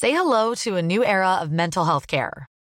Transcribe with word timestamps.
Say 0.00 0.10
hello 0.10 0.56
to 0.64 0.74
a 0.74 0.82
new 0.82 1.04
era 1.04 1.40
of 1.40 1.52
mental 1.52 1.84
health 1.84 2.06
care. 2.08 2.48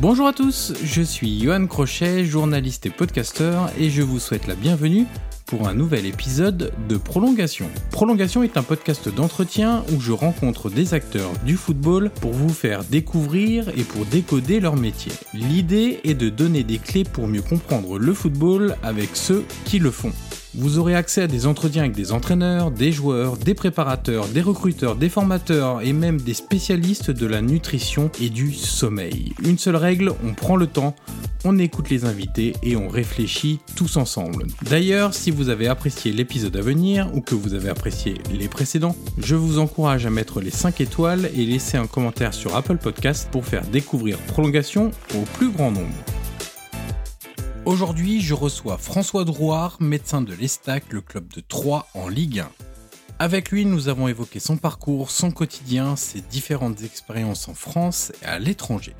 Bonjour 0.00 0.26
à 0.28 0.32
tous, 0.32 0.72
je 0.82 1.02
suis 1.02 1.42
Johan 1.42 1.66
Crochet, 1.66 2.24
journaliste 2.24 2.86
et 2.86 2.90
podcasteur, 2.90 3.70
et 3.78 3.90
je 3.90 4.00
vous 4.00 4.18
souhaite 4.18 4.46
la 4.46 4.54
bienvenue 4.54 5.04
pour 5.44 5.68
un 5.68 5.74
nouvel 5.74 6.06
épisode 6.06 6.72
de 6.88 6.96
Prolongation. 6.96 7.66
Prolongation 7.90 8.42
est 8.42 8.56
un 8.56 8.62
podcast 8.62 9.14
d'entretien 9.14 9.84
où 9.92 10.00
je 10.00 10.12
rencontre 10.12 10.70
des 10.70 10.94
acteurs 10.94 11.30
du 11.44 11.58
football 11.58 12.08
pour 12.22 12.32
vous 12.32 12.48
faire 12.48 12.82
découvrir 12.82 13.68
et 13.76 13.84
pour 13.84 14.06
décoder 14.06 14.58
leur 14.58 14.76
métier. 14.76 15.12
L'idée 15.34 16.00
est 16.04 16.14
de 16.14 16.30
donner 16.30 16.64
des 16.64 16.78
clés 16.78 17.04
pour 17.04 17.28
mieux 17.28 17.42
comprendre 17.42 17.98
le 17.98 18.14
football 18.14 18.76
avec 18.82 19.10
ceux 19.16 19.44
qui 19.66 19.80
le 19.80 19.90
font. 19.90 20.12
Vous 20.56 20.78
aurez 20.78 20.96
accès 20.96 21.22
à 21.22 21.26
des 21.28 21.46
entretiens 21.46 21.82
avec 21.82 21.94
des 21.94 22.10
entraîneurs, 22.10 22.72
des 22.72 22.90
joueurs, 22.90 23.36
des 23.36 23.54
préparateurs, 23.54 24.26
des 24.26 24.40
recruteurs, 24.40 24.96
des 24.96 25.08
formateurs 25.08 25.80
et 25.80 25.92
même 25.92 26.20
des 26.20 26.34
spécialistes 26.34 27.12
de 27.12 27.26
la 27.26 27.40
nutrition 27.40 28.10
et 28.20 28.30
du 28.30 28.52
sommeil. 28.52 29.32
Une 29.44 29.58
seule 29.58 29.76
règle, 29.76 30.12
on 30.24 30.34
prend 30.34 30.56
le 30.56 30.66
temps, 30.66 30.96
on 31.44 31.56
écoute 31.60 31.88
les 31.88 32.04
invités 32.04 32.54
et 32.64 32.74
on 32.74 32.88
réfléchit 32.88 33.60
tous 33.76 33.96
ensemble. 33.96 34.48
D'ailleurs, 34.68 35.14
si 35.14 35.30
vous 35.30 35.50
avez 35.50 35.68
apprécié 35.68 36.10
l'épisode 36.10 36.56
à 36.56 36.62
venir 36.62 37.08
ou 37.14 37.20
que 37.20 37.36
vous 37.36 37.54
avez 37.54 37.68
apprécié 37.68 38.14
les 38.32 38.48
précédents, 38.48 38.96
je 39.18 39.36
vous 39.36 39.60
encourage 39.60 40.04
à 40.04 40.10
mettre 40.10 40.40
les 40.40 40.50
5 40.50 40.80
étoiles 40.80 41.30
et 41.36 41.46
laisser 41.46 41.76
un 41.76 41.86
commentaire 41.86 42.34
sur 42.34 42.56
Apple 42.56 42.78
Podcast 42.78 43.28
pour 43.30 43.44
faire 43.44 43.64
découvrir 43.66 44.18
Prolongation 44.18 44.90
au 45.14 45.22
plus 45.34 45.50
grand 45.50 45.70
nombre. 45.70 45.94
Aujourd'hui, 47.70 48.20
je 48.20 48.34
reçois 48.34 48.78
François 48.78 49.24
Drouard, 49.24 49.76
médecin 49.78 50.22
de 50.22 50.34
l'Estac, 50.34 50.82
le 50.90 51.00
club 51.00 51.28
de 51.32 51.40
Troyes 51.40 51.86
en 51.94 52.08
Ligue 52.08 52.40
1. 52.40 52.50
Avec 53.20 53.52
lui, 53.52 53.64
nous 53.64 53.88
avons 53.88 54.08
évoqué 54.08 54.40
son 54.40 54.56
parcours, 54.56 55.12
son 55.12 55.30
quotidien, 55.30 55.94
ses 55.94 56.20
différentes 56.20 56.82
expériences 56.82 57.46
en 57.46 57.54
France 57.54 58.10
et 58.22 58.26
à 58.26 58.40
l'étranger. 58.40 58.96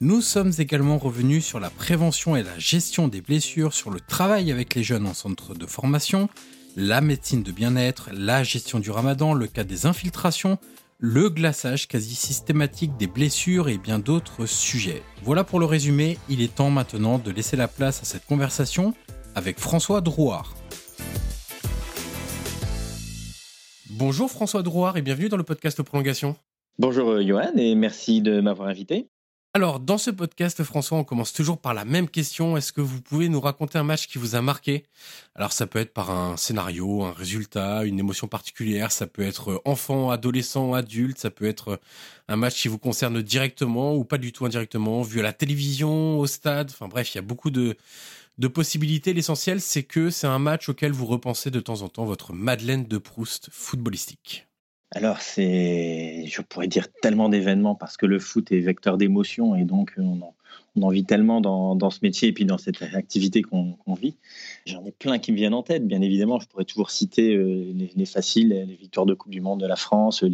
Nous 0.00 0.22
sommes 0.22 0.50
également 0.58 0.98
revenus 0.98 1.46
sur 1.46 1.60
la 1.60 1.70
prévention 1.70 2.34
et 2.34 2.42
la 2.42 2.58
gestion 2.58 3.06
des 3.06 3.20
blessures, 3.20 3.74
sur 3.74 3.92
le 3.92 4.00
travail 4.00 4.50
avec 4.50 4.74
les 4.74 4.82
jeunes 4.82 5.06
en 5.06 5.14
centre 5.14 5.54
de 5.54 5.66
formation, 5.66 6.28
la 6.74 7.00
médecine 7.00 7.44
de 7.44 7.52
bien-être, 7.52 8.10
la 8.12 8.42
gestion 8.42 8.80
du 8.80 8.90
ramadan, 8.90 9.34
le 9.34 9.46
cas 9.46 9.62
des 9.62 9.86
infiltrations, 9.86 10.58
le 11.02 11.30
glaçage 11.30 11.88
quasi 11.88 12.14
systématique 12.14 12.94
des 12.98 13.06
blessures 13.06 13.70
et 13.70 13.78
bien 13.78 13.98
d'autres 13.98 14.44
sujets. 14.44 15.02
Voilà 15.22 15.44
pour 15.44 15.58
le 15.58 15.64
résumé, 15.64 16.18
il 16.28 16.42
est 16.42 16.54
temps 16.54 16.70
maintenant 16.70 17.18
de 17.18 17.30
laisser 17.30 17.56
la 17.56 17.68
place 17.68 18.02
à 18.02 18.04
cette 18.04 18.26
conversation 18.26 18.92
avec 19.34 19.58
François 19.58 20.02
Drouard. 20.02 20.54
Bonjour 23.88 24.30
François 24.30 24.62
Drouard 24.62 24.98
et 24.98 25.02
bienvenue 25.02 25.30
dans 25.30 25.38
le 25.38 25.42
podcast 25.42 25.82
Prolongation. 25.82 26.36
Bonjour 26.78 27.08
euh, 27.10 27.22
Johan 27.22 27.56
et 27.56 27.74
merci 27.74 28.20
de 28.20 28.40
m'avoir 28.40 28.68
invité. 28.68 29.08
Alors, 29.52 29.80
dans 29.80 29.98
ce 29.98 30.12
podcast, 30.12 30.62
François, 30.62 30.98
on 30.98 31.02
commence 31.02 31.32
toujours 31.32 31.60
par 31.60 31.74
la 31.74 31.84
même 31.84 32.08
question. 32.08 32.56
Est-ce 32.56 32.72
que 32.72 32.80
vous 32.80 33.00
pouvez 33.00 33.28
nous 33.28 33.40
raconter 33.40 33.78
un 33.78 33.82
match 33.82 34.06
qui 34.06 34.16
vous 34.16 34.36
a 34.36 34.42
marqué? 34.42 34.84
Alors, 35.34 35.52
ça 35.52 35.66
peut 35.66 35.80
être 35.80 35.92
par 35.92 36.12
un 36.12 36.36
scénario, 36.36 37.02
un 37.02 37.12
résultat, 37.12 37.82
une 37.84 37.98
émotion 37.98 38.28
particulière. 38.28 38.92
Ça 38.92 39.08
peut 39.08 39.22
être 39.22 39.60
enfant, 39.64 40.10
adolescent, 40.10 40.72
adulte. 40.72 41.18
Ça 41.18 41.30
peut 41.32 41.46
être 41.46 41.80
un 42.28 42.36
match 42.36 42.62
qui 42.62 42.68
vous 42.68 42.78
concerne 42.78 43.22
directement 43.22 43.96
ou 43.96 44.04
pas 44.04 44.18
du 44.18 44.32
tout 44.32 44.46
indirectement, 44.46 45.02
vu 45.02 45.18
à 45.18 45.24
la 45.24 45.32
télévision, 45.32 46.20
au 46.20 46.28
stade. 46.28 46.70
Enfin 46.70 46.86
bref, 46.86 47.12
il 47.12 47.16
y 47.16 47.18
a 47.18 47.22
beaucoup 47.22 47.50
de, 47.50 47.76
de 48.38 48.46
possibilités. 48.46 49.12
L'essentiel, 49.14 49.60
c'est 49.60 49.82
que 49.82 50.10
c'est 50.10 50.28
un 50.28 50.38
match 50.38 50.68
auquel 50.68 50.92
vous 50.92 51.06
repensez 51.06 51.50
de 51.50 51.58
temps 51.58 51.82
en 51.82 51.88
temps 51.88 52.04
votre 52.04 52.32
Madeleine 52.32 52.86
de 52.86 52.98
Proust 52.98 53.48
footballistique. 53.50 54.46
Alors, 54.92 55.20
c'est, 55.20 56.24
je 56.26 56.42
pourrais 56.42 56.66
dire 56.66 56.88
tellement 57.00 57.28
d'événements 57.28 57.76
parce 57.76 57.96
que 57.96 58.06
le 58.06 58.18
foot 58.18 58.50
est 58.50 58.58
vecteur 58.58 58.98
d'émotions 58.98 59.54
et 59.54 59.64
donc 59.64 59.92
euh, 59.98 60.02
on 60.02 60.82
en, 60.82 60.88
vit 60.88 61.04
tellement 61.04 61.40
dans, 61.40 61.90
ce 61.90 62.00
métier 62.02 62.30
et 62.30 62.32
puis 62.32 62.44
dans 62.44 62.58
cette 62.58 62.82
activité 62.82 63.42
qu'on 63.42 63.76
vit. 63.94 64.16
J'en 64.66 64.84
ai 64.84 64.90
plein 64.90 65.20
qui 65.20 65.30
me 65.30 65.36
viennent 65.36 65.54
en 65.54 65.62
tête, 65.62 65.86
bien 65.86 66.02
évidemment. 66.02 66.40
Je 66.40 66.48
pourrais 66.48 66.64
toujours 66.64 66.90
citer 66.90 67.36
euh, 67.36 67.72
les, 67.94 68.04
faciles, 68.04 68.48
les 68.48 68.74
victoires 68.74 69.06
de 69.06 69.14
Coupe 69.14 69.30
du 69.30 69.40
Monde 69.40 69.60
de 69.60 69.66
la 69.66 69.76
France, 69.76 70.24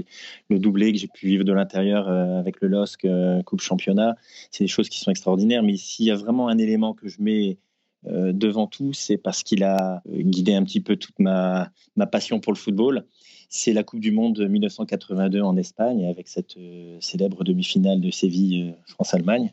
le 0.49 0.59
doublé 0.59 0.91
que 0.91 0.99
j'ai 0.99 1.09
pu 1.09 1.27
vivre 1.27 1.44
de 1.44 1.53
l'intérieur 1.53 2.09
euh, 2.09 2.38
avec 2.38 2.62
le 2.62 2.69
LOSC 2.69 3.06
Coupe 3.44 3.61
Championnat. 3.61 4.17
C'est 4.50 4.65
des 4.65 4.69
choses 4.69 4.88
qui 4.88 5.00
sont 5.00 5.11
extraordinaires. 5.11 5.62
Mais 5.62 5.77
s'il 5.77 6.06
y 6.06 6.11
a 6.11 6.17
vraiment 6.17 6.49
un 6.49 6.56
élément 6.56 6.94
que 6.94 7.09
je 7.09 7.21
mets 7.21 7.59
devant 8.05 8.69
tout, 8.69 8.93
c'est 8.93 9.17
parce 9.17 9.43
qu'il 9.43 9.65
a 9.65 10.00
guidé 10.09 10.55
un 10.55 10.62
petit 10.62 10.81
peu 10.81 10.94
toute 10.94 11.19
ma, 11.19 11.71
ma 11.97 12.06
passion 12.06 12.38
pour 12.38 12.53
le 12.53 12.56
football 12.56 13.05
c'est 13.49 13.73
la 13.73 13.83
Coupe 13.83 14.01
du 14.01 14.11
Monde 14.11 14.39
1982 14.49 15.41
en 15.41 15.57
Espagne, 15.57 16.07
avec 16.07 16.29
cette 16.29 16.57
euh, 16.57 16.97
célèbre 17.01 17.45
demi-finale 17.45 18.01
de 18.01 18.11
Séville, 18.11 18.71
euh, 18.71 18.83
France-Allemagne, 18.89 19.53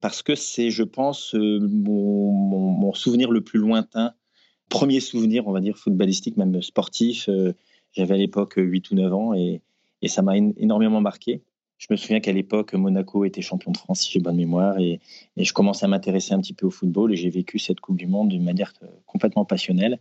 parce 0.00 0.22
que 0.22 0.34
c'est, 0.34 0.70
je 0.70 0.82
pense, 0.82 1.34
euh, 1.34 1.58
mon, 1.60 2.92
souvenir 2.94 3.30
le 3.30 3.40
plus 3.40 3.58
lointain, 3.58 4.14
premier 4.68 5.00
souvenir, 5.00 5.46
on 5.46 5.52
va 5.52 5.60
dire, 5.60 5.76
footballistique, 5.76 6.36
même 6.36 6.62
sportif. 6.62 7.28
J'avais 7.92 8.14
à 8.14 8.16
l'époque 8.16 8.54
8 8.56 8.90
ou 8.90 8.94
9 8.94 9.12
ans 9.12 9.34
et, 9.34 9.60
ça 10.06 10.20
m'a 10.20 10.36
énormément 10.36 11.00
marqué. 11.00 11.42
Je 11.78 11.86
me 11.90 11.96
souviens 11.96 12.20
qu'à 12.20 12.32
l'époque, 12.32 12.74
Monaco 12.74 13.24
était 13.24 13.40
champion 13.40 13.72
de 13.72 13.78
France, 13.78 14.02
si 14.02 14.12
j'ai 14.12 14.20
bonne 14.20 14.36
mémoire, 14.36 14.78
et, 14.78 15.00
et 15.36 15.44
je 15.44 15.52
commençais 15.54 15.86
à 15.86 15.88
m'intéresser 15.88 16.34
un 16.34 16.40
petit 16.40 16.52
peu 16.52 16.66
au 16.66 16.70
football 16.70 17.12
et 17.12 17.16
j'ai 17.16 17.30
vécu 17.30 17.58
cette 17.58 17.80
Coupe 17.80 17.96
du 17.96 18.06
Monde 18.06 18.28
d'une 18.28 18.44
manière 18.44 18.74
complètement 19.06 19.46
passionnelle. 19.46 19.98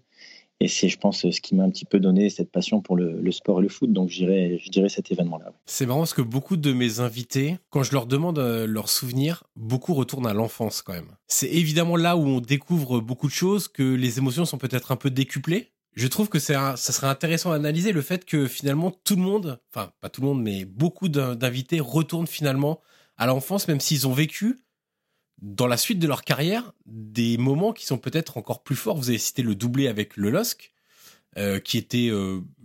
Et 0.59 0.67
c'est, 0.67 0.87
je 0.87 0.97
pense, 0.97 1.29
ce 1.29 1.41
qui 1.41 1.55
m'a 1.55 1.63
un 1.63 1.69
petit 1.69 1.85
peu 1.85 1.99
donné 1.99 2.29
cette 2.29 2.51
passion 2.51 2.81
pour 2.81 2.95
le, 2.95 3.31
sport 3.31 3.59
et 3.59 3.63
le 3.63 3.69
foot. 3.69 3.91
Donc, 3.91 4.09
je 4.09 4.69
dirais, 4.69 4.89
cet 4.89 5.11
événement-là. 5.11 5.51
C'est 5.65 5.85
marrant 5.85 5.99
parce 5.99 6.13
que 6.13 6.21
beaucoup 6.21 6.57
de 6.57 6.71
mes 6.71 6.99
invités, 6.99 7.57
quand 7.69 7.83
je 7.83 7.91
leur 7.91 8.05
demande 8.05 8.39
euh, 8.39 8.65
leurs 8.65 8.89
souvenirs, 8.89 9.43
beaucoup 9.55 9.93
retournent 9.93 10.27
à 10.27 10.33
l'enfance 10.33 10.81
quand 10.81 10.93
même. 10.93 11.11
C'est 11.27 11.49
évidemment 11.49 11.97
là 11.97 12.15
où 12.15 12.25
on 12.25 12.39
découvre 12.39 13.01
beaucoup 13.01 13.27
de 13.27 13.33
choses, 13.33 13.67
que 13.67 13.83
les 13.83 14.19
émotions 14.19 14.45
sont 14.45 14.57
peut-être 14.57 14.91
un 14.91 14.95
peu 14.95 15.09
décuplées. 15.09 15.73
Je 15.95 16.07
trouve 16.07 16.27
que 16.27 16.39
ça 16.39 16.75
serait 16.75 17.07
intéressant 17.07 17.51
d'analyser 17.51 17.91
le 17.91 18.01
fait 18.01 18.25
que 18.25 18.47
finalement 18.47 18.91
tout 19.03 19.15
le 19.15 19.21
monde, 19.21 19.59
enfin 19.73 19.91
pas 20.01 20.09
tout 20.09 20.21
le 20.21 20.27
monde, 20.27 20.41
mais 20.41 20.65
beaucoup 20.65 21.07
d'invités 21.07 21.79
retournent 21.79 22.25
finalement 22.25 22.79
à 23.17 23.27
l'enfance, 23.27 23.67
même 23.67 23.79
s'ils 23.79 24.07
ont 24.07 24.13
vécu 24.13 24.59
dans 25.41 25.67
la 25.67 25.77
suite 25.77 25.99
de 25.99 26.07
leur 26.07 26.23
carrière 26.23 26.73
des 26.85 27.37
moments 27.37 27.73
qui 27.73 27.85
sont 27.85 27.97
peut-être 27.97 28.37
encore 28.37 28.63
plus 28.63 28.75
forts. 28.75 28.97
Vous 28.97 29.09
avez 29.09 29.17
cité 29.17 29.41
le 29.41 29.55
doublé 29.55 29.87
avec 29.87 30.17
le 30.17 30.29
LOSC. 30.29 30.71
qui 31.63 31.77
était, 31.77 32.11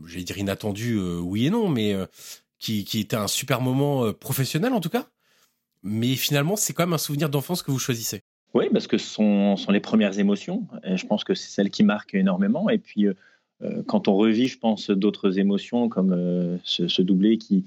j'allais 0.06 0.24
dire 0.24 0.38
inattendu, 0.38 0.98
oui 1.00 1.46
et 1.46 1.50
non, 1.50 1.68
mais 1.68 1.96
qui, 2.58 2.84
qui 2.84 3.00
était 3.00 3.16
un 3.16 3.28
super 3.28 3.60
moment 3.60 4.12
professionnel 4.12 4.72
en 4.72 4.80
tout 4.80 4.90
cas. 4.90 5.08
Mais 5.82 6.14
finalement, 6.16 6.56
c'est 6.56 6.72
quand 6.72 6.84
même 6.84 6.92
un 6.92 6.98
souvenir 6.98 7.30
d'enfance 7.30 7.62
que 7.62 7.70
vous 7.70 7.78
choisissez. 7.78 8.22
Oui, 8.54 8.66
parce 8.72 8.86
que 8.86 8.98
ce 8.98 9.06
sont, 9.06 9.56
les 9.70 9.80
premières 9.80 10.18
émotions. 10.18 10.66
Je 10.84 11.06
pense 11.06 11.24
que 11.24 11.34
c'est 11.34 11.50
celles 11.50 11.70
qui 11.70 11.84
marquent 11.84 12.14
énormément. 12.14 12.70
Et 12.70 12.78
puis, 12.78 13.06
euh, 13.62 13.82
quand 13.86 14.08
on 14.08 14.16
revit, 14.16 14.46
je 14.46 14.58
pense, 14.58 14.90
d'autres 14.90 15.38
émotions 15.38 15.88
comme 15.88 16.12
euh, 16.12 16.56
ce, 16.64 17.02
doublé 17.02 17.38
qui, 17.38 17.64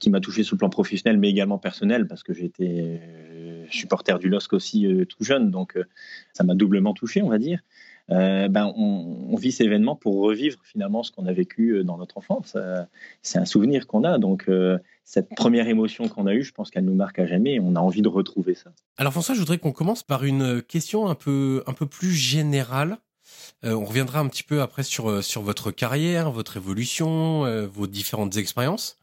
qui 0.00 0.10
m'a 0.10 0.20
touché 0.20 0.42
sur 0.42 0.54
le 0.56 0.58
plan 0.58 0.70
professionnel, 0.70 1.18
mais 1.18 1.30
également 1.30 1.58
personnel, 1.58 2.06
parce 2.08 2.22
que 2.22 2.32
j'étais 2.32 2.98
euh, 3.00 3.35
supporter 3.70 4.18
du 4.18 4.28
LOSC 4.28 4.52
aussi 4.52 4.88
tout 5.08 5.24
jeune, 5.24 5.50
donc 5.50 5.78
ça 6.32 6.44
m'a 6.44 6.54
doublement 6.54 6.94
touché, 6.94 7.22
on 7.22 7.28
va 7.28 7.38
dire. 7.38 7.60
ben, 8.08 8.72
on, 8.76 9.36
vit 9.36 9.52
ces 9.52 9.64
événements 9.64 9.96
pour 9.96 10.22
revivre 10.22 10.58
finalement 10.64 11.02
ce 11.02 11.12
qu'on 11.12 11.26
a 11.26 11.32
vécu 11.32 11.82
dans 11.84 11.98
notre 11.98 12.18
enfance. 12.18 12.56
c'est 13.22 13.38
un 13.38 13.44
souvenir 13.44 13.86
qu'on 13.86 14.04
a, 14.04 14.18
donc 14.18 14.48
cette 15.04 15.28
première 15.36 15.68
émotion 15.68 16.08
qu'on 16.08 16.26
a 16.26 16.34
eue, 16.34 16.42
je 16.42 16.52
pense 16.52 16.70
qu'elle 16.70 16.84
nous 16.84 16.94
marque 16.94 17.18
à 17.20 17.26
jamais 17.26 17.54
et 17.54 17.60
on 17.60 17.76
a 17.76 17.80
envie 17.80 18.02
de 18.02 18.08
retrouver 18.08 18.54
ça. 18.54 18.72
Alors 18.96 19.12
François, 19.12 19.34
je 19.34 19.40
voudrais 19.40 19.58
qu'on 19.58 19.72
commence 19.72 20.02
par 20.02 20.24
une 20.24 20.62
question 20.62 21.06
un 21.08 21.14
peu, 21.14 21.62
un 21.66 21.72
peu 21.72 21.86
plus 21.86 22.12
générale. 22.12 22.98
Euh, 23.64 23.72
on 23.72 23.84
reviendra 23.84 24.18
un 24.18 24.28
petit 24.28 24.42
peu 24.42 24.60
après 24.60 24.82
sur, 24.82 25.10
euh, 25.10 25.22
sur 25.22 25.42
votre 25.42 25.70
carrière, 25.70 26.30
votre 26.30 26.56
évolution, 26.56 27.44
euh, 27.44 27.66
vos 27.66 27.86
différentes 27.86 28.36
expériences. 28.36 28.98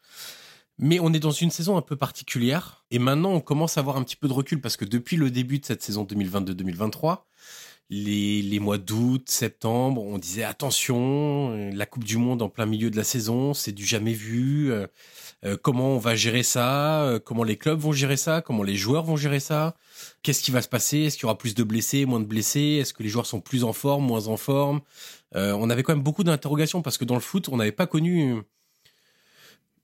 Mais 0.79 0.99
on 0.99 1.13
est 1.13 1.19
dans 1.19 1.31
une 1.31 1.51
saison 1.51 1.77
un 1.77 1.81
peu 1.81 1.95
particulière. 1.95 2.83
Et 2.91 2.99
maintenant, 2.99 3.31
on 3.31 3.41
commence 3.41 3.77
à 3.77 3.81
avoir 3.81 3.97
un 3.97 4.03
petit 4.03 4.15
peu 4.15 4.27
de 4.27 4.33
recul 4.33 4.59
parce 4.59 4.77
que 4.77 4.85
depuis 4.85 5.17
le 5.17 5.29
début 5.29 5.59
de 5.59 5.65
cette 5.65 5.83
saison 5.83 6.03
2022-2023, 6.03 7.19
les, 7.89 8.41
les 8.41 8.59
mois 8.59 8.77
d'août, 8.77 9.29
septembre, 9.29 10.01
on 10.03 10.17
disait 10.17 10.43
attention, 10.43 11.69
la 11.73 11.85
Coupe 11.85 12.03
du 12.03 12.17
Monde 12.17 12.41
en 12.41 12.49
plein 12.49 12.65
milieu 12.65 12.89
de 12.89 12.97
la 12.97 13.03
saison, 13.03 13.53
c'est 13.53 13.71
du 13.71 13.85
jamais 13.85 14.13
vu. 14.13 14.73
Euh, 15.45 15.57
comment 15.61 15.89
on 15.89 15.97
va 15.97 16.15
gérer 16.15 16.43
ça, 16.43 17.03
euh, 17.03 17.19
comment 17.19 17.43
les 17.43 17.57
clubs 17.57 17.79
vont 17.79 17.91
gérer 17.91 18.15
ça, 18.15 18.41
comment 18.41 18.63
les 18.63 18.75
joueurs 18.75 19.03
vont 19.03 19.17
gérer 19.17 19.41
ça, 19.41 19.75
qu'est-ce 20.21 20.41
qui 20.41 20.51
va 20.51 20.61
se 20.61 20.69
passer, 20.69 20.99
est-ce 20.99 21.17
qu'il 21.17 21.23
y 21.23 21.25
aura 21.25 21.37
plus 21.37 21.53
de 21.53 21.63
blessés, 21.63 22.05
moins 22.05 22.21
de 22.21 22.25
blessés, 22.25 22.77
est-ce 22.79 22.93
que 22.93 23.03
les 23.03 23.09
joueurs 23.09 23.25
sont 23.25 23.41
plus 23.41 23.65
en 23.65 23.73
forme, 23.73 24.05
moins 24.05 24.27
en 24.27 24.37
forme? 24.37 24.79
Euh, 25.35 25.51
on 25.59 25.69
avait 25.69 25.83
quand 25.83 25.93
même 25.93 26.03
beaucoup 26.03 26.23
d'interrogations 26.23 26.81
parce 26.81 26.97
que 26.97 27.03
dans 27.03 27.15
le 27.15 27.19
foot, 27.19 27.49
on 27.49 27.57
n'avait 27.57 27.73
pas 27.73 27.87
connu 27.87 28.41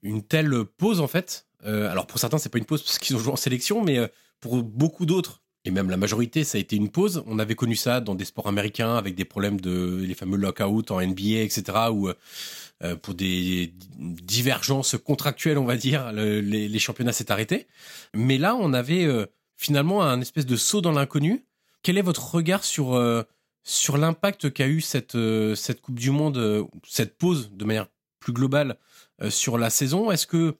une 0.02 0.22
telle 0.22 0.64
pause 0.64 1.00
en 1.00 1.08
fait. 1.08 1.46
alors 1.64 2.06
pour 2.06 2.18
certains, 2.18 2.38
c'est 2.38 2.48
pas 2.48 2.58
une 2.58 2.64
pause 2.64 2.82
parce 2.82 2.98
qu'ils 2.98 3.16
ont 3.16 3.18
joué 3.18 3.32
en 3.32 3.36
sélection, 3.36 3.82
mais 3.82 3.98
pour 4.40 4.62
beaucoup 4.62 5.06
d'autres, 5.06 5.42
et 5.64 5.70
même 5.70 5.90
la 5.90 5.98
majorité, 5.98 6.42
ça 6.44 6.56
a 6.56 6.60
été 6.60 6.76
une 6.76 6.88
pause. 6.88 7.22
On 7.26 7.38
avait 7.38 7.54
connu 7.54 7.76
ça 7.76 8.00
dans 8.00 8.14
des 8.14 8.24
sports 8.24 8.48
américains 8.48 8.96
avec 8.96 9.14
des 9.14 9.26
problèmes 9.26 9.60
de 9.60 10.02
les 10.06 10.14
fameux 10.14 10.38
lockouts 10.38 10.90
en 10.90 11.02
NBA, 11.02 11.40
etc. 11.42 11.62
Où 11.92 12.08
euh, 12.08 12.96
pour 12.96 13.12
des 13.12 13.74
divergences 13.98 14.96
contractuelles, 14.96 15.58
on 15.58 15.66
va 15.66 15.76
dire, 15.76 16.12
les, 16.12 16.78
championnats 16.78 17.12
s'est 17.12 17.30
arrêté. 17.30 17.66
Mais 18.14 18.38
là, 18.38 18.56
on 18.56 18.72
avait 18.72 19.04
euh, 19.04 19.26
finalement 19.58 20.02
un 20.02 20.20
espèce 20.22 20.46
de 20.46 20.56
saut 20.56 20.80
dans 20.80 20.92
l'inconnu. 20.92 21.44
Quel 21.82 21.98
est 21.98 22.02
votre 22.02 22.34
regard 22.34 22.64
sur 22.64 22.94
euh, 22.94 23.22
sur 23.62 23.98
l'impact 23.98 24.50
qu'a 24.50 24.66
eu 24.66 24.80
cette 24.80 25.18
cette 25.54 25.82
Coupe 25.82 25.98
du 25.98 26.10
Monde, 26.10 26.66
cette 26.88 27.18
pause 27.18 27.50
de 27.52 27.64
manière 27.66 27.88
plus 28.18 28.32
globale 28.32 28.78
sur 29.28 29.58
la 29.58 29.68
saison. 29.70 30.10
Est-ce 30.10 30.26
que 30.26 30.56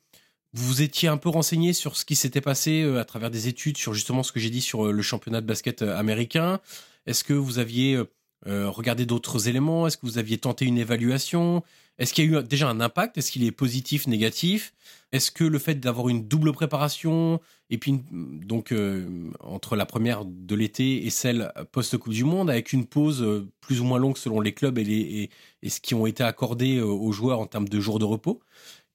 vous 0.53 0.83
étiez 0.83 1.09
un 1.09 1.17
peu 1.17 1.29
renseigné 1.29 1.73
sur 1.73 1.97
ce 1.97 2.05
qui 2.05 2.17
s'était 2.17 2.41
passé 2.41 2.85
à 2.99 3.05
travers 3.05 3.31
des 3.31 3.49
études 3.49 3.77
sur 3.77 3.95
justement 3.95 4.23
ce 4.23 4.33
que 4.33 4.41
j'ai 4.41 4.51
dit 4.51 4.61
sur 4.61 4.93
le 4.93 5.03
championnat 5.03 5.41
de 5.41 5.47
basket 5.47 5.83
américain? 5.83 6.61
Est-ce 7.07 7.25
que 7.25 7.33
vous 7.33 7.59
aviez 7.59 8.03
regardé 8.45 9.07
d'autres 9.07 9.49
éléments? 9.49 9.87
Est-ce 9.87 9.97
que 9.97 10.07
vous 10.07 10.19
aviez 10.19 10.39
tenté 10.39 10.65
une 10.65 10.79
évaluation? 10.79 11.63
Est-ce 12.01 12.15
qu'il 12.15 12.25
y 12.25 12.35
a 12.35 12.41
eu 12.41 12.43
déjà 12.43 12.67
un 12.67 12.81
impact? 12.81 13.19
Est-ce 13.19 13.31
qu'il 13.31 13.45
est 13.45 13.53
positif, 13.53 14.07
négatif? 14.07 14.73
Est-ce 15.13 15.31
que 15.31 15.45
le 15.45 15.59
fait 15.59 15.75
d'avoir 15.75 16.09
une 16.09 16.27
double 16.27 16.53
préparation 16.53 17.41
et 17.69 17.77
puis 17.77 18.01
donc 18.11 18.73
euh, 18.73 19.31
entre 19.41 19.77
la 19.77 19.85
première 19.85 20.25
de 20.25 20.55
l'été 20.55 21.05
et 21.05 21.11
celle 21.11 21.53
post 21.73 21.99
Coupe 21.99 22.15
du 22.15 22.25
Monde, 22.25 22.49
avec 22.49 22.73
une 22.73 22.87
pause 22.87 23.23
euh, 23.23 23.47
plus 23.61 23.83
ou 23.83 23.85
moins 23.85 23.99
longue 23.99 24.17
selon 24.17 24.41
les 24.41 24.53
clubs 24.53 24.79
et, 24.79 24.85
les, 24.85 25.31
et, 25.63 25.69
ce 25.69 25.83
qui 25.83 25.95
ont 25.95 26.07
été 26.07 26.25
accordés 26.25 26.79
euh, 26.79 26.87
aux 26.87 27.13
joueurs 27.13 27.39
en 27.39 27.47
termes 27.47 27.69
de 27.69 27.81
jours 27.81 27.99
de 27.99 28.07
repos, 28.07 28.41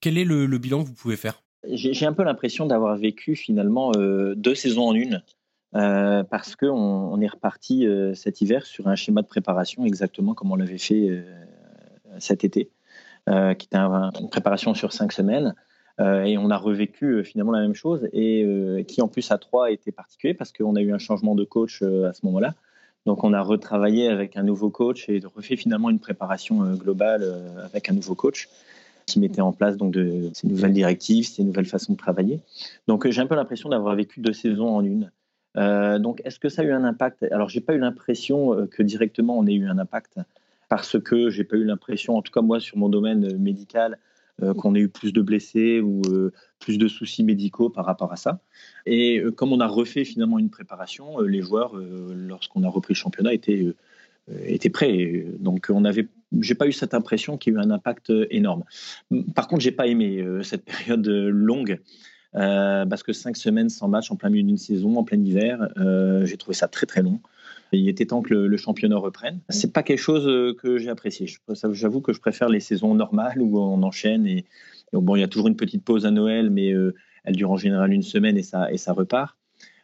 quel 0.02 0.18
est 0.18 0.26
le, 0.26 0.48
bilan 0.58 0.82
que 0.82 0.88
vous 0.88 0.96
pouvez 0.96 1.16
faire? 1.16 1.44
J'ai 1.70 2.08
un 2.08 2.14
peu 2.14 2.24
l'impression 2.24 2.66
d'avoir 2.66 2.98
vécu 2.98 3.36
finalement 3.36 3.92
deux 3.92 4.56
saisons 4.56 4.90
en 4.90 4.94
une. 4.94 5.24
parce 5.72 6.56
qu'on 6.56 6.70
on 6.70 7.20
est 7.22 7.28
reparti 7.28 7.88
cet 8.14 8.42
hiver 8.42 8.68
sur 8.68 8.88
un 8.88 8.96
schéma 8.96 9.24
de 9.24 9.28
préparation 9.28 9.84
exactement 9.84 10.36
comme 10.36 10.52
on 10.52 10.56
l'avait 10.56 10.78
fait 10.78 11.26
cet 12.20 12.44
été. 12.44 12.70
Euh, 13.28 13.56
qui 13.56 13.66
était 13.66 13.78
une 13.78 14.30
préparation 14.30 14.76
sur 14.76 14.94
cinq 14.94 15.12
semaines. 15.12 15.56
Euh, 16.00 16.26
et 16.26 16.38
on 16.38 16.52
a 16.52 16.58
revécu 16.58 17.06
euh, 17.06 17.24
finalement 17.24 17.54
la 17.54 17.62
même 17.62 17.74
chose 17.74 18.08
et 18.14 18.86
qui 18.88 19.02
en 19.02 19.08
plus 19.08 19.32
à 19.32 19.40
trois 19.40 19.72
était 19.72 19.92
particulier 19.92 20.36
parce 20.36 20.52
qu'on 20.52 20.76
a 20.76 20.82
eu 20.82 20.94
un 20.94 21.00
changement 21.00 21.34
de 21.34 21.44
coach 21.44 21.82
à 21.82 22.14
ce 22.14 22.24
moment-là. 22.28 22.54
Donc 23.08 23.24
on 23.24 23.34
a 23.34 23.42
retravaillé 23.42 24.10
avec 24.10 24.38
un 24.38 24.44
nouveau 24.44 24.70
coach 24.70 25.10
et 25.10 25.20
refait 25.36 25.56
finalement 25.56 25.90
une 25.90 25.98
préparation 25.98 26.76
globale 26.76 27.26
avec 27.64 27.90
un 27.90 27.94
nouveau 27.94 28.14
coach 28.14 28.48
qui 29.08 29.20
mettait 29.20 29.42
en 29.42 29.54
place 29.54 29.76
donc 29.76 29.96
ces 30.34 30.48
nouvelles 30.48 30.74
directives, 30.74 31.26
ces 31.26 31.44
nouvelles 31.44 31.66
façons 31.66 31.94
de 31.94 31.98
travailler. 31.98 32.42
Donc 32.88 33.10
j'ai 33.10 33.22
un 33.22 33.28
peu 33.28 33.36
l'impression 33.36 33.70
d'avoir 33.70 33.96
vécu 33.96 34.20
deux 34.20 34.34
saisons 34.34 34.70
en 34.70 34.84
une. 34.84 35.12
donc 36.00 36.22
est-ce 36.26 36.38
que 36.38 36.50
ça 36.50 36.62
a 36.62 36.66
eu 36.66 36.72
un 36.72 36.84
impact? 36.84 37.24
Alors 37.32 37.50
j'ai 37.50 37.62
pas 37.62 37.74
eu 37.74 37.80
l'impression 37.80 38.68
que 38.70 38.84
directement 38.84 39.36
on 39.38 39.48
ait 39.48 39.56
eu 39.56 39.68
un 39.68 39.80
impact 39.80 40.20
parce 40.76 41.00
que 41.00 41.30
j'ai 41.30 41.46
pas 41.46 41.56
eu 41.56 41.64
l'impression, 41.64 42.18
en 42.18 42.22
tout 42.22 42.34
cas 42.34 42.42
moi 42.42 42.60
sur 42.60 42.78
mon 42.78 42.90
domaine 42.90 43.24
euh, 43.24 43.38
médical, 43.38 43.98
euh, 44.44 44.54
qu'on 44.54 44.76
ait 44.76 44.82
eu 44.82 44.90
plus 44.90 45.14
de 45.14 45.22
blessés 45.22 45.80
ou 45.80 46.02
euh, 46.10 46.34
plus 46.60 46.78
de 46.78 46.90
soucis 46.90 47.24
médicaux 47.24 47.70
par 47.70 47.86
rapport 47.86 48.12
à 48.12 48.18
ça. 48.18 48.42
Et 48.86 49.24
comme 49.38 49.54
on 49.54 49.62
a 49.62 49.68
refait 49.68 50.04
finalement 50.04 50.38
une 50.38 50.50
préparation, 50.50 51.22
les 51.22 51.42
joueurs, 51.42 51.76
lorsqu'on 51.76 52.64
a 52.64 52.68
repris 52.68 52.94
le 52.94 52.98
championnat, 52.98 53.34
étaient, 53.34 53.74
étaient 54.46 54.70
prêts. 54.70 55.26
Donc 55.40 55.68
on 55.70 55.86
avait, 55.86 56.10
j'ai 56.42 56.56
pas 56.56 56.68
eu 56.68 56.74
cette 56.74 56.94
impression 56.94 57.38
qu'il 57.38 57.54
y 57.54 57.56
a 57.56 57.60
eu 57.62 57.64
un 57.64 57.72
impact 57.72 58.12
énorme. 58.30 58.66
Par 59.34 59.48
contre, 59.48 59.62
j'ai 59.62 59.72
pas 59.72 59.88
aimé 59.88 60.26
cette 60.44 60.66
période 60.74 61.08
longue. 61.08 61.80
parce 62.34 63.04
que 63.04 63.14
cinq 63.14 63.38
semaines 63.38 63.70
sans 63.70 63.88
match 63.88 64.12
en 64.12 64.18
plein 64.18 64.30
milieu 64.30 64.44
d'une 64.44 64.58
saison, 64.58 64.98
en 64.98 65.06
plein 65.06 65.24
hiver, 65.24 65.70
j'ai 66.26 66.36
trouvé 66.36 66.56
ça 66.56 66.68
très 66.68 66.86
très 66.86 67.02
long. 67.02 67.22
Il 67.78 67.90
était 67.90 68.06
temps 68.06 68.22
que 68.22 68.34
le, 68.34 68.58
championnat 68.58 68.98
reprenne. 68.98 69.40
C'est 69.50 69.74
pas 69.74 69.84
quelque 69.84 70.00
chose 70.00 70.28
euh, 70.28 70.54
que 70.54 70.78
j'ai 70.78 70.90
apprécié. 70.90 71.28
J'avoue 71.72 72.02
que 72.02 72.14
je 72.14 72.20
préfère 72.20 72.50
les 72.50 72.60
saisons 72.60 72.96
normales 72.96 73.42
où 73.42 73.60
on 73.60 73.84
enchaîne 73.84 74.26
et, 74.26 74.46
bon, 74.94 75.16
il 75.16 75.22
y 75.22 75.24
a 75.24 75.28
toujours 75.28 75.48
une 75.48 75.56
petite 75.56 75.84
pause 75.84 76.06
à 76.06 76.12
Noël, 76.12 76.50
mais 76.50 76.72
euh, 76.72 76.96
elle 77.24 77.36
dure 77.36 77.52
en 77.52 77.58
général 77.58 77.94
une 77.94 78.04
semaine 78.04 78.38
et 78.38 78.44
ça, 78.44 78.72
et 78.72 78.78
ça 78.78 78.94
repart. 78.94 79.38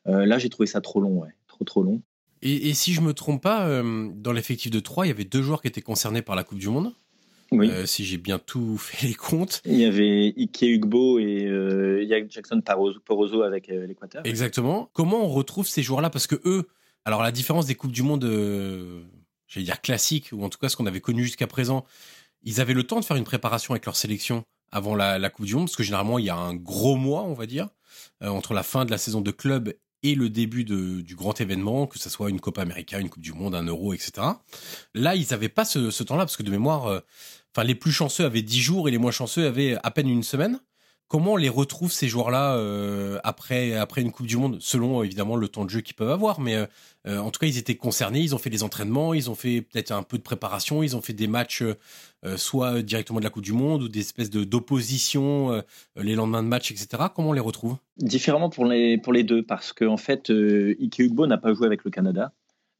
Euh, 0.07 0.25
là, 0.25 0.37
j'ai 0.37 0.49
trouvé 0.49 0.67
ça 0.67 0.81
trop 0.81 1.01
long, 1.01 1.21
ouais. 1.21 1.29
trop 1.47 1.63
trop 1.63 1.83
long. 1.83 2.01
Et, 2.43 2.73
si 2.73 2.93
je 2.93 3.01
me 3.01 3.13
trompe 3.13 3.43
pas, 3.43 3.83
dans 3.83 4.31
l'effectif 4.31 4.71
de 4.71 4.79
3, 4.79 5.05
il 5.05 5.09
y 5.09 5.11
avait 5.11 5.25
deux 5.25 5.43
joueurs 5.43 5.61
qui 5.61 5.67
étaient 5.67 5.83
concernés 5.83 6.23
par 6.23 6.35
la 6.35 6.43
Coupe 6.43 6.57
du 6.57 6.69
Monde. 6.69 6.91
Oui. 7.51 7.69
si 7.85 8.03
j'ai 8.03 8.17
bien 8.17 8.39
tout 8.39 8.77
fait 8.79 9.05
les 9.05 9.13
comptes. 9.13 9.61
Il 9.63 9.77
y 9.77 9.85
avait 9.85 10.33
Ike 10.35 10.63
Ugbo 10.63 11.19
et 11.19 12.07
Jackson 12.29 12.63
Porozo 13.05 13.43
avec 13.43 13.67
l'Équateur. 13.67 14.23
Exactement. 14.25 14.89
Comment 14.93 15.23
on 15.23 15.27
retrouve 15.27 15.67
ces 15.67 15.83
joueurs-là? 15.83 16.09
Parce 16.09 16.25
que 16.25 16.41
eux, 16.45 16.67
alors 17.05 17.21
la 17.23 17.31
différence 17.31 17.65
des 17.65 17.75
coupes 17.75 17.91
du 17.91 18.03
monde, 18.03 18.23
euh, 18.23 19.03
j'allais 19.47 19.65
dire 19.65 19.81
classiques 19.81 20.29
ou 20.31 20.43
en 20.43 20.49
tout 20.49 20.59
cas 20.59 20.69
ce 20.69 20.75
qu'on 20.75 20.85
avait 20.85 21.01
connu 21.01 21.23
jusqu'à 21.23 21.47
présent, 21.47 21.85
ils 22.43 22.61
avaient 22.61 22.73
le 22.73 22.83
temps 22.83 22.99
de 22.99 23.05
faire 23.05 23.17
une 23.17 23.23
préparation 23.23 23.73
avec 23.73 23.85
leur 23.85 23.95
sélection 23.95 24.43
avant 24.71 24.95
la, 24.95 25.29
coupe 25.29 25.45
du 25.45 25.55
monde 25.55 25.65
parce 25.65 25.75
que 25.75 25.83
généralement 25.83 26.17
il 26.19 26.25
y 26.25 26.29
a 26.29 26.35
un 26.35 26.55
gros 26.55 26.95
mois, 26.95 27.23
on 27.23 27.33
va 27.33 27.45
dire, 27.45 27.69
euh, 28.23 28.29
entre 28.29 28.53
la 28.53 28.63
fin 28.63 28.85
de 28.85 28.91
la 28.91 28.97
saison 28.97 29.21
de 29.21 29.31
club 29.31 29.73
et 30.03 30.15
le 30.15 30.29
début 30.29 30.63
du 30.63 31.15
grand 31.15 31.39
événement, 31.39 31.85
que 31.85 31.99
ce 31.99 32.09
soit 32.09 32.29
une 32.29 32.39
Copa 32.39 32.63
América, 32.63 32.99
une 32.99 33.09
Coupe 33.09 33.21
du 33.21 33.33
Monde, 33.33 33.53
un 33.53 33.63
Euro, 33.63 33.93
etc. 33.93 34.13
Là, 34.95 35.15
ils 35.15 35.27
n'avaient 35.29 35.49
pas 35.49 35.63
ce, 35.63 36.03
temps-là 36.03 36.23
parce 36.23 36.37
que 36.37 36.43
de 36.43 36.49
mémoire, 36.49 36.87
euh, 36.87 37.01
les 37.63 37.75
plus 37.75 37.91
chanceux 37.91 38.25
avaient 38.25 38.41
10 38.41 38.61
jours 38.61 38.87
et 38.87 38.91
les 38.91 38.97
moins 38.97 39.11
chanceux 39.11 39.45
avaient 39.45 39.77
à 39.83 39.91
peine 39.91 40.09
une 40.09 40.23
semaine. 40.23 40.59
Comment 41.11 41.33
on 41.33 41.35
les 41.35 41.49
retrouve 41.49 41.91
ces 41.91 42.07
joueurs-là 42.07 42.55
euh, 42.55 43.19
après 43.25 43.73
une 43.97 44.13
Coupe 44.13 44.27
du 44.27 44.37
Monde, 44.37 44.59
selon 44.61 45.03
évidemment 45.03 45.35
le 45.35 45.49
temps 45.49 45.65
de 45.65 45.69
jeu 45.69 45.81
qu'ils 45.81 45.93
peuvent 45.93 46.09
avoir, 46.09 46.39
mais 46.39 46.55
euh, 46.55 46.65
euh, 47.05 47.17
en 47.17 47.31
tout 47.31 47.39
cas 47.41 47.47
ils 47.47 47.57
étaient 47.57 47.75
concernés, 47.75 48.21
ils 48.21 48.33
ont 48.33 48.37
fait 48.37 48.49
des 48.49 48.63
entraînements, 48.63 49.13
ils 49.13 49.29
ont 49.29 49.35
fait 49.35 49.59
peut-être 49.59 49.91
un 49.91 50.03
peu 50.03 50.17
de 50.17 50.23
préparation, 50.23 50.83
ils 50.83 50.95
ont 50.95 51.01
fait 51.01 51.11
des 51.11 51.27
matchs 51.27 51.63
soit 52.37 52.81
directement 52.81 53.19
de 53.19 53.25
la 53.25 53.29
Coupe 53.29 53.43
du 53.43 53.51
Monde 53.51 53.83
ou 53.83 53.89
des 53.89 53.99
espèces 53.99 54.29
de 54.29 54.45
d'opposition 54.45 55.61
les 55.97 56.15
lendemains 56.15 56.43
de 56.43 56.47
match, 56.47 56.71
etc. 56.71 57.03
Comment 57.13 57.31
on 57.31 57.33
les 57.33 57.41
retrouve? 57.41 57.75
Différemment 57.97 58.49
pour 58.49 58.63
les 58.63 59.23
deux 59.25 59.43
parce 59.43 59.73
qu'en 59.73 59.87
en 59.87 59.97
fait 59.97 60.29
Ike 60.29 60.99
Ugbo 60.99 61.27
n'a 61.27 61.37
pas 61.37 61.53
joué 61.53 61.65
avec 61.65 61.83
le 61.83 61.91
Canada. 61.91 62.31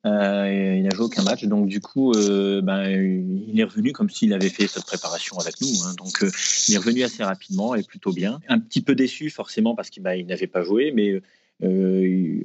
Euh, 0.05 0.75
il 0.77 0.83
n'a 0.83 0.89
joué 0.95 1.05
aucun 1.05 1.23
match, 1.23 1.45
donc 1.45 1.67
du 1.67 1.79
coup, 1.79 2.13
euh, 2.13 2.61
ben, 2.61 2.89
il 2.89 3.59
est 3.59 3.63
revenu 3.63 3.91
comme 3.91 4.09
s'il 4.09 4.33
avait 4.33 4.49
fait 4.49 4.67
cette 4.67 4.85
préparation 4.85 5.37
avec 5.37 5.61
nous. 5.61 5.67
Hein. 5.85 5.93
donc, 5.97 6.23
euh, 6.23 6.31
il 6.67 6.73
est 6.73 6.77
revenu 6.77 7.03
assez 7.03 7.23
rapidement 7.23 7.75
et 7.75 7.83
plutôt 7.83 8.11
bien. 8.11 8.39
Un 8.47 8.59
petit 8.59 8.81
peu 8.81 8.95
déçu 8.95 9.29
forcément 9.29 9.75
parce 9.75 9.89
qu'il 9.89 10.01
ben, 10.01 10.25
n'avait 10.25 10.47
pas 10.47 10.63
joué, 10.63 10.91
mais 10.91 11.21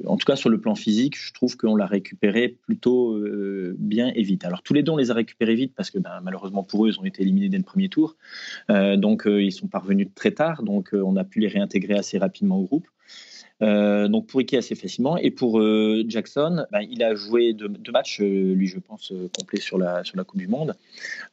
en 0.05 0.15
tout 0.17 0.25
cas, 0.27 0.35
sur 0.35 0.49
le 0.49 0.61
plan 0.61 0.75
physique, 0.75 1.17
je 1.19 1.33
trouve 1.33 1.57
qu'on 1.57 1.75
l'a 1.75 1.87
récupéré 1.87 2.49
plutôt 2.49 3.19
bien 3.79 4.11
et 4.13 4.21
vite. 4.21 4.45
Alors, 4.45 4.61
tous 4.61 4.75
les 4.75 4.83
deux, 4.83 4.91
on 4.91 4.97
les 4.97 5.09
a 5.09 5.15
récupérés 5.15 5.55
vite 5.55 5.73
parce 5.75 5.89
que 5.89 5.97
ben, 5.97 6.19
malheureusement 6.21 6.61
pour 6.61 6.85
eux, 6.85 6.89
ils 6.89 6.99
ont 6.99 7.05
été 7.05 7.23
éliminés 7.23 7.49
dès 7.49 7.57
le 7.57 7.63
premier 7.63 7.89
tour. 7.89 8.15
donc, 8.69 9.23
ils 9.25 9.51
sont 9.51 9.67
parvenus 9.67 10.09
très 10.13 10.29
tard. 10.31 10.61
Donc, 10.61 10.91
on 10.93 11.15
a 11.15 11.23
pu 11.23 11.39
les 11.39 11.47
réintégrer 11.47 11.95
assez 11.95 12.19
rapidement 12.19 12.59
au 12.59 12.65
groupe. 12.65 12.87
Euh, 13.63 14.07
donc 14.07 14.27
pour 14.27 14.41
Iki 14.41 14.57
assez 14.57 14.75
facilement. 14.75 15.17
Et 15.17 15.31
pour 15.31 15.59
euh, 15.59 16.03
Jackson, 16.07 16.65
ben, 16.71 16.81
il 16.81 17.03
a 17.03 17.15
joué 17.15 17.53
deux, 17.53 17.69
matchs, 17.91 18.21
euh, 18.21 18.53
lui 18.53 18.67
je 18.67 18.79
pense, 18.79 19.13
complet 19.37 19.59
sur 19.59 19.77
la, 19.77 20.03
sur 20.03 20.17
la 20.17 20.23
Coupe 20.23 20.39
du 20.39 20.47
Monde. 20.47 20.75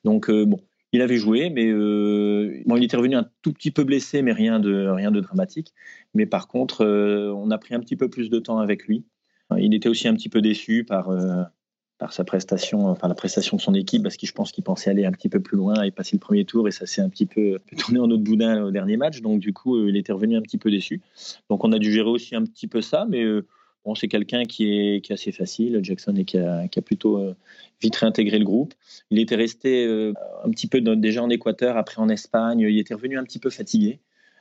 Donc 0.05 0.31
bon, 0.31 0.61
il 0.93 1.03
avait 1.03 1.17
joué, 1.17 1.51
mais 1.51 1.65
il 1.67 2.85
était 2.85 2.97
revenu 2.97 3.17
un 3.17 3.29
tout 3.43 3.53
petit 3.53 3.71
peu 3.71 3.85
blessé, 3.85 4.23
mais 4.23 4.33
rien 4.33 4.61
de, 4.61 4.87
rien 4.89 5.11
de 5.11 5.21
dramatique. 5.21 5.73
Mais 6.15 6.27
par 6.27 6.49
contre, 6.49 6.85
on 6.85 7.51
a 7.51 7.59
pris 7.59 7.75
un 7.75 7.81
petit 7.81 7.97
peu 7.97 8.09
plus 8.09 8.31
de 8.31 8.39
temps 8.39 8.59
avec 8.59 8.87
lui. 8.87 9.05
Il 9.59 9.75
était 9.75 9.89
aussi 9.89 10.09
un 10.09 10.15
petit 10.15 10.29
peu 10.29 10.41
déçu 10.41 10.85
par, 10.85 11.11
par 11.99 12.13
sa 12.13 12.25
prestation, 12.25 12.87
enfin 12.87 13.09
la 13.09 13.15
prestation 13.15 13.57
de 13.57 13.63
son 13.63 13.75
équipe, 13.75 14.03
parce 14.03 14.17
que 14.17 14.27
je 14.27 14.33
pense 14.33 14.51
qu'il 14.51 14.65
pensait 14.65 14.91
aller 14.91 15.05
un 15.05 15.13
petit 15.13 15.29
peu 15.29 15.41
plus 15.41 15.57
loin 15.57 15.83
et 15.83 15.91
passer 15.91 16.17
le 16.17 16.21
premier 16.21 16.45
tour, 16.45 16.67
et 16.67 16.73
ça 16.73 16.87
s'est 16.87 17.01
un 17.01 17.09
petit 17.09 17.27
peu 17.27 17.61
tourné 17.79 18.01
en 18.01 18.11
autre 18.11 18.23
boudin 18.23 18.65
au 18.65 18.71
dernier 18.71 18.97
match. 18.97 19.21
Donc 19.21 19.41
du 19.41 19.53
coup, 19.53 19.77
euh, 19.77 19.89
il 19.89 19.97
était 19.97 20.13
revenu 20.13 20.37
un 20.37 20.43
petit 20.43 20.59
peu 20.59 20.71
déçu. 20.71 21.01
Donc 21.49 21.65
on 21.65 21.73
a 21.73 21.79
dû 21.79 21.93
gérer 21.93 22.09
aussi 22.09 22.35
un 22.35 22.45
petit 22.45 22.67
peu 22.67 22.81
ça, 22.81 23.07
mais 23.09 23.23
euh, 23.23 23.47
bon, 23.85 23.95
c'est 23.95 24.09
quelqu'un 24.09 24.45
qui 24.45 24.73
est, 24.73 25.05
qui 25.05 25.13
assez 25.13 25.31
facile, 25.31 25.79
Jackson, 25.83 26.17
et 26.17 26.25
qui 26.25 26.37
a, 26.37 26.67
plutôt 26.85 27.19
euh, 27.19 27.35
vite 27.81 27.95
réintégré 27.95 28.39
le 28.41 28.45
groupe. 28.45 28.75
Il 29.11 29.21
était 29.21 29.37
resté 29.37 29.85
un 30.45 30.51
petit 30.51 30.67
peu 30.67 30.81
déjà 30.81 31.23
en 31.23 31.31
Équateur, 31.31 31.77
après 31.77 32.01
en 32.01 32.09
Espagne. 32.09 32.61
Il 32.61 32.79
était 32.79 32.95
revenu 32.95 33.19
un 33.19 33.25
petit 33.25 33.39
peu 33.39 33.51
fatigué. 33.51 34.01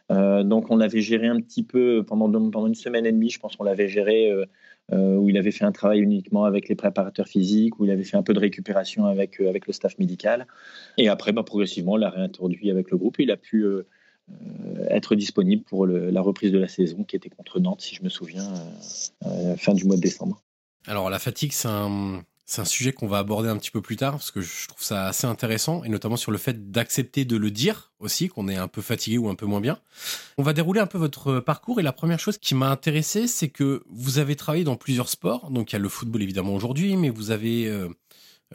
donc 0.10 0.72
on 0.72 0.78
l'avait 0.78 1.02
géré 1.02 1.28
un 1.28 1.40
petit 1.40 1.64
peu 1.64 2.04
pendant, 2.06 2.30
pendant 2.50 2.68
une 2.68 2.76
semaine 2.76 3.06
et 3.06 3.12
demie, 3.12 3.30
je 3.30 3.40
pense 3.40 3.56
qu'on 3.56 3.64
l'avait 3.64 3.90
géré 3.90 4.32
euh, 4.32 4.46
où 4.92 5.30
il 5.30 5.38
avait 5.38 5.52
fait 5.52 5.66
un 5.66 5.72
travail 5.72 6.00
uniquement 6.00 6.46
avec 6.46 6.70
les 6.70 6.76
préparateurs 6.76 7.28
physiques, 7.28 7.80
où 7.80 7.86
il 7.86 7.92
avait 7.92 8.04
fait 8.04 8.18
un 8.18 8.24
peu 8.24 8.34
de 8.34 8.40
récupération 8.40 9.06
avec, 9.06 9.40
euh, 9.40 9.50
avec 9.50 9.66
le 9.68 9.74
staff 9.74 9.98
médical. 9.98 10.48
Et 10.98 11.08
après, 11.08 11.32
bah, 11.32 11.44
progressivement, 11.44 11.94
on 11.94 11.98
l'a 11.98 12.10
réintroduit 12.10 12.70
avec 12.70 12.92
le 12.92 12.98
groupe 12.98 13.20
et 13.20 13.24
il 13.24 13.32
a 13.32 13.38
pu 13.38 13.64
euh, 13.64 13.88
être 14.90 15.16
disponible 15.16 15.64
pour 15.64 15.86
la 15.86 16.22
reprise 16.22 16.52
de 16.52 16.58
la 16.58 16.68
saison 16.68 17.04
qui 17.04 17.16
était 17.16 17.30
contre 17.30 17.60
Nantes, 17.60 17.82
si 17.82 17.96
je 17.96 18.04
me 18.04 18.10
souviens, 18.10 18.54
fin 19.58 19.74
du 19.74 19.84
mois 19.84 19.98
de 19.98 20.02
décembre. 20.02 20.42
Alors 20.88 21.10
la 21.10 21.20
fatigue, 21.20 21.52
c'est 21.52 21.68
un, 21.68 22.24
c'est 22.46 22.62
un 22.62 22.66
sujet 22.66 22.92
qu'on 22.92 23.08
va 23.08 23.20
aborder 23.20 23.48
un 23.48 23.58
petit 23.58 23.72
peu 23.72 23.82
plus 23.82 23.96
tard 23.96 24.14
parce 24.14 24.32
que 24.32 24.42
je 24.42 24.68
trouve 24.68 24.84
ça 24.84 25.08
assez 25.08 25.26
intéressant 25.26 25.84
et 25.84 25.90
notamment 25.90 26.18
sur 26.18 26.32
le 26.32 26.38
fait 26.38 26.72
d'accepter 26.72 27.24
de 27.24 27.38
le 27.38 27.52
dire 27.52 27.92
aussi 28.00 28.28
qu'on 28.28 28.50
est 28.50 28.58
un 28.58 28.68
peu 28.68 28.82
fatigué 28.82 29.18
ou 29.18 29.30
un 29.30 29.36
peu 29.36 29.46
moins 29.46 29.62
bien. 29.62 29.80
On 30.38 30.44
va 30.44 30.52
dérouler 30.54 30.82
un 30.82 30.86
peu 30.86 30.98
votre 30.98 31.40
parcours 31.40 31.80
et 31.80 31.84
la 31.84 31.94
première 31.94 32.20
chose 32.20 32.38
qui 32.38 32.54
m'a 32.54 32.70
intéressé 32.70 33.28
c'est 33.28 33.50
que 33.50 33.84
vous 33.90 34.18
avez 34.20 34.36
travaillé 34.36 34.66
dans 34.66 34.76
plusieurs 34.76 35.08
sports. 35.08 35.52
Donc 35.52 35.72
il 35.72 35.76
y 35.76 35.78
a 35.78 35.80
le 35.80 35.90
football 35.90 36.22
évidemment 36.22 36.54
aujourd'hui 36.54 36.98
mais 36.98 37.10
vous 37.10 37.32
avez 37.32 37.68
euh, 37.68 37.88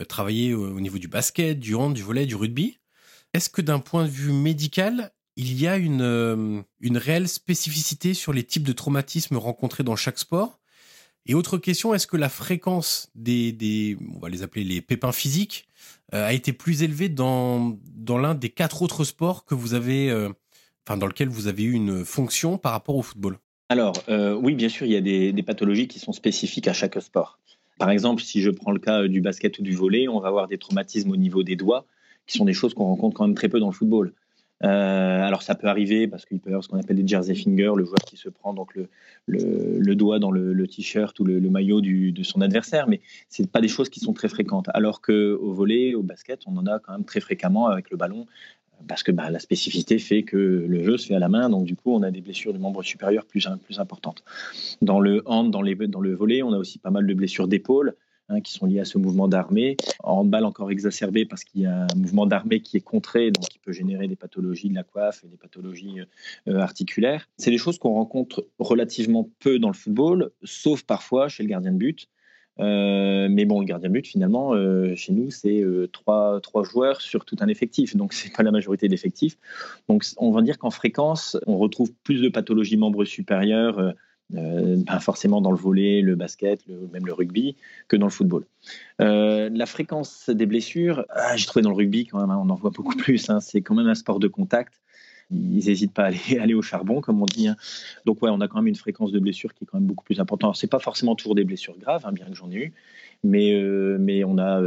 travaillé 0.06 0.54
au 0.54 0.80
niveau 0.80 0.98
du 0.98 1.08
basket, 1.08 1.58
du 1.58 1.74
hand, 1.74 1.94
du 1.94 2.02
volley, 2.02 2.26
du 2.26 2.36
rugby. 2.36 2.78
Est-ce 3.34 3.48
que 3.48 3.62
d'un 3.62 3.78
point 3.78 4.04
de 4.04 4.10
vue 4.10 4.32
médical, 4.32 5.12
il 5.36 5.58
y 5.58 5.66
a 5.66 5.76
une, 5.76 6.02
euh, 6.02 6.62
une 6.80 6.98
réelle 6.98 7.28
spécificité 7.28 8.14
sur 8.14 8.32
les 8.32 8.42
types 8.42 8.62
de 8.62 8.72
traumatismes 8.72 9.36
rencontrés 9.36 9.84
dans 9.84 9.96
chaque 9.96 10.18
sport? 10.18 10.58
Et 11.28 11.34
autre 11.34 11.58
question, 11.58 11.92
est-ce 11.92 12.06
que 12.06 12.16
la 12.16 12.30
fréquence 12.30 13.10
des, 13.14 13.52
des, 13.52 13.98
on 14.16 14.18
va 14.18 14.30
les 14.30 14.42
appeler 14.42 14.64
les 14.64 14.80
pépins 14.80 15.12
physiques, 15.12 15.68
euh, 16.14 16.26
a 16.26 16.32
été 16.32 16.54
plus 16.54 16.82
élevée 16.82 17.10
dans, 17.10 17.76
dans 17.94 18.16
l'un 18.16 18.34
des 18.34 18.48
quatre 18.48 18.80
autres 18.80 19.04
sports 19.04 19.44
que 19.44 19.54
vous 19.54 19.74
avez, 19.74 20.10
euh, 20.10 20.30
enfin 20.86 20.96
dans 20.96 21.06
lequel 21.06 21.28
vous 21.28 21.46
avez 21.46 21.64
eu 21.64 21.72
une 21.72 22.02
fonction 22.06 22.56
par 22.56 22.72
rapport 22.72 22.96
au 22.96 23.02
football? 23.02 23.38
Alors 23.68 23.92
euh, 24.08 24.34
oui, 24.34 24.54
bien 24.54 24.70
sûr, 24.70 24.86
il 24.86 24.92
y 24.92 24.96
a 24.96 25.02
des, 25.02 25.34
des, 25.34 25.42
pathologies 25.42 25.86
qui 25.86 25.98
sont 25.98 26.12
spécifiques 26.12 26.66
à 26.66 26.72
chaque 26.72 27.00
sport. 27.02 27.38
Par 27.78 27.90
exemple, 27.90 28.22
si 28.22 28.40
je 28.40 28.48
prends 28.48 28.72
le 28.72 28.80
cas 28.80 29.06
du 29.06 29.20
basket 29.20 29.58
ou 29.58 29.62
du 29.62 29.76
volley, 29.76 30.08
on 30.08 30.20
va 30.20 30.28
avoir 30.28 30.48
des 30.48 30.56
traumatismes 30.56 31.10
au 31.10 31.16
niveau 31.16 31.42
des 31.42 31.56
doigts, 31.56 31.84
qui 32.26 32.38
sont 32.38 32.46
des 32.46 32.54
choses 32.54 32.72
qu'on 32.72 32.84
rencontre 32.84 33.14
quand 33.14 33.26
même 33.26 33.36
très 33.36 33.50
peu 33.50 33.60
dans 33.60 33.68
le 33.68 33.74
football. 33.74 34.14
Euh, 34.64 35.22
alors 35.22 35.42
ça 35.42 35.54
peut 35.54 35.68
arriver 35.68 36.08
parce 36.08 36.26
qu'il 36.26 36.40
peut 36.40 36.50
y 36.50 36.52
avoir 36.52 36.64
ce 36.64 36.68
qu'on 36.68 36.80
appelle 36.80 36.96
des 36.96 37.06
jersey 37.06 37.34
fingers, 37.34 37.72
le 37.76 37.84
joueur 37.84 38.00
qui 38.04 38.16
se 38.16 38.28
prend 38.28 38.52
donc 38.54 38.76
le, 39.26 39.94
doigt 39.94 40.18
dans 40.18 40.32
le, 40.32 40.66
t-shirt 40.66 41.18
ou 41.20 41.24
le, 41.24 41.40
maillot 41.40 41.80
de 41.80 42.22
son 42.22 42.40
adversaire, 42.40 42.88
mais 42.88 43.00
c'est 43.28 43.50
pas 43.50 43.60
des 43.60 43.68
choses 43.68 43.88
qui 43.88 44.00
sont 44.00 44.12
très 44.12 44.28
fréquentes. 44.28 44.68
Alors 44.74 45.00
que 45.00 45.38
au 45.40 45.52
volley, 45.52 45.94
au 45.94 46.02
basket, 46.02 46.40
on 46.46 46.56
en 46.56 46.66
a 46.66 46.78
quand 46.78 46.92
même 46.92 47.04
très 47.04 47.20
fréquemment 47.20 47.68
avec 47.68 47.90
le 47.90 47.96
ballon 47.96 48.26
parce 48.86 49.02
que 49.02 49.10
bah, 49.10 49.28
la 49.30 49.40
spécificité 49.40 49.98
fait 49.98 50.22
que 50.22 50.36
le 50.36 50.84
jeu 50.84 50.98
se 50.98 51.08
fait 51.08 51.14
à 51.14 51.18
la 51.18 51.28
main, 51.28 51.50
donc 51.50 51.64
du 51.64 51.74
coup 51.74 51.92
on 51.92 52.02
a 52.02 52.10
des 52.10 52.20
blessures 52.20 52.52
du 52.52 52.60
membre 52.60 52.82
supérieur 52.82 53.24
plus, 53.24 53.48
plus 53.64 53.80
importantes. 53.80 54.22
Dans 54.82 55.00
le 55.00 55.22
hand, 55.26 55.50
dans, 55.50 55.62
dans 55.62 56.00
le 56.00 56.14
volley, 56.14 56.42
on 56.42 56.52
a 56.52 56.58
aussi 56.58 56.78
pas 56.78 56.90
mal 56.90 57.06
de 57.06 57.14
blessures 57.14 57.48
d'épaule, 57.48 57.94
Hein, 58.30 58.42
qui 58.42 58.52
sont 58.52 58.66
liés 58.66 58.80
à 58.80 58.84
ce 58.84 58.98
mouvement 58.98 59.26
d'armée. 59.26 59.78
En 60.02 60.18
handball 60.18 60.44
encore 60.44 60.70
exacerbé 60.70 61.24
parce 61.24 61.44
qu'il 61.44 61.62
y 61.62 61.66
a 61.66 61.84
un 61.84 61.94
mouvement 61.96 62.26
d'armée 62.26 62.60
qui 62.60 62.76
est 62.76 62.82
contré, 62.82 63.30
donc 63.30 63.44
qui 63.44 63.58
peut 63.58 63.72
générer 63.72 64.06
des 64.06 64.16
pathologies 64.16 64.68
de 64.68 64.74
la 64.74 64.82
coiffe 64.82 65.24
et 65.24 65.28
des 65.28 65.38
pathologies 65.38 66.00
euh, 66.46 66.58
articulaires. 66.58 67.26
C'est 67.38 67.50
des 67.50 67.56
choses 67.56 67.78
qu'on 67.78 67.94
rencontre 67.94 68.46
relativement 68.58 69.30
peu 69.38 69.58
dans 69.58 69.68
le 69.68 69.74
football, 69.74 70.30
sauf 70.42 70.82
parfois 70.82 71.28
chez 71.28 71.42
le 71.42 71.48
gardien 71.48 71.72
de 71.72 71.78
but. 71.78 72.08
Euh, 72.60 73.28
mais 73.30 73.46
bon, 73.46 73.60
le 73.60 73.64
gardien 73.64 73.88
de 73.88 73.94
but, 73.94 74.06
finalement, 74.06 74.52
euh, 74.52 74.94
chez 74.94 75.14
nous, 75.14 75.30
c'est 75.30 75.64
trois, 75.92 76.38
trois, 76.42 76.64
joueurs 76.64 77.00
sur 77.00 77.24
tout 77.24 77.36
un 77.40 77.48
effectif. 77.48 77.96
Donc, 77.96 78.12
c'est 78.12 78.34
pas 78.36 78.42
la 78.42 78.50
majorité 78.50 78.88
d'effectifs. 78.88 79.38
Donc, 79.88 80.04
on 80.18 80.32
va 80.32 80.42
dire 80.42 80.58
qu'en 80.58 80.70
fréquence, 80.70 81.38
on 81.46 81.56
retrouve 81.56 81.94
plus 82.04 82.20
de 82.20 82.28
pathologies 82.28 82.76
membres 82.76 83.06
supérieurs 83.06 83.94
pas 84.34 85.00
forcément 85.00 85.40
dans 85.40 85.50
le 85.50 85.56
volet, 85.56 86.02
le 86.02 86.14
basket, 86.14 86.66
même 86.92 87.06
le 87.06 87.12
rugby, 87.12 87.56
que 87.88 87.96
dans 87.96 88.06
le 88.06 88.12
football. 88.12 88.44
Euh, 89.00 89.48
la 89.52 89.66
fréquence 89.66 90.28
des 90.28 90.46
blessures, 90.46 91.04
ah, 91.10 91.36
j'ai 91.36 91.46
trouvé 91.46 91.62
dans 91.62 91.70
le 91.70 91.76
rugby 91.76 92.06
quand 92.06 92.20
même, 92.20 92.30
hein, 92.30 92.40
on 92.42 92.50
en 92.50 92.54
voit 92.54 92.70
beaucoup 92.70 92.96
plus. 92.96 93.30
Hein, 93.30 93.40
c'est 93.40 93.62
quand 93.62 93.74
même 93.74 93.88
un 93.88 93.94
sport 93.94 94.18
de 94.18 94.28
contact. 94.28 94.80
Ils 95.30 95.66
n'hésitent 95.66 95.92
pas 95.92 96.06
à 96.06 96.12
aller, 96.40 96.54
au 96.54 96.62
charbon, 96.62 97.00
comme 97.00 97.22
on 97.22 97.26
dit. 97.26 97.48
Hein. 97.48 97.56
Donc 98.04 98.22
ouais, 98.22 98.30
on 98.30 98.40
a 98.40 98.48
quand 98.48 98.58
même 98.58 98.66
une 98.66 98.76
fréquence 98.76 99.12
de 99.12 99.18
blessures 99.18 99.54
qui 99.54 99.64
est 99.64 99.66
quand 99.66 99.78
même 99.78 99.86
beaucoup 99.86 100.04
plus 100.04 100.20
importante. 100.20 100.56
C'est 100.56 100.66
pas 100.70 100.78
forcément 100.78 101.14
toujours 101.14 101.34
des 101.34 101.44
blessures 101.44 101.78
graves, 101.78 102.06
bien 102.12 102.26
que 102.26 102.34
j'en 102.34 102.50
ai 102.50 102.56
eu, 102.56 102.72
mais 103.24 103.52
euh, 103.52 103.96
mais 103.98 104.24
on 104.24 104.38
a 104.38 104.64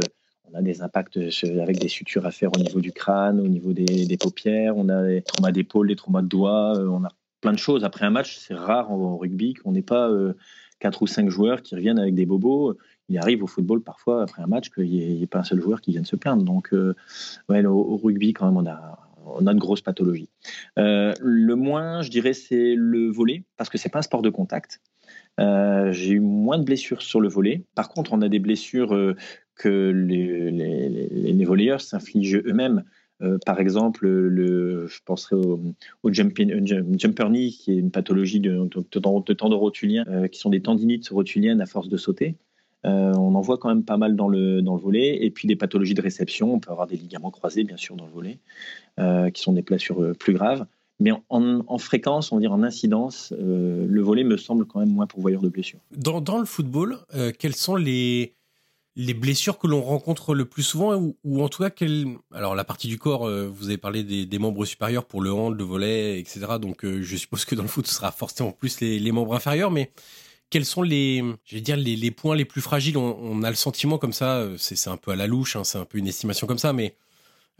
des 0.60 0.82
impacts 0.82 1.16
avec 1.16 1.78
des 1.78 1.88
sutures 1.88 2.26
à 2.26 2.30
faire 2.30 2.50
au 2.54 2.60
niveau 2.60 2.80
du 2.80 2.92
crâne, 2.92 3.40
au 3.40 3.48
niveau 3.48 3.72
des, 3.72 4.06
des 4.06 4.16
paupières, 4.18 4.76
on 4.76 4.90
a 4.90 5.06
des 5.06 5.22
traumas 5.22 5.50
d'épaule, 5.50 5.88
des 5.88 5.96
traumas 5.96 6.20
de 6.20 6.28
doigts, 6.28 6.74
on 6.78 7.04
a 7.04 7.08
plein 7.42 7.52
de 7.52 7.58
choses. 7.58 7.84
Après 7.84 8.06
un 8.06 8.10
match, 8.10 8.38
c'est 8.38 8.54
rare 8.54 8.90
en, 8.90 9.18
rugby 9.18 9.52
qu'on 9.52 9.72
n'ait 9.72 9.82
pas 9.82 10.08
euh, 10.08 10.32
quatre 10.78 11.02
ou 11.02 11.06
cinq 11.06 11.28
joueurs 11.28 11.60
qui 11.60 11.74
reviennent 11.74 11.98
avec 11.98 12.14
des 12.14 12.24
bobos. 12.24 12.78
Il 13.10 13.18
arrive 13.18 13.42
au 13.42 13.46
football 13.46 13.82
parfois, 13.82 14.22
après 14.22 14.42
un 14.42 14.46
match, 14.46 14.70
qu'il 14.70 14.88
n'y 14.88 15.22
ait, 15.22 15.26
pas 15.26 15.40
un 15.40 15.44
seul 15.44 15.60
joueur 15.60 15.82
qui 15.82 15.90
vienne 15.90 16.06
se 16.06 16.16
plaindre. 16.16 16.42
Donc, 16.42 16.72
euh, 16.72 16.94
au, 17.50 17.96
rugby, 17.98 18.32
quand 18.32 18.46
même, 18.46 18.56
on 18.56 18.66
a, 18.66 18.98
on 19.26 19.46
a 19.46 19.52
de 19.52 19.58
grosses 19.58 19.82
pathologies. 19.82 20.30
Euh, 20.78 21.12
le 21.20 21.54
moins, 21.56 22.00
je 22.00 22.10
dirais, 22.10 22.32
c'est 22.32 22.74
le 22.74 23.10
volet, 23.10 23.42
parce 23.58 23.68
que 23.68 23.76
c'est 23.76 23.90
pas 23.90 23.98
un 23.98 24.02
sport 24.02 24.22
de 24.22 24.30
contact. 24.30 24.80
J'ai 25.38 26.12
eu 26.12 26.20
moins 26.20 26.58
de 26.58 26.64
blessures 26.64 27.02
sur 27.02 27.20
le 27.20 27.28
volet. 27.28 27.64
Par 27.74 27.88
contre, 27.88 28.12
on 28.12 28.22
a 28.22 28.28
des 28.28 28.38
blessures 28.38 29.14
que 29.56 29.90
les, 29.90 30.50
les, 30.52 31.32
les 31.32 31.44
volleyeurs 31.44 31.80
s'infligent 31.80 32.42
eux-mêmes. 32.46 32.84
Euh, 33.22 33.38
par 33.44 33.60
exemple, 33.60 34.06
le, 34.06 34.86
je 34.86 35.00
penserais 35.04 35.36
au, 35.36 35.60
euh, 36.04 36.12
jumper 36.12 36.44
knee, 36.44 37.50
qui 37.50 37.72
est 37.72 37.76
une 37.76 37.90
pathologie 37.90 38.40
de, 38.40 38.68
de, 38.68 39.32
tendons 39.34 39.58
rotuliens, 39.58 40.04
euh, 40.08 40.28
qui 40.28 40.40
sont 40.40 40.50
des 40.50 40.60
tendinites 40.60 41.08
rotuliennes 41.08 41.60
à 41.60 41.66
force 41.66 41.88
de 41.88 41.96
sauter. 41.96 42.36
on 42.84 43.34
en 43.34 43.40
voit 43.40 43.58
quand 43.58 43.68
même 43.68 43.84
pas 43.84 43.96
mal 43.96 44.16
dans 44.16 44.28
le, 44.28 44.60
dans 44.60 44.74
le 44.74 44.80
volet. 44.80 45.24
Et 45.24 45.30
puis 45.30 45.46
des 45.46 45.56
pathologies 45.56 45.94
de 45.94 46.02
réception, 46.02 46.54
on 46.54 46.60
peut 46.60 46.70
avoir 46.70 46.86
des 46.86 46.96
ligaments 46.96 47.30
croisés, 47.30 47.64
bien 47.64 47.76
sûr, 47.76 47.96
dans 47.96 48.06
le 48.06 48.12
volet, 48.12 48.38
qui 49.32 49.42
sont 49.42 49.52
des 49.52 49.62
blessures 49.62 50.12
plus 50.18 50.32
graves. 50.32 50.66
Mais 50.98 51.10
en, 51.30 51.78
fréquence, 51.78 52.30
on 52.30 52.36
va 52.36 52.40
dire 52.40 52.52
en 52.52 52.62
incidence, 52.62 53.32
le 53.38 54.00
volet 54.00 54.24
me 54.24 54.36
semble 54.36 54.66
quand 54.66 54.80
même 54.80 54.92
moins 54.92 55.06
pourvoyeur 55.06 55.42
de 55.42 55.48
blessures. 55.48 55.80
Dans, 55.96 56.20
dans 56.20 56.38
le 56.38 56.44
football, 56.44 56.98
quels 57.38 57.54
sont 57.54 57.76
les, 57.76 58.34
les 58.94 59.14
blessures 59.14 59.58
que 59.58 59.66
l'on 59.66 59.80
rencontre 59.80 60.34
le 60.34 60.44
plus 60.44 60.62
souvent 60.62 60.94
ou, 61.24 61.42
en 61.42 61.48
tout 61.48 61.62
cas 61.62 61.70
quelle 61.70 62.16
alors 62.32 62.54
la 62.54 62.64
partie 62.64 62.88
du 62.88 62.98
corps 62.98 63.26
euh, 63.26 63.48
vous 63.48 63.66
avez 63.66 63.78
parlé 63.78 64.04
des, 64.04 64.38
membres 64.38 64.64
supérieurs 64.66 65.06
pour 65.06 65.22
le 65.22 65.32
hand 65.32 65.56
le 65.56 65.64
volet 65.64 66.18
etc 66.18 66.58
donc 66.60 66.84
euh, 66.84 67.02
je 67.02 67.16
suppose 67.16 67.44
que 67.44 67.54
dans 67.54 67.62
le 67.62 67.68
foot 67.68 67.86
ce 67.86 67.94
sera 67.94 68.12
forcément 68.12 68.52
plus 68.52 68.80
les, 68.80 69.12
membres 69.12 69.34
inférieurs. 69.34 69.70
Mais 69.70 69.92
quels 70.50 70.66
sont 70.66 70.82
les 70.82 71.24
je 71.44 71.54
vais 71.54 71.60
dire 71.62 71.76
les, 71.76 72.10
points 72.10 72.36
les 72.36 72.44
plus 72.44 72.60
fragiles? 72.60 72.98
On, 72.98 73.42
a 73.42 73.50
le 73.50 73.56
sentiment 73.56 73.96
comme 73.96 74.12
ça 74.12 74.36
euh, 74.36 74.56
c'est 74.58 74.88
un 74.88 74.98
peu 74.98 75.12
à 75.12 75.16
la 75.16 75.26
louche 75.26 75.56
hein, 75.56 75.64
c'est 75.64 75.78
un 75.78 75.86
peu 75.86 75.98
une 75.98 76.08
estimation 76.08 76.46
comme 76.46 76.58
ça 76.58 76.72
mais 76.72 76.96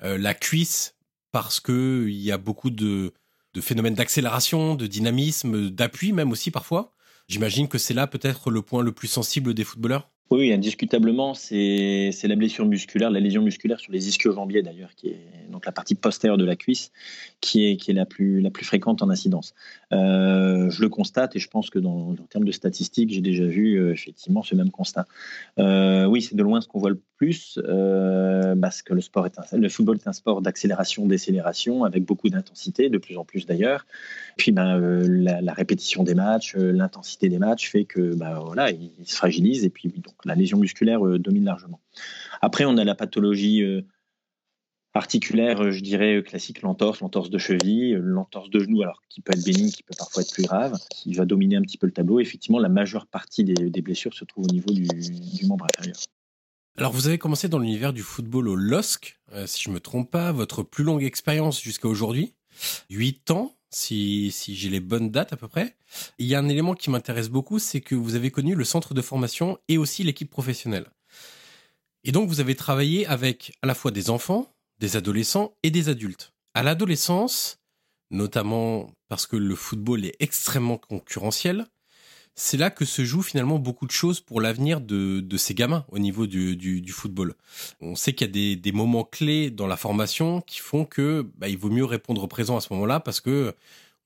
la 0.02 0.34
cuisse 0.34 0.96
parce 1.30 1.60
que 1.60 2.06
il 2.08 2.20
y 2.20 2.32
a 2.32 2.38
beaucoup 2.38 2.70
de, 2.70 3.12
de 3.54 3.60
phénomènes 3.60 3.94
d'accélération 3.94 4.74
de 4.74 4.88
dynamisme 4.88 5.70
d'appui 5.70 6.12
même 6.12 6.32
aussi 6.32 6.50
parfois. 6.50 6.92
J'imagine 7.28 7.68
que 7.68 7.78
c'est 7.78 7.94
là 7.94 8.08
peut-être 8.08 8.50
le 8.50 8.62
point 8.62 8.82
le 8.82 8.90
plus 8.90 9.06
sensible 9.06 9.54
des 9.54 9.62
footballeurs 9.62 10.12
Oui, 10.32 10.50
indiscutablement, 10.50 11.34
c'est 11.34 12.10
la 12.24 12.36
blessure 12.36 12.64
musculaire, 12.64 13.10
la 13.10 13.20
lésion 13.20 13.42
musculaire 13.42 13.78
sur 13.78 13.92
les 13.92 14.08
ischio-jambiers 14.08 14.62
d'ailleurs, 14.62 14.94
qui 14.96 15.08
est 15.08 15.50
donc 15.50 15.66
la 15.66 15.72
partie 15.72 15.94
postérieure 15.94 16.38
de 16.38 16.46
la 16.46 16.56
cuisse, 16.56 16.90
qui 17.42 17.66
est, 17.66 17.92
la, 17.92 18.06
plus, 18.06 18.42
fréquente 18.62 19.02
en 19.02 19.10
incidence. 19.10 19.52
Euh, 19.92 20.70
je 20.70 20.80
le 20.80 20.88
constate 20.88 21.36
et 21.36 21.38
je 21.38 21.48
pense 21.48 21.68
que 21.68 21.78
dans, 21.78 22.12
en 22.12 22.26
termes 22.30 22.46
de 22.46 22.52
statistiques, 22.52 23.10
j'ai 23.12 23.20
déjà 23.20 23.44
vu 23.44 23.74
euh, 23.74 23.92
effectivement 23.92 24.42
ce 24.42 24.54
même 24.54 24.70
constat. 24.70 25.06
Euh, 25.58 26.06
oui, 26.06 26.22
c'est 26.22 26.34
de 26.34 26.42
loin 26.42 26.62
ce 26.62 26.66
qu'on 26.66 26.78
voit 26.78 26.88
le 26.88 27.00
plus, 27.18 27.60
parce 28.60 28.82
que 28.82 28.94
le, 28.94 29.68
football 29.68 29.96
est 29.96 30.08
un 30.08 30.12
sport 30.12 30.40
d'accélération, 30.40 31.06
décélération, 31.06 31.84
avec 31.84 32.04
beaucoup 32.04 32.30
d'intensité, 32.30 32.88
de 32.88 32.98
plus 32.98 33.18
en 33.18 33.24
plus 33.24 33.44
d'ailleurs. 33.44 33.86
Puis 34.38 34.50
ben, 34.50 34.78
la, 34.80 35.52
répétition 35.52 36.04
des 36.04 36.14
matchs, 36.14 36.56
l'intensité 36.56 37.28
des 37.28 37.38
matchs 37.38 37.70
fait 37.70 37.84
que 37.84 38.16
ben, 38.16 38.40
voilà, 38.40 38.70
il, 38.70 38.90
il 38.98 39.06
se 39.06 39.14
fragilise 39.14 39.64
et 39.64 39.70
puis 39.70 39.90
donc 39.90 40.22
la 40.25 40.35
lésion 40.35 40.59
musculaire 40.59 41.07
euh, 41.07 41.19
domine 41.19 41.45
largement. 41.45 41.81
Après, 42.41 42.64
on 42.64 42.76
a 42.76 42.85
la 42.85 42.95
pathologie 42.95 43.62
euh, 43.62 43.83
articulaire, 44.95 45.62
euh, 45.62 45.71
je 45.71 45.81
dirais 45.81 46.23
classique, 46.25 46.62
l'entorse, 46.62 47.00
l'entorse 47.00 47.31
de 47.31 47.38
cheville, 47.38 47.95
l'entorse 47.95 48.50
de 48.50 48.61
genou, 48.61 48.83
alors 48.83 49.00
qui 49.09 49.21
peut 49.21 49.33
être 49.35 49.45
bénigne, 49.45 49.71
qui 49.71 49.83
peut 49.83 49.95
parfois 49.97 50.23
être 50.23 50.33
plus 50.33 50.45
grave, 50.45 50.79
qui 50.91 51.14
va 51.14 51.25
dominer 51.25 51.57
un 51.57 51.62
petit 51.62 51.79
peu 51.79 51.87
le 51.87 51.93
tableau. 51.93 52.21
Effectivement, 52.21 52.59
la 52.59 52.69
majeure 52.69 53.07
partie 53.07 53.45
des, 53.45 53.83
blessures 53.83 54.14
se 54.14 54.25
trouve 54.25 54.45
au 54.45 54.52
niveau 54.52 54.73
du, 54.73 54.87
membre 55.47 55.67
inférieur. 55.76 55.97
Alors, 56.79 56.93
vous 56.93 57.07
avez 57.07 57.19
commencé 57.19 57.49
dans 57.49 57.59
l'univers 57.59 57.93
du 57.93 58.02
football 58.02 58.49
au 58.49 58.55
LOSC, 58.55 59.21
si 59.45 59.62
je 59.62 59.69
ne 59.69 59.75
me 59.75 59.81
trompe 59.81 60.11
pas, 60.11 60.33
votre 60.33 60.62
plus 60.62 60.85
longue 60.85 61.02
expérience 61.02 61.61
jusqu'à 61.61 61.88
aujourd'hui, 61.88 62.35
8 62.88 63.31
ans, 63.31 63.55
si, 63.75 64.31
j'ai 64.31 64.69
les 64.69 64.81
bonnes 64.81 65.11
dates 65.11 65.33
à 65.33 65.37
peu 65.37 65.49
près. 65.49 65.76
Il 66.19 66.26
y 66.26 66.35
a 66.35 66.38
un 66.38 66.49
élément 66.49 66.75
qui 66.75 66.91
m'intéresse 66.91 67.29
beaucoup, 67.29 67.59
c'est 67.59 67.81
que 67.81 67.95
vous 67.95 68.14
avez 68.14 68.31
connu 68.31 68.55
le 68.55 68.64
centre 68.64 68.95
de 68.95 69.02
formation 69.02 69.59
et 69.69 69.79
aussi 69.79 70.02
l'équipe 70.02 70.31
professionnelle. 70.31 70.87
Et 72.05 72.12
donc 72.12 72.29
vous 72.29 72.41
avez 72.41 72.55
travaillé 72.55 73.07
avec 73.07 73.57
à 73.62 73.67
la 73.67 73.75
fois 73.75 73.91
des 73.91 74.11
enfants, 74.11 74.52
des 74.79 74.97
adolescents 74.97 75.55
et 75.62 75.71
des 75.71 75.88
adultes. 75.88 76.33
À 76.55 76.62
l'adolescence, 76.62 77.59
notamment 78.11 78.91
parce 79.09 79.26
que 79.26 79.37
le 79.37 79.55
football 79.55 80.05
est 80.05 80.17
extrêmement 80.21 80.79
concurrentiel, 80.79 81.67
c'est 82.34 82.56
là 82.56 82.70
que 82.70 82.84
se 82.84 83.04
jouent 83.04 83.22
finalement 83.22 83.58
beaucoup 83.58 83.86
de 83.86 83.90
choses 83.90 84.20
pour 84.20 84.40
l'avenir 84.40 84.80
de, 84.80 85.36
ces 85.36 85.54
gamins 85.54 85.84
au 85.88 85.98
niveau 85.98 86.26
du, 86.26 86.92
football. 86.92 87.34
On 87.80 87.94
sait 87.94 88.14
qu'il 88.14 88.26
y 88.36 88.52
a 88.52 88.56
des, 88.56 88.72
moments 88.72 89.04
clés 89.04 89.50
dans 89.50 89.66
la 89.66 89.76
formation 89.76 90.40
qui 90.40 90.60
font 90.60 90.84
que 90.84 91.30
bah, 91.36 91.48
il 91.48 91.58
vaut 91.58 91.70
mieux 91.70 91.84
répondre 91.84 92.26
présent 92.26 92.56
à 92.56 92.60
ce 92.60 92.72
moment-là 92.72 93.00
parce 93.00 93.20
que 93.20 93.54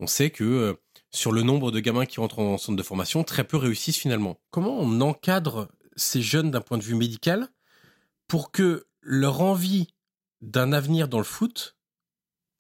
on 0.00 0.06
sait 0.06 0.30
que 0.30 0.44
euh, 0.44 0.74
sur 1.10 1.32
le 1.32 1.42
nombre 1.42 1.70
de 1.70 1.80
gamins 1.80 2.04
qui 2.04 2.20
rentrent 2.20 2.40
en 2.40 2.58
centre 2.58 2.76
de 2.76 2.82
formation, 2.82 3.24
très 3.24 3.44
peu 3.44 3.56
réussissent 3.56 3.96
finalement. 3.96 4.38
Comment 4.50 4.78
on 4.78 5.00
encadre 5.00 5.68
ces 5.94 6.20
jeunes 6.20 6.50
d'un 6.50 6.60
point 6.60 6.78
de 6.78 6.82
vue 6.82 6.94
médical 6.94 7.48
pour 8.28 8.50
que 8.50 8.86
leur 9.00 9.40
envie 9.40 9.86
d'un 10.42 10.72
avenir 10.72 11.08
dans 11.08 11.18
le 11.18 11.24
foot, 11.24 11.76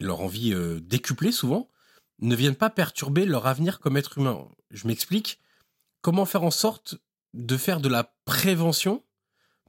leur 0.00 0.20
envie 0.20 0.54
euh, 0.54 0.80
décuplée 0.80 1.32
souvent, 1.32 1.68
ne 2.20 2.34
vienne 2.34 2.54
pas 2.54 2.70
perturber 2.70 3.26
leur 3.26 3.46
avenir 3.46 3.80
comme 3.80 3.96
être 3.96 4.16
humain? 4.16 4.48
Je 4.70 4.86
m'explique 4.86 5.38
comment 6.06 6.24
faire 6.24 6.44
en 6.44 6.52
sorte 6.52 6.94
de 7.34 7.56
faire 7.56 7.80
de 7.80 7.88
la 7.88 8.14
prévention 8.26 9.02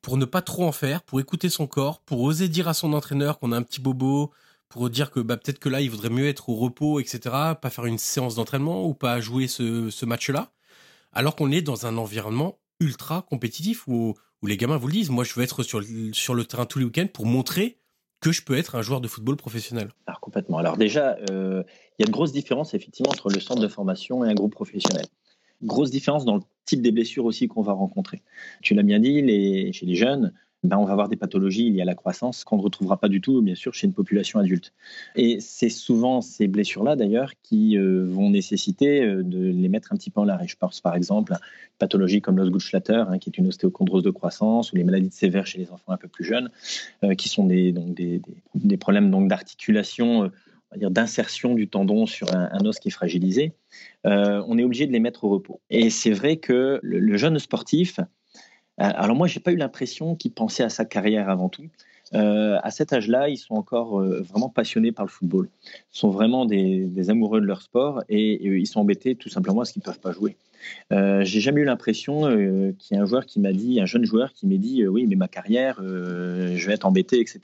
pour 0.04 0.18
ne 0.18 0.26
pas 0.26 0.44
trop 0.44 0.66
en 0.66 0.72
faire, 0.72 1.02
pour 1.02 1.20
écouter 1.20 1.50
son 1.50 1.66
corps, 1.66 2.00
pour 2.02 2.22
oser 2.22 2.48
dire 2.48 2.68
à 2.68 2.76
son 2.76 2.94
entraîneur 2.94 3.40
qu'on 3.40 3.52
a 3.52 3.58
un 3.58 3.64
petit 3.64 3.82
bobo, 3.82 4.32
pour 4.70 4.88
dire 4.92 5.10
que 5.10 5.20
bah, 5.20 5.38
peut-être 5.38 5.58
que 5.58 5.68
là, 5.68 5.82
il 5.82 5.90
vaudrait 5.90 6.12
mieux 6.12 6.28
être 6.28 6.50
au 6.50 6.54
repos, 6.54 7.00
etc., 7.00 7.20
pas 7.60 7.72
faire 7.72 7.88
une 7.88 7.98
séance 7.98 8.36
d'entraînement 8.36 8.86
ou 8.86 8.94
pas 8.94 9.20
jouer 9.20 9.48
ce, 9.48 10.06
match-là, 10.06 10.52
alors 11.12 11.36
qu'on 11.36 11.50
est 11.50 11.64
dans 11.64 11.88
un 11.88 11.98
environnement 11.98 12.60
ultra 12.80 13.24
compétitif 13.24 13.88
où, 13.88 14.14
les 14.44 14.58
gamins 14.58 14.78
vous 14.78 14.90
le 14.90 14.94
disent, 14.94 15.10
moi 15.10 15.24
je 15.24 15.34
veux 15.34 15.42
être 15.42 15.64
sur, 15.64 15.80
le 15.80 16.44
terrain 16.44 16.68
tous 16.68 16.78
les 16.78 16.86
week-ends 16.86 17.08
pour 17.12 17.26
montrer 17.26 17.80
que 18.22 18.32
je 18.32 18.44
peux 18.44 18.56
être 18.56 18.76
un 18.76 18.84
joueur 18.84 19.02
de 19.02 19.08
football 19.08 19.38
professionnel. 19.38 19.90
Alors 20.06 20.20
complètement. 20.20 20.60
Alors 20.60 20.78
déjà, 20.78 21.18
euh, 21.32 21.64
il 21.98 22.04
y 22.04 22.06
a 22.06 22.08
une 22.08 22.14
grosse 22.14 22.32
différence 22.32 22.76
effectivement 22.76 23.10
entre 23.12 23.32
le 23.32 23.40
centre 23.40 23.60
de 23.60 23.68
formation 23.68 24.24
et 24.24 24.30
un 24.30 24.36
groupe 24.36 24.54
professionnel. 24.54 25.08
Grosse 25.64 25.92
différence 25.92 26.26
dans 26.26 26.36
le 26.36 26.42
type 26.66 26.82
des 26.82 26.92
blessures 26.92 27.26
aussi 27.26 27.48
qu'on 27.48 27.62
va 27.62 27.74
rencontrer. 27.74 28.22
Tu 28.62 28.74
l'as 28.74 28.84
bien 28.84 29.00
dit, 29.00 29.74
chez 29.74 29.86
les 29.86 29.96
jeunes, 29.96 30.34
ben 30.64 30.78
on 30.78 30.86
va 30.86 30.94
avoir 30.94 31.08
des 31.08 31.16
pathologies 31.16 31.70
liées 31.70 31.82
à 31.82 31.86
la 31.86 31.96
croissance 31.96 32.44
qu'on 32.44 32.58
ne 32.58 32.62
retrouvera 32.62 32.98
pas 32.98 33.10
du 33.10 33.22
tout, 33.22 33.42
bien 33.42 33.56
sûr, 33.56 33.74
chez 33.74 33.86
une 33.86 33.94
population 33.94 34.40
adulte. 34.40 34.74
Et 35.16 35.40
c'est 35.40 35.70
souvent 35.70 36.22
ces 36.22 36.48
blessures-là, 36.48 36.96
d'ailleurs, 36.96 37.34
qui 37.44 37.78
euh, 37.78 38.06
vont 38.06 38.30
nécessiter 38.32 39.04
euh, 39.04 39.24
de 39.24 39.40
les 39.40 39.70
mettre 39.70 39.94
un 39.94 39.98
petit 39.98 40.10
peu 40.10 40.20
en 40.20 40.26
l'arrêt. 40.26 40.48
Je 40.48 40.58
pense 40.58 40.82
par 40.82 40.96
exemple 40.96 41.34
à 41.34 41.38
une 41.38 41.78
pathologie 41.78 42.22
comme 42.22 42.38
l'osgood-schlatter, 42.38 43.06
hein, 43.08 43.20
qui 43.20 43.30
est 43.30 43.38
une 43.38 43.48
ostéochondrose 43.48 44.04
de 44.04 44.10
croissance, 44.10 44.74
ou 44.74 44.76
les 44.76 44.84
maladies 44.84 45.12
sévères 45.12 45.46
chez 45.46 45.60
les 45.60 45.72
enfants 45.72 45.92
un 45.92 45.98
peu 45.98 46.08
plus 46.08 46.26
jeunes, 46.26 46.50
euh, 47.04 47.14
qui 47.14 47.30
sont 47.30 47.46
des, 47.46 47.72
donc 47.72 47.94
des, 47.94 48.78
problèmes 48.78 49.12
donc 49.12 49.28
d'articulation 49.28 50.32
d'insertion 50.76 51.54
du 51.54 51.68
tendon 51.68 52.06
sur 52.06 52.34
un, 52.36 52.66
os 52.66 52.80
qui 52.80 52.90
est 52.90 52.92
fragilisé, 52.92 53.54
euh, 54.06 54.44
on 54.48 54.58
est 54.58 54.64
obligé 54.64 54.88
de 54.88 54.92
les 54.92 55.00
mettre 55.00 55.24
au 55.24 55.30
repos. 55.30 55.62
Et 55.70 55.90
c'est 55.90 56.12
vrai 56.12 56.38
que 56.38 56.80
le, 56.84 57.18
jeune 57.18 57.40
sportif, 57.40 58.00
euh, 58.00 58.04
alors 58.78 59.16
moi, 59.16 59.28
j'ai 59.28 59.40
pas 59.40 59.52
eu 59.52 59.56
l'impression 59.56 60.16
qu'il 60.16 60.32
pensait 60.34 60.64
à 60.64 60.70
sa 60.70 60.86
carrière 60.86 61.30
avant 61.30 61.50
tout. 61.50 61.68
Euh, 62.14 62.58
à 62.64 62.72
cet 62.72 62.94
âge-là, 62.94 63.30
ils 63.30 63.38
sont 63.38 63.56
encore 63.56 64.02
vraiment 64.02 64.50
passionnés 64.50 64.92
par 64.92 65.06
le 65.06 65.12
football. 65.12 65.50
Ils 65.66 65.98
sont 65.98 66.10
vraiment 66.10 66.46
des, 66.46 67.10
amoureux 67.10 67.42
de 67.42 67.46
leur 67.46 67.62
sport 67.62 68.04
et, 68.10 68.34
et, 68.34 68.58
ils 68.58 68.68
sont 68.68 68.82
embêtés 68.82 69.16
tout 69.16 69.30
simplement 69.30 69.58
parce 69.58 69.72
qu'ils 69.72 69.82
ne 69.82 69.86
peuvent 69.86 70.00
pas 70.00 70.12
jouer. 70.12 70.38
Euh, 70.92 71.24
j'ai 71.24 71.40
jamais 71.40 71.62
eu 71.62 71.66
l'impression 71.66 72.26
euh, 72.26 72.72
qu'il 72.78 72.96
y 72.96 73.00
ait 73.00 73.04
un 73.04 73.06
joueur 73.06 73.26
qui 73.26 73.40
m'a 73.40 73.52
dit, 73.52 73.80
un 73.80 73.86
jeune 73.86 74.06
joueur 74.06 74.34
qui 74.34 74.48
m'a 74.48 74.58
dit, 74.58 74.84
euh, 74.84 74.88
oui, 74.88 75.06
mais 75.08 75.16
ma 75.16 75.28
carrière, 75.28 75.82
je 75.82 76.68
vais 76.68 76.74
être 76.74 76.86
embêté, 76.86 77.20
etc. 77.20 77.42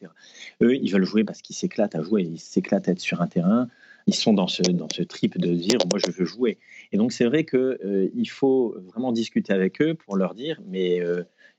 Eux, 0.62 0.76
ils 0.76 0.92
veulent 0.92 1.06
jouer 1.06 1.24
parce 1.24 1.42
qu'ils 1.42 1.56
s'éclatent 1.56 1.96
à 1.96 2.02
jouer, 2.02 2.24
ils 2.24 2.40
s'éclatent 2.40 2.88
à 2.88 2.92
être 2.92 3.00
sur 3.00 3.22
un 3.22 3.28
terrain. 3.28 3.68
Ils 4.06 4.16
sont 4.16 4.34
dans 4.34 4.48
ce, 4.48 4.64
dans 4.64 4.90
ce 4.94 5.02
trip 5.02 5.38
de 5.38 5.54
dire, 5.54 5.80
moi, 5.90 6.00
je 6.06 6.12
veux 6.12 6.26
jouer. 6.26 6.58
Et 6.92 6.98
donc, 6.98 7.14
c'est 7.14 7.26
vrai 7.26 7.46
qu'il 7.46 8.30
faut 8.30 8.76
vraiment 8.92 9.14
discuter 9.14 9.54
avec 9.54 9.82
eux 9.82 9.94
pour 9.94 10.18
leur 10.18 10.34
dire, 10.34 10.60
mais 10.68 11.02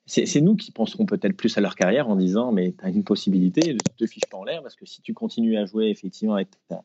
c'est 0.07 0.41
nous 0.43 0.55
qui 0.55 0.71
penserons 0.71 1.07
peut-être 1.07 1.35
plus 1.35 1.57
à 1.57 1.63
leur 1.63 1.75
carrière 1.75 2.09
en 2.09 2.17
disant 2.17 2.53
mais 2.53 2.75
tu 2.79 2.85
as 2.85 2.91
une 2.91 3.05
possibilité, 3.05 3.73
ne 3.73 3.79
te 3.79 4.07
fiche 4.07 4.27
pas 4.31 4.37
en 4.37 4.45
l'air 4.45 4.63
parce 4.63 4.77
que 4.77 4.85
si 4.85 5.01
tu 5.01 5.15
continues 5.15 5.57
à 5.57 5.65
jouer 5.65 5.89
effectivement 5.89 6.35
avec 6.35 6.49
ta, 6.69 6.83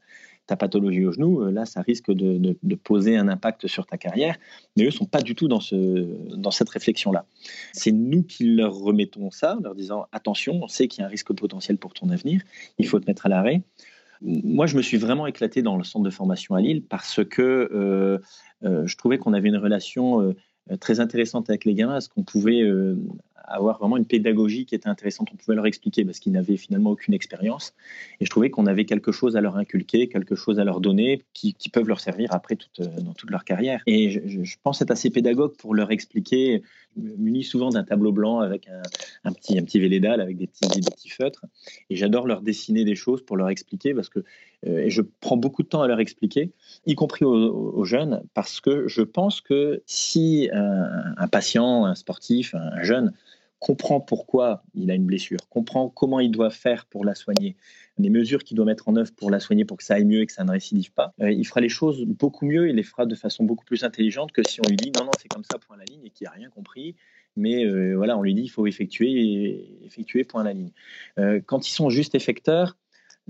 pathologie 0.56 1.06
au 1.06 1.12
genou, 1.12 1.42
euh, 1.42 1.52
là 1.52 1.66
ça 1.66 1.82
risque 1.82 2.12
de, 2.12 2.56
poser 2.76 3.18
un 3.18 3.28
impact 3.28 3.68
sur 3.68 3.86
ta 3.86 3.98
carrière. 3.98 4.38
Mais 4.76 4.84
eux 4.84 4.88
ne 4.88 4.92
sont 4.92 5.06
pas 5.06 5.22
du 5.22 5.36
tout 5.36 5.48
dans, 5.48 5.60
ce, 5.60 5.76
dans 6.36 6.52
cette 6.52 6.70
réflexion-là. 6.70 7.26
C'est 7.74 7.92
nous 7.92 8.24
qui 8.24 8.46
leur 8.46 8.74
remettons 8.74 9.32
ça 9.32 9.58
leur 9.64 9.76
disant 9.76 10.08
attention, 10.12 10.60
on 10.64 10.68
sait 10.68 10.88
qu'il 10.88 11.02
y 11.02 11.04
a 11.04 11.08
un 11.08 11.10
risque 11.10 11.34
potentiel 11.34 11.78
pour 11.78 11.94
ton 11.94 12.10
avenir, 12.10 12.42
il 12.78 12.88
faut 12.88 13.00
te 13.00 13.06
mettre 13.06 13.26
à 13.26 13.30
l'arrêt. 13.30 13.62
Moi, 14.22 14.66
je 14.66 14.76
me 14.76 14.82
suis 14.82 14.98
vraiment 14.98 15.28
éclaté 15.28 15.62
dans 15.62 15.78
le 15.78 15.84
centre 15.86 16.04
de 16.04 16.10
formation 16.10 16.56
à 16.56 16.60
Lille 16.62 16.84
parce 16.84 17.24
que 17.24 17.42
euh, 17.42 18.18
euh, 18.66 18.86
je 18.86 18.98
trouvais 18.98 19.18
qu'on 19.18 19.34
avait 19.34 19.48
une 19.48 19.58
relation 19.58 20.36
très 20.78 21.00
intéressante 21.00 21.50
avec 21.50 21.66
les 21.66 21.74
gamins, 21.74 21.94
parce 21.94 22.08
qu'on 22.08 22.24
pouvait 22.24 22.62
euh, 22.62 22.96
avoir 23.50 23.80
vraiment 23.80 23.98
une 23.98 24.06
pédagogie 24.06 24.66
qui 24.66 24.76
était 24.76 24.88
intéressante. 24.88 25.30
On 25.34 25.36
pouvait 25.36 25.56
leur 25.56 25.66
expliquer 25.66 26.06
parce 26.06 26.20
qu'ils 26.20 26.32
n'avaient 26.32 26.58
finalement 26.58 26.92
aucune 26.92 27.14
expérience. 27.14 27.74
Et 28.20 28.26
je 28.26 28.30
trouvais 28.30 28.50
qu'on 28.50 28.68
avait 28.68 28.86
quelque 28.86 29.12
chose 29.12 29.36
à 29.36 29.42
leur 29.42 29.58
inculquer, 29.58 30.08
quelque 30.08 30.36
chose 30.36 30.60
à 30.60 30.64
leur 30.64 30.80
donner 30.80 31.24
qui, 31.34 31.56
peuvent 31.72 31.88
leur 31.88 32.00
servir 32.00 32.30
après 32.32 32.56
toute, 32.56 32.80
euh, 32.80 33.02
dans 33.02 33.14
toute 33.14 33.30
leur 33.30 33.44
carrière. 33.44 33.82
Et 33.86 34.10
je, 34.10 34.56
pense 34.64 34.82
être 34.82 34.92
assez 34.92 35.10
pédagogue 35.10 35.56
pour 35.58 35.74
leur 35.74 35.92
expliquer. 35.92 36.62
Munis 36.96 37.44
souvent 37.44 37.70
d'un 37.70 37.84
tableau 37.84 38.12
blanc 38.12 38.40
avec 38.40 38.68
un, 39.24 39.32
petit, 39.32 39.58
un 39.58 39.64
petit 39.64 39.80
vélédal 39.80 40.22
avec 40.22 40.38
des 40.38 40.48
petits, 40.48 40.68
des 40.68 40.82
petits 40.82 41.10
feutres. 41.10 41.46
Et 41.90 41.96
j'adore 41.96 42.28
leur 42.28 42.42
dessiner 42.42 42.84
des 42.84 42.96
choses 42.96 43.24
pour 43.24 43.38
leur 43.38 43.50
expliquer 43.50 43.94
parce 43.94 44.10
que 44.10 44.24
et 44.64 44.90
je 44.90 45.02
prends 45.22 45.38
beaucoup 45.38 45.64
de 45.64 45.68
temps 45.68 45.82
à 45.82 45.88
leur 45.88 46.00
expliquer, 46.00 46.52
y 46.86 46.96
compris 46.96 47.26
aux, 47.26 47.86
jeunes, 47.86 48.24
parce 48.34 48.60
que 48.60 48.88
je 48.88 49.02
pense 49.02 49.42
que 49.42 49.82
si 49.86 50.50
un, 50.52 51.14
un 51.18 51.28
patient, 51.28 51.86
un 51.86 51.96
sportif, 51.96 52.56
un 52.56 52.84
jeune 52.84 53.14
comprend 53.60 54.00
pourquoi 54.00 54.64
il 54.74 54.90
a 54.90 54.96
une 54.96 55.06
blessure, 55.06 55.40
comprend 55.50 55.90
comment 55.90 56.20
il 56.20 56.32
doit 56.32 56.50
faire 56.50 56.86
pour 56.86 57.06
la 57.06 57.14
soigner, 57.14 57.58
les 57.98 58.10
mesures 58.10 58.44
qu'il 58.44 58.56
doit 58.56 58.66
mettre 58.66 58.88
en 58.88 58.96
œuvre 58.96 59.12
pour 59.16 59.30
la 59.30 59.40
soigner 59.40 59.66
pour 59.66 59.78
que 59.78 59.84
ça 59.84 59.96
aille 59.96 60.06
mieux 60.06 60.22
et 60.22 60.26
que 60.26 60.32
ça 60.32 60.46
ne 60.46 60.52
récidive 60.52 60.92
pas, 60.94 61.14
euh, 61.22 61.32
il 61.32 61.46
fera 61.46 61.60
les 61.60 61.70
choses 61.70 62.06
beaucoup 62.06 62.46
mieux, 62.46 62.70
il 62.70 62.76
les 62.76 62.84
fera 62.84 63.06
de 63.06 63.16
façon 63.16 63.44
beaucoup 63.44 63.66
plus 63.66 63.84
intelligente 63.84 64.32
que 64.32 64.48
si 64.48 64.62
on 64.66 64.70
lui 64.70 64.78
dit 64.78 64.92
non, 64.98 65.06
non, 65.06 65.12
c'est 65.22 65.28
comme 65.28 65.44
ça, 65.44 65.60
point 65.60 65.76
à 65.76 65.80
la 65.80 65.86
ligne, 65.86 66.06
et 66.06 66.10
qu'il 66.10 66.26
n'a 66.26 66.32
rien 66.32 66.50
compris. 66.50 66.96
Mais 67.36 67.66
euh, 67.66 67.96
voilà, 67.96 68.18
on 68.18 68.22
lui 68.22 68.34
dit 68.34 68.44
il 68.44 68.50
faut 68.50 68.66
effectuer, 68.66 69.68
effectuer 69.86 70.24
point 70.24 70.42
à 70.42 70.46
la 70.46 70.54
ligne. 70.54 70.72
Euh, 71.20 71.40
quand 71.46 71.68
ils 71.68 71.72
sont 71.72 71.90
juste 71.90 72.16
effecteurs, 72.16 72.76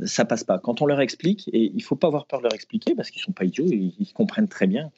ça 0.05 0.25
passe 0.25 0.43
pas. 0.43 0.59
Quand 0.59 0.81
on 0.81 0.85
leur 0.85 1.01
explique, 1.01 1.49
et 1.53 1.71
il 1.73 1.83
faut 1.83 1.95
pas 1.95 2.07
avoir 2.07 2.25
peur 2.25 2.39
de 2.39 2.43
leur 2.43 2.53
expliquer 2.53 2.95
parce 2.95 3.09
qu'ils 3.09 3.21
sont 3.21 3.31
pas 3.31 3.45
idiots, 3.45 3.65
ils, 3.65 4.13
comprennent 4.13 4.47
très 4.47 4.67
bien. 4.67 4.91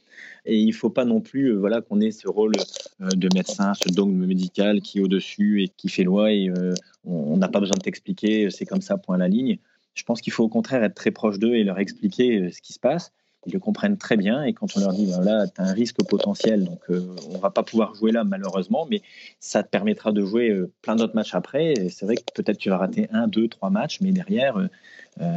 Et 0.45 0.57
il 0.57 0.73
faut 0.73 0.89
pas 0.89 1.05
non 1.05 1.21
plus, 1.21 1.47
euh, 1.47 1.57
voilà, 1.57 1.81
qu'on 1.81 1.99
ait 2.01 2.11
ce 2.11 2.27
rôle 2.27 2.53
euh, 3.01 3.09
de 3.09 3.29
médecin, 3.33 3.73
ce 3.73 3.89
dogme 3.89 4.25
médical 4.25 4.81
qui 4.81 4.99
est 4.99 5.01
au-dessus 5.01 5.63
et 5.63 5.69
qui 5.69 5.89
fait 5.89 6.03
loi 6.03 6.31
et 6.31 6.49
euh, 6.49 6.73
on 7.05 7.37
n'a 7.37 7.47
pas 7.47 7.59
besoin 7.59 7.77
de 7.77 7.83
t'expliquer, 7.83 8.49
c'est 8.49 8.65
comme 8.65 8.81
ça, 8.81 8.97
point 8.97 9.15
à 9.15 9.19
la 9.19 9.27
ligne. 9.27 9.57
Je 9.93 10.03
pense 10.03 10.21
qu'il 10.21 10.33
faut 10.33 10.43
au 10.43 10.49
contraire 10.49 10.83
être 10.83 10.95
très 10.95 11.11
proche 11.11 11.39
d'eux 11.39 11.55
et 11.55 11.63
leur 11.63 11.79
expliquer 11.79 12.51
ce 12.51 12.61
qui 12.61 12.73
se 12.73 12.79
passe. 12.79 13.11
Ils 13.45 13.53
le 13.53 13.59
comprennent 13.59 13.97
très 13.97 14.17
bien. 14.17 14.43
Et 14.43 14.53
quand 14.53 14.67
on 14.75 14.79
leur 14.79 14.93
dit, 14.93 15.05
voilà, 15.05 15.47
tu 15.47 15.61
as 15.61 15.65
un 15.65 15.73
risque 15.73 16.03
potentiel, 16.03 16.65
donc 16.65 16.81
on 16.89 17.15
on 17.33 17.37
va 17.39 17.49
pas 17.49 17.63
pouvoir 17.63 17.95
jouer 17.95 18.11
là 18.11 18.23
malheureusement, 18.23 18.87
mais 18.89 19.01
ça 19.39 19.63
te 19.63 19.69
permettra 19.69 20.11
de 20.11 20.23
jouer 20.23 20.55
plein 20.81 20.95
d'autres 20.95 21.15
matchs 21.15 21.33
après. 21.33 21.73
C'est 21.89 22.05
vrai 22.05 22.15
que 22.15 22.23
peut-être 22.35 22.57
tu 22.57 22.69
vas 22.69 22.77
rater 22.77 23.07
un, 23.11 23.27
deux, 23.27 23.47
trois 23.47 23.69
matchs, 23.69 23.99
mais 24.01 24.11
derrière, 24.11 24.67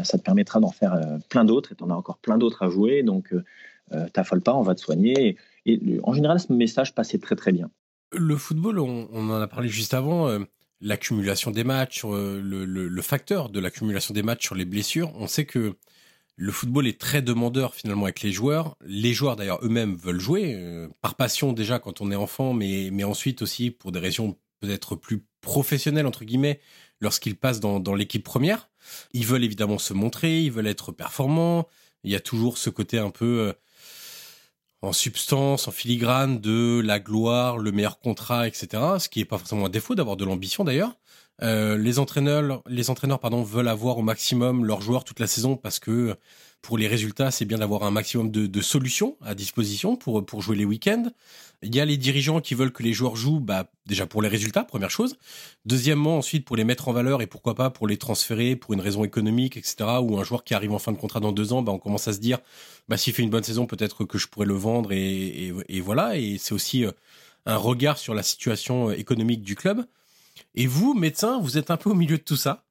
ça 0.02 0.18
te 0.18 0.22
permettra 0.22 0.60
d'en 0.60 0.70
faire 0.70 1.00
plein 1.28 1.44
d'autres 1.44 1.72
et 1.72 1.74
tu 1.74 1.82
en 1.82 1.90
as 1.90 1.94
encore 1.94 2.18
plein 2.18 2.36
d'autres 2.36 2.62
à 2.62 2.68
jouer. 2.68 3.02
Donc, 3.02 3.34
t'affole 4.12 4.42
pas, 4.42 4.54
on 4.54 4.62
va 4.62 4.74
te 4.74 4.80
soigner. 4.80 5.36
Et, 5.64 6.00
en 6.02 6.12
général, 6.12 6.40
ce 6.40 6.52
message 6.52 6.94
passait 6.94 7.18
très 7.18 7.36
très 7.36 7.52
bien. 7.52 7.70
Le 8.12 8.36
football, 8.36 8.80
on, 8.80 9.08
en 9.14 9.40
a 9.40 9.46
parlé 9.46 9.68
juste 9.68 9.94
avant 9.94 10.28
l'accumulation 10.80 11.50
des 11.50 11.64
matchs, 11.64 12.04
le, 12.04 13.02
facteur 13.02 13.48
de 13.48 13.60
l'accumulation 13.60 14.14
des 14.14 14.22
matchs 14.22 14.44
sur 14.44 14.54
les 14.54 14.66
blessures. 14.66 15.12
On 15.16 15.26
sait 15.26 15.46
que 15.46 15.76
le 16.36 16.52
football 16.52 16.86
est 16.86 17.00
très 17.00 17.22
demandeur 17.22 17.74
finalement 17.74 18.04
avec 18.04 18.22
les 18.22 18.32
joueurs. 18.32 18.76
Les 18.84 19.12
joueurs 19.12 19.36
d'ailleurs 19.36 19.64
eux-mêmes 19.64 19.96
veulent 19.96 20.20
jouer 20.20 20.54
euh, 20.54 20.88
par 21.00 21.14
passion 21.14 21.52
déjà 21.52 21.78
quand 21.78 22.00
on 22.00 22.10
est 22.10 22.16
enfant, 22.16 22.52
mais 22.52 22.90
mais 22.92 23.04
ensuite 23.04 23.42
aussi 23.42 23.70
pour 23.70 23.92
des 23.92 24.00
raisons 24.00 24.36
peut-être 24.60 24.96
plus 24.96 25.24
professionnelles 25.40 26.06
entre 26.06 26.24
guillemets 26.24 26.60
lorsqu'ils 27.00 27.36
passent 27.36 27.60
dans, 27.60 27.80
dans 27.80 27.94
l'équipe 27.94 28.24
première. 28.24 28.68
Ils 29.12 29.26
veulent 29.26 29.44
évidemment 29.44 29.78
se 29.78 29.94
montrer, 29.94 30.42
ils 30.42 30.52
veulent 30.52 30.66
être 30.66 30.92
performants. 30.92 31.68
Il 32.02 32.10
y 32.10 32.16
a 32.16 32.20
toujours 32.20 32.58
ce 32.58 32.70
côté 32.70 32.98
un 32.98 33.10
peu 33.10 33.48
euh, 33.48 33.52
en 34.82 34.92
substance, 34.92 35.68
en 35.68 35.70
filigrane 35.70 36.40
de 36.40 36.82
la 36.84 37.00
gloire, 37.00 37.58
le 37.58 37.72
meilleur 37.72 37.98
contrat, 38.00 38.46
etc. 38.46 38.82
Ce 38.98 39.08
qui 39.08 39.20
est 39.20 39.24
pas 39.24 39.38
forcément 39.38 39.66
un 39.66 39.70
défaut 39.70 39.94
d'avoir 39.94 40.16
de 40.16 40.24
l'ambition 40.24 40.64
d'ailleurs. 40.64 40.94
Euh, 41.42 41.76
les 41.76 41.98
entraîneurs, 41.98 42.62
veulent 43.44 43.68
avoir 43.68 43.98
au 43.98 44.02
maximum 44.02 44.64
leurs 44.64 44.80
joueurs 44.80 45.04
toute 45.04 45.20
la 45.20 45.26
saison 45.26 45.56
parce 45.56 45.78
que 45.78 46.16
pour 46.62 46.78
les 46.78 46.86
résultats, 46.86 47.30
c'est 47.30 47.44
bien 47.44 47.58
d'avoir 47.58 47.82
un 47.82 47.90
maximum 47.90 48.30
de, 48.30 48.60
solutions 48.62 49.16
à 49.20 49.34
disposition 49.34 49.96
pour 49.96 50.24
pour 50.24 50.40
jouer 50.40 50.56
les 50.56 50.64
week-ends. 50.64 51.10
Il 51.62 51.74
y 51.74 51.80
a 51.80 51.84
les 51.84 51.96
dirigeants 51.96 52.40
qui 52.40 52.54
veulent 52.54 52.72
que 52.72 52.82
les 52.82 52.92
joueurs 52.92 53.16
jouent, 53.16 53.40
bah 53.40 53.70
déjà 53.86 54.06
pour 54.06 54.22
les 54.22 54.28
résultats, 54.28 54.64
première 54.64 54.90
chose. 54.90 55.16
Deuxièmement, 55.66 56.18
ensuite 56.18 56.44
pour 56.46 56.56
les 56.56 56.64
mettre 56.64 56.88
en 56.88 56.92
valeur 56.92 57.20
et 57.20 57.26
pourquoi 57.26 57.54
pas 57.54 57.70
pour 57.70 57.86
les 57.86 57.96
transférer 57.98 58.56
pour 58.56 58.72
une 58.72 58.80
raison 58.80 59.04
économique, 59.04 59.56
etc. 59.56 59.76
Ou 60.02 60.18
un 60.18 60.24
joueur 60.24 60.44
qui 60.44 60.54
arrive 60.54 60.72
en 60.72 60.78
fin 60.78 60.92
de 60.92 60.98
contrat 60.98 61.20
dans 61.20 61.32
deux 61.32 61.52
ans, 61.52 61.62
bah 61.62 61.72
on 61.72 61.78
commence 61.78 62.08
à 62.08 62.12
se 62.12 62.20
dire, 62.20 62.38
bah 62.88 62.96
s'il 62.96 63.12
fait 63.12 63.22
une 63.22 63.30
bonne 63.30 63.44
saison, 63.44 63.66
peut-être 63.66 64.04
que 64.04 64.18
je 64.18 64.28
pourrais 64.28 64.46
le 64.46 64.54
vendre 64.54 64.92
et, 64.92 65.52
et 65.68 65.80
voilà. 65.80 66.16
Et 66.16 66.38
c'est 66.38 66.54
aussi 66.54 66.84
euh, 66.84 66.92
un 67.46 67.56
regard 67.56 67.98
sur 67.98 68.14
la 68.14 68.22
situation 68.22 68.90
euh, 68.90 68.92
économique 68.98 69.42
du 69.42 69.56
club. 69.56 69.84
Et 70.54 70.66
vous, 70.66 70.94
médecin, 70.94 71.40
vous 71.40 71.58
êtes 71.58 71.70
un 71.70 71.76
peu 71.76 71.90
au 71.90 71.94
milieu 71.94 72.18
de 72.18 72.22
tout 72.22 72.36
ça, 72.36 72.64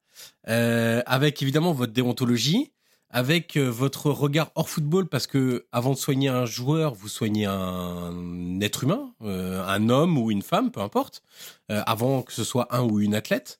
euh, 0.48 1.02
avec 1.06 1.42
évidemment 1.42 1.74
votre 1.74 1.94
déontologie, 1.94 2.72
avec 3.10 3.58
euh, 3.58 3.70
votre 3.70 4.10
regard 4.10 4.52
hors 4.56 4.70
football, 4.70 5.08
parce 5.08 5.28
que 5.28 5.66
avant 5.72 5.92
de 5.92 5.98
soigner 5.98 6.30
un 6.30 6.46
joueur, 6.46 6.94
vous 6.94 7.08
soignez 7.08 7.46
un 7.46 8.60
être 8.62 8.84
humain, 8.84 9.14
euh, 9.22 9.64
un 9.66 9.90
homme 9.90 10.18
ou 10.18 10.32
une 10.32 10.42
femme, 10.42 10.72
peu 10.72 10.82
importe, 10.82 11.24
avant 11.70 12.22
que 12.22 12.34
ce 12.34 12.44
soit 12.44 12.76
un 12.76 12.84
ou 12.84 13.00
une 13.00 13.16
athlète. 13.16 13.60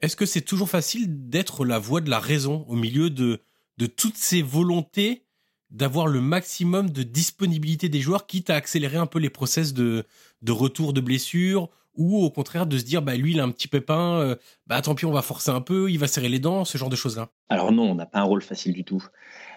Est-ce 0.00 0.16
que 0.16 0.24
c'est 0.24 0.40
toujours 0.40 0.70
facile 0.70 1.28
d'être 1.28 1.66
la 1.66 1.78
voix 1.78 2.00
de 2.00 2.08
la 2.08 2.20
raison 2.20 2.64
au 2.68 2.74
milieu 2.74 3.10
de, 3.10 3.42
de 3.76 3.86
toutes 3.86 4.16
ces 4.16 4.40
volontés 4.40 5.26
d'avoir 5.70 6.06
le 6.06 6.20
maximum 6.20 6.90
de 6.90 7.02
disponibilité 7.02 7.88
des 7.88 8.00
joueurs, 8.00 8.26
quitte 8.26 8.50
à 8.50 8.56
accélérer 8.56 8.98
un 8.98 9.06
peu 9.06 9.18
les 9.18 9.30
process 9.30 9.72
de, 9.72 10.04
de 10.42 10.52
retour 10.52 10.92
de 10.92 11.00
blessure 11.00 11.70
ou 11.96 12.18
au 12.18 12.30
contraire 12.30 12.66
de 12.66 12.78
se 12.78 12.84
dire 12.84 13.02
bah 13.02 13.16
lui 13.16 13.32
il 13.32 13.40
a 13.40 13.44
un 13.44 13.50
petit 13.50 13.68
pépin, 13.68 14.20
euh, 14.20 14.36
bah 14.66 14.80
tant 14.80 14.94
pis 14.94 15.06
on 15.06 15.12
va 15.12 15.22
forcer 15.22 15.50
un 15.50 15.60
peu, 15.60 15.90
il 15.90 15.98
va 15.98 16.06
serrer 16.06 16.28
les 16.28 16.38
dents, 16.38 16.64
ce 16.64 16.78
genre 16.78 16.90
de 16.90 16.96
choses 16.96 17.16
là. 17.16 17.28
Alors 17.48 17.72
non, 17.72 17.90
on 17.90 17.94
n'a 17.94 18.06
pas 18.06 18.20
un 18.20 18.24
rôle 18.24 18.42
facile 18.42 18.72
du 18.72 18.84
tout. 18.84 19.04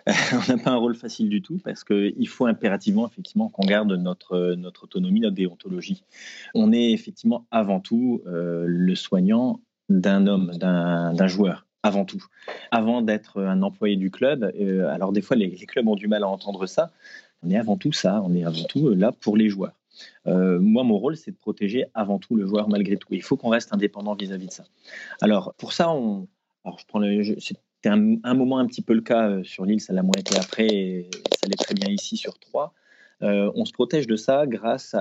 on 0.08 0.52
n'a 0.52 0.62
pas 0.62 0.72
un 0.72 0.76
rôle 0.76 0.96
facile 0.96 1.30
du 1.30 1.42
tout 1.42 1.60
parce 1.64 1.84
qu'il 1.84 2.28
faut 2.28 2.46
impérativement 2.46 3.08
effectivement 3.08 3.50
qu'on 3.50 3.66
garde 3.66 3.92
notre 3.94 4.56
notre 4.56 4.84
autonomie, 4.84 5.20
notre 5.20 5.36
déontologie. 5.36 6.04
On 6.54 6.72
est 6.72 6.92
effectivement 6.92 7.46
avant 7.52 7.80
tout 7.80 8.22
euh, 8.28 8.66
le 8.68 8.96
soignant 8.96 9.62
d'un 9.90 10.28
homme, 10.28 10.52
d'un 10.58 11.28
joueur 11.28 11.66
avant 11.84 12.04
tout, 12.04 12.24
avant 12.72 13.04
d'être 13.04 13.42
un 13.42 13.62
employé 13.62 13.96
du 13.96 14.10
club. 14.10 14.52
Euh, 14.60 14.88
alors 14.90 15.12
des 15.12 15.22
fois 15.22 15.36
les, 15.36 15.52
clubs 15.52 15.88
ont 15.88 15.96
du 15.96 16.08
mal 16.08 16.24
à 16.24 16.28
entendre 16.28 16.66
ça. 16.66 16.92
On 17.44 17.52
est 17.52 17.58
avant 17.58 17.78
tout 17.78 17.92
ça, 17.92 18.22
on 18.26 18.34
est 18.34 18.44
avant 18.44 18.64
tout 18.64 18.90
là 18.90 19.12
pour 19.12 19.38
les 19.38 19.50
joueurs. 19.50 19.74
Euh, 20.28 20.60
moi, 20.60 20.84
mon 20.84 20.98
rôle, 20.98 21.16
c'est 21.16 21.32
de 21.32 21.38
protéger 21.38 21.86
avant 21.94 22.20
tout 22.20 22.36
le 22.36 22.46
joueur 22.46 22.70
malgré 22.70 22.98
tout. 22.98 23.08
Il 23.12 23.24
faut 23.24 23.38
qu'on 23.38 23.50
reste 23.50 23.74
indépendant 23.74 24.16
vis-à-vis 24.16 24.48
de 24.48 24.52
ça. 24.52 24.66
Alors, 25.22 25.54
pour 25.56 25.74
ça, 25.74 25.94
c'était 27.40 27.60
un, 27.90 28.34
moment 28.34 28.58
un 28.58 28.66
petit 28.66 28.82
peu 28.82 28.94
le 28.94 29.02
cas 29.02 29.30
euh, 29.30 29.44
sur 29.44 29.66
l'île, 29.66 29.82
ça 29.82 29.94
l'a 29.94 30.04
moins 30.04 30.18
été 30.18 30.38
après, 30.38 30.68
et 30.68 31.10
ça 31.40 31.48
l'est 31.48 31.56
très 31.56 31.76
bien 31.76 31.90
ici 31.90 32.18
sur 32.18 32.40
trois. 32.40 32.74
Euh, 33.22 33.50
on 33.56 33.64
se 33.64 33.72
protège 33.72 34.08
de 34.08 34.18
ça 34.18 34.46
grâce 34.46 34.94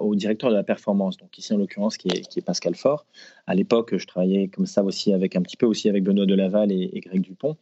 au 0.00 0.14
directeur 0.14 0.50
de 0.50 0.56
la 0.56 0.62
performance, 0.62 1.16
donc 1.16 1.38
ici 1.38 1.54
en 1.54 1.56
l'occurrence 1.56 1.96
qui 1.96 2.08
est, 2.08 2.44
Pascal 2.44 2.74
Faure. 2.74 3.06
À 3.46 3.54
l'époque, 3.54 3.96
je 3.96 4.06
travaillais 4.06 4.48
comme 4.48 4.66
ça 4.66 4.84
aussi 4.84 5.14
avec 5.14 5.36
un 5.36 5.42
petit 5.42 5.56
peu 5.56 5.64
aussi 5.64 5.88
avec 5.88 6.04
Benoît 6.04 6.26
Delaval 6.26 6.70
et 6.70 7.00
Greg 7.00 7.22
Dupont 7.22 7.56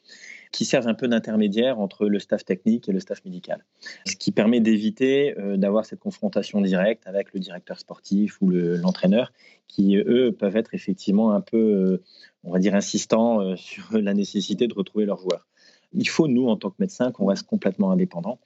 qui 0.55 0.65
servent 0.65 0.87
un 0.87 0.95
peu 0.95 1.09
d'intermédiaire 1.09 1.81
entre 1.81 2.07
le 2.07 2.21
staff 2.21 2.45
technique 2.45 2.89
et 2.89 2.93
le 2.93 3.01
staff 3.01 3.25
médical. 3.25 3.65
Ce 4.07 4.15
qui 4.15 4.31
permet 4.31 4.61
d'éviter 4.61 5.37
euh, 5.37 5.57
d'avoir 5.57 5.85
cette 5.85 5.99
confrontation 5.99 6.61
directe 6.61 7.03
avec 7.09 7.35
le 7.35 7.41
directeur 7.41 7.81
sportif 7.81 8.41
ou 8.41 8.51
l'entraîneur, 8.51 9.33
qui, 9.67 9.97
eux, 9.97 10.31
peuvent 10.31 10.57
être 10.57 10.73
effectivement 10.73 11.33
un 11.33 11.41
peu, 11.41 11.57
euh, 11.57 12.03
on 12.45 12.53
va 12.53 12.61
dire, 12.61 12.77
insistants 12.77 13.41
euh, 13.41 13.57
sur 13.71 13.99
la 13.99 14.15
nécessité 14.15 14.69
de 14.69 14.75
retrouver 14.75 15.07
leurs 15.07 15.19
joueurs. 15.19 15.49
Il 15.93 16.09
faut, 16.09 16.29
nous, 16.29 16.47
en 16.47 16.57
tant 16.57 16.71
que 16.71 16.77
médecins, 16.79 17.11
qu'on 17.11 17.27
reste 17.27 17.49
complètement 17.49 17.91
indépendants 17.91 18.39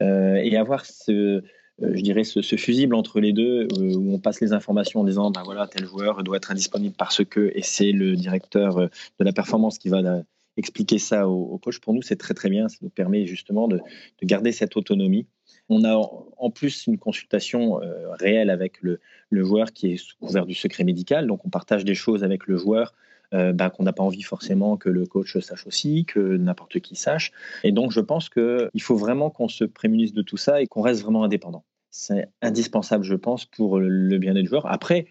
et 0.00 0.56
avoir 0.56 0.86
ce, 0.86 1.42
je 1.78 2.00
dirais, 2.00 2.24
ce, 2.24 2.40
fusible 2.56 2.94
entre 2.94 3.20
les 3.20 3.34
deux, 3.34 3.68
où 3.78 4.14
on 4.14 4.18
passe 4.18 4.40
les 4.40 4.54
informations 4.54 5.00
en 5.00 5.04
disant, 5.04 5.30
ben 5.30 5.42
voilà, 5.44 5.66
tel 5.66 5.86
joueur 5.86 6.22
doit 6.24 6.38
être 6.38 6.50
indisponible 6.50 6.94
parce 6.96 7.22
que, 7.22 7.52
et 7.54 7.60
c'est 7.62 7.92
le 7.92 8.16
directeur 8.16 8.76
de 8.78 9.24
la 9.24 9.32
performance 9.34 9.78
qui 9.78 9.90
va 9.90 10.24
expliquer 10.56 10.98
ça 10.98 11.28
au, 11.28 11.58
coach, 11.58 11.78
pour 11.80 11.94
nous, 11.94 12.02
c'est 12.02 12.16
très 12.16 12.34
très 12.34 12.50
bien. 12.50 12.68
Ça 12.68 12.78
nous 12.82 12.90
permet 12.90 13.26
justement 13.26 13.68
de, 13.68 13.80
garder 14.22 14.52
cette 14.52 14.76
autonomie. 14.76 15.26
On 15.68 15.84
a 15.84 15.94
en 15.94 16.50
plus 16.50 16.86
une 16.86 16.98
consultation 16.98 17.82
euh, 17.82 18.12
réelle 18.12 18.50
avec 18.50 18.80
le, 18.82 19.00
joueur 19.32 19.72
qui 19.72 19.92
est 19.92 19.96
sous 19.96 20.16
couvert 20.18 20.46
du 20.46 20.54
secret 20.54 20.84
médical. 20.84 21.26
Donc 21.26 21.44
on 21.44 21.50
partage 21.50 21.84
des 21.84 21.94
choses 21.94 22.22
avec 22.22 22.46
le 22.46 22.56
joueur 22.56 22.94
euh, 23.32 23.52
bah, 23.52 23.70
qu'on 23.70 23.82
n'a 23.82 23.92
pas 23.92 24.02
envie 24.02 24.22
forcément 24.22 24.76
que 24.76 24.88
le 24.88 25.06
coach 25.06 25.36
sache 25.38 25.66
aussi, 25.66 26.04
que 26.04 26.36
n'importe 26.36 26.78
qui 26.80 26.94
sache. 26.94 27.32
Et 27.64 27.72
donc 27.72 27.90
je 27.90 28.00
pense 28.00 28.28
qu'il 28.28 28.82
faut 28.82 28.96
vraiment 28.96 29.30
qu'on 29.30 29.48
se 29.48 29.64
prémunisse 29.64 30.12
de 30.12 30.22
tout 30.22 30.36
ça 30.36 30.62
et 30.62 30.66
qu'on 30.66 30.82
reste 30.82 31.02
vraiment 31.02 31.24
indépendant. 31.24 31.64
C'est 31.90 32.28
indispensable, 32.42 33.04
je 33.04 33.14
pense, 33.14 33.44
pour 33.44 33.78
le 33.78 34.18
bien-être 34.18 34.42
du 34.42 34.48
joueur. 34.48 34.66
Après, 34.66 35.06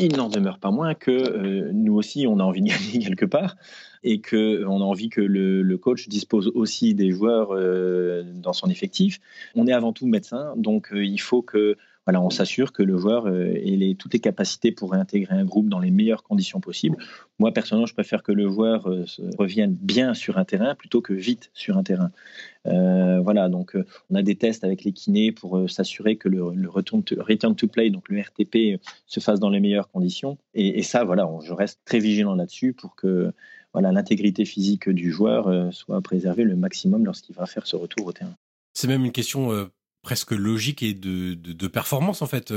il 0.00 0.16
n'en 0.16 0.28
demeure 0.28 0.58
pas 0.58 0.70
moins 0.70 0.94
que 0.94 1.10
euh, 1.10 1.70
nous 1.72 1.94
aussi, 1.94 2.26
on 2.26 2.38
a 2.38 2.42
envie 2.42 2.62
de 2.62 2.68
gagner 2.68 3.04
quelque 3.04 3.24
part 3.24 3.56
et 4.04 4.20
qu'on 4.20 4.80
a 4.80 4.84
envie 4.84 5.08
que 5.08 5.20
le, 5.20 5.76
coach 5.78 6.08
dispose 6.08 6.50
aussi 6.54 6.94
des 6.94 7.10
joueurs 7.10 7.48
euh, 7.52 8.22
dans 8.34 8.52
son 8.52 8.68
effectif. 8.68 9.20
On 9.54 9.66
est 9.66 9.72
avant 9.72 9.92
tout 9.92 10.06
médecin, 10.06 10.54
donc 10.56 10.92
euh, 10.92 11.04
il 11.04 11.20
faut 11.20 11.42
que 11.42 11.76
on 12.16 12.30
s'assure 12.30 12.72
que 12.72 12.82
le 12.82 12.96
joueur 12.96 13.28
ait 13.28 13.94
toutes 13.98 14.14
les 14.14 14.20
capacités 14.20 14.72
pour 14.72 14.92
réintégrer 14.92 15.34
un 15.34 15.44
groupe 15.44 15.68
dans 15.68 15.78
les 15.78 15.90
meilleures 15.90 16.22
conditions 16.22 16.60
possibles. 16.60 16.96
Moi, 17.38 17.52
personnellement, 17.52 17.86
je 17.86 17.94
préfère 17.94 18.22
que 18.22 18.32
le 18.32 18.48
joueur 18.48 18.88
revienne 19.38 19.74
bien 19.74 20.14
sur 20.14 20.38
un 20.38 20.44
terrain 20.44 20.74
plutôt 20.74 21.00
que 21.00 21.12
vite 21.12 21.50
sur 21.54 21.76
un 21.76 21.82
terrain. 21.82 22.10
Euh, 22.66 23.20
voilà, 23.20 23.48
donc 23.48 23.76
euh, 23.76 23.84
on 24.10 24.14
a 24.14 24.22
des 24.22 24.36
tests 24.36 24.64
avec 24.64 24.84
les 24.84 24.92
kinés 24.92 25.32
pour 25.32 25.56
euh, 25.56 25.68
s'assurer 25.68 26.16
que 26.16 26.28
le, 26.28 26.42
return, 26.68 27.02
to, 27.02 27.68
play, 27.68 27.90
donc 27.90 28.08
le 28.08 28.20
RTP, 28.20 28.80
se 29.06 29.20
fasse 29.20 29.40
dans 29.40 29.50
les 29.50 29.60
meilleures 29.60 29.88
conditions. 29.88 30.38
Et, 30.54 30.82
ça, 30.82 31.04
voilà, 31.04 31.28
je 31.42 31.52
reste 31.52 31.80
très 31.84 31.98
vigilant 31.98 32.34
là-dessus 32.34 32.72
pour 32.72 32.94
que 32.94 33.32
l'intégrité 33.74 34.44
physique 34.44 34.88
du 34.88 35.12
joueur 35.12 35.72
soit 35.72 36.00
préservée 36.00 36.42
le 36.42 36.56
maximum 36.56 37.04
lorsqu'il 37.04 37.36
va 37.36 37.46
faire 37.46 37.66
ce 37.66 37.76
retour 37.76 38.06
au 38.06 38.12
terrain. 38.12 38.34
C'est 38.74 38.88
même 38.88 39.04
une 39.04 39.12
question 39.12 39.68
presque 40.02 40.32
logique 40.32 40.82
et 40.82 40.94
de, 40.94 41.66
performance 41.66 42.22
en 42.22 42.26
fait. 42.26 42.52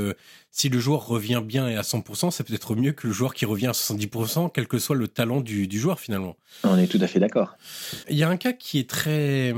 si 0.50 0.68
le 0.68 0.78
joueur 0.78 1.06
revient 1.06 1.42
bien 1.44 1.68
et 1.68 1.76
à 1.76 1.82
100%, 1.82 2.30
c'est 2.30 2.44
peut-être 2.44 2.74
mieux 2.74 2.92
que 2.92 3.06
le 3.06 3.12
joueur 3.12 3.34
qui 3.34 3.44
revient 3.44 3.66
à 3.66 3.72
70%, 3.72 4.50
quel 4.52 4.66
que 4.66 4.78
soit 4.78 4.96
le 4.96 5.08
talent 5.08 5.40
du, 5.40 5.68
du 5.68 5.78
joueur 5.78 6.00
finalement. 6.00 6.36
On 6.64 6.78
est 6.78 6.86
tout 6.86 6.98
à 7.00 7.06
fait 7.06 7.20
d'accord. 7.20 7.56
Il 8.08 8.16
y 8.16 8.22
a 8.22 8.28
un 8.28 8.36
cas 8.36 8.52
qui 8.52 8.78
est 8.78 8.88
très 8.88 9.54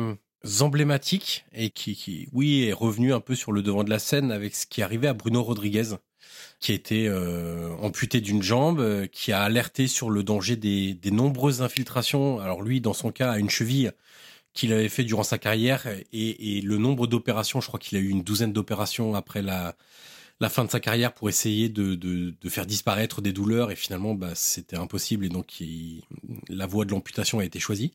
emblématique 0.61 1.44
et 1.53 1.70
qui, 1.70 1.94
qui, 1.94 2.29
oui, 2.33 2.64
est 2.64 2.73
revenu 2.73 3.12
un 3.12 3.20
peu 3.20 3.35
sur 3.35 3.53
le 3.53 3.62
devant 3.62 3.85
de 3.85 3.90
la 3.90 3.99
scène 3.99 4.31
avec 4.31 4.55
ce 4.55 4.66
qui 4.66 4.81
est 4.81 4.85
arrivé 4.85 5.09
à 5.09 5.14
Bruno 5.14 5.42
Rodriguez, 5.42 5.97
qui 6.61 6.73
a 6.73 6.75
été 6.75 7.09
euh, 7.09 7.70
amputé 7.81 8.20
d'une 8.20 8.42
jambe, 8.42 8.81
euh, 8.81 9.07
qui 9.07 9.33
a 9.33 9.42
alerté 9.42 9.87
sur 9.87 10.11
le 10.11 10.23
danger 10.23 10.57
des, 10.57 10.94
des 10.94 11.11
nombreuses 11.11 11.62
infiltrations. 11.62 12.40
Alors 12.40 12.62
lui, 12.62 12.81
dans 12.81 12.92
son 12.92 13.11
cas, 13.11 13.33
à 13.33 13.38
une 13.38 13.51
cheville 13.51 13.92
qu'il 14.55 14.73
avait 14.73 14.88
fait 14.88 15.05
durant 15.05 15.25
sa 15.25 15.37
carrière 15.37 15.87
et, 16.12 16.61
le 16.62 16.79
nombre 16.79 17.07
d'opérations, 17.07 17.61
je 17.61 17.67
crois 17.67 17.81
qu'il 17.81 17.99
a 17.99 18.01
eu 18.01 18.09
une 18.09 18.23
douzaine 18.23 18.53
d'opérations 18.53 19.14
après 19.14 19.43
la, 19.43 19.75
fin 20.49 20.64
de 20.64 20.71
sa 20.71 20.81
carrière 20.81 21.12
pour 21.12 21.29
essayer 21.29 21.69
de, 21.69 22.35
faire 22.49 22.64
disparaître 22.64 23.21
des 23.21 23.33
douleurs 23.33 23.71
et 23.71 23.77
finalement 23.77 24.14
bah, 24.14 24.33
c'était 24.35 24.77
impossible 24.77 25.27
et 25.27 25.29
donc 25.29 25.62
la 26.49 26.67
voie 26.67 26.85
de 26.85 26.93
l'amputation 26.93 27.40
a 27.40 27.45
été 27.45 27.59
choisie. 27.59 27.93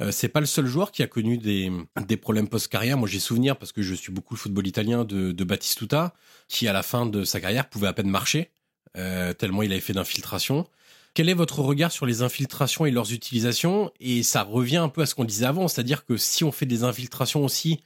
Euh, 0.00 0.10
c'est 0.10 0.28
pas 0.28 0.40
le 0.40 0.46
seul 0.46 0.66
joueur 0.66 0.90
qui 0.90 1.02
a 1.02 1.06
connu 1.06 1.38
des, 1.38 1.70
problèmes 2.16 2.48
post-carrière. 2.48 2.96
Moi, 2.98 3.08
j'ai 3.08 3.20
souvenir, 3.20 3.56
parce 3.56 3.70
que 3.70 3.80
je 3.82 3.94
suis 3.94 4.10
beaucoup 4.10 4.34
le 4.34 4.38
football 4.40 4.66
italien, 4.66 5.04
de, 5.04 5.30
de 5.30 5.44
Battistuta, 5.44 6.14
qui 6.48 6.66
à 6.66 6.72
la 6.72 6.82
fin 6.82 7.06
de 7.06 7.22
sa 7.22 7.40
carrière 7.40 7.68
pouvait 7.68 7.86
à 7.86 7.92
peine 7.92 8.10
marcher, 8.10 8.50
euh, 8.96 9.32
tellement 9.32 9.62
il 9.62 9.70
avait 9.70 9.80
fait 9.80 9.92
d'infiltration. 9.92 10.66
Quel 11.14 11.28
est 11.28 11.34
votre 11.34 11.60
regard 11.60 11.92
sur 11.92 12.06
les 12.06 12.22
infiltrations 12.22 12.86
et 12.86 12.90
leurs 12.90 13.12
utilisations? 13.12 13.92
Et 14.00 14.22
ça 14.22 14.42
revient 14.42 14.78
un 14.78 14.88
peu 14.88 15.02
à 15.02 15.06
ce 15.06 15.14
qu'on 15.14 15.24
disait 15.24 15.46
avant, 15.46 15.68
c'est-à-dire 15.68 16.04
que 16.04 16.16
si 16.16 16.44
on 16.44 16.52
fait 16.52 16.66
des 16.66 16.82
infiltrations 16.82 17.44
aussi 17.44 17.80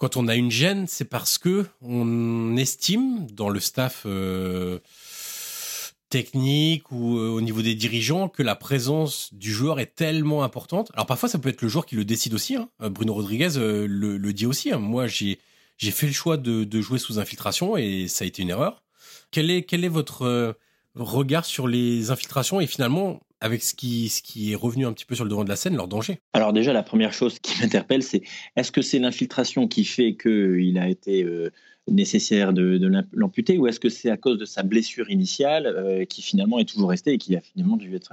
quand 0.00 0.16
on 0.16 0.28
a 0.28 0.34
une 0.34 0.50
gêne, 0.50 0.86
c'est 0.88 1.04
parce 1.04 1.36
que 1.36 1.66
on 1.82 2.56
estime 2.56 3.26
dans 3.32 3.50
le 3.50 3.60
staff 3.60 4.04
euh, 4.06 4.78
technique 6.08 6.90
ou 6.90 7.18
euh, 7.18 7.28
au 7.28 7.42
niveau 7.42 7.60
des 7.60 7.74
dirigeants 7.74 8.30
que 8.30 8.42
la 8.42 8.56
présence 8.56 9.32
du 9.34 9.52
joueur 9.52 9.78
est 9.78 9.94
tellement 9.94 10.42
importante. 10.42 10.90
Alors 10.94 11.04
parfois 11.04 11.28
ça 11.28 11.38
peut 11.38 11.50
être 11.50 11.60
le 11.60 11.68
joueur 11.68 11.84
qui 11.84 11.96
le 11.96 12.06
décide 12.06 12.32
aussi. 12.32 12.56
Hein. 12.56 12.70
Euh, 12.80 12.88
Bruno 12.88 13.12
Rodriguez 13.12 13.50
le, 13.56 14.32
dit 14.32 14.46
aussi. 14.46 14.72
Hein. 14.72 14.78
Moi 14.78 15.06
j'ai 15.06 15.38
fait 15.78 16.06
le 16.06 16.14
choix 16.14 16.38
de, 16.38 16.80
jouer 16.80 16.98
sous 16.98 17.18
infiltration 17.18 17.76
et 17.76 18.08
ça 18.08 18.24
a 18.24 18.26
été 18.26 18.40
une 18.40 18.50
erreur. 18.50 18.82
Quel 19.30 19.50
est 19.50 19.88
votre 19.88 20.56
regard 20.94 21.44
sur 21.44 21.68
les 21.68 22.10
infiltrations 22.10 22.60
et 22.60 22.66
finalement 22.66 23.20
avec 23.40 23.62
ce 23.62 23.74
qui, 23.74 24.08
ce 24.08 24.22
qui 24.22 24.52
est 24.52 24.56
revenu 24.56 24.86
un 24.86 24.92
petit 24.92 25.06
peu 25.06 25.14
sur 25.14 25.24
le 25.24 25.30
devant 25.30 25.44
de 25.44 25.48
la 25.48 25.56
scène, 25.56 25.74
leur 25.74 25.88
danger. 25.88 26.20
Alors 26.34 26.52
déjà, 26.52 26.72
la 26.72 26.82
première 26.82 27.12
chose 27.12 27.38
qui 27.38 27.58
m'interpelle, 27.60 28.02
c'est 28.02 28.22
est-ce 28.56 28.70
que 28.70 28.82
c'est 28.82 28.98
l'infiltration 28.98 29.66
qui 29.66 29.84
fait 29.84 30.14
qu'il 30.14 30.78
a 30.78 30.88
été 30.88 31.24
euh, 31.24 31.50
nécessaire 31.88 32.52
de, 32.52 32.78
l'amputer 33.12 33.56
ou 33.56 33.66
est-ce 33.66 33.80
que 33.80 33.88
c'est 33.88 34.10
à 34.10 34.18
cause 34.18 34.38
de 34.38 34.44
sa 34.44 34.62
blessure 34.62 35.10
initiale 35.10 35.66
euh, 35.66 36.04
qui 36.04 36.20
finalement 36.20 36.58
est 36.58 36.68
toujours 36.68 36.90
restée 36.90 37.12
et 37.12 37.18
qui 37.18 37.34
a 37.34 37.40
finalement 37.40 37.76
dû 37.76 37.94
être 37.96 38.12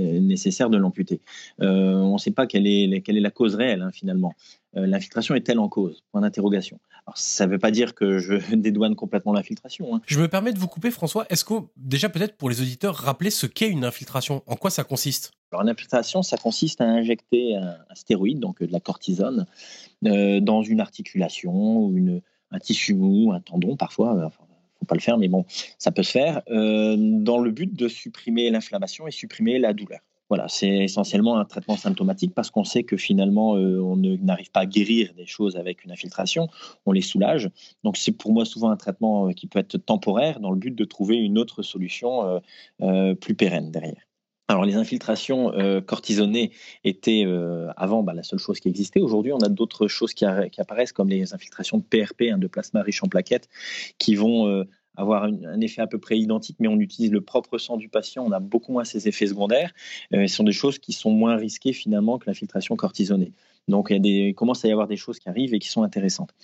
euh, 0.00 0.20
nécessaire 0.20 0.68
de 0.68 0.76
l'amputer? 0.76 1.20
On 1.58 2.12
ne 2.12 2.18
sait 2.18 2.30
pas 2.30 2.46
quelle 2.46 2.66
est, 2.66 3.00
quelle 3.00 3.16
est 3.16 3.22
la 3.22 3.30
cause 3.30 3.54
réelle 3.54 3.82
hein, 3.82 3.90
finalement. 3.92 4.34
L'infiltration 4.74 5.34
est-elle 5.34 5.58
en 5.58 5.68
cause? 5.68 6.04
Point 6.12 6.20
d'interrogation 6.20 6.78
ça 7.14 7.46
ne 7.46 7.52
veut 7.52 7.58
pas 7.58 7.70
dire 7.70 7.94
que 7.94 8.18
je 8.18 8.34
dédouane 8.54 8.94
complètement 8.94 9.32
l'infiltration. 9.32 9.94
Hein. 9.94 10.00
Je 10.06 10.20
me 10.20 10.28
permets 10.28 10.52
de 10.52 10.58
vous 10.58 10.68
couper, 10.68 10.90
François. 10.90 11.26
Est-ce 11.30 11.44
que, 11.44 11.54
déjà, 11.76 12.08
peut-être 12.08 12.36
pour 12.36 12.50
les 12.50 12.60
auditeurs, 12.60 12.94
rappeler 12.94 13.30
ce 13.30 13.46
qu'est 13.46 13.68
une 13.68 13.84
infiltration? 13.84 14.42
En 14.46 14.56
quoi 14.56 14.70
ça 14.70 14.84
consiste? 14.84 15.32
Alors, 15.52 15.62
une 15.62 15.70
infiltration, 15.70 16.22
ça 16.22 16.36
consiste 16.36 16.80
à 16.80 16.84
injecter 16.84 17.56
un, 17.56 17.76
stéroïde, 17.94 18.38
donc 18.38 18.62
de 18.62 18.72
la 18.72 18.80
cortisone, 18.80 19.46
euh, 20.06 20.40
dans 20.40 20.62
une 20.62 20.80
articulation 20.80 21.78
ou 21.78 21.96
une, 21.96 22.20
un 22.50 22.58
tissu 22.58 22.94
mou, 22.94 23.32
un 23.32 23.40
tendon 23.40 23.76
parfois. 23.76 24.14
ne 24.14 24.28
faut 24.28 24.86
pas 24.86 24.94
le 24.94 25.00
faire, 25.00 25.18
mais 25.18 25.28
bon, 25.28 25.44
ça 25.78 25.90
peut 25.90 26.02
se 26.02 26.10
faire, 26.10 26.42
euh, 26.50 26.96
dans 26.98 27.38
le 27.38 27.50
but 27.50 27.72
de 27.72 27.88
supprimer 27.88 28.50
l'inflammation 28.50 29.06
et 29.06 29.10
supprimer 29.10 29.58
la 29.58 29.72
douleur. 29.72 30.00
Voilà, 30.28 30.46
c'est 30.48 30.68
essentiellement 30.68 31.38
un 31.38 31.46
traitement 31.46 31.76
symptomatique 31.76 32.34
parce 32.34 32.50
qu'on 32.50 32.64
sait 32.64 32.82
que 32.82 32.98
finalement, 32.98 33.56
euh, 33.56 33.80
on 33.80 33.96
n'arrive 33.96 34.50
pas 34.50 34.60
à 34.60 34.66
guérir 34.66 35.14
des 35.14 35.24
choses 35.24 35.56
avec 35.56 35.84
une 35.84 35.90
infiltration, 35.90 36.48
on 36.84 36.92
les 36.92 37.00
soulage. 37.00 37.50
Donc 37.82 37.96
c'est 37.96 38.12
pour 38.12 38.32
moi 38.32 38.44
souvent 38.44 38.70
un 38.70 38.76
traitement 38.76 39.28
euh, 39.28 39.32
qui 39.32 39.46
peut 39.46 39.58
être 39.58 39.78
temporaire 39.78 40.40
dans 40.40 40.50
le 40.50 40.58
but 40.58 40.74
de 40.74 40.84
trouver 40.84 41.16
une 41.16 41.38
autre 41.38 41.62
solution 41.62 42.42
euh, 42.82 43.14
plus 43.14 43.34
pérenne 43.34 43.70
derrière. 43.70 44.02
Alors 44.48 44.64
les 44.64 44.76
infiltrations 44.76 45.52
cortisonnées 45.86 46.52
étaient 46.82 47.26
avant 47.76 48.02
bah, 48.02 48.14
la 48.14 48.22
seule 48.22 48.38
chose 48.38 48.60
qui 48.60 48.68
existait. 48.70 48.98
Aujourd'hui, 48.98 49.30
on 49.34 49.40
a 49.40 49.50
d'autres 49.50 49.88
choses 49.88 50.14
qui, 50.14 50.24
apparaissent 50.24 50.92
comme 50.92 51.10
les 51.10 51.34
infiltrations 51.34 51.76
de 51.76 51.82
PRP, 51.82 52.32
hein, 52.32 52.38
de 52.38 52.46
plasma 52.46 52.80
riche 52.80 53.04
en 53.04 53.08
plaquettes, 53.08 53.50
qui 53.98 54.14
vont 54.14 54.64
avoir 54.98 55.22
un 55.24 55.60
effet 55.60 55.80
à 55.80 55.86
peu 55.86 55.98
près 55.98 56.18
identique, 56.18 56.56
mais 56.58 56.68
on 56.68 56.78
utilise 56.78 57.12
le 57.12 57.20
propre 57.20 57.56
sang 57.56 57.76
du 57.76 57.88
patient, 57.88 58.24
on 58.26 58.32
a 58.32 58.40
beaucoup 58.40 58.72
moins 58.72 58.84
ces 58.84 59.08
effets 59.08 59.28
secondaires. 59.28 59.72
Euh, 60.12 60.26
ce 60.26 60.34
sont 60.34 60.44
des 60.44 60.52
choses 60.52 60.78
qui 60.78 60.92
sont 60.92 61.10
moins 61.10 61.36
risquées 61.36 61.72
finalement 61.72 62.18
que 62.18 62.26
l'infiltration 62.26 62.76
cortisonnée. 62.76 63.32
Donc, 63.68 63.88
il, 63.90 64.04
y 64.06 64.28
a 64.28 64.32
commence 64.32 64.64
à 64.64 64.68
y 64.68 64.72
avoir 64.72 64.88
des 64.88 64.96
choses 64.96 65.18
qui 65.18 65.28
arrivent 65.28 65.54
et 65.54 65.58
qui 65.58 65.68
sont 65.68 65.82
intéressantes. 65.82 66.34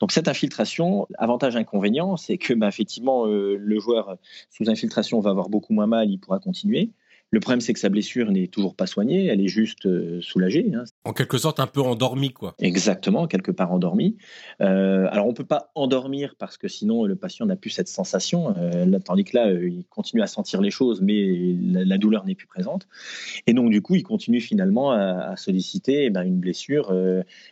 Donc, 0.00 0.12
cette 0.12 0.28
infiltration, 0.28 1.06
avantage 1.18 1.54
inconvénient, 1.54 2.16
c'est 2.16 2.38
que 2.38 2.54
bah, 2.54 2.68
effectivement, 2.68 3.26
euh, 3.26 3.56
le 3.56 3.78
joueur 3.78 4.16
sous 4.50 4.68
infiltration 4.68 5.20
va 5.20 5.30
avoir 5.30 5.48
beaucoup 5.48 5.72
moins 5.72 5.86
mal, 5.86 6.10
il 6.10 6.18
pourra 6.18 6.40
continuer. 6.40 6.90
Le 7.32 7.38
problème, 7.38 7.60
c'est 7.60 7.72
que 7.72 7.78
sa 7.78 7.88
blessure 7.88 8.30
n'est 8.32 8.48
toujours 8.48 8.74
pas 8.74 8.86
soignée, 8.86 9.26
elle 9.26 9.40
est 9.40 9.48
juste 9.48 9.86
euh, 9.86 10.20
soulagée. 10.20 10.72
Hein. 10.74 10.82
En 11.04 11.12
quelque 11.12 11.38
sorte, 11.38 11.60
un 11.60 11.68
peu 11.68 11.80
endormie, 11.80 12.32
quoi. 12.32 12.54
Exactement, 12.58 13.28
quelque 13.28 13.52
part 13.52 13.72
endormie. 13.72 14.16
Euh, 14.60 15.06
alors, 15.10 15.26
on 15.26 15.30
ne 15.30 15.34
peut 15.34 15.44
pas 15.44 15.70
endormir 15.76 16.34
parce 16.38 16.56
que 16.56 16.66
sinon, 16.66 17.04
le 17.04 17.14
patient 17.14 17.46
n'a 17.46 17.54
plus 17.54 17.70
cette 17.70 17.88
sensation, 17.88 18.54
euh, 18.58 18.98
tandis 18.98 19.24
que 19.24 19.36
là, 19.36 19.52
il 19.52 19.84
continue 19.88 20.22
à 20.22 20.26
sentir 20.26 20.60
les 20.60 20.72
choses, 20.72 21.00
mais 21.02 21.54
la, 21.60 21.98
douleur 21.98 22.24
n'est 22.24 22.34
plus 22.34 22.48
présente. 22.48 22.88
Et 23.46 23.52
donc, 23.52 23.70
du 23.70 23.80
coup, 23.80 23.94
il 23.94 24.02
continue 24.02 24.40
finalement 24.40 24.90
à, 24.90 25.36
solliciter 25.36 26.06
eh 26.06 26.10
ben, 26.10 26.22
une 26.22 26.40
blessure 26.40 26.94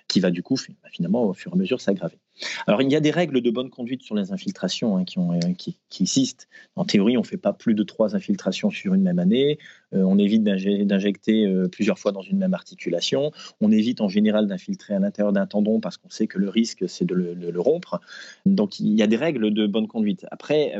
qui 0.09 0.21
va, 0.21 0.31
du 0.31 0.43
coup, 0.43 0.57
finalement, 0.91 1.25
au 1.25 1.35
fur 1.35 1.53
et 1.53 1.55
à 1.55 1.59
mesure, 1.59 1.81
s'aggraver. 1.81 2.19
Alors, 2.66 2.83
il 2.83 2.90
y 2.90 2.96
a 2.96 3.01
des 3.01 3.11
règles 3.11 3.40
de 3.40 3.51
bonne 3.51 3.70
conduite 3.70 4.03
sur 4.03 4.14
les 4.14 4.33
infiltrations 4.33 4.96
hein, 4.96 5.05
euh, 5.16 5.53
qui, 5.57 5.79
existent. 6.01 6.44
En 6.77 6.85
théorie, 6.85 7.16
on 7.16 7.22
ne 7.22 7.27
fait 7.27 7.37
pas 7.37 7.53
plus 7.53 7.74
de 7.74 7.83
trois 7.83 8.14
infiltrations 8.14 8.70
sur 8.70 8.94
une 8.94 9.03
même 9.03 9.18
année. 9.18 9.59
Euh, 9.94 10.03
on 10.03 10.18
évite 10.18 10.44
d'injecter 10.44 11.46
euh, 11.46 11.68
plusieurs 11.68 11.98
fois 11.98 12.12
dans 12.12 12.22
une 12.22 12.38
même 12.38 12.55
articulation. 12.55 13.33
On 13.61 13.72
évite 13.72 14.01
en 14.01 14.09
général 14.09 14.46
d'infiltrer 14.46 14.94
à 14.94 14.98
l'intérieur 14.98 15.33
d'un 15.33 15.46
tendon 15.46 15.81
parce 15.81 15.96
qu'on 15.96 16.11
sait 16.11 16.27
que 16.27 16.38
le 16.38 16.48
risque, 16.48 16.88
c'est 16.88 17.05
de, 17.05 17.14
le, 17.14 17.61
rompre. 17.61 18.01
Donc, 18.46 18.81
il 18.81 18.94
y 18.94 19.03
a 19.03 19.07
des 19.07 19.16
règles 19.16 19.53
de 19.53 19.66
bonne 19.66 19.88
conduite. 19.88 20.27
Après, 20.31 20.74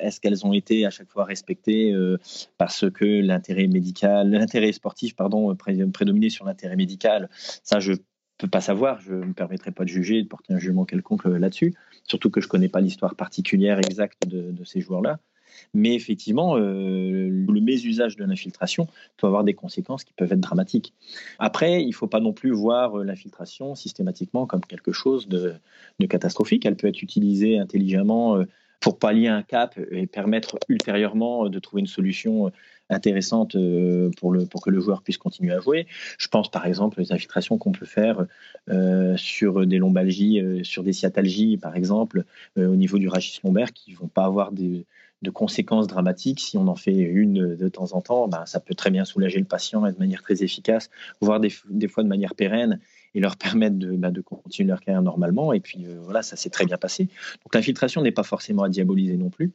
est-ce 0.00 0.20
qu'elles 0.20 0.44
ont 0.44 0.52
été 0.52 0.86
à 0.86 0.90
chaque 0.90 1.10
fois 1.10 1.24
respectées 1.24 1.94
parce 2.58 2.90
que 2.90 3.04
l'intérêt 3.04 3.66
médical, 3.66 4.30
l'intérêt 4.30 4.72
sportif, 4.72 5.14
pardon, 5.14 5.54
prédominait 5.54 6.30
sur 6.30 6.44
l'intérêt 6.44 6.76
médical? 6.76 7.28
Ça, 7.62 7.78
je 7.78 7.92
peux 8.38 8.48
pas 8.48 8.60
savoir, 8.60 9.00
je 9.00 9.12
ne 9.12 9.26
me 9.26 9.32
permettrai 9.32 9.70
pas 9.70 9.84
de 9.84 9.88
juger, 9.88 10.22
de 10.22 10.28
porter 10.28 10.54
un 10.54 10.58
jugement 10.58 10.84
quelconque 10.84 11.26
euh, 11.26 11.38
là-dessus, 11.38 11.74
surtout 12.04 12.30
que 12.30 12.40
je 12.40 12.46
ne 12.46 12.50
connais 12.50 12.68
pas 12.68 12.80
l'histoire 12.80 13.14
particulière 13.14 13.78
exacte 13.78 14.26
de, 14.26 14.64
ces 14.64 14.80
joueurs-là. 14.80 15.18
Mais 15.72 15.94
effectivement, 15.94 16.56
euh, 16.56 17.28
le 17.28 17.60
mésusage 17.60 18.16
de 18.16 18.24
l'infiltration 18.24 18.88
peut 19.16 19.28
avoir 19.28 19.44
des 19.44 19.54
conséquences 19.54 20.02
qui 20.02 20.12
peuvent 20.12 20.32
être 20.32 20.40
dramatiques. 20.40 20.94
Après, 21.38 21.80
il 21.82 21.88
ne 21.88 21.94
faut 21.94 22.08
pas 22.08 22.18
non 22.18 22.32
plus 22.32 22.50
voir 22.50 22.98
euh, 22.98 23.04
l'infiltration 23.04 23.76
systématiquement 23.76 24.46
comme 24.46 24.62
quelque 24.62 24.90
chose 24.90 25.28
de, 25.28 25.54
catastrophique. 26.08 26.66
Elle 26.66 26.76
peut 26.76 26.88
être 26.88 27.02
utilisée 27.02 27.58
intelligemment 27.58 28.44
pour 28.80 28.98
pallier 28.98 29.28
un 29.28 29.42
cap 29.42 29.78
et 29.92 30.06
permettre 30.06 30.58
ultérieurement 30.68 31.48
de 31.48 31.58
trouver 31.58 31.80
une 31.80 31.86
solution 31.86 32.52
intéressante 32.90 33.56
euh, 33.56 34.10
pour, 34.18 34.32
le, 34.32 34.46
pour 34.46 34.62
que 34.62 34.70
le 34.70 34.80
joueur 34.80 35.02
puisse 35.02 35.18
continuer 35.18 35.52
à 35.52 35.60
jouer. 35.60 35.86
Je 36.18 36.28
pense 36.28 36.50
par 36.50 36.66
exemple 36.66 37.00
aux 37.00 37.12
infiltrations 37.12 37.58
qu'on 37.58 37.72
peut 37.72 37.86
faire 37.86 38.26
euh, 38.68 39.16
sur 39.16 39.66
des 39.66 39.78
lombalgies, 39.78 40.40
euh, 40.40 40.64
sur 40.64 40.82
des 40.82 40.92
sciatalgies 40.92 41.56
par 41.56 41.76
exemple, 41.76 42.24
au 42.56 42.76
niveau 42.76 42.98
du 42.98 43.08
rachis 43.08 43.40
lombaire 43.42 43.72
qui 43.72 43.92
ne 43.92 43.96
vont 43.96 44.08
pas 44.08 44.24
avoir 44.24 44.52
de 44.52 44.84
conséquences 45.32 45.86
dramatiques. 45.86 46.40
Si 46.40 46.56
on 46.56 46.68
en 46.68 46.76
fait 46.76 46.92
une 46.92 47.56
de 47.56 47.68
temps 47.68 47.92
en 47.92 48.00
temps, 48.00 48.28
ben, 48.28 48.44
ça 48.46 48.60
peut 48.60 48.74
très 48.74 48.90
bien 48.90 49.04
soulager 49.04 49.38
le 49.38 49.44
patient 49.44 49.80
de 49.80 49.98
manière 49.98 50.22
très 50.22 50.42
efficace, 50.42 50.90
voire 51.20 51.40
des, 51.40 51.52
des 51.70 51.88
fois 51.88 52.02
de 52.02 52.08
manière 52.08 52.34
pérenne 52.34 52.80
et 53.14 53.20
leur 53.20 53.36
permettre 53.36 53.76
de, 53.76 53.92
bah, 53.92 54.10
de 54.10 54.20
continuer 54.20 54.68
leur 54.68 54.80
carrière 54.80 55.02
normalement. 55.02 55.52
Et 55.52 55.60
puis 55.60 55.86
euh, 55.86 56.00
voilà, 56.02 56.22
ça 56.22 56.36
s'est 56.36 56.50
très 56.50 56.66
bien 56.66 56.76
passé. 56.76 57.04
Donc 57.44 57.54
l'infiltration 57.54 58.02
n'est 58.02 58.12
pas 58.12 58.22
forcément 58.22 58.62
à 58.64 58.68
diaboliser 58.68 59.16
non 59.16 59.30
plus. 59.30 59.52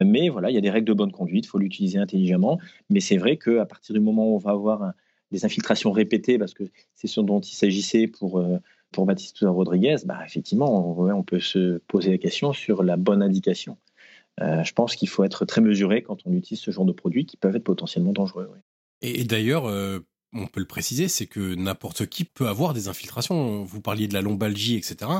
Mais 0.00 0.28
voilà, 0.28 0.50
il 0.50 0.54
y 0.54 0.58
a 0.58 0.60
des 0.60 0.70
règles 0.70 0.86
de 0.86 0.94
bonne 0.94 1.12
conduite, 1.12 1.46
il 1.46 1.48
faut 1.48 1.58
l'utiliser 1.58 1.98
intelligemment. 1.98 2.58
Mais 2.88 3.00
c'est 3.00 3.16
vrai 3.16 3.36
qu'à 3.36 3.66
partir 3.66 3.94
du 3.94 4.00
moment 4.00 4.30
où 4.30 4.34
on 4.36 4.38
va 4.38 4.52
avoir 4.52 4.92
des 5.30 5.44
infiltrations 5.44 5.92
répétées, 5.92 6.38
parce 6.38 6.54
que 6.54 6.64
c'est 6.94 7.06
ce 7.06 7.20
dont 7.20 7.40
il 7.40 7.54
s'agissait 7.54 8.06
pour, 8.06 8.38
euh, 8.38 8.58
pour 8.92 9.06
Baptiste 9.06 9.38
Rodriguez, 9.42 9.96
bah, 10.04 10.20
effectivement, 10.24 10.98
on, 10.98 11.22
peut 11.22 11.40
se 11.40 11.78
poser 11.86 12.10
la 12.10 12.18
question 12.18 12.52
sur 12.52 12.82
la 12.82 12.96
bonne 12.96 13.22
indication. 13.22 13.76
Euh, 14.40 14.64
je 14.64 14.72
pense 14.72 14.96
qu'il 14.96 15.08
faut 15.08 15.22
être 15.24 15.44
très 15.44 15.60
mesuré 15.60 16.02
quand 16.02 16.18
on 16.26 16.32
utilise 16.32 16.60
ce 16.60 16.70
genre 16.70 16.84
de 16.84 16.92
produits 16.92 17.26
qui 17.26 17.36
peuvent 17.36 17.54
être 17.54 17.64
potentiellement 17.64 18.12
dangereux. 18.12 18.50
Et, 19.02 19.24
d'ailleurs, 19.24 19.66
on 20.32 20.46
peut 20.46 20.60
le 20.60 20.66
préciser, 20.66 21.08
c'est 21.08 21.26
que 21.26 21.54
n'importe 21.54 22.06
qui 22.06 22.24
peut 22.24 22.48
avoir 22.48 22.72
des 22.72 22.88
infiltrations. 22.88 23.64
Vous 23.64 23.80
parliez 23.80 24.06
de 24.06 24.14
la 24.14 24.22
lombalgie, 24.22 24.76
etc. 24.76 25.10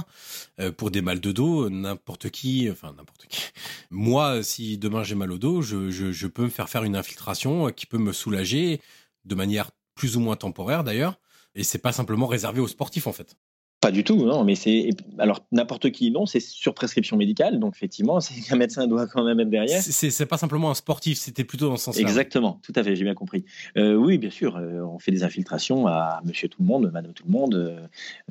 Euh, 0.60 0.70
pour 0.70 0.90
des 0.90 1.02
mal 1.02 1.20
de 1.20 1.32
dos, 1.32 1.68
n'importe 1.68 2.30
qui, 2.30 2.68
enfin 2.70 2.94
n'importe 2.96 3.26
qui. 3.26 3.42
Moi, 3.90 4.42
si 4.42 4.78
demain 4.78 5.02
j'ai 5.02 5.16
mal 5.16 5.32
au 5.32 5.38
dos, 5.38 5.62
je, 5.62 6.26
peux 6.26 6.44
me 6.44 6.48
faire 6.48 6.68
faire 6.68 6.84
une 6.84 6.96
infiltration 6.96 7.70
qui 7.70 7.86
peut 7.86 7.98
me 7.98 8.12
soulager 8.12 8.80
de 9.24 9.34
manière 9.34 9.70
plus 9.94 10.16
ou 10.16 10.20
moins 10.20 10.36
temporaire 10.36 10.84
d'ailleurs. 10.84 11.18
Et 11.56 11.64
c'est 11.64 11.78
pas 11.78 11.92
simplement 11.92 12.28
réservé 12.28 12.60
aux 12.60 12.68
sportifs 12.68 13.08
en 13.08 13.12
fait. 13.12 13.36
Pas 13.80 13.90
du 13.90 14.04
tout, 14.04 14.16
non, 14.26 14.44
mais 14.44 14.56
c'est. 14.56 14.90
Alors, 15.18 15.46
n'importe 15.52 15.90
qui, 15.90 16.10
non, 16.10 16.26
c'est 16.26 16.40
sur 16.40 16.74
prescription 16.74 17.16
médicale, 17.16 17.58
donc 17.58 17.74
effectivement, 17.74 18.20
c'est 18.20 18.38
qu'un 18.42 18.56
médecin 18.56 18.86
doit 18.86 19.06
quand 19.06 19.24
même 19.24 19.40
être 19.40 19.48
derrière. 19.48 19.80
C'est 19.82 20.26
pas 20.26 20.36
simplement 20.36 20.70
un 20.70 20.74
sportif, 20.74 21.18
c'était 21.18 21.44
plutôt 21.44 21.68
dans 21.68 21.78
ce 21.78 21.84
sens-là. 21.84 22.02
Exactement, 22.02 22.60
tout 22.62 22.74
à 22.76 22.84
fait, 22.84 22.94
j'ai 22.94 23.04
bien 23.04 23.14
compris. 23.14 23.46
Euh, 23.78 23.94
oui, 23.94 24.18
bien 24.18 24.28
sûr, 24.28 24.56
euh, 24.56 24.82
on 24.82 24.98
fait 24.98 25.12
des 25.12 25.22
infiltrations 25.22 25.86
à 25.86 26.20
monsieur 26.26 26.48
tout 26.48 26.60
le 26.60 26.66
monde, 26.66 26.90
madame 26.92 27.14
tout 27.14 27.24
le 27.24 27.32
monde, 27.32 27.54
euh, 27.54 27.80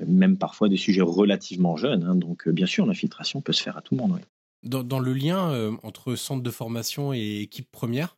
même 0.06 0.38
parfois 0.38 0.70
des 0.70 0.78
sujets 0.78 1.02
relativement 1.02 1.76
jeunes, 1.78 2.04
hein, 2.04 2.16
donc 2.16 2.48
bien 2.48 2.68
sûr, 2.68 2.86
l'infiltration 2.86 3.42
peut 3.42 3.54
se 3.54 3.64
faire 3.64 3.76
à 3.76 3.82
tout 3.82 3.96
le 3.96 4.02
monde, 4.02 4.12
oui. 4.14 4.22
Dans, 4.62 4.84
dans 4.84 5.00
le 5.00 5.14
lien 5.14 5.72
entre 5.84 6.16
centre 6.16 6.44
de 6.44 6.52
formation 6.52 7.14
et 7.14 7.40
équipe 7.40 7.72
première, 7.72 8.18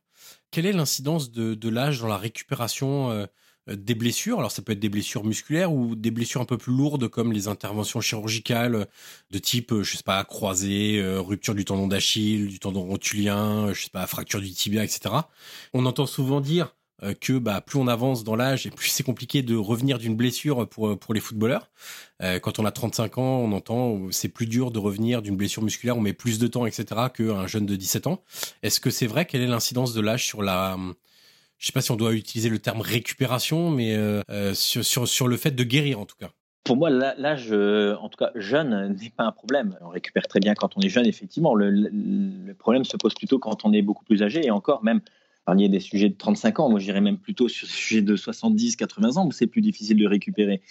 quelle 0.50 0.66
est 0.66 0.72
l'incidence 0.72 1.30
de, 1.30 1.54
de 1.54 1.68
l'âge 1.68 2.00
dans 2.00 2.08
la 2.08 2.16
récupération 2.16 3.28
des 3.68 3.94
blessures. 3.94 4.38
Alors 4.38 4.50
ça 4.50 4.62
peut 4.62 4.72
être 4.72 4.80
des 4.80 4.88
blessures 4.88 5.24
musculaires 5.24 5.72
ou 5.72 5.94
des 5.94 6.10
blessures 6.10 6.40
un 6.40 6.46
peu 6.46 6.58
plus 6.58 6.72
lourdes 6.72 7.08
comme 7.08 7.32
les 7.32 7.48
interventions 7.48 8.00
chirurgicales 8.00 8.86
de 9.30 9.38
type, 9.38 9.72
je 9.82 9.96
sais 9.96 10.02
pas, 10.02 10.22
croisée, 10.24 11.02
rupture 11.18 11.54
du 11.54 11.64
tendon 11.64 11.86
d'Achille, 11.86 12.48
du 12.48 12.58
tendon 12.58 12.82
rotulien, 12.82 13.72
je 13.72 13.84
sais 13.84 13.90
pas, 13.90 14.06
fracture 14.06 14.40
du 14.40 14.50
tibia, 14.50 14.84
etc. 14.84 15.14
On 15.72 15.86
entend 15.86 16.06
souvent 16.06 16.40
dire 16.40 16.74
euh, 17.02 17.14
que 17.14 17.38
bah, 17.38 17.60
plus 17.60 17.78
on 17.78 17.88
avance 17.88 18.22
dans 18.22 18.36
l'âge 18.36 18.66
et 18.66 18.70
plus 18.70 18.88
c'est 18.88 19.02
compliqué 19.02 19.42
de 19.42 19.56
revenir 19.56 19.98
d'une 19.98 20.14
blessure 20.14 20.68
pour, 20.68 20.96
pour 20.98 21.14
les 21.14 21.20
footballeurs. 21.20 21.68
Euh, 22.22 22.38
quand 22.38 22.58
on 22.58 22.64
a 22.64 22.70
35 22.70 23.18
ans, 23.18 23.38
on 23.38 23.52
entend 23.52 23.98
c'est 24.10 24.28
plus 24.28 24.46
dur 24.46 24.70
de 24.70 24.78
revenir 24.78 25.20
d'une 25.20 25.36
blessure 25.36 25.62
musculaire, 25.62 25.96
on 25.96 26.00
met 26.00 26.12
plus 26.12 26.38
de 26.38 26.46
temps, 26.46 26.64
etc., 26.64 26.84
qu'un 27.12 27.46
jeune 27.46 27.66
de 27.66 27.74
17 27.74 28.06
ans. 28.06 28.22
Est-ce 28.62 28.78
que 28.78 28.90
c'est 28.90 29.06
vrai? 29.06 29.26
Quelle 29.26 29.42
est 29.42 29.48
l'incidence 29.48 29.94
de 29.94 30.00
l'âge 30.00 30.26
sur 30.26 30.42
la... 30.42 30.76
Je 31.62 31.68
sais 31.68 31.72
pas 31.72 31.80
si 31.80 31.92
on 31.92 31.96
doit 31.96 32.12
utiliser 32.12 32.48
le 32.48 32.58
terme 32.58 32.80
récupération, 32.80 33.70
mais 33.70 33.94
euh, 33.94 34.52
sur, 34.52 35.06
sur, 35.06 35.28
le 35.28 35.36
fait 35.36 35.52
de 35.52 35.62
guérir 35.62 36.00
en 36.00 36.06
tout 36.06 36.16
cas. 36.18 36.30
Pour 36.64 36.76
moi, 36.76 36.90
l'âge, 36.90 37.52
en 37.52 38.08
tout 38.08 38.18
cas 38.18 38.32
jeune, 38.34 38.96
n'est 39.00 39.10
pas 39.10 39.22
un 39.22 39.30
problème. 39.32 39.78
On 39.80 39.88
récupère 39.88 40.26
très 40.26 40.40
bien 40.40 40.54
quand 40.54 40.76
on 40.76 40.80
est 40.80 40.88
jeune, 40.88 41.06
effectivement. 41.06 41.54
Le, 41.54 42.52
problème 42.58 42.84
se 42.84 42.96
pose 42.96 43.14
plutôt 43.14 43.38
quand 43.38 43.64
on 43.64 43.72
est 43.72 43.82
beaucoup 43.82 44.04
plus 44.04 44.24
âgé, 44.24 44.44
et 44.44 44.50
encore, 44.50 44.82
même 44.82 45.00
parliez 45.44 45.68
des 45.68 45.80
sujets 45.80 46.08
de 46.08 46.16
35 46.16 46.60
ans, 46.60 46.68
moi 46.68 46.78
j'irais 46.78 47.00
même 47.00 47.18
plutôt 47.18 47.48
sur 47.48 47.66
des 47.66 47.72
sujets 47.72 48.02
de 48.02 48.16
70, 48.16 48.76
80 48.76 49.16
ans 49.16 49.26
où 49.26 49.32
c'est 49.32 49.46
plus 49.46 49.60
difficile 49.60 49.96
de 49.96 50.06
récupérer. 50.06 50.62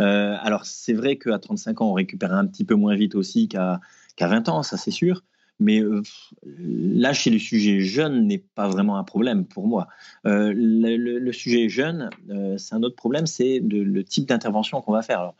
Euh, 0.00 0.36
alors 0.40 0.64
c'est 0.64 0.92
vrai 0.92 1.16
qu'à 1.16 1.38
35 1.38 1.80
ans, 1.80 1.90
on 1.90 1.94
récupère 1.94 2.32
un 2.32 2.46
petit 2.46 2.64
peu 2.64 2.74
moins 2.74 2.94
vite 2.94 3.14
aussi 3.14 3.48
qu'à 3.48 3.80
20 4.18 4.48
ans, 4.48 4.62
ça 4.62 4.76
c'est 4.76 4.90
sûr. 4.90 5.22
Mais 5.58 5.80
euh, 5.80 6.02
là, 6.44 7.12
chez 7.12 7.30
le 7.30 7.38
sujet 7.38 7.80
jeune 7.80 8.26
n'est 8.26 8.44
pas 8.54 8.68
vraiment 8.68 8.98
un 8.98 9.04
problème 9.04 9.46
pour 9.46 9.66
moi. 9.66 9.88
Euh, 10.26 10.52
le, 10.54 11.32
sujet 11.32 11.68
jeune, 11.68 12.10
c'est 12.58 12.74
un 12.74 12.82
autre 12.82 12.96
problème, 12.96 13.26
c'est 13.26 13.60
le 13.60 14.04
type 14.04 14.26
d'intervention 14.26 14.80
qu'on 14.80 14.92
va 14.92 15.02
faire. 15.02 15.32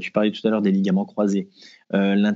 Tu 0.00 0.10
parlais 0.10 0.30
tout 0.32 0.46
à 0.46 0.50
l'heure 0.50 0.60
des 0.60 0.72
ligaments 0.72 1.06
croisés. 1.06 1.48
la 1.90 2.34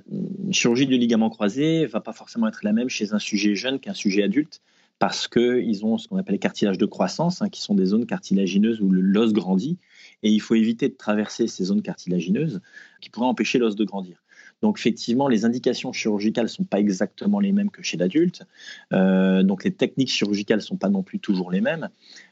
chirurgie 0.50 0.87
du 0.87 0.96
ligament 0.96 1.28
croisé 1.28 1.87
va 1.87 2.00
pas 2.00 2.12
forcément 2.12 2.48
être 2.48 2.64
la 2.64 2.72
même 2.72 2.88
chez 2.88 3.12
un 3.12 3.18
sujet 3.18 3.54
jeune 3.54 3.78
qu'un 3.78 3.94
sujet 3.94 4.22
adulte 4.22 4.62
parce 5.02 5.26
qu'ils 5.26 5.85
ont 5.85 5.98
ce 5.98 6.06
qu'on 6.06 6.16
appelle 6.16 6.35
les 6.35 6.38
cartilages 6.38 6.78
de 6.78 6.87
croissance, 6.87 7.42
hein, 7.42 7.48
qui 7.48 7.61
sont 7.61 7.74
des 7.74 7.87
zones 7.87 8.06
cartilagineuses 8.06 8.80
où 8.80 8.88
l'os 8.88 9.32
grandit, 9.32 9.76
et 10.22 10.30
il 10.30 10.40
faut 10.40 10.54
éviter 10.54 10.88
de 10.88 10.94
traverser 10.94 11.48
ces 11.48 11.64
zones 11.64 11.82
cartilagineuses 11.82 12.61
qui 13.00 13.11
pourraient 13.11 13.26
empêcher 13.26 13.58
l'os 13.58 13.74
de 13.74 13.85
grandir. 13.85 14.22
Donc 14.62 14.79
effectivement, 14.79 15.29
les 15.29 15.44
indications 15.44 15.92
chirurgicales 15.92 16.44
ne 16.44 16.48
sont 16.48 16.64
pas 16.64 16.79
exactement 16.79 17.40
les 17.40 17.53
mêmes 17.53 17.70
que 17.70 17.83
chez 17.83 17.96
l'adulte, 17.96 18.44
euh, 18.92 19.42
donc 19.42 19.64
les 19.64 19.72
techniques 19.72 20.11
chirurgicales 20.11 20.59
ne 20.59 20.62
sont 20.62 20.77
pas 20.77 20.88
non 20.88 21.03
plus 21.03 21.18
toujours 21.18 21.51
les 21.51 21.61
mêmes. 21.61 21.88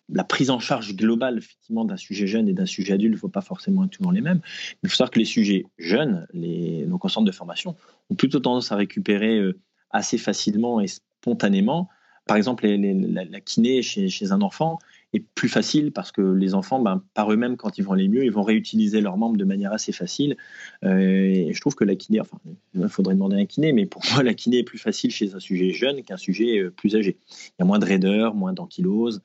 La 0.08 0.24
prise 0.24 0.50
en 0.50 0.60
charge 0.60 0.94
globale 0.94 1.38
effectivement 1.38 1.84
d'un 1.84 1.96
sujet 1.96 2.26
jeune 2.26 2.48
et 2.48 2.52
d'un 2.52 2.66
sujet 2.66 2.94
adulte 2.94 3.14
ne 3.14 3.18
faut 3.18 3.28
pas 3.28 3.42
forcément 3.42 3.84
être 3.84 3.90
toujours 3.90 4.12
les 4.12 4.20
mêmes. 4.20 4.40
Il 4.82 4.88
faut 4.88 4.96
savoir 4.96 5.10
que 5.10 5.18
les 5.18 5.24
sujets 5.24 5.66
jeunes, 5.78 6.26
les, 6.32 6.84
donc 6.86 7.04
en 7.04 7.08
centre 7.08 7.26
de 7.26 7.32
formation, 7.32 7.76
ont 8.10 8.14
plutôt 8.14 8.40
tendance 8.40 8.72
à 8.72 8.76
récupérer 8.76 9.38
euh, 9.38 9.58
assez 9.90 10.18
facilement 10.18 10.80
et 10.80 10.86
spontanément 10.86 11.88
par 12.30 12.36
exemple, 12.36 12.64
la, 12.64 13.40
kiné 13.40 13.82
chez, 13.82 14.30
un 14.30 14.40
enfant 14.40 14.78
est 15.12 15.24
plus 15.34 15.48
facile 15.48 15.92
parce 15.92 16.12
que 16.12 16.20
les 16.20 16.54
enfants, 16.54 16.80
ben, 16.80 17.02
par 17.14 17.32
eux-mêmes, 17.32 17.56
quand 17.56 17.78
ils 17.78 17.84
vont 17.84 17.92
aller 17.92 18.08
mieux, 18.08 18.24
ils 18.24 18.30
vont 18.30 18.42
réutiliser 18.42 19.00
leurs 19.00 19.16
membres 19.16 19.36
de 19.36 19.44
manière 19.44 19.72
assez 19.72 19.92
facile. 19.92 20.36
Euh, 20.84 20.98
et 21.00 21.52
je 21.52 21.60
trouve 21.60 21.74
que 21.74 21.84
la 21.84 21.96
kiné, 21.96 22.20
enfin, 22.20 22.38
il 22.74 22.88
faudrait 22.88 23.14
demander 23.14 23.36
à 23.36 23.40
un 23.40 23.46
kiné, 23.46 23.72
mais 23.72 23.86
pour 23.86 24.02
moi, 24.14 24.22
la 24.22 24.34
kiné 24.34 24.58
est 24.58 24.64
plus 24.64 24.78
facile 24.78 25.10
chez 25.10 25.34
un 25.34 25.40
sujet 25.40 25.72
jeune 25.72 26.02
qu'un 26.02 26.16
sujet 26.16 26.58
euh, 26.58 26.70
plus 26.70 26.94
âgé. 26.96 27.18
Il 27.30 27.54
y 27.60 27.62
a 27.62 27.64
moins 27.64 27.78
de 27.78 27.84
raideur, 27.84 28.34
moins 28.34 28.52
d'ankylose. 28.52 29.22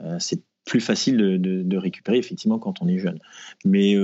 Euh, 0.00 0.16
c'est 0.18 0.42
plus 0.64 0.80
facile 0.80 1.16
de, 1.16 1.76
récupérer, 1.78 2.18
effectivement, 2.18 2.58
quand 2.58 2.82
on 2.82 2.88
est 2.88 2.98
jeune. 2.98 3.18
Mais 3.64 3.96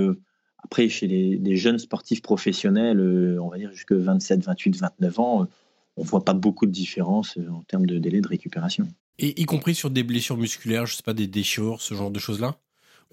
après, 0.63 0.89
chez 0.89 1.05
les, 1.05 1.57
jeunes 1.57 1.77
sportifs 1.77 2.23
professionnels, 2.23 2.99
on 3.39 3.49
va 3.49 3.59
dire 3.59 3.71
jusque 3.71 3.91
27, 3.91 4.43
28, 4.43 4.75
29 4.75 5.19
ans, 5.19 5.47
on 5.95 6.03
voit 6.03 6.25
pas 6.25 6.33
beaucoup 6.33 6.65
de 6.65 6.71
différence 6.71 7.37
en 7.51 7.61
termes 7.67 7.85
de 7.85 7.99
délai 7.99 8.19
de 8.19 8.27
récupération. 8.27 8.87
Et 9.17 9.41
y 9.41 9.45
compris 9.45 9.75
sur 9.75 9.89
des 9.89 10.03
blessures 10.03 10.37
musculaires, 10.37 10.85
je 10.85 10.95
sais 10.95 11.03
pas, 11.03 11.13
des 11.13 11.27
déchirures, 11.27 11.81
ce 11.81 11.93
genre 11.93 12.11
de 12.11 12.19
choses-là 12.19 12.57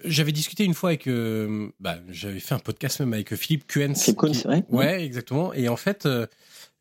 j'avais 0.03 0.31
discuté 0.31 0.63
une 0.65 0.73
fois 0.73 0.89
avec, 0.89 1.07
euh, 1.07 1.69
bah, 1.79 1.99
j'avais 2.09 2.39
fait 2.39 2.55
un 2.55 2.59
podcast 2.59 2.99
même 2.99 3.13
avec 3.13 3.35
Philippe 3.35 3.67
Kuhn. 3.67 3.95
C'est 3.95 4.15
cool, 4.15 4.33
c'est 4.33 4.47
vrai. 4.47 4.65
Ouais, 4.69 5.03
exactement. 5.03 5.53
Et 5.53 5.69
en 5.69 5.77
fait, 5.77 6.05
euh, 6.05 6.25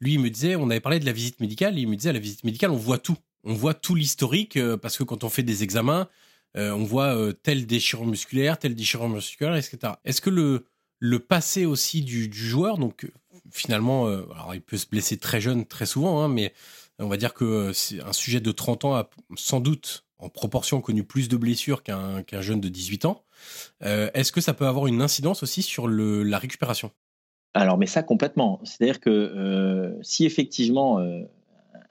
lui, 0.01 0.15
il 0.15 0.21
me 0.21 0.31
disait, 0.31 0.57
on 0.57 0.71
avait 0.71 0.81
parlé 0.81 0.99
de 0.99 1.07
la 1.07 1.13
visite 1.13 1.39
médicale, 1.41 1.79
il 1.79 1.87
me 1.89 1.95
disait, 1.95 2.11
à 2.11 2.15
la 2.15 2.19
visite 2.19 2.43
médicale, 2.45 2.71
on 2.71 2.77
voit 2.77 2.99
tout. 2.99 3.17
On 3.45 3.55
voit 3.55 3.75
tout 3.75 3.95
l'historique, 3.95 4.59
parce 4.81 4.97
que 4.97 5.03
quand 5.03 5.25
on 5.25 5.29
fait 5.29 5.43
des 5.43 5.65
examens, 5.65 6.09
on 6.55 6.85
voit 6.85 7.17
tel 7.43 7.67
déchirure 7.67 8.07
musculaire, 8.07 8.57
tel 8.57 8.77
déchirure 8.77 9.09
musculaire, 9.09 9.57
etc. 9.57 9.95
Est-ce 10.05 10.21
que 10.21 10.31
le, 10.31 10.65
le 11.01 11.19
passé 11.19 11.67
aussi 11.67 12.03
du, 12.03 12.29
du 12.29 12.39
joueur, 12.39 12.79
donc 12.79 13.11
finalement, 13.51 14.07
euh, 14.09 14.23
alors 14.35 14.55
il 14.55 14.63
peut 14.63 14.77
se 14.77 14.87
blesser 14.87 15.17
très 15.17 15.41
jeune, 15.41 15.67
très 15.67 15.87
souvent, 15.87 16.23
hein, 16.23 16.29
mais 16.29 16.53
on 16.99 17.09
va 17.09 17.17
dire 17.17 17.35
que 17.35 17.45
euh, 17.45 17.73
c'est 17.73 18.01
un 18.03 18.13
sujet 18.13 18.41
de 18.41 18.53
30 18.53 18.85
ans 18.85 18.95
a 18.95 19.11
sans 19.37 19.61
doute 19.61 20.05
en 20.19 20.29
proportion 20.29 20.81
connu 20.81 21.03
plus 21.03 21.29
de 21.29 21.37
blessures 21.37 21.83
qu'un 21.83 22.23
jeune 22.41 22.61
de 22.61 22.69
18 22.69 23.07
ans. 23.07 23.25
Euh, 23.83 24.09
est-ce 24.15 24.31
que 24.31 24.41
ça 24.41 24.55
peut 24.55 24.67
avoir 24.67 24.87
une 24.87 25.03
incidence 25.03 25.43
aussi 25.43 25.63
sur 25.63 25.89
la 25.89 26.39
récupération? 26.39 26.93
Alors, 27.55 27.77
mais 27.77 27.87
ça 27.87 28.05
complètement. 28.05 28.61
C'est-à-dire 28.63 29.01
que 29.01 29.99
si 30.03 30.25
effectivement 30.25 31.01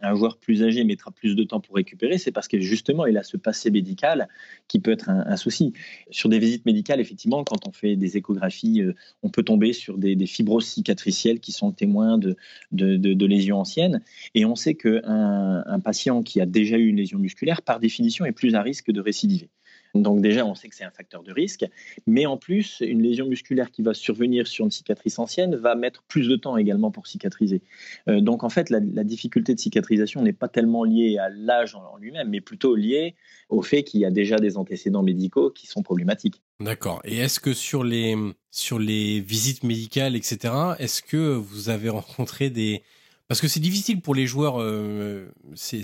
un 0.02 0.16
joueur 0.16 0.38
plus 0.38 0.64
âgé 0.64 0.84
mettra 0.84 1.12
plus 1.12 1.36
de 1.36 1.44
temps 1.44 1.60
pour 1.60 1.76
récupérer, 1.76 2.18
c'est 2.18 2.32
parce 2.32 2.48
que 2.48 2.60
justement, 2.60 3.06
il 3.06 3.18
a 3.18 3.24
ce 3.24 3.38
passé 3.38 3.72
médical 3.72 4.28
qui 4.68 4.80
peut 4.80 4.92
être 4.92 5.10
un, 5.10 5.38
souci. 5.38 5.74
Sur 6.10 6.30
des 6.30 6.40
visites 6.40 6.66
médicales, 6.66 7.00
effectivement, 7.00 7.44
quand 7.44 7.68
on 7.68 7.72
fait 7.72 7.96
des 7.96 8.18
échographies, 8.18 8.82
euh, 8.82 8.94
on 9.24 9.30
peut 9.30 9.44
tomber 9.44 9.74
sur 9.74 9.98
des, 9.98 10.16
fibroses 10.26 10.66
cicatricielles 10.66 11.40
qui 11.40 11.52
sont 11.52 11.72
témoins 11.72 12.18
de, 12.18 12.36
de, 12.72 13.26
lésions 13.26 13.60
anciennes. 13.60 14.02
Et 14.36 14.46
on 14.46 14.56
sait 14.56 14.76
qu'un 14.76 15.64
un 15.66 15.80
patient 15.80 16.24
qui 16.24 16.42
a 16.42 16.46
déjà 16.46 16.78
eu 16.78 16.88
une 16.88 16.98
lésion 16.98 17.20
musculaire, 17.20 17.62
par 17.62 17.80
définition, 17.80 18.26
est 18.26 18.32
plus 18.32 18.56
à 18.56 18.62
risque 18.62 18.92
de 18.92 19.02
récidiver. 19.02 19.50
Donc 19.96 20.22
déjà, 20.22 20.46
on 20.46 20.56
sait 20.56 20.70
que 20.70 20.76
c'est 20.76 20.84
un 20.84 20.92
facteur 20.92 21.24
de 21.24 21.32
risque, 21.32 21.66
mais 22.08 22.26
en 22.26 22.38
plus, 22.38 22.82
une 22.82 23.02
lésion 23.02 23.26
musculaire 23.26 23.72
qui 23.72 23.82
va 23.82 23.94
survenir 23.94 24.48
sur 24.48 24.66
une 24.66 24.72
cicatrice 24.72 25.20
ancienne 25.20 25.56
va 25.56 25.76
mettre 25.76 26.04
plus 26.04 26.30
de 26.30 26.36
temps 26.36 26.58
également 26.58 26.92
pour 26.92 27.08
cicatriser. 27.08 27.62
Euh, 28.08 28.22
donc 28.22 28.44
en 28.44 28.50
fait, 28.50 28.70
la, 28.70 28.80
difficulté 28.80 29.54
de 29.54 29.60
cicatrisation 29.60 30.22
n'est 30.22 30.34
pas 30.34 30.48
tellement 30.48 30.84
liée 30.84 31.18
à 31.18 31.30
l'âge 31.30 31.76
en, 31.76 31.98
lui-même, 31.98 32.30
mais 32.30 32.40
plutôt 32.40 32.76
liée 32.76 33.16
au 33.50 33.62
fait 33.62 33.84
qu'il 33.84 34.00
y 34.00 34.06
a 34.06 34.12
déjà 34.12 34.38
des 34.38 34.58
antécédents 34.58 35.04
médicaux 35.04 35.50
qui 35.50 35.68
sont 35.68 35.84
problématiques. 35.84 36.42
D'accord. 36.60 37.02
Et 37.04 37.18
est-ce 37.18 37.40
que 37.40 37.54
sur 37.54 37.84
les, 37.84 38.16
sur 38.50 38.80
les 38.80 39.20
visites 39.20 39.64
médicales, 39.64 40.16
etc., 40.16 40.54
est-ce 40.80 41.02
que 41.02 41.34
vous 41.36 41.70
avez 41.70 41.90
rencontré 41.90 42.50
des... 42.50 42.84
Parce 43.28 43.42
que 43.42 43.48
c'est 43.48 43.60
difficile 43.60 44.02
pour 44.02 44.14
les 44.14 44.28
joueurs, 44.28 44.62
euh, 44.62 45.28
c'est 45.56 45.84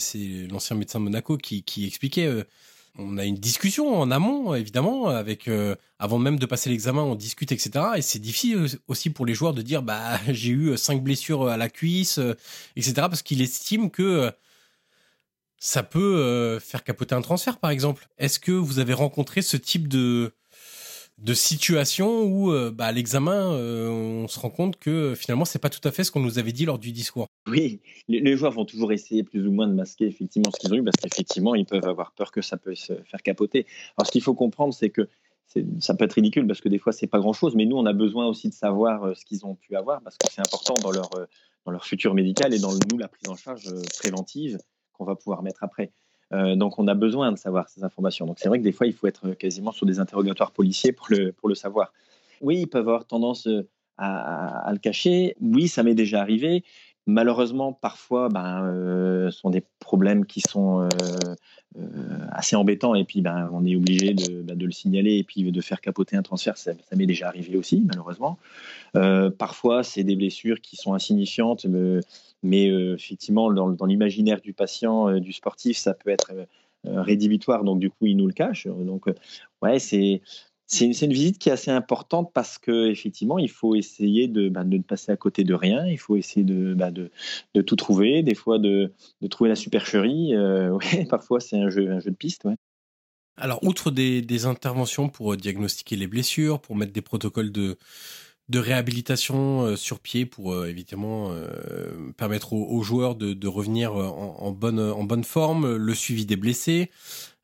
l'ancien 0.50 0.76
médecin 0.76 1.00
de 1.00 1.04
Monaco 1.04 1.38
qui, 1.38 1.86
expliquait... 1.86 2.28
Euh, 2.28 2.43
on 2.97 3.17
a 3.17 3.25
une 3.25 3.36
discussion 3.36 3.99
en 3.99 4.12
amont, 4.12 4.55
évidemment, 4.55 5.10
avec 5.10 5.47
euh, 5.47 5.75
avant 5.99 6.17
même 6.17 6.39
de 6.39 6.45
passer 6.45 6.69
l'examen, 6.69 7.03
on 7.03 7.15
discute, 7.15 7.51
etc. 7.51 7.86
Et 7.97 8.01
c'est 8.01 8.19
difficile 8.19 8.67
aussi 8.88 9.10
pour 9.10 9.25
les 9.25 9.33
joueurs 9.33 9.53
de 9.53 9.62
dire, 9.62 9.83
bah, 9.83 10.19
j'ai 10.29 10.51
eu 10.51 10.77
cinq 10.77 11.03
blessures 11.03 11.47
à 11.47 11.57
la 11.57 11.69
cuisse, 11.69 12.17
euh, 12.17 12.33
etc. 12.75 12.93
Parce 12.95 13.21
qu'il 13.21 13.41
estime 13.41 13.91
que 13.91 14.03
euh, 14.03 14.31
ça 15.60 15.83
peut 15.83 16.60
faire 16.60 16.83
capoter 16.83 17.15
un 17.15 17.21
transfert, 17.21 17.57
par 17.57 17.71
exemple. 17.71 18.07
Est-ce 18.19 18.39
que 18.39 18.51
vous 18.51 18.79
avez 18.79 18.93
rencontré 18.93 19.41
ce 19.41 19.57
type 19.57 19.88
de 19.88 20.33
de 21.17 21.34
situation 21.34 22.23
où 22.23 22.51
euh, 22.51 22.71
bah, 22.71 22.86
à 22.86 22.91
l'examen, 22.91 23.51
euh, 23.53 23.89
on 23.89 24.27
se 24.27 24.39
rend 24.39 24.49
compte 24.49 24.77
que 24.77 25.15
finalement, 25.15 25.45
c'est 25.45 25.60
pas 25.60 25.69
tout 25.69 25.86
à 25.88 25.91
fait 25.91 26.03
ce 26.03 26.12
qu'on 26.12 26.19
nous 26.19 26.38
avait 26.38 26.51
dit 26.51 26.65
lors 26.65 26.77
du 26.77 26.91
discours. 26.91 27.27
Oui, 27.47 27.82
les, 28.08 28.38
joueurs 28.38 28.51
vont 28.51 28.65
toujours 28.65 28.91
essayer 28.91 29.23
plus 29.23 29.47
ou 29.47 29.51
moins 29.51 29.67
de 29.67 29.73
masquer 29.73 30.06
effectivement 30.06 30.51
ce 30.51 30.60
qu'ils 30.60 30.73
ont 30.73 30.77
eu 30.77 30.84
parce 30.84 30.97
qu'effectivement, 30.97 31.56
ils 31.56 31.65
peuvent 31.65 31.88
avoir 31.88 32.12
peur 32.12 32.32
que 32.32 32.41
ça 32.41 32.58
peut 32.58 32.75
se 32.75 32.93
faire 33.03 33.23
capoter. 33.23 33.65
Alors, 33.97 34.06
ce 34.06 34.12
qu'il 34.12 34.21
faut 34.21 34.36
comprendre, 34.36 34.73
c'est 34.73 34.89
que 34.89 35.10
ça 35.80 35.95
peut 35.95 36.06
être 36.06 36.13
ridicule 36.13 36.45
parce 36.45 36.62
que 36.62 36.69
des 36.69 36.77
fois, 36.77 36.91
c'est 36.91 37.08
pas 37.08 37.19
grand-chose, 37.19 37.56
mais 37.56 37.65
nous, 37.65 37.77
on 37.77 37.86
a 37.86 37.93
besoin 37.93 38.27
aussi 38.27 38.49
de 38.49 38.53
savoir 38.53 39.03
euh, 39.03 39.13
ce 39.15 39.25
qu'ils 39.25 39.45
ont 39.45 39.56
pu 39.56 39.75
avoir 39.75 40.01
parce 40.01 40.17
que 40.17 40.27
c'est 40.30 40.41
important 40.41 40.75
dans 40.84 40.91
leur, 40.91 41.10
dans 41.65 41.71
leur 41.71 41.86
futur 41.86 42.13
médical 42.13 42.53
et 42.53 42.60
dans 42.60 42.73
nous, 42.73 42.97
la 42.97 43.08
prise 43.08 43.27
en 43.30 43.36
charge 43.36 43.73
préventive 43.97 44.60
qu'on 44.93 45.06
va 45.06 45.15
pouvoir 45.15 45.41
mettre 45.41 45.63
après. 45.63 45.91
Euh, 46.34 46.56
donc 46.56 46.78
on 46.78 46.88
a 46.88 46.94
besoin 46.94 47.32
de 47.32 47.38
savoir 47.38 47.70
ces 47.70 47.84
informations. 47.84 48.26
Donc 48.26 48.40
c'est 48.40 48.50
vrai 48.50 48.60
que 48.60 48.63
des 48.63 48.72
fois, 48.72 48.88
il 48.88 48.94
faut 48.94 49.08
être 49.08 49.32
quasiment 49.32 49.72
sur 49.72 49.86
des 49.86 50.00
interrogatoires 50.00 50.52
policiers 50.52 50.92
pour 50.92 51.08
le, 51.10 51.32
pour 51.32 51.50
le 51.50 51.56
savoir. 51.56 51.94
Oui, 52.42 52.60
ils 52.62 52.68
peuvent 52.68 52.88
avoir 52.88 53.06
tendance 53.06 53.48
euh, 53.48 53.68
à, 53.98 54.70
le 54.72 54.78
cacher. 54.78 55.36
Oui, 55.42 55.68
ça 55.68 55.84
m'est 55.84 55.96
déjà 55.96 56.22
arrivé. 56.22 56.63
Malheureusement, 57.08 57.74
parfois, 57.74 58.30
ben, 58.30 58.63
euh, 58.65 59.32
sont 59.32 59.50
des 59.50 59.63
problèmes 59.79 60.25
qui 60.25 60.42
sont 60.42 60.88
assez 62.31 62.56
embêtants 62.56 62.96
et 62.96 63.04
puis 63.04 63.21
ben, 63.21 63.50
on 63.54 63.65
est 63.65 63.75
obligé 63.75 64.13
de, 64.13 64.42
ben, 64.42 64.58
de, 64.58 64.65
le 64.65 64.71
signaler 64.71 65.15
et 65.17 65.23
puis 65.23 65.52
de 65.52 65.62
faire 65.62 65.81
capoter 65.81 66.17
un 66.17 66.21
transfert. 66.21 66.58
Ça, 66.58 66.73
m'est 66.96 67.06
déjà 67.06 67.27
arrivé 67.27 67.58
aussi, 67.58 67.84
malheureusement. 67.88 68.38
parfois, 69.38 69.84
c'est 69.84 70.04
des 70.04 70.15
blessures 70.15 70.62
qui 70.62 70.75
sont 70.75 70.94
insignifiantes, 70.94 71.65
mais 72.44 72.69
euh, 72.69 72.96
effectivement, 72.96 73.52
dans, 73.52 73.86
l'imaginaire 73.86 74.42
du 74.42 74.54
patient, 74.54 75.10
euh, 75.10 75.19
du 75.19 75.34
sportif, 75.34 75.77
ça 75.77 75.94
peut 75.94 76.10
être 76.10 76.31
euh, 76.31 77.02
rédhibitoire, 77.02 77.63
donc 77.63 77.79
du 77.79 77.90
coup, 77.90 78.06
ils 78.06 78.15
nous 78.15 78.27
le 78.27 78.34
cachent. 78.34 78.67
Donc, 78.67 79.06
ouais, 79.62 79.79
c'est 79.79 80.21
c'est 80.70 80.86
une, 80.86 81.13
visite 81.13 81.40
qui 81.40 81.48
est 81.48 81.54
assez 81.54 81.72
importante 81.72 82.32
parce 82.34 82.58
que 82.58 82.90
effectivement, 82.90 83.40
il 83.40 83.50
faut 83.50 83.74
essayer 83.74 84.28
de, 84.28 84.50
bah, 84.50 84.65
ne 84.65 84.78
passer 84.80 85.13
à 85.13 85.15
côté 85.15 85.46
de 85.46 85.54
rien. 85.54 85.88
Il 85.88 85.98
faut 85.98 86.18
essayer 86.18 86.44
de, 86.44 86.74
bah, 86.74 86.92
tout 87.65 87.76
trouver, 87.78 88.22
des 88.22 88.36
fois 88.36 88.60
de, 88.60 88.92
trouver 89.30 89.50
la 89.50 89.56
supercherie. 89.56 90.36
Euh, 90.36 90.78
parfois, 91.10 91.40
c'est 91.40 91.58
un 91.58 91.70
jeu, 91.70 91.86
de 91.86 92.10
piste. 92.12 92.48
Alors, 93.38 93.63
outre 93.63 93.92
des, 93.92 94.46
interventions 94.46 95.08
pour 95.08 95.34
euh, 95.34 95.38
diagnostiquer 95.38 95.96
les 95.96 96.08
blessures, 96.08 96.60
pour 96.60 96.76
mettre 96.76 96.92
des 96.92 97.02
protocoles 97.02 97.54
de, 97.54 97.78
réhabilitation 98.54 99.62
euh, 99.62 99.76
sur 99.78 100.02
pied 100.02 100.26
pour 100.26 100.65
évidemment 100.65 101.32
permettre 102.18 102.52
aux, 102.52 102.84
joueurs 102.84 103.15
de, 103.15 103.48
revenir 103.48 103.94
en 103.94 104.52
bonne 104.52 105.24
forme, 105.24 105.78
le 105.78 105.94
suivi 105.94 106.26
des 106.26 106.36
blessés, 106.36 106.92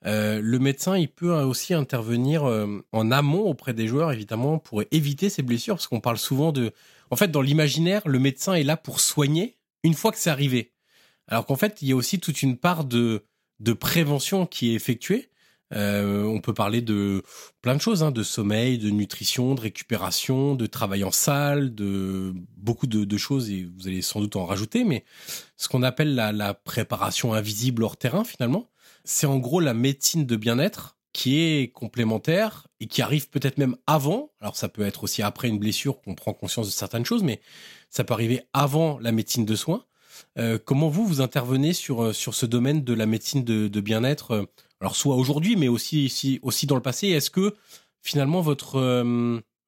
euh, 0.06 0.40
le 0.42 0.60
médecin, 0.60 0.98
il 0.98 1.10
peut 1.10 1.34
aussi 1.34 1.74
intervenir 1.74 2.44
euh, 2.44 2.84
en 2.92 3.12
amont 3.12 3.44
auprès 3.44 3.74
des 3.74 3.88
joueurs, 3.88 4.12
évidemment, 4.12 4.60
pour 4.60 4.84
éviter 4.92 5.30
ces 5.30 5.44
blessures, 5.44 5.76
parce 5.76 5.88
qu'on 5.88 6.02
parle 6.02 6.18
souvent 6.18 6.52
de... 6.52 6.72
En 7.10 7.16
fait, 7.16 7.30
dans 7.30 7.42
l'imaginaire, 7.42 8.02
le 8.06 8.20
médecin 8.20 8.54
est 8.54 8.64
là 8.64 8.76
pour 8.76 9.00
soigner 9.00 9.58
une 9.84 9.94
fois 9.94 10.12
que 10.12 10.18
c'est 10.18 10.30
arrivé. 10.30 10.72
Alors 11.28 11.46
qu'en 11.46 11.56
fait, 11.56 11.82
il 11.82 11.88
y 11.88 11.92
a 11.92 11.96
aussi 11.96 12.20
toute 12.20 12.42
une 12.42 12.58
part 12.58 12.86
de, 12.86 13.24
de 13.60 13.74
prévention 13.74 14.46
qui 14.46 14.72
est 14.72 14.74
effectuée. 14.74 15.30
Euh, 15.74 16.24
on 16.24 16.40
peut 16.40 16.54
parler 16.54 16.82
de 16.82 17.24
plein 17.62 17.76
de 17.76 17.82
choses, 17.82 18.04
hein, 18.04 18.12
de 18.12 18.24
sommeil, 18.24 18.78
de 18.78 18.90
nutrition, 18.90 19.56
de 19.56 19.62
récupération, 19.62 20.56
de 20.56 20.66
travail 20.66 21.04
en 21.04 21.12
salle, 21.12 21.74
de 21.74 22.34
beaucoup 22.58 22.88
de, 22.88 23.18
choses, 23.18 23.50
et 23.50 23.68
vous 23.78 23.88
allez 23.88 24.02
sans 24.02 24.20
doute 24.20 24.36
en 24.36 24.46
rajouter, 24.46 24.84
mais 24.84 25.04
ce 25.58 25.68
qu'on 25.68 25.82
appelle 25.82 26.14
la, 26.14 26.32
la 26.32 26.54
préparation 26.54 27.34
invisible 27.34 27.84
hors 27.84 27.98
terrain, 27.98 28.24
finalement, 28.24 28.70
c'est 29.04 29.28
en 29.28 29.38
gros 29.38 29.60
la 29.60 29.74
médecine 29.74 30.26
de 30.26 30.36
bien-être 30.36 30.98
qui 31.14 31.40
est 31.40 31.72
complémentaire 31.72 32.68
et 32.80 32.88
qui 32.88 33.02
arrive 33.02 33.30
peut-être 33.30 33.58
même 33.58 33.78
avant. 33.86 34.32
Alors 34.42 34.56
ça 34.56 34.68
peut 34.68 34.82
être 34.82 35.04
aussi 35.04 35.22
après 35.22 35.48
une 35.48 35.60
blessure 35.60 36.02
qu'on 36.02 36.16
prend 36.16 36.34
conscience 36.34 36.68
de 36.68 36.72
certaines 36.72 37.06
choses, 37.06 37.24
mais 37.24 37.40
ça 37.90 38.04
peut 38.04 38.14
arriver 38.14 38.42
avant 38.54 38.98
la 39.00 39.12
médecine 39.12 39.46
de 39.46 39.56
soins. 39.56 39.86
Euh, 40.38 40.58
comment 40.64 40.90
vous, 40.90 41.06
vous 41.06 41.22
intervenez 41.22 41.74
sur, 41.74 42.04
euh, 42.04 42.14
sur 42.14 42.34
ce 42.34 42.46
domaine 42.46 42.84
de 42.84 42.94
la 42.94 43.06
médecine 43.06 43.44
de, 43.44 43.82
bien-être 43.82 44.32
euh, 44.32 44.46
Alors 44.82 44.96
soit 44.96 45.16
aujourd'hui, 45.16 45.56
mais 45.56 45.68
aussi, 45.68 46.40
aussi 46.42 46.66
dans 46.66 46.76
le 46.76 46.82
passé? 46.82 47.10
Est-ce 47.10 47.30
que 47.30 47.56
finalement 48.02 48.42
votre, 48.42 49.06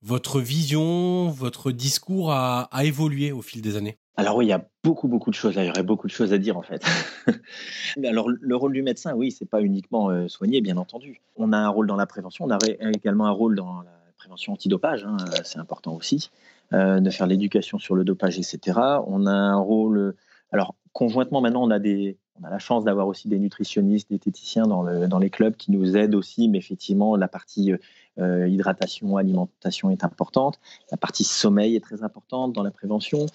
votre 0.02 0.42
vision, 0.42 1.30
votre 1.30 1.72
discours 1.72 2.34
a 2.34 2.70
évolué 2.84 3.32
au 3.32 3.42
fil 3.42 3.62
des 3.62 3.78
années? 3.78 3.98
Alors 4.18 4.38
oui, 4.38 4.46
il 4.46 4.50
y 4.50 4.54
a 4.54 4.66
beaucoup, 4.84 5.08
beaucoup 5.08 5.30
de 5.30 5.36
choses. 5.36 5.56
il 5.58 5.66
y 5.66 5.70
aurait 5.70 5.84
beaucoup 5.84 6.08
de 6.08 6.12
choses 6.12 6.32
à 6.32 6.38
dire 6.38 6.58
en 6.58 6.62
fait. 6.62 6.86
Alors 8.06 8.30
le 8.30 8.56
rôle 8.56 8.74
du 8.74 8.82
médecin, 8.82 9.14
oui, 9.14 9.32
c'est 9.32 9.46
pas 9.50 9.62
uniquement 9.62 10.10
euh, 10.10 10.28
soigner, 10.28 10.62
bien 10.62 10.78
entendu. 10.78 11.22
On 11.36 11.52
a 11.52 11.58
un 11.58 11.68
rôle 11.68 11.88
dans 11.88 11.98
la 11.98 12.06
prévention, 12.06 12.46
on 12.46 12.52
a 12.52 12.58
également 12.94 13.26
un 13.26 13.32
rôle 13.32 13.56
dans 13.56 13.82
la 13.82 13.92
prévention 14.18 14.54
antidopage, 14.54 15.04
hein, 15.04 15.18
c'est 15.44 15.60
important 15.60 15.96
aussi, 15.96 16.30
euh, 16.72 17.02
de 17.02 17.10
faire 17.10 17.28
l'éducation 17.28 17.78
sur 17.78 17.94
le 17.96 18.06
dopage, 18.06 18.40
etc. 18.40 18.80
On 19.08 19.26
a 19.26 19.34
un 19.34 19.58
rôle. 19.58 20.16
Alors 20.52 20.76
conjointement, 20.94 21.42
maintenant, 21.42 21.64
on 21.64 21.72
a 21.72 21.80
des, 21.80 22.18
on 22.40 22.44
a 22.44 22.50
la 22.50 22.60
chance 22.60 22.84
d'avoir 22.84 23.08
aussi 23.08 23.28
des 23.28 23.40
nutritionnistes, 23.40 24.10
des 24.10 24.20
téticiens 24.20 24.64
dans, 24.64 24.84
le, 24.84 25.08
dans 25.08 25.20
les 25.20 25.30
clubs 25.30 25.56
qui 25.56 25.72
nous 25.72 25.96
aident 25.96 26.16
aussi, 26.16 26.50
mais 26.50 26.58
effectivement, 26.58 27.16
la 27.16 27.28
partie 27.28 27.72
euh, 27.72 27.78
euh, 28.20 28.48
hydratation, 28.48 29.18
alimentation 29.18 29.90
est 29.90 30.04
importante. 30.04 30.60
La 30.92 30.98
partie 30.98 31.24
sommeil 31.24 31.76
est 31.76 31.84
très 31.84 32.04
importante 32.04 32.54
dans 32.54 32.64
la 32.64 32.72
prévention. 32.72 33.26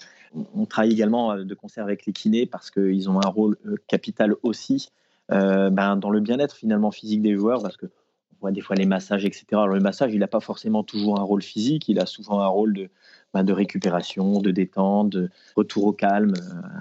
On 0.53 0.65
travaille 0.65 0.91
également 0.91 1.31
euh, 1.31 1.43
de 1.43 1.53
concert 1.55 1.83
avec 1.83 2.05
les 2.05 2.13
kinés 2.13 2.45
parce 2.45 2.69
qu'ils 2.69 3.09
ont 3.09 3.19
un 3.23 3.29
rôle 3.29 3.57
capital 3.87 4.35
aussi 4.43 4.89
ben, 5.29 5.95
dans 5.95 6.09
le 6.09 6.19
bien-être 6.19 6.53
finalement 6.53 6.91
physique 6.91 7.21
des 7.21 7.37
joueurs 7.37 7.63
parce 7.63 7.77
que 7.77 7.85
on 7.85 8.41
voit 8.41 8.51
des 8.51 8.59
fois 8.59 8.75
les 8.75 8.85
massages, 8.85 9.23
etc. 9.23 9.45
Alors 9.51 9.69
le 9.69 9.79
massage, 9.79 10.13
il 10.13 10.19
n'a 10.19 10.27
pas 10.27 10.41
forcément 10.41 10.83
toujours 10.83 11.17
un 11.21 11.23
rôle 11.23 11.41
physique, 11.41 11.87
il 11.87 12.01
a 12.01 12.05
souvent 12.05 12.41
un 12.41 12.47
rôle 12.47 12.73
de, 12.73 12.89
de 13.33 13.53
récupération, 13.53 14.39
de 14.41 14.51
détente, 14.51 15.09
de 15.09 15.29
retour 15.55 15.85
au 15.85 15.93
calme 15.93 16.33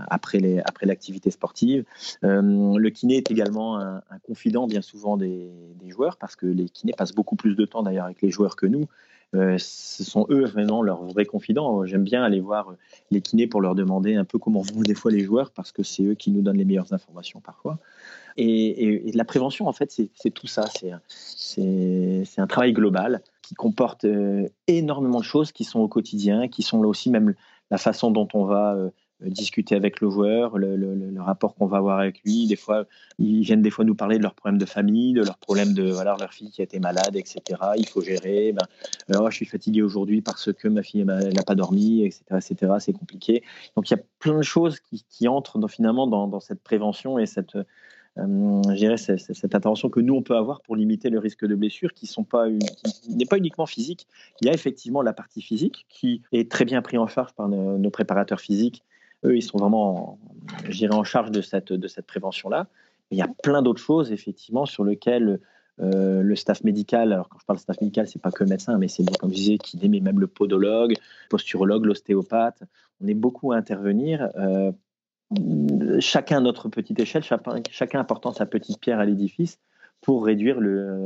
après, 0.08 0.38
les, 0.38 0.58
après 0.60 0.86
l'activité 0.86 1.30
sportive. 1.30 1.84
le 2.22 2.88
kiné 2.88 3.18
est 3.18 3.30
également 3.30 3.78
un, 3.78 4.02
confident 4.26 4.66
bien 4.66 4.82
souvent 4.82 5.16
des, 5.16 5.50
des, 5.80 5.90
joueurs 5.90 6.16
parce 6.16 6.36
que 6.36 6.46
les 6.46 6.68
kinés 6.68 6.92
passent 6.96 7.14
beaucoup 7.14 7.36
plus 7.36 7.54
de 7.54 7.64
temps 7.64 7.82
d'ailleurs 7.82 8.06
avec 8.06 8.22
les 8.22 8.30
joueurs 8.30 8.56
que 8.56 8.66
nous. 8.66 8.86
Euh, 9.36 9.56
ce 9.58 10.02
sont 10.02 10.26
eux 10.28 10.44
vraiment 10.44 10.82
leurs 10.82 11.04
vrais 11.04 11.24
confidents. 11.24 11.84
J'aime 11.86 12.02
bien 12.02 12.22
aller 12.24 12.40
voir 12.40 12.74
les 13.10 13.20
kinés 13.20 13.46
pour 13.46 13.60
leur 13.60 13.74
demander 13.74 14.16
un 14.16 14.24
peu 14.24 14.38
comment 14.38 14.60
vont 14.60 14.80
des 14.80 14.94
fois 14.94 15.12
les 15.12 15.20
joueurs 15.20 15.52
parce 15.52 15.70
que 15.70 15.82
c'est 15.82 16.02
eux 16.02 16.14
qui 16.14 16.32
nous 16.32 16.42
donnent 16.42 16.56
les 16.56 16.64
meilleures 16.64 16.92
informations 16.92 17.40
parfois. 17.40 17.78
Et, 18.36 19.10
la 19.14 19.24
prévention, 19.24 19.68
en 19.68 19.72
fait, 19.72 19.90
c'est 19.90 20.30
tout 20.30 20.46
ça. 20.46 20.64
C'est 21.08 22.40
un 22.40 22.46
travail 22.46 22.72
global 22.72 23.22
qui 23.50 23.56
comporte 23.56 24.04
euh, 24.04 24.48
énormément 24.68 25.18
de 25.18 25.24
choses 25.24 25.50
qui 25.50 25.64
sont 25.64 25.80
au 25.80 25.88
quotidien, 25.88 26.46
qui 26.46 26.62
sont 26.62 26.80
là 26.80 26.88
aussi 26.88 27.10
même 27.10 27.34
la 27.72 27.78
façon 27.78 28.12
dont 28.12 28.28
on 28.32 28.44
va 28.44 28.76
euh, 28.76 28.90
discuter 29.22 29.74
avec 29.74 30.00
le 30.00 30.08
joueur, 30.08 30.56
le, 30.56 31.20
rapport 31.20 31.56
qu'on 31.56 31.66
va 31.66 31.78
avoir 31.78 31.98
avec 31.98 32.20
lui. 32.24 32.46
Des 32.46 32.54
fois, 32.54 32.84
ils 33.18 33.40
viennent 33.40 33.60
des 33.60 33.70
fois 33.70 33.84
nous 33.84 33.96
parler 33.96 34.18
de 34.18 34.22
leurs 34.22 34.36
problèmes 34.36 34.58
de 34.58 34.66
famille, 34.66 35.14
de 35.14 35.24
leurs 35.24 35.38
problèmes 35.38 35.74
de 35.74 35.90
voilà, 35.90 36.16
leur 36.20 36.32
fille 36.32 36.52
qui 36.52 36.60
a 36.60 36.64
été 36.64 36.78
malade, 36.78 37.16
etc. 37.16 37.40
Il 37.76 37.88
faut 37.88 38.02
gérer. 38.02 38.52
Ben, 38.52 38.62
alors, 39.08 39.24
oh, 39.24 39.30
je 39.30 39.34
suis 39.34 39.46
fatigué 39.46 39.82
aujourd'hui 39.82 40.22
parce 40.22 40.52
que 40.52 40.68
ma 40.68 40.84
fille 40.84 41.04
n'a 41.04 41.42
pas 41.44 41.56
dormi, 41.56 42.04
etc. 42.04 42.22
etc. 42.36 42.72
C'est 42.78 42.92
compliqué. 42.92 43.42
Donc, 43.74 43.90
il 43.90 43.94
y 43.94 43.98
a 43.98 44.02
plein 44.20 44.38
de 44.38 44.42
choses 44.42 44.78
qui, 44.78 45.26
entrent 45.26 45.68
finalement 45.68 46.06
dans, 46.06 46.38
cette 46.38 46.62
prévention 46.62 47.18
et 47.18 47.26
cette, 47.26 47.58
euh, 48.18 48.96
cette, 48.96 49.54
intervention 49.54 49.88
que 49.88 50.00
nous, 50.00 50.14
on 50.14 50.22
peut 50.22 50.36
avoir 50.36 50.60
pour 50.62 50.76
limiter 50.76 51.10
le 51.10 51.18
risque 51.18 51.46
de 51.46 51.54
blessure 51.54 51.92
qui 51.92 52.10
n'est 53.08 53.26
pas 53.26 53.38
uniquement 53.38 53.66
physique. 53.66 54.06
Il 54.40 54.46
y 54.46 54.50
a 54.50 54.52
effectivement 54.52 55.02
la 55.02 55.12
partie 55.12 55.42
physique 55.42 55.86
qui 55.88 56.22
est 56.32 56.50
très 56.50 56.64
bien 56.64 56.82
prise 56.82 56.98
en 56.98 57.06
charge 57.06 57.32
par 57.34 57.48
nos 57.48 57.90
préparateurs 57.90 58.40
physiques 58.40 58.84
eux, 59.24 59.36
ils 59.36 59.42
sont 59.42 59.58
vraiment, 59.58 60.18
en, 60.90 60.96
en 60.96 61.04
charge 61.04 61.30
de 61.30 61.40
cette, 61.40 61.72
de 61.72 61.88
cette 61.88 62.06
prévention-là. 62.06 62.66
Il 63.10 63.18
y 63.18 63.22
a 63.22 63.28
plein 63.42 63.62
d'autres 63.62 63.82
choses, 63.82 64.12
effectivement, 64.12 64.66
sur 64.66 64.84
lesquelles 64.84 65.40
euh, 65.80 66.22
le 66.22 66.36
staff 66.36 66.62
médical, 66.62 67.12
alors 67.12 67.28
quand 67.28 67.38
je 67.40 67.46
parle 67.46 67.58
staff 67.58 67.80
médical, 67.80 68.06
c'est 68.06 68.20
pas 68.20 68.30
que 68.30 68.44
le 68.44 68.50
médecin, 68.50 68.76
mais 68.78 68.88
c'est 68.88 69.04
comme 69.18 69.30
je 69.30 69.36
disais, 69.36 69.58
qui 69.58 69.76
mais 69.88 70.00
même 70.00 70.20
le 70.20 70.26
podologue, 70.26 70.94
posturologue, 71.28 71.86
l'ostéopathe. 71.86 72.62
On 73.02 73.08
est 73.08 73.14
beaucoup 73.14 73.52
à 73.52 73.56
intervenir. 73.56 74.28
Euh, 74.36 74.72
chacun 76.00 76.40
notre 76.40 76.68
petite 76.68 76.98
échelle, 76.98 77.22
chacun, 77.22 78.00
apportant 78.00 78.32
sa 78.32 78.46
petite 78.46 78.80
pierre 78.80 78.98
à 78.98 79.04
l'édifice 79.04 79.58
pour 80.00 80.24
réduire 80.24 80.60
le, 80.60 81.02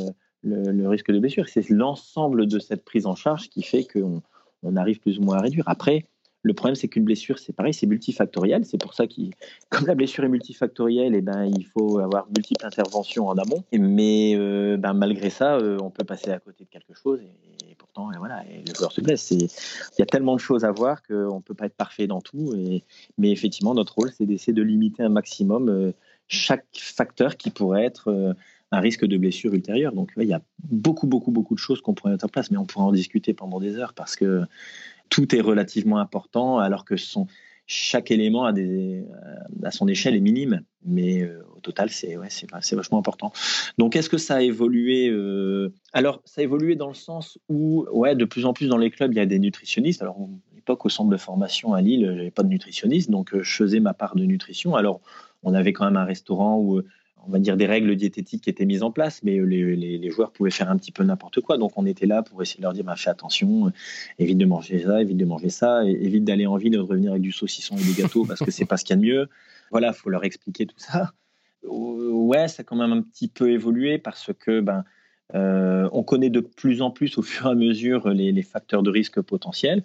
risque 0.88 1.10
de 1.10 1.18
blessure. 1.18 1.48
C'est 1.48 1.68
l'ensemble 1.70 2.46
de 2.46 2.58
cette 2.58 2.84
prise 2.84 3.06
en 3.06 3.14
charge 3.14 3.48
qui 3.48 3.62
fait 3.62 3.84
qu'on 3.84 4.22
on 4.62 4.76
arrive 4.76 5.00
plus 5.00 5.18
ou 5.18 5.22
moins 5.22 5.36
à 5.36 5.40
réduire. 5.40 5.64
Après, 5.66 6.06
le 6.44 6.52
problème, 6.52 6.74
c'est 6.74 6.88
qu'une 6.88 7.04
blessure, 7.04 7.38
c'est 7.38 7.54
pareil, 7.54 7.72
c'est 7.72 7.86
multifactoriel. 7.86 8.66
C'est 8.66 8.78
pour 8.78 8.92
ça 8.92 9.06
que, 9.06 9.14
comme 9.70 9.86
la 9.86 9.94
blessure 9.94 10.24
est 10.24 10.28
multifactorielle, 10.28 11.14
eh 11.14 11.22
ben, 11.22 11.46
il 11.46 11.64
faut 11.64 11.98
avoir 11.98 12.26
multiples 12.28 12.64
interventions 12.66 13.26
en 13.28 13.36
amont. 13.36 13.64
Mais 13.72 14.34
euh, 14.36 14.76
ben, 14.76 14.92
malgré 14.92 15.30
ça, 15.30 15.56
euh, 15.56 15.78
on 15.80 15.90
peut 15.90 16.04
passer 16.04 16.30
à 16.30 16.38
côté 16.38 16.64
de 16.64 16.68
quelque 16.68 16.94
chose. 16.94 17.20
Et, 17.22 17.74
pourtant, 17.76 18.12
et 18.12 18.18
voilà, 18.18 18.44
le 18.44 18.74
joueur 18.74 18.92
se 18.92 19.00
blesse. 19.00 19.30
Il 19.30 19.48
y 19.98 20.02
a 20.02 20.06
tellement 20.06 20.36
de 20.36 20.40
choses 20.40 20.66
à 20.66 20.70
voir 20.70 21.02
qu'on 21.02 21.36
ne 21.36 21.40
peut 21.40 21.54
pas 21.54 21.64
être 21.64 21.76
parfait 21.76 22.06
dans 22.06 22.20
tout. 22.20 22.54
Mais 23.16 23.30
effectivement, 23.30 23.72
notre 23.74 23.94
rôle, 23.94 24.12
c'est 24.12 24.26
d'essayer 24.26 24.52
de 24.52 24.62
limiter 24.62 25.02
un 25.02 25.08
maximum 25.08 25.70
euh, 25.70 25.92
chaque 26.28 26.66
facteur 26.74 27.38
qui 27.38 27.50
pourrait 27.50 27.84
être 27.84 28.34
un 28.70 28.80
risque 28.80 29.06
de 29.06 29.16
blessure 29.16 29.54
ultérieure. 29.54 29.92
Donc, 29.92 30.12
il 30.16 30.28
y 30.28 30.34
a 30.34 30.42
beaucoup, 30.64 31.06
beaucoup, 31.06 31.30
beaucoup 31.30 31.54
de 31.54 31.58
choses 31.58 31.80
qu'on 31.80 31.94
pourrait 31.94 32.12
mettre 32.12 32.26
en 32.26 32.28
place, 32.28 32.50
mais 32.50 32.58
on 32.58 32.66
pourrait 32.66 32.84
en 32.84 32.92
discuter 32.92 33.32
pendant 33.32 33.60
des 33.60 33.76
heures 33.76 33.94
parce 33.94 34.16
que 34.16 34.42
tout 35.08 35.34
est 35.34 35.40
relativement 35.40 35.98
important, 35.98 36.58
alors 36.58 36.84
que 36.84 36.96
son, 36.96 37.26
chaque 37.66 38.10
élément 38.10 38.50
des, 38.52 39.04
à 39.62 39.70
son 39.70 39.88
échelle 39.88 40.14
est 40.14 40.20
minime, 40.20 40.62
mais 40.84 41.22
euh, 41.22 41.42
au 41.56 41.60
total, 41.60 41.90
c'est 41.90 42.16
ouais, 42.16 42.28
vachement 42.72 42.98
important. 42.98 43.32
Donc, 43.78 43.96
est-ce 43.96 44.10
que 44.10 44.18
ça 44.18 44.36
a 44.36 44.42
évolué 44.42 45.08
euh, 45.08 45.72
Alors, 45.92 46.20
ça 46.24 46.42
a 46.42 46.44
évolué 46.44 46.76
dans 46.76 46.88
le 46.88 46.94
sens 46.94 47.38
où, 47.48 47.86
ouais, 47.90 48.14
de 48.14 48.24
plus 48.24 48.44
en 48.44 48.52
plus 48.52 48.66
dans 48.66 48.76
les 48.76 48.90
clubs, 48.90 49.12
il 49.12 49.16
y 49.16 49.20
a 49.20 49.26
des 49.26 49.38
nutritionnistes. 49.38 50.02
Alors, 50.02 50.16
à 50.52 50.54
l'époque, 50.54 50.84
au 50.84 50.88
centre 50.90 51.10
de 51.10 51.16
formation 51.16 51.72
à 51.72 51.80
Lille, 51.80 52.12
j'avais 52.16 52.30
pas 52.30 52.42
de 52.42 52.48
nutritionniste, 52.48 53.10
donc 53.10 53.34
euh, 53.34 53.42
je 53.42 53.56
faisais 53.56 53.80
ma 53.80 53.94
part 53.94 54.14
de 54.14 54.24
nutrition. 54.24 54.74
Alors, 54.76 55.00
on 55.42 55.54
avait 55.54 55.72
quand 55.72 55.84
même 55.84 55.96
un 55.96 56.04
restaurant 56.04 56.58
où 56.58 56.82
on 57.26 57.30
va 57.30 57.38
dire, 57.38 57.56
des 57.56 57.66
règles 57.66 57.96
diététiques 57.96 58.44
qui 58.44 58.50
étaient 58.50 58.64
mises 58.64 58.82
en 58.82 58.90
place, 58.90 59.22
mais 59.22 59.38
les, 59.38 60.10
joueurs 60.10 60.32
pouvaient 60.32 60.50
faire 60.50 60.70
un 60.70 60.76
petit 60.76 60.92
peu 60.92 61.04
n'importe 61.04 61.40
quoi. 61.40 61.58
Donc 61.58 61.72
on 61.76 61.86
était 61.86 62.06
là 62.06 62.22
pour 62.22 62.42
essayer 62.42 62.58
de 62.58 62.62
leur 62.62 62.72
dire, 62.72 62.84
bah, 62.84 62.96
fais 62.96 63.10
attention, 63.10 63.72
évite 64.18 64.38
de 64.38 64.46
manger 64.46 64.80
ça, 64.80 65.00
évite 65.00 65.16
de 65.16 65.24
manger 65.24 65.50
ça, 65.50 65.84
évite 65.84 66.24
d'aller 66.24 66.46
en 66.46 66.56
ville 66.56 66.72
de 66.72 66.78
revenir 66.78 67.12
avec 67.12 67.22
du 67.22 67.32
saucisson 67.32 67.76
et 67.76 67.84
des 67.84 68.02
gâteaux 68.02 68.24
parce 68.24 68.40
que 68.40 68.50
c'est 68.50 68.66
pas 68.66 68.76
ce 68.76 68.84
qu'il 68.84 68.96
y 68.96 68.98
a 68.98 69.02
de 69.02 69.06
mieux. 69.06 69.28
Voilà, 69.70 69.92
faut 69.92 70.08
leur 70.08 70.22
expliquer 70.24 70.66
tout 70.66 70.78
ça. 70.78 71.14
Ouais, 71.64 72.46
ça 72.46 72.60
a 72.60 72.64
quand 72.64 72.76
même 72.76 72.92
un 72.92 73.02
petit 73.02 73.26
peu 73.26 73.50
évolué 73.50 73.98
parce 73.98 74.30
que 74.38 74.60
ben, 74.60 74.84
euh, 75.34 75.88
on 75.92 76.02
connaît 76.02 76.30
de 76.30 76.40
plus 76.40 76.82
en 76.82 76.90
plus 76.90 77.16
au 77.18 77.22
fur 77.22 77.46
et 77.46 77.50
à 77.50 77.54
mesure 77.54 78.08
les, 78.08 78.42
facteurs 78.42 78.82
de 78.82 78.90
risque 78.90 79.20
potentiels. 79.20 79.82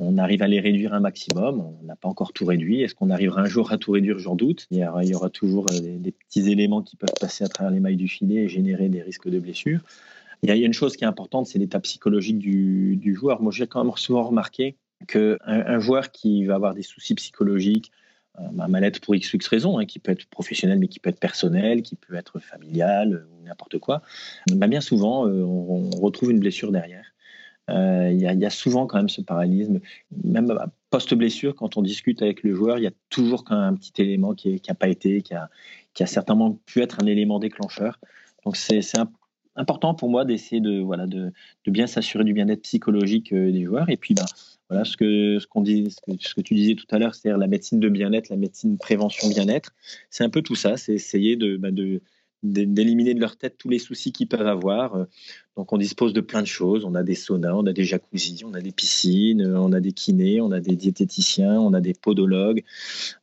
On 0.00 0.16
arrive 0.16 0.42
à 0.42 0.48
les 0.48 0.60
réduire 0.60 0.94
un 0.94 1.00
maximum. 1.00 1.60
On 1.60 1.84
n'a 1.84 1.94
pas 1.94 2.08
encore 2.08 2.32
tout 2.32 2.46
réduit. 2.46 2.82
Est-ce 2.82 2.94
qu'on 2.94 3.10
arrivera 3.10 3.42
un 3.42 3.46
jour 3.46 3.70
à 3.70 3.76
tout 3.76 3.92
réduire? 3.92 4.18
J'en 4.18 4.34
doute. 4.34 4.66
Il 4.70 4.78
y 4.78 5.14
aura, 5.14 5.28
toujours 5.28 5.66
euh, 5.70 5.98
des, 5.98 6.10
petits 6.10 6.50
éléments 6.50 6.80
qui 6.80 6.96
peuvent 6.96 7.12
passer 7.20 7.44
à 7.44 7.48
travers 7.48 7.70
les 7.70 7.80
mailles 7.80 7.96
du 7.96 8.08
filet 8.08 8.44
et 8.44 8.48
générer 8.48 8.88
des 8.88 9.02
risques 9.02 9.28
de 9.28 9.38
blessures. 9.38 9.80
Il 10.42 10.48
y 10.48 10.52
a, 10.52 10.56
une 10.56 10.72
chose 10.72 10.96
qui 10.96 11.04
est 11.04 11.06
importante, 11.06 11.46
c'est 11.46 11.58
l'état 11.58 11.80
psychologique 11.80 12.38
du, 12.38 13.14
joueur. 13.14 13.42
Moi, 13.42 13.52
j'ai 13.52 13.66
quand 13.66 13.84
même 13.84 13.94
souvent 13.96 14.22
remarqué 14.22 14.76
qu'un 15.06 15.36
un 15.46 15.78
joueur 15.80 16.10
qui 16.10 16.44
va 16.46 16.54
avoir 16.54 16.72
des 16.72 16.82
soucis 16.82 17.14
psychologiques, 17.14 17.92
euh, 18.38 18.44
un 18.58 18.68
mal-être 18.68 19.00
pour 19.00 19.14
X 19.14 19.34
ou 19.34 19.36
X 19.36 19.48
raison, 19.48 19.78
hein, 19.78 19.84
qui 19.84 19.98
peut 19.98 20.12
être 20.12 20.24
professionnel, 20.30 20.78
mais 20.78 20.88
qui 20.88 20.98
peut 20.98 21.10
être 21.10 21.20
personnel, 21.20 21.82
qui 21.82 21.96
peut 21.96 22.14
être 22.14 22.38
familial 22.38 23.12
euh, 23.12 23.28
ou 23.38 23.44
n'importe 23.44 23.78
quoi, 23.78 24.00
bah, 24.50 24.66
bien 24.66 24.80
souvent, 24.80 25.26
on, 25.26 25.90
retrouve 25.90 26.30
une 26.30 26.40
blessure 26.40 26.72
derrière. 26.72 27.12
Euh, 27.70 28.10
il 28.12 28.20
y, 28.20 28.44
a 28.44 28.50
souvent 28.50 28.86
quand 28.86 28.98
même 28.98 29.08
ce 29.08 29.20
paralysme. 29.20 29.80
Même 30.24 30.52
post-blessure, 30.90 31.54
quand 31.54 31.76
on 31.76 31.82
discute 31.82 32.22
avec 32.22 32.42
le 32.42 32.54
joueur, 32.54 32.78
il 32.78 32.84
y 32.84 32.86
a 32.86 32.92
toujours 33.08 33.44
quand 33.44 33.56
même 33.56 33.74
un 33.74 33.76
petit 33.76 33.92
élément 33.98 34.34
qui 34.34 34.60
n'a 34.68 34.74
pas 34.74 34.88
été, 34.88 35.22
qui 35.22 35.34
a, 35.34 36.06
certainement 36.06 36.58
pu 36.66 36.80
être 36.80 36.98
un 37.02 37.06
élément 37.06 37.38
déclencheur. 37.38 38.00
Donc 38.44 38.56
c'est 38.56 38.80
important 39.56 39.94
pour 39.94 40.08
moi 40.08 40.24
d'essayer 40.24 40.60
de, 40.60 40.80
voilà, 40.80 41.06
de, 41.06 41.32
bien 41.66 41.86
s'assurer 41.86 42.24
du 42.24 42.32
bien-être 42.32 42.62
psychologique 42.62 43.32
euh, 43.32 43.52
des 43.52 43.64
joueurs. 43.64 43.88
Et 43.88 43.96
puis, 43.96 44.14
ben, 44.14 44.24
voilà 44.68 44.84
ce 44.84 44.96
que, 44.96 45.38
ce, 45.38 45.46
qu'on 45.46 45.62
dit, 45.62 45.88
ce 45.90 46.34
que, 46.34 46.40
tu 46.40 46.54
disais 46.54 46.74
tout 46.74 46.86
à 46.90 46.98
l'heure, 46.98 47.14
c'est-à-dire 47.14 47.38
la 47.38 47.48
médecine 47.48 47.80
de 47.80 47.88
bien-être, 47.88 48.28
la 48.30 48.36
médecine 48.36 48.78
prévention 48.78 49.28
bien-être. 49.28 49.74
C'est 50.10 50.24
un 50.24 50.30
peu 50.30 50.42
tout 50.42 50.54
ça, 50.54 50.76
c'est 50.76 50.94
essayer 50.94 51.36
de, 51.36 51.56
ben, 51.56 51.74
de 51.74 52.00
d'éliminer 52.42 53.14
de 53.14 53.20
leur 53.20 53.36
tête 53.36 53.56
tous 53.58 53.68
les 53.68 53.78
soucis 53.78 54.12
qu'ils 54.12 54.28
peuvent 54.28 54.46
avoir. 54.46 54.94
Euh, 54.94 55.04
donc 55.56 55.72
on 55.72 55.78
dispose 55.78 56.12
de 56.14 56.20
plein 56.20 56.40
de 56.40 56.46
choses. 56.46 56.84
On 56.84 56.94
a 56.94 57.02
des 57.02 57.14
saunas, 57.14 57.52
on 57.54 57.66
a 57.66 57.72
des 57.72 57.84
jacuzzis, 57.84 58.44
on 58.46 58.54
a 58.54 58.60
des 58.60 58.72
piscines, 58.72 59.42
euh, 59.42 59.58
on 59.58 59.72
a 59.72 59.80
des 59.80 59.92
kinés, 59.92 60.40
on 60.40 60.50
a 60.50 60.60
des 60.60 60.74
diététiciens, 60.74 61.60
on 61.60 61.74
a 61.74 61.80
des 61.80 61.92
podologues. 61.92 62.64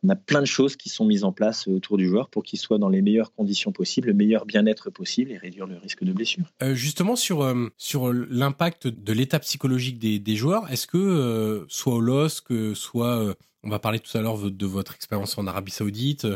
On 0.03 0.09
a 0.09 0.15
plein 0.15 0.41
de 0.41 0.45
choses 0.45 0.75
qui 0.75 0.89
sont 0.89 1.05
mises 1.05 1.23
en 1.23 1.31
place 1.31 1.67
autour 1.67 1.97
du 1.97 2.07
joueur 2.07 2.29
pour 2.29 2.43
qu'il 2.43 2.59
soit 2.59 2.77
dans 2.77 2.89
les 2.89 3.01
meilleures 3.01 3.33
conditions 3.33 3.71
possibles, 3.71 4.09
le 4.09 4.13
meilleur 4.13 4.45
bien-être 4.45 4.91
possible 4.91 5.31
et 5.31 5.37
réduire 5.37 5.65
le 5.65 5.77
risque 5.77 6.03
de 6.03 6.13
blessure. 6.13 6.45
Euh, 6.61 6.75
justement 6.75 7.15
sur 7.15 7.37
sur 7.77 8.13
l'impact 8.13 8.87
de 8.87 9.13
l'état 9.13 9.39
psychologique 9.39 9.99
des, 9.99 10.19
des 10.19 10.35
joueurs, 10.35 10.71
est-ce 10.71 10.85
que 10.85 11.65
soit 11.69 11.93
au 11.93 12.01
LOSC, 12.01 12.75
soit 12.75 13.35
on 13.63 13.69
va 13.69 13.79
parler 13.79 13.99
tout 13.99 14.15
à 14.17 14.21
l'heure 14.21 14.37
de 14.49 14.65
votre 14.65 14.93
expérience 14.95 15.37
en 15.37 15.47
Arabie 15.47 15.71
Saoudite, 15.71 16.27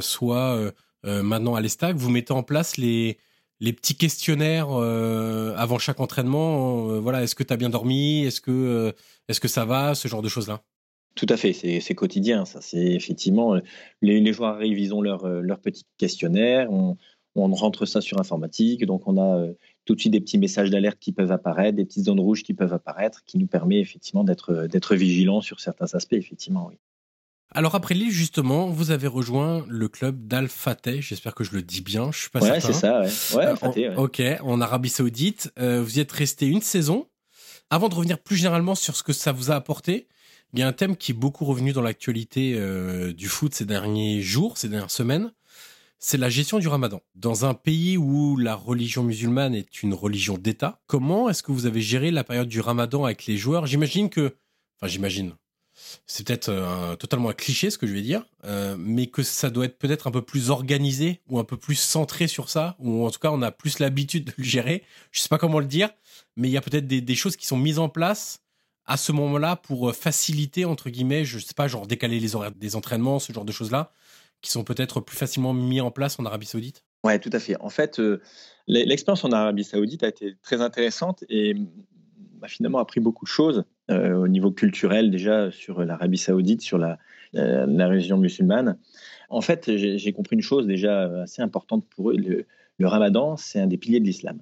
soit 0.00 0.56
euh, 0.56 0.70
maintenant 1.04 1.54
à 1.54 1.60
l'Estac, 1.60 1.96
vous 1.96 2.10
mettez 2.10 2.32
en 2.32 2.42
place 2.42 2.76
les, 2.76 3.18
petits 3.60 3.96
questionnaires 3.96 4.68
euh, 4.70 5.54
avant 5.56 5.78
chaque 5.78 6.00
entraînement. 6.00 6.90
Euh, 6.90 7.00
voilà, 7.00 7.22
est-ce 7.22 7.34
que 7.34 7.42
tu 7.42 7.52
as 7.52 7.56
bien 7.56 7.70
dormi 7.70 8.24
Est-ce 8.24 8.40
que, 8.40 8.94
est-ce 9.28 9.40
que 9.40 9.48
ça 9.48 9.64
va 9.64 9.94
Ce 9.94 10.08
genre 10.08 10.22
de 10.22 10.28
choses-là? 10.28 10.62
Tout 11.14 11.26
à 11.28 11.36
fait, 11.36 11.52
c'est 11.52 11.94
quotidien. 11.94 12.46
Ça, 12.46 12.60
c'est 12.62 12.92
effectivement 12.92 13.60
les, 14.00 14.32
joueurs 14.32 14.54
arrivent, 14.54 14.78
ils 14.78 14.94
ont 14.94 15.02
leur, 15.02 15.26
leur. 15.26 15.60
On, 17.34 17.54
rentre 17.54 17.86
ça 17.86 18.00
sur 18.00 18.20
informatique, 18.20 18.84
donc 18.84 19.06
on 19.06 19.18
a 19.18 19.46
tout 19.84 19.94
de 19.94 20.00
suite 20.00 20.12
des 20.12 20.20
petits 20.20 20.38
messages 20.38 20.70
d'alerte 20.70 20.98
qui 20.98 21.12
peuvent 21.12 21.32
apparaître, 21.32 21.76
des 21.76 21.84
petites 21.84 22.04
zones 22.04 22.20
rouges 22.20 22.42
qui 22.42 22.54
peuvent 22.54 22.72
apparaître, 22.72 23.24
qui 23.24 23.38
nous 23.38 23.46
permet 23.46 23.80
effectivement 23.80 24.24
d'être 24.24 24.66
d'être 24.66 24.94
vigilant 24.94 25.40
sur 25.40 25.60
certains 25.60 25.94
aspects. 25.94 26.14
Effectivement, 26.14 26.68
oui. 26.68 26.78
Alors 27.54 27.74
après 27.74 27.94
Lille, 27.94 28.10
justement, 28.10 28.68
vous 28.68 28.90
avez 28.92 29.06
rejoint 29.06 29.64
le 29.68 29.88
club 29.88 30.26
d'Al 30.26 30.48
Fateh. 30.48 31.02
J'espère 31.02 31.34
que 31.34 31.44
je 31.44 31.52
le 31.52 31.62
dis 31.62 31.82
bien. 31.82 32.10
Je 32.10 32.20
suis 32.20 32.30
pas 32.30 32.40
ouais, 32.40 32.60
c'est 32.60 32.72
ça. 32.72 33.02
Ouais, 33.02 33.46
ouais, 33.46 33.56
Fateh, 33.56 33.90
ouais. 33.90 33.96
Ok, 33.96 34.22
en 34.42 34.60
Arabie 34.62 34.88
Saoudite. 34.88 35.52
Euh, 35.58 35.82
vous 35.82 35.98
y 35.98 36.00
êtes 36.00 36.12
resté 36.12 36.46
une 36.46 36.62
saison. 36.62 37.08
Avant 37.68 37.90
de 37.90 37.94
revenir 37.94 38.18
plus 38.18 38.36
généralement 38.36 38.74
sur 38.74 38.96
ce 38.96 39.02
que 39.02 39.12
ça 39.12 39.32
vous 39.32 39.50
a 39.50 39.54
apporté, 39.54 40.08
il 40.54 40.60
y 40.60 40.62
a 40.62 40.66
un 40.66 40.72
thème 40.72 40.96
qui 40.96 41.12
est 41.12 41.14
beaucoup 41.14 41.44
revenu 41.44 41.72
dans 41.72 41.82
l'actualité 41.82 42.54
euh, 42.56 43.12
du 43.12 43.28
foot 43.28 43.54
ces 43.54 43.66
derniers 43.66 44.22
jours, 44.22 44.56
ces 44.56 44.68
dernières 44.68 44.90
semaines. 44.90 45.32
C'est 45.98 46.18
la 46.18 46.30
gestion 46.30 46.58
du 46.58 46.68
Ramadan. 46.68 47.00
Dans 47.14 47.44
un 47.44 47.54
pays 47.54 47.96
où 47.96 48.36
la 48.36 48.54
religion 48.54 49.04
musulmane 49.04 49.54
est 49.54 49.82
une 49.82 49.94
religion 49.94 50.36
d'État, 50.36 50.80
comment 50.86 51.28
est-ce 51.28 51.42
que 51.42 51.52
vous 51.52 51.66
avez 51.66 51.80
géré 51.80 52.10
la 52.10 52.24
période 52.24 52.48
du 52.48 52.60
Ramadan 52.60 53.04
avec 53.04 53.26
les 53.26 53.36
joueurs? 53.36 53.66
J'imagine 53.66 54.10
que, 54.10 54.36
enfin 54.80 54.88
j'imagine, 54.88 55.34
c'est 56.06 56.26
peut-être 56.26 56.48
euh, 56.48 56.96
totalement 56.96 57.30
un 57.30 57.34
cliché 57.34 57.70
ce 57.70 57.78
que 57.78 57.86
je 57.86 57.92
vais 57.92 58.02
dire, 58.02 58.24
euh, 58.44 58.76
mais 58.78 59.06
que 59.06 59.22
ça 59.22 59.50
doit 59.50 59.64
être 59.66 59.78
peut-être 59.78 60.06
un 60.06 60.10
peu 60.10 60.22
plus 60.22 60.50
organisé 60.50 61.20
ou 61.28 61.38
un 61.38 61.44
peu 61.44 61.56
plus 61.56 61.76
centré 61.76 62.26
sur 62.26 62.48
ça, 62.48 62.76
ou 62.78 63.04
en 63.06 63.10
tout 63.10 63.18
cas 63.18 63.30
on 63.30 63.42
a 63.42 63.50
plus 63.50 63.78
l'habitude 63.78 64.26
de 64.26 64.32
le 64.36 64.44
gérer. 64.44 64.84
Je 65.10 65.20
sais 65.20 65.28
pas 65.28 65.38
comment 65.38 65.60
le 65.60 65.66
dire, 65.66 65.90
mais 66.36 66.48
il 66.48 66.52
y 66.52 66.56
a 66.56 66.60
peut-être 66.60 66.86
des, 66.86 67.14
choses 67.14 67.36
qui 67.36 67.46
sont 67.46 67.56
mises 67.56 67.78
en 67.78 67.88
place 67.88 68.40
à 68.86 68.96
ce 68.96 69.12
moment-là 69.12 69.56
pour 69.56 69.90
euh, 69.90 69.92
faciliter 69.92 70.64
entre 70.64 70.90
guillemets, 70.90 71.24
je 71.24 71.38
sais 71.38 71.54
pas, 71.54 71.68
genre 71.68 71.86
décaler 71.86 72.20
les 72.20 72.36
horaires 72.36 72.52
des 72.52 72.76
entraînements, 72.76 73.18
ce 73.18 73.32
genre 73.32 73.44
de 73.44 73.52
choses-là, 73.52 73.92
qui 74.40 74.50
sont 74.50 74.64
peut-être 74.64 75.00
plus 75.00 75.16
facilement 75.16 75.54
mis 75.54 75.80
en 75.80 75.90
place 75.90 76.18
en 76.18 76.24
Arabie 76.24 76.46
Saoudite. 76.46 76.84
Ouais, 77.04 77.18
tout 77.18 77.30
à 77.32 77.38
fait. 77.38 77.56
En 77.60 77.68
fait, 77.68 78.00
l'expérience 78.68 79.24
en 79.24 79.32
Arabie 79.32 79.64
Saoudite 79.64 80.04
a 80.04 80.08
été 80.08 80.36
très 80.42 80.60
intéressante 80.60 81.24
et 81.28 81.54
m'a 82.40 82.48
finalement 82.48 82.78
appris 82.78 83.00
beaucoup 83.00 83.24
de 83.24 83.30
choses 83.30 83.64
euh, 83.90 84.14
au 84.14 84.28
niveau 84.28 84.50
culturel 84.50 85.10
déjà 85.10 85.50
sur 85.50 85.84
l'Arabie 85.84 86.18
saoudite, 86.18 86.62
sur 86.62 86.78
la, 86.78 86.98
la, 87.32 87.88
région 87.88 88.18
musulmane. 88.18 88.78
En 89.28 89.40
fait, 89.40 89.76
j'ai 89.76 90.12
compris 90.12 90.36
une 90.36 90.42
chose 90.42 90.66
déjà 90.66 91.22
assez 91.22 91.42
importante 91.42 91.86
pour 91.88 92.10
eux. 92.10 92.16
Le, 92.16 92.86
ramadan, 92.86 93.36
c'est 93.36 93.60
un 93.60 93.66
des 93.66 93.78
piliers 93.78 94.00
de 94.00 94.04
l'islam. 94.04 94.40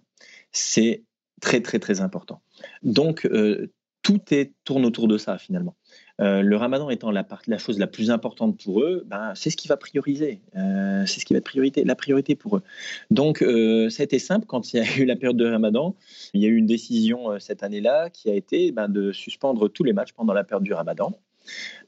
C'est 0.50 1.04
très, 1.40 1.60
très, 1.60 1.78
très 1.78 2.00
important. 2.00 2.42
Donc, 2.82 3.26
euh, 3.26 3.70
tout 4.02 4.20
tourne 4.64 4.84
autour 4.84 5.08
de 5.08 5.18
ça 5.18 5.38
finalement. 5.38 5.76
Euh, 6.20 6.42
le 6.42 6.56
ramadan 6.56 6.90
étant 6.90 7.10
la, 7.10 7.24
chose 7.58 7.78
la 7.78 7.86
plus 7.86 8.10
importante 8.10 8.62
pour 8.62 8.82
eux, 8.82 9.04
ben, 9.06 9.32
c'est 9.34 9.50
ce 9.50 9.56
qui 9.56 9.68
va 9.68 9.76
prioriser. 9.76 10.40
Euh, 10.56 11.04
c'est 11.06 11.20
ce 11.20 11.24
qui 11.24 11.32
va 11.32 11.38
être 11.38 11.80
la 11.84 11.94
priorité 11.94 12.34
pour 12.34 12.56
eux. 12.56 12.62
Donc, 13.10 13.42
euh, 13.42 13.88
ça 13.90 14.02
a 14.02 14.04
été 14.04 14.18
simple 14.18 14.46
quand 14.46 14.72
il 14.72 14.76
y 14.76 14.80
a 14.80 14.96
eu 14.98 15.04
la 15.04 15.16
période 15.16 15.36
de 15.36 15.50
ramadan. 15.50 15.94
Il 16.34 16.42
y 16.42 16.46
a 16.46 16.48
eu 16.48 16.56
une 16.56 16.66
décision 16.66 17.38
cette 17.38 17.62
année-là 17.62 18.10
qui 18.10 18.30
a 18.30 18.34
été 18.34 18.72
ben, 18.72 18.88
de 18.88 19.12
suspendre 19.12 19.68
tous 19.68 19.84
les 19.84 19.92
matchs 19.92 20.12
pendant 20.12 20.32
la 20.32 20.44
période 20.44 20.64
du 20.64 20.74
ramadan. 20.74 21.18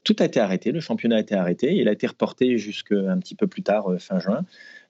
Tout 0.03 0.15
a 0.19 0.25
été 0.25 0.39
arrêté, 0.39 0.71
le 0.71 0.79
championnat 0.79 1.17
a 1.17 1.19
été 1.19 1.35
arrêté, 1.35 1.75
il 1.75 1.87
a 1.87 1.91
été 1.91 2.07
reporté 2.07 2.57
jusqu'à 2.57 2.95
un 2.95 3.17
petit 3.19 3.35
peu 3.35 3.47
plus 3.47 3.63
tard, 3.63 3.87
fin 3.99 4.19
juin. 4.19 4.45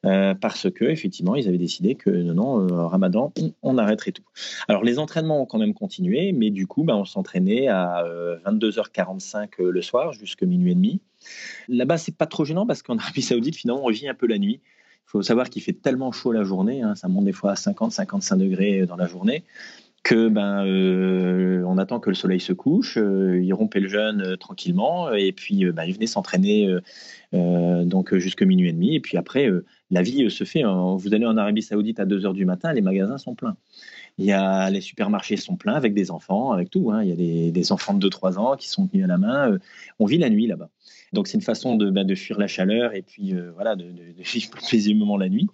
Euh, 0.05 0.34
parce 0.34 0.70
que 0.70 0.84
effectivement 0.84 1.34
ils 1.36 1.47
avaient 1.47 1.57
décidé 1.57 1.95
que 1.95 2.09
non, 2.09 2.34
non 2.34 2.59
euh, 2.59 2.88
Ramadan, 2.88 3.32
on, 3.61 3.78
arrêterait 3.78 4.11
tout. 4.11 4.24
Alors 4.68 4.84
les 4.84 4.99
entraînements 4.99 5.41
ont 5.41 5.45
quand 5.45 5.59
même 5.59 5.74
continué, 5.74 6.34
mais 6.34 6.49
du 6.49 6.68
coup, 6.68 6.84
bah, 6.84 6.97
on 6.97 7.05
s'entraînait 7.05 7.70
à 7.70 8.03
22h45 8.45 9.47
euh, 9.59 9.72
le 9.72 9.82
soir 9.82 10.11
jusqu'à 10.11 10.45
minuit 10.45 10.74
et 10.74 10.76
demi. 10.76 10.99
Là-bas, 11.70 11.97
c'est 11.97 12.16
pas 12.16 12.26
trop 12.26 12.43
gênant 12.43 12.66
parce 12.66 12.84
qu'en 12.84 12.97
Arabie 12.99 13.22
Saoudite, 13.22 13.55
finalement, 13.55 13.84
on 13.84 13.86
revient 13.86 14.09
un 14.09 14.14
peu 14.14 14.28
la 14.28 14.38
nuit. 14.38 14.59
Il 15.07 15.09
faut 15.14 15.22
savoir 15.22 15.49
qu'il 15.49 15.61
fait 15.61 15.74
tellement 15.74 16.11
chaud 16.11 16.34
la 16.34 16.43
journée, 16.43 16.82
hein, 16.82 16.95
ça 16.95 17.07
monte 17.07 17.26
des 17.26 17.34
fois 17.34 17.51
à 17.51 17.55
50-55 17.55 18.38
degrés 18.38 18.86
dans 18.86 18.95
la 18.95 19.07
journée 19.07 19.43
que 20.03 20.27
ben 20.27 20.65
euh, 20.65 21.63
on 21.65 21.77
attend 21.77 22.01
que 22.01 22.09
le 22.09 22.15
soleil 22.15 22.41
se 22.41 22.51
couche, 22.51 22.97
euh, 22.97 23.41
il 23.41 23.53
rompait 23.53 23.79
le 23.79 23.87
jeûne 23.87 24.21
euh, 24.21 24.35
tranquillement 24.35 25.13
et 25.13 25.31
puis 25.31 25.65
ben, 25.71 25.85
il 25.85 25.93
venait 25.93 26.07
s'entraîner 26.07 26.69
donc 27.31 28.15
jusqu'à 28.15 28.45
minuit 28.45 28.69
et 28.69 28.73
demi 28.73 28.95
et 28.95 28.99
puis 28.99 29.17
après 29.17 29.49
la 29.89 30.01
vie 30.03 30.29
se 30.29 30.43
fait. 30.43 30.63
Vous 30.63 31.13
allez 31.13 31.25
en 31.25 31.37
Arabie 31.37 31.63
Saoudite 31.63 31.99
à 31.99 32.05
2 32.05 32.25
heures 32.25 32.33
du 32.33 32.45
matin, 32.45 32.73
les 32.73 32.81
magasins 32.81 33.17
sont 33.17 33.33
pleins. 33.33 33.55
Il 34.19 34.25
y 34.25 34.31
a 34.31 34.69
les 34.69 34.81
supermarchés 34.81 35.37
sont 35.37 35.55
pleins 35.55 35.73
avec 35.73 35.95
des 35.95 36.11
enfants, 36.11 36.51
avec 36.51 36.69
tout. 36.69 36.91
Hein. 36.91 37.01
Il 37.01 37.09
y 37.09 37.11
a 37.11 37.15
des, 37.15 37.51
des, 37.51 37.71
enfants 37.71 37.95
de 37.95 38.07
2-3 38.07 38.37
ans 38.37 38.55
qui 38.55 38.69
sont 38.69 38.87
tenus 38.87 39.05
à 39.05 39.07
la 39.07 39.17
main. 39.17 39.57
on 39.97 40.05
vit 40.05 40.19
la 40.19 40.29
nuit 40.29 40.45
là-bas. 40.45 40.69
Donc 41.14 41.28
c'est 41.28 41.36
une 41.36 41.43
façon 41.43 41.76
de, 41.76 41.89
ben, 41.89 42.05
de, 42.05 42.16
fuir 42.16 42.38
la 42.39 42.47
chaleur 42.47 42.93
et 42.93 43.01
puis 43.01 43.34
voilà 43.55 43.76
de, 43.76 43.86
de, 43.86 44.14
de 44.18 44.24
vivre 44.24 44.49
paisiblement 44.70 45.18
la 45.18 45.30
nuit. 45.30 45.47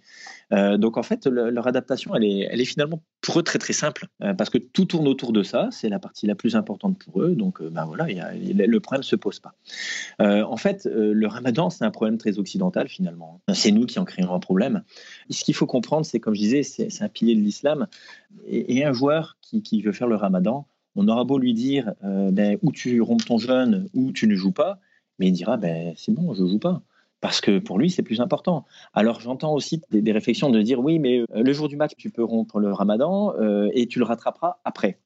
Euh, 0.52 0.78
donc 0.78 0.98
en 0.98 1.04
fait, 1.04 1.28
leur 1.28 1.68
adaptation, 1.68 2.16
elle 2.16 2.24
est, 2.24 2.66
finalement 2.66 3.02
pour 3.22 3.40
eux 3.40 3.44
très 3.44 3.60
très 3.60 3.74
simple, 3.74 4.08
euh, 4.24 4.34
parce 4.34 4.50
que 4.50 4.58
tout 4.58 4.86
tourne 4.86 5.08
autour 5.08 5.32
de 5.32 5.44
ça, 5.44 5.70
c'est 5.72 5.90
la 5.90 6.00
partie 6.00 6.26
la 6.26 6.36
plus 6.36 6.56
importante 6.56 6.98
pour 6.98 7.22
eux, 7.22 7.36
donc 7.36 7.62
euh, 7.62 7.70
ben 7.70 7.86
voilà, 7.86 8.08
le 8.34 8.80
problème 8.80 9.02
ne 9.02 9.06
se 9.06 9.16
pose 9.16 9.40
pas. 9.40 9.54
en 10.20 10.58
fait, 10.58 10.88
le 10.92 11.28
ramadan, 11.28 11.70
c'est 11.70 11.86
un 11.86 11.92
problème 11.92 12.18
très 12.18 12.40
occidental 12.40 12.88
finalement. 12.88 13.42
C'est 13.54 13.72
nous 13.72 13.86
qui 13.86 14.00
en 14.00 14.06
créons 14.06 14.34
un 14.34 14.40
problème. 14.40 14.84
ce 15.30 15.44
qu'il 15.44 15.54
faut 15.54 15.68
comprendre, 15.68 16.06
c'est 16.06 16.20
comme 16.20 16.34
je 16.34 16.40
disais, 16.40 16.64
c'est 16.64 17.02
un 17.02 17.10
pilier 17.10 17.36
de 17.36 17.42
l'islam, 17.42 17.88
et, 18.48 18.84
un 18.84 18.94
joueur 18.94 19.38
qui, 19.42 19.82
veut 19.82 19.92
faire 19.92 20.08
le 20.08 20.16
ramadan, 20.16 20.66
on 20.96 21.08
aura 21.08 21.24
beau 21.24 21.38
lui 21.38 21.54
dire, 21.54 21.94
ben, 22.02 22.58
ou 22.62 22.72
tu 22.72 23.02
rompes 23.02 23.26
ton 23.26 23.38
jeûne, 23.38 23.88
ou 23.94 24.12
tu 24.12 24.28
ne 24.28 24.36
joues 24.36 24.52
pas, 24.52 24.80
mais 25.20 25.28
il 25.28 25.32
dira, 25.34 25.58
ben, 25.58 25.94
c'est 25.96 26.14
bon, 26.14 26.34
je 26.34 26.46
joue 26.46 26.60
pas 26.60 26.82
parce 27.22 27.42
que 27.42 27.60
pour 27.60 27.78
lui, 27.78 27.90
c'est 27.90 28.04
plus 28.04 28.22
important. 28.22 28.66
Alors 28.94 29.20
j'entends 29.20 29.54
aussi 29.54 29.82
des, 29.92 30.12
réflexions 30.12 30.50
de 30.50 30.62
dire 30.62 30.80
oui, 30.80 31.00
mais 31.00 31.20
euh, 31.20 31.26
le 31.44 31.54
jour 31.54 31.68
du 31.68 31.76
match, 31.76 31.92
tu 31.98 32.10
peux 32.10 32.24
rompre 32.24 32.60
le 32.60 32.72
ramadan 32.72 33.34
euh, 33.40 33.70
et 33.74 33.88
tu 33.88 34.00
le 34.00 34.06
rattraperas 34.06 34.58
après. 34.64 35.00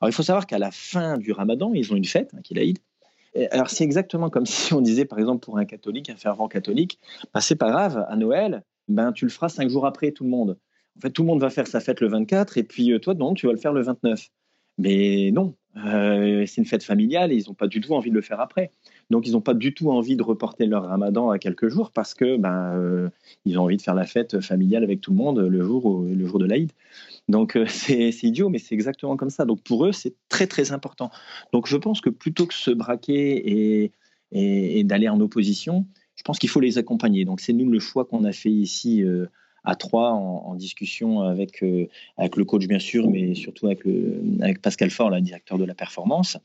Alors 0.00 0.08
il 0.08 0.12
faut 0.12 0.22
savoir 0.22 0.46
qu'à 0.46 0.58
la 0.58 0.70
fin 0.70 1.18
du 1.18 1.32
ramadan, 1.32 1.72
ils 1.74 1.92
ont 1.92 1.96
une 1.96 2.04
fête, 2.04 2.32
hein, 2.34 2.40
qui 2.42 2.54
est 2.54 2.56
l'Aïd. 2.56 2.78
Alors 3.50 3.68
c'est 3.68 3.84
exactement 3.84 4.30
comme 4.30 4.46
si 4.46 4.72
on 4.74 4.80
disait, 4.80 5.04
par 5.04 5.18
exemple, 5.18 5.44
pour 5.44 5.58
un 5.58 5.64
catholique, 5.64 6.10
un 6.10 6.16
fervent 6.16 6.48
catholique, 6.48 6.98
bah, 7.34 7.40
c'est 7.40 7.56
pas 7.56 7.70
grave, 7.70 8.04
à 8.08 8.16
Noël, 8.16 8.62
ben, 8.88 9.12
tu 9.12 9.24
le 9.24 9.30
feras 9.30 9.48
cinq 9.48 9.68
jours 9.68 9.86
après 9.86 10.12
tout 10.12 10.24
le 10.24 10.30
monde. 10.30 10.58
En 10.96 11.00
fait, 11.00 11.10
tout 11.10 11.22
le 11.22 11.26
monde 11.26 11.40
va 11.40 11.50
faire 11.50 11.66
sa 11.66 11.80
fête 11.80 12.00
le 12.00 12.08
24 12.08 12.56
et 12.58 12.62
puis 12.62 12.92
euh, 12.92 12.98
toi, 12.98 13.14
non, 13.14 13.34
tu 13.34 13.46
vas 13.46 13.52
le 13.52 13.58
faire 13.58 13.72
le 13.72 13.82
29. 13.82 14.28
Mais 14.78 15.30
non, 15.32 15.54
c'est 15.74 16.56
une 16.58 16.66
fête 16.66 16.82
familiale 16.82 17.32
et 17.32 17.36
ils 17.36 17.48
n'ont 17.48 17.54
pas 17.54 17.66
du 17.66 17.80
tout 17.80 17.94
envie 17.94 18.10
de 18.10 18.14
le 18.14 18.20
faire 18.20 18.40
après. 18.40 18.70
Donc, 19.10 19.26
ils 19.26 19.32
n'ont 19.32 19.40
pas 19.40 19.54
du 19.54 19.72
tout 19.72 19.90
envie 19.90 20.16
de 20.16 20.22
reporter 20.22 20.66
leur 20.66 20.84
ramadan 20.84 21.30
à 21.30 21.38
quelques 21.38 21.68
jours 21.68 21.90
parce 21.90 22.14
que 22.14 22.36
ben, 22.36 23.10
ils 23.44 23.58
ont 23.58 23.62
envie 23.62 23.76
de 23.76 23.82
faire 23.82 23.94
la 23.94 24.04
fête 24.04 24.40
familiale 24.40 24.82
avec 24.82 25.00
tout 25.00 25.12
le 25.12 25.16
monde 25.16 25.38
le 25.38 25.62
jour, 25.62 26.02
le 26.02 26.26
jour 26.26 26.38
de 26.38 26.44
l'Aïd. 26.44 26.72
Donc, 27.28 27.58
c'est 27.68 28.22
idiot, 28.22 28.48
mais 28.48 28.58
c'est 28.58 28.74
exactement 28.74 29.16
comme 29.16 29.30
ça. 29.30 29.44
Donc, 29.44 29.62
pour 29.62 29.86
eux, 29.86 29.92
c'est 29.92 30.14
très, 30.28 30.46
très 30.46 30.72
important. 30.72 31.10
Donc, 31.52 31.68
je 31.68 31.76
pense 31.76 32.00
que 32.00 32.10
plutôt 32.10 32.46
que 32.46 32.54
se 32.54 32.70
braquer 32.70 33.82
et, 33.82 33.92
et 34.32 34.84
d'aller 34.84 35.08
en 35.08 35.20
opposition, 35.20 35.86
je 36.16 36.22
pense 36.22 36.38
qu'il 36.38 36.48
faut 36.48 36.60
les 36.60 36.78
accompagner. 36.78 37.24
Donc, 37.24 37.40
c'est 37.40 37.52
nous 37.52 37.70
le 37.70 37.78
choix 37.78 38.04
qu'on 38.04 38.24
a 38.24 38.32
fait 38.32 38.50
ici 38.50 39.04
à 39.66 39.74
trois 39.74 40.12
en, 40.12 40.54
discussion 40.54 41.20
avec, 41.20 41.62
euh, 41.62 41.88
avec 42.16 42.36
le 42.36 42.44
coach 42.44 42.66
bien 42.66 42.78
sûr, 42.78 43.10
mais 43.10 43.34
surtout 43.34 43.66
avec, 43.66 44.62
Pascal 44.62 44.90
Faure, 44.90 45.10
le 45.10 45.20
directeur 45.20 45.58
de 45.58 45.64
la 45.64 45.74
performance, 45.74 46.38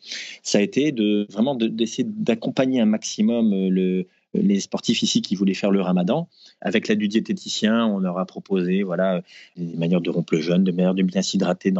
ça 0.43 0.57
a 0.57 0.61
été 0.61 0.91
de 0.91 1.27
vraiment 1.29 1.55
d'essayer 1.55 2.03
d'accompagner 2.05 2.81
un 2.81 2.85
maximum 2.85 3.53
euh, 3.53 3.69
le, 3.69 4.07
les 4.33 4.59
sportifs 4.59 5.03
ici 5.03 5.21
qui 5.21 5.35
voulaient 5.35 5.53
faire 5.53 5.71
le 5.71 5.81
ramadan. 5.81 6.27
Avec 6.61 6.87
l'aide 6.87 6.99
du 6.99 7.07
diététicien, 7.07 7.85
on 7.85 7.99
leur 7.99 8.17
a 8.17 8.25
proposé 8.25 8.83
voilà, 8.83 9.21
des 9.55 9.77
manières 9.77 10.01
de 10.01 10.09
rompre 10.09 10.33
le 10.33 10.41
jeûne, 10.41 10.63
de 10.63 10.71
manières 10.71 10.95
de 10.95 11.03
bien 11.03 11.21
s'hydrater 11.21 11.73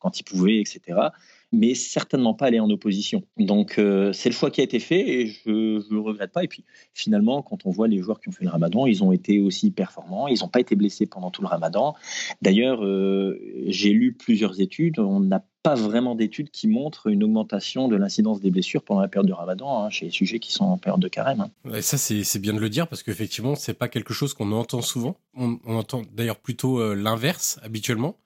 quand 0.00 0.18
ils 0.18 0.24
pouvaient, 0.24 0.60
etc 0.60 1.10
mais 1.52 1.74
certainement 1.74 2.34
pas 2.34 2.46
aller 2.46 2.60
en 2.60 2.70
opposition. 2.70 3.22
Donc 3.36 3.78
euh, 3.78 4.12
c'est 4.12 4.28
le 4.28 4.34
choix 4.34 4.50
qui 4.50 4.60
a 4.60 4.64
été 4.64 4.78
fait 4.78 5.08
et 5.08 5.26
je 5.26 5.50
ne 5.50 5.94
le 5.94 6.00
regrette 6.00 6.32
pas. 6.32 6.44
Et 6.44 6.48
puis 6.48 6.64
finalement, 6.94 7.42
quand 7.42 7.66
on 7.66 7.70
voit 7.70 7.88
les 7.88 8.00
joueurs 8.00 8.20
qui 8.20 8.28
ont 8.28 8.32
fait 8.32 8.44
le 8.44 8.50
ramadan, 8.50 8.86
ils 8.86 9.02
ont 9.02 9.12
été 9.12 9.40
aussi 9.40 9.70
performants, 9.70 10.28
ils 10.28 10.40
n'ont 10.40 10.48
pas 10.48 10.60
été 10.60 10.76
blessés 10.76 11.06
pendant 11.06 11.30
tout 11.30 11.42
le 11.42 11.48
ramadan. 11.48 11.94
D'ailleurs, 12.42 12.84
euh, 12.84 13.38
j'ai 13.66 13.90
lu 13.90 14.12
plusieurs 14.12 14.60
études, 14.60 14.98
on 14.98 15.20
n'a 15.20 15.44
pas 15.62 15.74
vraiment 15.74 16.14
d'études 16.14 16.50
qui 16.50 16.68
montrent 16.68 17.08
une 17.08 17.22
augmentation 17.22 17.88
de 17.88 17.96
l'incidence 17.96 18.40
des 18.40 18.50
blessures 18.50 18.82
pendant 18.82 19.02
la 19.02 19.08
période 19.08 19.26
du 19.26 19.34
ramadan 19.34 19.84
hein, 19.84 19.90
chez 19.90 20.06
les 20.06 20.10
sujets 20.10 20.38
qui 20.38 20.52
sont 20.52 20.64
en 20.64 20.78
période 20.78 21.02
de 21.02 21.08
carême. 21.08 21.40
Hein. 21.64 21.74
Et 21.74 21.82
ça, 21.82 21.98
c'est 21.98 22.38
bien 22.38 22.54
de 22.54 22.60
le 22.60 22.70
dire 22.70 22.88
parce 22.88 23.02
qu'effectivement, 23.02 23.54
c'est 23.56 23.74
pas 23.74 23.88
quelque 23.88 24.14
chose 24.14 24.32
qu'on 24.32 24.52
entend 24.52 24.80
souvent. 24.80 25.16
On, 25.34 25.58
entend 25.66 26.02
d'ailleurs 26.14 26.38
plutôt 26.38 26.80
euh, 26.80 26.94
l'inverse 26.94 27.58
habituellement. 27.62 28.16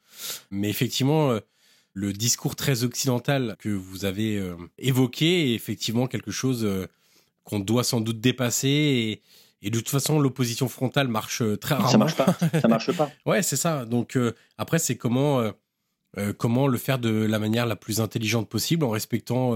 Mais 0.53 0.71
effectivement, 0.71 1.37
le 1.95 2.13
discours 2.13 2.57
très 2.57 2.83
occidental 2.83 3.57
que 3.61 3.69
vous 3.69 4.05
avez 4.05 4.37
euh, 4.37 4.57
évoqué 4.79 5.53
est 5.53 5.55
effectivement 5.55 6.09
quelque 6.09 6.33
chose 6.33 6.65
euh, 6.65 6.87
qu'on 7.45 7.61
doit 7.61 7.85
sans 7.85 8.01
doute 8.01 8.21
dépasser 8.21 9.23
et, 9.63 9.71
de 9.71 9.79
toute 9.79 9.89
façon 9.89 10.21
l'opposition 10.21 10.69
frontale 10.69 11.09
marche 11.09 11.41
euh, 11.41 11.57
très 11.57 11.75
rarement. 11.77 11.91
Ça 11.91 11.97
marche 11.97 12.17
pas. 12.17 12.37
Ça 12.61 12.69
marche 12.69 12.93
pas. 12.93 13.11
ouais, 13.27 13.43
c'est 13.43 13.57
ça. 13.57 13.87
Donc 13.87 14.19
après 14.59 14.79
c'est 14.79 14.97
comment 14.97 15.51
comment 16.39 16.69
le 16.69 16.79
faire 16.79 16.99
de 16.99 17.11
la 17.11 17.39
manière 17.39 17.67
la 17.67 17.75
plus 17.75 18.01
intelligente 18.01 18.49
possible 18.49 18.85
en 18.85 18.91
respectant 18.91 19.55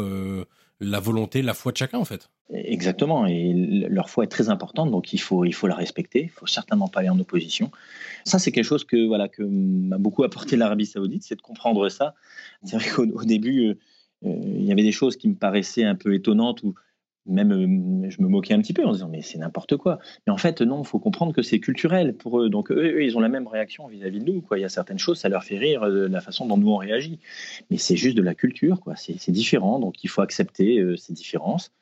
la 0.81 1.01
volonté, 1.01 1.43
la 1.43 1.55
foi 1.55 1.73
de 1.73 1.77
chacun 1.77 1.99
en 1.99 2.05
fait. 2.05 2.31
Exactement, 2.51 3.27
et 3.27 3.53
leur 3.89 4.09
foi 4.09 4.25
est 4.25 4.29
très 4.29 4.49
importante, 4.49 4.91
donc 4.91 5.13
il 5.13 5.19
faut, 5.19 5.45
il 5.45 5.53
faut 5.53 5.67
la 5.67 5.75
respecter, 5.75 6.23
il 6.23 6.31
faut 6.31 6.47
certainement 6.47 6.89
pas 6.89 7.01
aller 7.01 7.09
en 7.11 7.19
opposition. 7.19 7.71
Ça, 8.25 8.39
c'est 8.39 8.53
quelque 8.53 8.65
chose 8.65 8.85
que, 8.85 9.07
voilà, 9.07 9.29
que 9.29 9.43
m'a 9.43 9.99
beaucoup 9.99 10.25
apporté 10.25 10.57
l'Arabie 10.57 10.87
saoudite, 10.87 11.25
c'est 11.25 11.37
de 11.37 11.43
comprendre 11.43 11.89
ça. 11.89 12.15
C'est 12.65 12.77
vrai 12.77 12.89
qu'au 12.89 13.25
début, 13.25 13.69
euh, 13.69 13.75
euh, 14.25 14.41
il 14.45 14.65
y 14.65 14.73
avait 14.73 14.83
des 14.83 14.93
choses 14.93 15.17
qui 15.17 15.29
me 15.29 15.35
paraissaient 15.35 15.85
un 15.85 15.95
peu 15.95 16.15
étonnantes, 16.15 16.63
ou 16.63 16.75
même 17.29 17.53
euh, 17.53 18.11
je 18.11 18.21
me 18.23 18.29
moquais 18.29 18.55
un 18.55 18.61
petit 18.61 18.73
peu 18.73 18.85
en 18.85 18.93
disant 18.93 19.09
mais 19.09 19.23
c'est 19.23 19.39
n'importe 19.39 19.77
quoi. 19.77 19.99
Mais 20.27 20.33
en 20.33 20.39
fait, 20.39 20.61
non, 20.63 20.83
faut 20.85 20.99
comprendre 20.99 21.33
que 21.33 21.43
c'est 21.43 21.61
culturel 21.61 22.15
pour 22.15 22.41
eux. 22.41 22.49
Donc 22.49 22.71
eux, 22.71 23.03
ils 23.03 23.17
ont 23.17 23.21
la 23.21 23.29
même 23.29 23.47
réaction 23.47 23.87
vis-à-vis 23.87 24.21
de 24.21 24.25
nous. 24.25 24.41
Quoi. 24.41 24.59
Il 24.59 24.63
y 24.63 24.65
a 24.65 24.69
certaines 24.69 24.99
choses, 24.99 25.19
ça 25.19 25.29
leur 25.29 25.45
fait 25.45 25.59
rire 25.59 25.83
de 25.83 26.07
la 26.07 26.21
façon 26.21 26.47
dont 26.47 26.57
nous 26.57 26.71
on 26.71 26.77
réagit. 26.79 27.21
Mais 27.71 27.77
c'est 27.77 27.97
juste 27.97 28.17
de 28.17 28.23
la 28.23 28.35
culture, 28.35 28.81
quoi. 28.81 28.95
C'est 28.97 29.31
différent, 29.31 29.79
donc 29.79 30.03
il 30.03 30.09
faut 30.09 30.23
accepter 30.23 30.85
ces 30.97 31.13
différences 31.13 31.73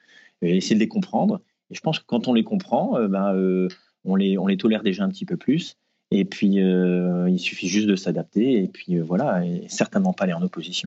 essayer 0.43 0.75
de 0.75 0.81
les 0.81 0.89
comprendre. 0.89 1.41
Et 1.71 1.75
je 1.75 1.81
pense 1.81 1.99
que 1.99 2.05
quand 2.07 2.29
on 2.29 2.35
les 2.35 2.45
comprend, 2.45 2.97
euh, 2.99 3.09
ben, 3.09 3.35
euh, 3.35 3.69
on, 4.05 4.17
les, 4.17 4.39
on 4.39 4.47
les 4.47 4.57
tolère 4.57 4.83
déjà 4.83 5.05
un 5.05 5.09
petit 5.09 5.25
peu 5.25 5.37
plus. 5.37 5.77
Et 6.11 6.25
puis, 6.25 6.63
euh, 6.63 7.29
il 7.29 7.39
suffit 7.39 7.69
juste 7.69 7.89
de 7.89 7.97
s'adapter. 7.97 8.63
Et 8.63 8.69
puis, 8.69 8.99
voilà, 8.99 9.45
et 9.45 9.65
certainement 9.69 10.13
pas 10.13 10.25
aller 10.25 10.33
en 10.33 10.43
opposition. 10.43 10.87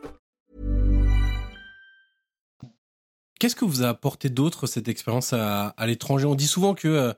Qu'est-ce 3.41 3.55
que 3.55 3.65
vous 3.65 3.81
a 3.81 3.87
apporté 3.87 4.29
d'autre 4.29 4.67
cette 4.67 4.87
expérience 4.87 5.33
à, 5.33 5.73
l'étranger? 5.87 6.27
On 6.27 6.35
dit 6.35 6.45
souvent 6.45 6.75
que 6.75 6.87
euh, 6.87 7.11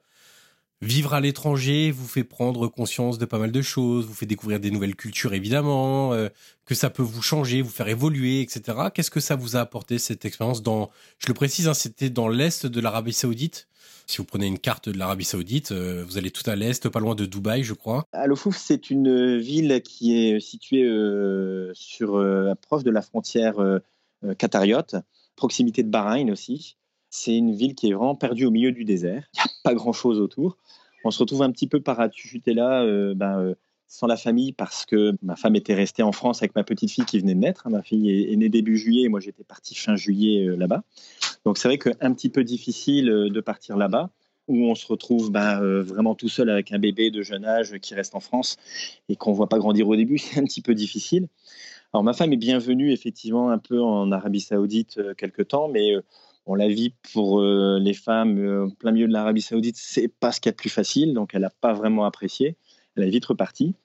vivre 0.82 1.14
à 1.14 1.20
l'étranger 1.20 1.92
vous 1.92 2.08
fait 2.08 2.24
prendre 2.24 2.70
conscience 2.70 3.18
de 3.18 3.26
pas 3.26 3.40
mal 3.40 3.52
de 3.52 3.62
choses, 3.62 4.06
vous 4.06 4.14
fait 4.14 4.26
découvrir 4.26 4.62
des 4.62 4.72
nouvelles 4.72 4.96
cultures 4.96 5.34
évidemment, 5.34 6.14
euh, 6.14 6.30
que 6.64 6.76
ça 6.76 6.90
peut 6.90 7.04
vous 7.04 7.22
changer, 7.22 7.62
vous 7.62 7.70
faire 7.70 7.90
évoluer, 7.90 8.40
etc. 8.40 8.88
Qu'est-ce 8.94 9.12
que 9.12 9.20
ça 9.20 9.36
vous 9.36 9.58
a 9.58 9.60
apporté 9.60 10.00
cette 10.00 10.24
expérience 10.24 10.64
dans, 10.64 10.92
je 11.18 11.28
le 11.28 11.34
précise, 11.34 11.68
hein, 11.68 11.74
c'était 11.74 12.10
dans 12.10 12.30
l'est 12.30 12.66
de 12.66 12.80
l'Arabie 12.80 13.12
Saoudite? 13.12 13.68
Si 14.08 14.20
vous 14.20 14.24
prenez 14.24 14.48
une 14.48 14.60
carte 14.60 14.88
de 14.88 14.98
l'Arabie 14.98 15.26
Saoudite, 15.26 15.74
euh, 15.74 16.06
vous 16.08 16.18
allez 16.18 16.32
tout 16.32 16.50
à 16.50 16.56
l'est, 16.56 16.88
pas 16.88 17.02
loin 17.02 17.16
de 17.16 17.26
Dubaï, 17.26 17.66
je 17.66 17.74
crois. 17.74 18.06
Al 18.14 18.34
Fouf, 18.38 18.56
c'est 18.58 18.90
une 18.90 19.40
ville 19.40 19.82
qui 19.84 20.18
est 20.18 20.40
située 20.40 20.90
sur 21.74 22.26
proche 22.62 22.84
de 22.84 22.92
la 22.92 23.02
frontière 23.02 23.56
qatariote, 24.38 24.96
proximité 25.36 25.84
de 25.84 25.90
Bahreïn 25.90 26.32
aussi. 26.32 26.78
C'est 27.10 27.36
une 27.36 27.54
ville 27.54 27.76
qui 27.76 27.90
est 27.90 27.94
vraiment 27.94 28.16
perdue 28.16 28.46
au 28.46 28.52
milieu 28.52 28.72
du 28.72 28.86
désert. 28.86 29.28
Il 29.34 29.38
n'y 29.38 29.42
a 29.42 29.52
pas 29.64 29.74
grand-chose 29.76 30.20
autour. 30.20 30.58
On 31.04 31.12
se 31.12 31.20
retrouve 31.20 31.44
un 31.44 31.52
petit 31.52 31.68
peu 31.68 31.82
parachuté 31.82 32.54
là, 32.54 32.82
euh, 32.84 33.14
ben, 33.14 33.40
euh, 33.40 33.56
sans 33.88 34.08
la 34.08 34.18
famille, 34.18 34.54
parce 34.54 34.86
que 34.86 35.14
ma 35.22 35.36
femme 35.36 35.56
était 35.56 35.76
restée 35.76 36.02
en 36.02 36.12
France 36.12 36.42
avec 36.42 36.56
ma 36.56 36.64
petite 36.64 36.90
fille 36.90 37.06
qui 37.06 37.20
venait 37.20 37.36
de 37.36 37.40
naître. 37.40 37.70
Ma 37.70 37.84
fille 37.84 38.10
est, 38.10 38.36
née 38.36 38.50
début 38.50 38.78
juillet 38.78 39.04
et 39.04 39.10
moi 39.10 39.20
j'étais 39.20 39.44
parti 39.44 39.76
fin 39.76 39.96
juillet 39.96 40.48
euh, 40.48 40.56
là-bas. 40.56 40.84
Donc 41.46 41.58
c'est 41.58 41.68
vrai 41.68 41.78
qu'un 41.78 42.14
petit 42.14 42.30
peu 42.30 42.44
difficile 42.44 43.06
de 43.06 43.42
partir 43.42 43.78
là-bas 43.78 44.10
où 44.48 44.66
on 44.66 44.76
se 44.76 44.86
retrouve 44.88 45.32
ben, 45.32 45.62
vraiment 45.82 46.16
tout 46.16 46.28
seul 46.28 46.50
avec 46.50 46.72
un 46.72 46.80
bébé 46.80 47.12
de 47.12 47.22
jeune 47.22 47.46
âge 47.46 47.78
qui 47.80 47.96
reste 47.96 48.16
en 48.16 48.20
France 48.20 48.58
et 49.08 49.16
qu'on 49.16 49.32
ne 49.32 49.36
voit 49.36 49.48
pas 49.48 49.58
grandir 49.58 49.88
au 49.88 49.96
début, 49.96 50.18
c'est 50.18 50.40
un 50.40 50.44
petit 50.44 50.62
peu 50.62 50.74
difficile. 50.74 51.28
Alors 51.94 52.04
ma 52.04 52.14
femme 52.14 52.34
est 52.34 52.38
bienvenue 52.38 52.92
effectivement 52.92 53.52
un 53.52 53.60
peu 53.60 53.82
en 53.82 54.12
Arabie 54.12 54.42
Saoudite 54.42 55.00
quelque 55.16 55.44
temps, 55.44 55.68
mais 55.68 55.96
on 56.46 56.56
la 56.56 56.68
vit 56.68 56.94
pour 57.14 57.40
euh, 57.40 57.80
les 57.80 57.94
femmes 57.94 58.38
euh, 58.40 58.68
plein 58.80 58.92
milieu 58.92 59.08
de 59.08 59.14
l'Arabie 59.14 59.42
Saoudite, 59.42 59.78
c'est 59.78 60.08
pas 60.08 60.32
ce 60.32 60.42
qu'il 60.42 60.50
y 60.50 60.52
a 60.52 60.54
de 60.54 60.58
plus 60.58 60.70
facile, 60.70 61.14
donc 61.14 61.32
elle 61.34 61.42
n'a 61.42 61.50
pas 61.50 61.74
vraiment 61.74 62.06
apprécié. 62.06 62.58
Elle 62.96 63.04
est 63.04 63.10
vite 63.10 63.26
repartie. 63.26 63.76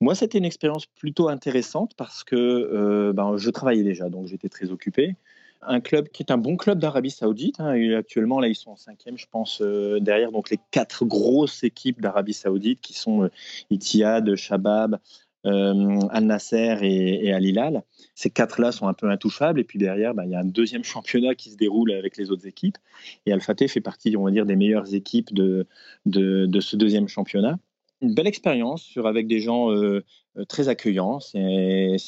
Moi, 0.00 0.14
c'était 0.14 0.38
une 0.38 0.44
expérience 0.44 0.86
plutôt 0.86 1.28
intéressante 1.28 1.92
parce 1.96 2.24
que 2.24 2.36
euh, 2.36 3.12
ben, 3.12 3.36
je 3.36 3.48
travaillais 3.50 3.84
déjà, 3.84 4.08
donc 4.08 4.26
j'étais 4.26 4.48
très 4.48 4.70
occupé. 4.70 5.16
Un 5.62 5.80
club 5.80 6.08
qui 6.08 6.22
est 6.22 6.32
un 6.32 6.38
bon 6.38 6.56
club 6.56 6.78
d'Arabie 6.78 7.10
Saoudite. 7.10 7.60
Hein, 7.60 7.74
actuellement, 7.96 8.40
là, 8.40 8.48
ils 8.48 8.54
sont 8.54 8.70
en 8.70 8.76
cinquième, 8.76 9.18
je 9.18 9.26
pense, 9.30 9.60
derrière 9.60 10.32
donc 10.32 10.48
les 10.48 10.58
quatre 10.70 11.04
grosses 11.04 11.62
équipes 11.64 12.00
d'Arabie 12.00 12.32
Saoudite 12.32 12.80
qui 12.80 12.94
sont 12.94 13.28
Itihad, 13.68 14.34
Shabab, 14.36 14.98
euh, 15.46 16.00
Al 16.10 16.24
Nasser 16.24 16.76
et, 16.82 17.32
Al 17.32 17.44
Hilal. 17.44 17.82
Ces 18.14 18.30
quatre-là 18.30 18.72
sont 18.72 18.88
un 18.88 18.94
peu 18.94 19.08
intouchables. 19.10 19.60
Et 19.60 19.64
puis 19.64 19.78
derrière, 19.78 20.14
bah, 20.14 20.24
il 20.26 20.32
y 20.32 20.34
a 20.34 20.40
un 20.40 20.44
deuxième 20.44 20.84
championnat 20.84 21.34
qui 21.34 21.50
se 21.50 21.56
déroule 21.56 21.92
avec 21.92 22.16
les 22.16 22.30
autres 22.30 22.46
équipes. 22.46 22.78
Et 23.26 23.32
Al 23.32 23.40
Fateh 23.40 23.68
fait 23.68 23.80
partie, 23.80 24.16
on 24.16 24.24
va 24.24 24.30
dire, 24.30 24.46
des 24.46 24.56
meilleures 24.56 24.94
équipes 24.94 25.32
de, 25.32 25.66
de, 26.06 26.60
ce 26.60 26.76
deuxième 26.76 27.08
championnat. 27.08 27.58
Une 28.02 28.14
belle 28.14 28.26
expérience 28.26 28.96
avec 29.04 29.26
des 29.26 29.40
gens 29.40 29.70
euh, 29.70 30.04
euh, 30.38 30.44
très 30.46 30.68
accueillants. 30.68 31.20
C'est 31.20 31.38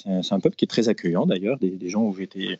un, 0.06 0.40
peuple 0.40 0.56
qui 0.56 0.64
est 0.64 0.68
très 0.68 0.88
accueillant 0.88 1.26
d'ailleurs, 1.26 1.58
des, 1.58 1.88
gens 1.88 2.02
où 2.02 2.14
j'étais 2.14 2.58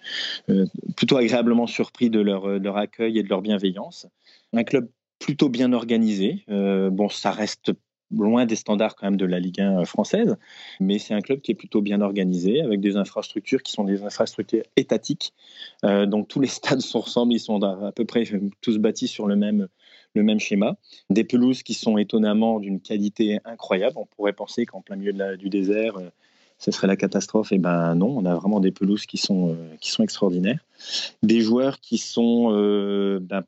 plutôt 0.97 1.17
agréablement 1.17 1.67
surpris 1.67 2.11
de 2.11 2.21
leur, 2.21 2.47
de 2.47 2.65
leur 2.65 2.77
accueil 2.77 3.19
et 3.19 3.23
de 3.23 3.29
leur 3.29 3.41
bienveillance. 3.41 4.07
Un 4.53 4.65
club 4.65 4.89
plutôt 5.19 5.49
bien 5.49 5.73
organisé. 5.73 6.45
bon, 6.49 7.09
ça 7.09 7.31
reste 7.31 7.73
loin 8.17 8.47
des 8.47 8.57
standards 8.57 8.97
quand 8.97 9.07
même 9.07 9.17
de 9.17 9.25
la 9.25 9.41
Ligue 9.41 9.61
1 9.61 9.81
euh, 9.81 9.85
française, 9.85 10.37
mais 10.81 10.99
c'est 10.99 11.15
un 11.15 11.21
club 11.21 11.41
qui 11.41 11.53
est 11.53 11.55
plutôt 11.55 11.81
bien 11.81 12.01
organisé, 12.01 12.61
avec 12.61 12.81
des 12.81 12.97
infrastructures 12.97 13.63
qui 13.63 13.73
sont 13.73 13.85
des 13.85 14.03
infrastructures 14.03 14.63
étatiques. 14.77 15.33
Euh, 15.85 16.07
donc 16.07 16.29
tous 16.29 16.41
les 16.41 16.49
stades 16.49 16.81
sont 16.81 17.01
ressemblent, 17.01 17.33
ils 17.33 17.41
sont 17.41 17.63
à, 17.63 17.93
peu 17.93 18.05
près 18.05 18.25
tous 18.61 18.79
bâtis 18.79 19.09
sur 19.09 19.27
le 19.27 19.37
même, 19.37 19.69
le 20.15 20.23
même 20.23 20.41
schéma. 20.41 20.77
Des 21.11 21.25
pelouses 21.25 21.63
qui 21.63 21.75
sont 21.75 21.99
étonnamment 21.99 22.61
d'une 22.61 22.81
qualité 22.81 23.41
incroyable. 23.45 23.97
On 23.97 24.07
pourrait 24.07 24.33
penser 24.33 24.67
qu'en 24.67 24.81
plein 24.81 24.97
milieu 24.97 25.37
du 25.37 25.49
désert, 25.49 25.97
euh, 25.99 26.11
ce 26.59 26.71
serait 26.71 26.87
la 26.87 26.97
catastrophe. 26.97 27.53
Et 27.53 27.59
ben 27.59 27.95
non, 27.95 28.17
on 28.17 28.25
a 28.25 28.35
vraiment 28.37 28.61
des 28.61 28.71
pelouses 28.71 29.07
qui 29.07 29.19
sont, 29.19 29.57
qui 29.81 29.91
sont 29.91 30.05
extraordinaires. 30.05 30.65
Des 31.25 31.41
joueurs 31.41 31.81
qui 31.81 31.99
sont 31.99 32.53
ben, 33.21 33.43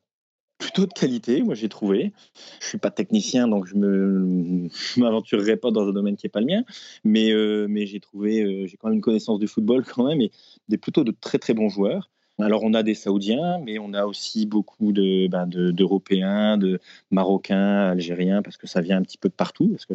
plutôt 0.59 0.87
de 0.87 0.93
qualité, 0.93 1.43
moi 1.43 1.55
j'ai 1.55 1.69
trouvé. 1.69 2.13
Je 2.61 2.67
suis 2.67 2.79
pas 2.79 2.91
technicien, 2.91 3.49
donc 3.49 3.67
je 3.67 3.75
me 3.75 4.69
m'aventurerai 4.97 5.57
pas 5.57 5.71
dans 5.71 5.89
un 5.89 5.93
domaine 5.93 6.17
qui 6.17 6.27
est 6.27 6.31
pas 6.31 6.41
le 6.41 6.47
mien, 6.47 6.65
mais 7.05 7.33
euh, 7.33 7.67
mais 7.69 7.87
j'ai 7.87 8.01
trouvé, 8.01 8.43
euh, 8.43 8.67
j'ai 8.67 8.77
quand 8.77 8.89
même 8.89 8.97
une 8.97 9.03
connaissance 9.03 9.39
du 9.39 9.49
football 9.49 9.85
quand 9.95 10.05
même, 10.07 10.21
et 10.21 10.31
des 10.69 10.79
plutôt 10.79 11.05
de 11.05 11.13
très 11.13 11.39
très 11.39 11.55
bons 11.55 11.69
joueurs. 11.69 12.11
Alors 12.41 12.65
on 12.65 12.75
a 12.75 12.83
des 12.83 12.95
Saoudiens, 12.95 13.59
mais 13.65 13.79
on 13.79 13.93
a 13.93 14.07
aussi 14.07 14.45
beaucoup 14.47 14.93
de 14.93 15.29
ben, 15.29 15.47
d'Européens, 15.47 16.59
de, 16.59 16.81
Marocains, 17.13 17.91
Algériens, 17.91 18.43
parce 18.43 18.57
que 18.57 18.67
ça 18.67 18.81
vient 18.81 18.99
un 18.99 19.03
petit 19.03 19.19
peu 19.19 19.29
de 19.29 19.35
partout, 19.35 19.69
parce 19.69 19.87
que 19.87 19.95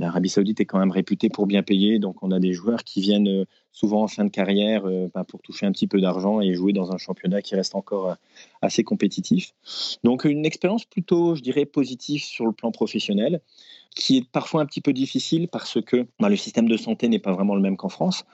l'Arabie 0.00 0.28
Saoudite 0.28 0.60
est 0.60 0.64
quand 0.64 0.80
même 0.80 0.90
réputée 0.90 1.28
pour 1.28 1.46
bien 1.46 1.62
payer, 1.62 2.00
donc 2.00 2.20
on 2.22 2.32
a 2.32 2.40
des 2.40 2.52
joueurs 2.52 2.82
qui 2.82 3.00
viennent 3.00 3.28
euh, 3.28 3.44
souvent 3.78 4.02
en 4.02 4.08
fin 4.08 4.24
de 4.24 4.30
carrière 4.30 4.86
euh, 4.86 5.08
ben, 5.14 5.22
pour 5.22 5.40
toucher 5.40 5.64
un 5.64 5.70
petit 5.70 5.86
peu 5.86 6.00
d'argent 6.00 6.40
et 6.40 6.52
jouer 6.52 6.72
dans 6.72 6.90
un 6.90 6.98
championnat 6.98 7.42
qui 7.42 7.54
reste 7.54 7.76
encore 7.76 8.10
euh, 8.10 8.14
assez 8.60 8.82
compétitif. 8.82 9.52
Donc 10.02 10.24
une 10.24 10.44
expérience 10.44 10.84
plutôt, 10.84 11.36
je 11.36 11.42
dirais, 11.42 11.64
positive 11.64 12.22
sur 12.24 12.44
le 12.44 12.52
plan 12.52 12.72
professionnel 12.72 13.40
qui 13.94 14.18
est 14.18 14.28
parfois 14.30 14.62
un 14.62 14.66
petit 14.66 14.80
peu 14.80 14.92
difficile 14.92 15.48
parce 15.48 15.80
que 15.80 16.06
bah, 16.18 16.28
le 16.28 16.36
système 16.36 16.68
de 16.68 16.76
santé 16.76 17.08
n'est 17.08 17.20
pas 17.20 17.32
vraiment 17.32 17.54
le 17.54 17.60
même 17.60 17.76
qu'en 17.76 17.88
France. 17.88 18.24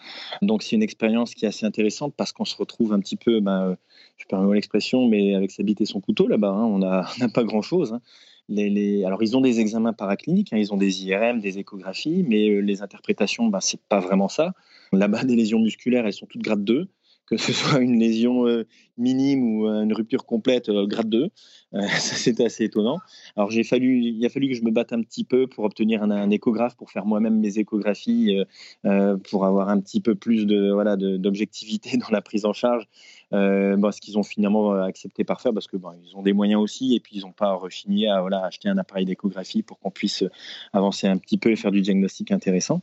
Donc 0.41 0.63
c'est 0.63 0.77
une 0.77 0.83
expérience 0.83 1.35
qui 1.35 1.45
est 1.45 1.49
assez 1.49 1.67
intéressante 1.67 2.15
parce 2.17 2.33
qu'on 2.33 2.45
se 2.47 2.57
retrouve 2.57 2.93
un 2.95 3.01
petit 3.01 3.17
peu, 3.17 3.41
bah, 3.41 3.77
je 4.17 4.25
permets 4.25 4.55
l'expression, 4.55 5.07
mais 5.09 5.35
avec 5.35 5.51
sa 5.51 5.63
bite 5.63 5.81
et 5.83 5.87
son 5.87 6.01
couteau 6.01 6.27
là-bas, 6.27 6.51
hein, 6.51 6.65
on 6.65 6.79
n'a 6.79 7.07
pas 7.35 7.45
grand-chose. 7.45 7.93
Hein. 7.93 8.01
Alors 9.07 9.23
ils 9.23 9.37
ont 9.37 9.41
des 9.41 9.61
examens 9.61 9.95
paracliniques, 9.95 10.53
hein, 10.53 10.59
ils 10.59 10.73
ont 10.73 10.77
des 10.77 11.05
IRM, 11.05 11.41
des 11.41 11.59
échographies, 11.59 12.25
mais 12.29 12.61
les 12.61 12.83
interprétations, 12.83 13.47
bah, 13.47 13.61
c'est 13.61 13.81
pas 13.89 14.01
vraiment 14.01 14.29
ça. 14.29 14.55
Là-bas, 14.95 15.25
des 15.25 15.37
lésions 15.37 15.61
musculaires, 15.61 16.07
elles 16.07 16.13
sont 16.13 16.27
toutes 16.27 16.43
grade 16.43 16.65
2 16.65 16.89
que 17.27 17.37
ce 17.37 17.53
soit 17.53 17.81
une 17.81 17.99
lésion 17.99 18.47
euh, 18.47 18.67
minime 18.99 19.43
ou 19.45 19.69
euh, 19.69 19.83
une 19.83 19.93
rupture 19.93 20.25
complète 20.27 20.69
euh, 20.69 20.87
grade 20.87 21.09
2. 21.09 21.31
ça, 21.73 21.89
c'était 21.99 22.45
assez 22.45 22.65
étonnant. 22.65 23.01
Alors, 23.35 23.51
fallu, 23.65 24.01
il 24.01 24.25
a 24.25 24.29
fallu 24.29 24.49
que 24.49 24.55
je 24.55 24.63
me 24.63 24.71
batte 24.71 24.93
un 24.93 25.03
petit 25.03 25.25
peu 25.25 25.49
pour 25.49 25.65
obtenir 25.65 26.05
un, 26.05 26.31
échographe, 26.31 26.77
pour 26.77 26.93
faire 26.93 27.05
moi-même 27.05 27.41
mes 27.41 27.59
échographies, 27.59 28.37
pour 29.29 29.45
avoir 29.45 29.69
un 29.69 29.81
petit 29.81 30.01
peu 30.01 30.15
plus 30.15 30.47
de, 30.47 30.71
voilà, 30.71 30.95
d'objectivité 30.97 31.97
dans 31.97 32.11
la 32.13 32.23
prise 32.23 32.45
en 32.45 32.53
charge. 32.53 32.87
ce 33.33 34.01
qu'ils 34.01 34.19
ont 34.19 34.23
finalement 34.23 34.71
accepté 34.71 35.25
par 35.25 35.41
faire 35.41 35.53
parce 35.53 35.67
que 35.67 35.77
ils 36.05 36.17
ont 36.17 36.23
des 36.23 36.33
moyens 36.33 36.63
aussi 36.63 36.95
et 36.95 37.01
puis 37.01 37.17
ils 37.17 37.23
n'ont 37.23 37.33
pas 37.33 37.53
rechigné 37.55 38.09
à 38.09 38.21
voilà, 38.21 38.45
acheter 38.45 38.69
un 38.69 38.79
appareil 38.79 39.05
d'échographie 39.05 39.65
pour 39.65 39.81
qu'on 39.81 39.91
puisse 39.91 40.23
avancer 40.73 41.09
un 41.09 41.17
petit 41.17 41.39
peu 41.39 41.51
et 41.51 41.57
faire 41.57 41.73
du 41.73 41.81
diagnostic 41.81 42.31
intéressant. 42.31 42.83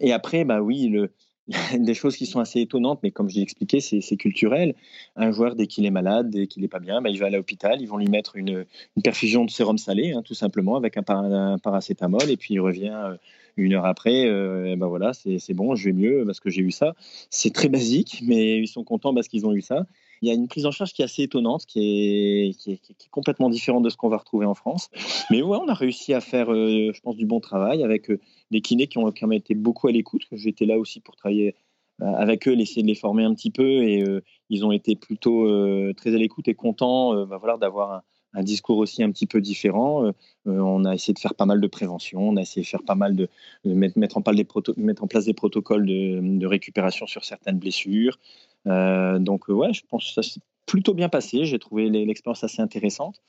Et 0.00 0.12
après, 0.12 0.44
bah 0.44 0.62
oui, 0.62 0.88
le, 0.88 1.12
des 1.78 1.94
choses 1.94 2.16
qui 2.16 2.26
sont 2.26 2.40
assez 2.40 2.60
étonnantes, 2.60 3.00
mais 3.02 3.10
comme 3.10 3.28
je 3.28 3.36
l'ai 3.36 3.42
expliqué, 3.42 3.80
c'est 3.80 4.16
culturel. 4.16 4.74
Un 5.16 5.32
joueur, 5.32 5.56
dès 5.56 5.66
qu'il 5.66 5.84
est 5.84 5.90
malade, 5.90 6.30
dès 6.30 6.46
qu'il 6.46 6.62
n'est 6.62 6.68
pas 6.68 6.78
bien, 6.78 7.02
bah, 7.02 7.10
il 7.10 7.18
va 7.18 7.26
à 7.26 7.30
l'hôpital, 7.30 7.80
ils 7.80 7.86
vont 7.86 7.96
lui 7.96 8.08
mettre 8.08 8.36
une, 8.36 8.64
perfusion 9.02 9.44
de 9.44 9.50
sérum 9.50 9.78
salé, 9.78 10.12
hein, 10.12 10.22
tout 10.22 10.34
simplement, 10.34 10.76
avec 10.76 10.96
un, 10.96 11.58
paracétamol, 11.58 12.30
et 12.30 12.36
puis 12.36 12.54
il 12.54 12.60
revient 12.60 12.94
euh, 12.94 13.16
une 13.56 13.74
heure 13.74 13.86
après, 13.86 14.26
euh, 14.26 14.76
ben 14.76 14.86
voilà, 14.86 15.12
c'est 15.12 15.54
bon, 15.54 15.74
je 15.74 15.86
vais 15.86 15.92
mieux 15.92 16.24
parce 16.24 16.40
que 16.40 16.48
j'ai 16.48 16.62
eu 16.62 16.70
ça. 16.70 16.94
C'est 17.30 17.52
très 17.52 17.68
basique, 17.68 18.22
mais 18.24 18.58
ils 18.58 18.68
sont 18.68 18.84
contents 18.84 19.14
parce 19.14 19.28
qu'ils 19.28 19.46
ont 19.46 19.52
eu 19.52 19.62
ça 19.62 19.86
il 20.22 20.28
y 20.28 20.30
a 20.30 20.34
une 20.34 20.46
prise 20.46 20.66
en 20.66 20.70
charge 20.70 20.92
qui 20.92 21.02
est 21.02 21.04
assez 21.04 21.24
étonnante, 21.24 21.66
qui 21.66 22.54
est, 22.64 23.10
complètement 23.10 23.50
différente 23.50 23.82
de 23.82 23.90
ce 23.90 23.96
qu'on 23.96 24.08
va 24.08 24.18
retrouver 24.18 24.46
en 24.46 24.54
France. 24.54 24.88
Mais 25.30 25.42
ouais, 25.42 25.58
on 25.60 25.66
a 25.66 25.74
réussi 25.74 26.14
à 26.14 26.20
faire, 26.20 26.50
euh, 26.52 26.92
je 26.94 27.00
pense, 27.00 27.16
du 27.16 27.26
bon 27.26 27.40
travail 27.40 27.82
avec 27.82 28.08
euh, 28.08 28.20
des 28.52 28.60
kinés 28.60 28.86
qui 28.86 28.98
ont 28.98 29.04
quand 29.06 29.26
même 29.26 29.32
été 29.32 29.56
beaucoup 29.56 29.88
à 29.88 29.92
l'écoute. 29.92 30.22
J'étais 30.30 30.64
là 30.64 30.78
aussi 30.78 31.00
pour 31.00 31.16
travailler 31.16 31.56
euh, 32.00 32.06
avec 32.14 32.46
eux, 32.46 32.58
essayer 32.58 32.82
de 32.82 32.86
les 32.86 32.94
former 32.94 33.24
un 33.24 33.34
petit 33.34 33.50
peu, 33.50 33.82
et 33.82 34.04
ils 34.48 34.64
ont 34.64 34.70
été 34.70 34.94
plutôt 34.94 35.46
très 35.94 36.14
à 36.14 36.18
l'écoute 36.18 36.46
et 36.46 36.54
contents 36.54 37.26
bah, 37.26 37.40
d'avoir 37.60 38.02
un, 38.34 38.42
discours 38.42 38.78
aussi 38.78 39.02
un 39.02 39.10
petit 39.10 39.26
peu 39.26 39.40
différent. 39.40 40.10
on 40.46 40.84
a 40.84 40.94
essayé 40.94 41.12
de 41.14 41.18
faire 41.18 41.34
pas 41.34 41.46
mal 41.46 41.60
de 41.60 41.66
prévention, 41.66 42.28
on 42.28 42.36
a 42.36 42.42
essayé 42.42 42.62
de 42.62 42.68
faire 42.68 42.82
pas 42.82 42.94
mal 42.94 43.14
de, 43.14 43.28
mettre, 43.64 43.98
mettre, 43.98 44.16
en 44.16 44.22
place 44.22 45.24
des 45.24 45.34
protocoles 45.34 45.86
de 45.86 46.46
récupération 46.46 47.06
sur 47.06 47.24
certaines 47.24 47.58
blessures. 47.58 48.18
Euh, 48.66 49.18
donc 49.18 49.48
ouais, 49.48 49.72
je 49.72 49.82
pense 49.88 50.06
que 50.06 50.12
ça 50.12 50.22
s'est 50.22 50.40
plutôt 50.66 50.94
bien 50.94 51.08
passé. 51.08 51.44
J'ai 51.44 51.58
trouvé 51.58 51.88
l'expérience 51.88 52.44
assez 52.44 52.62
intéressante. 52.62 53.20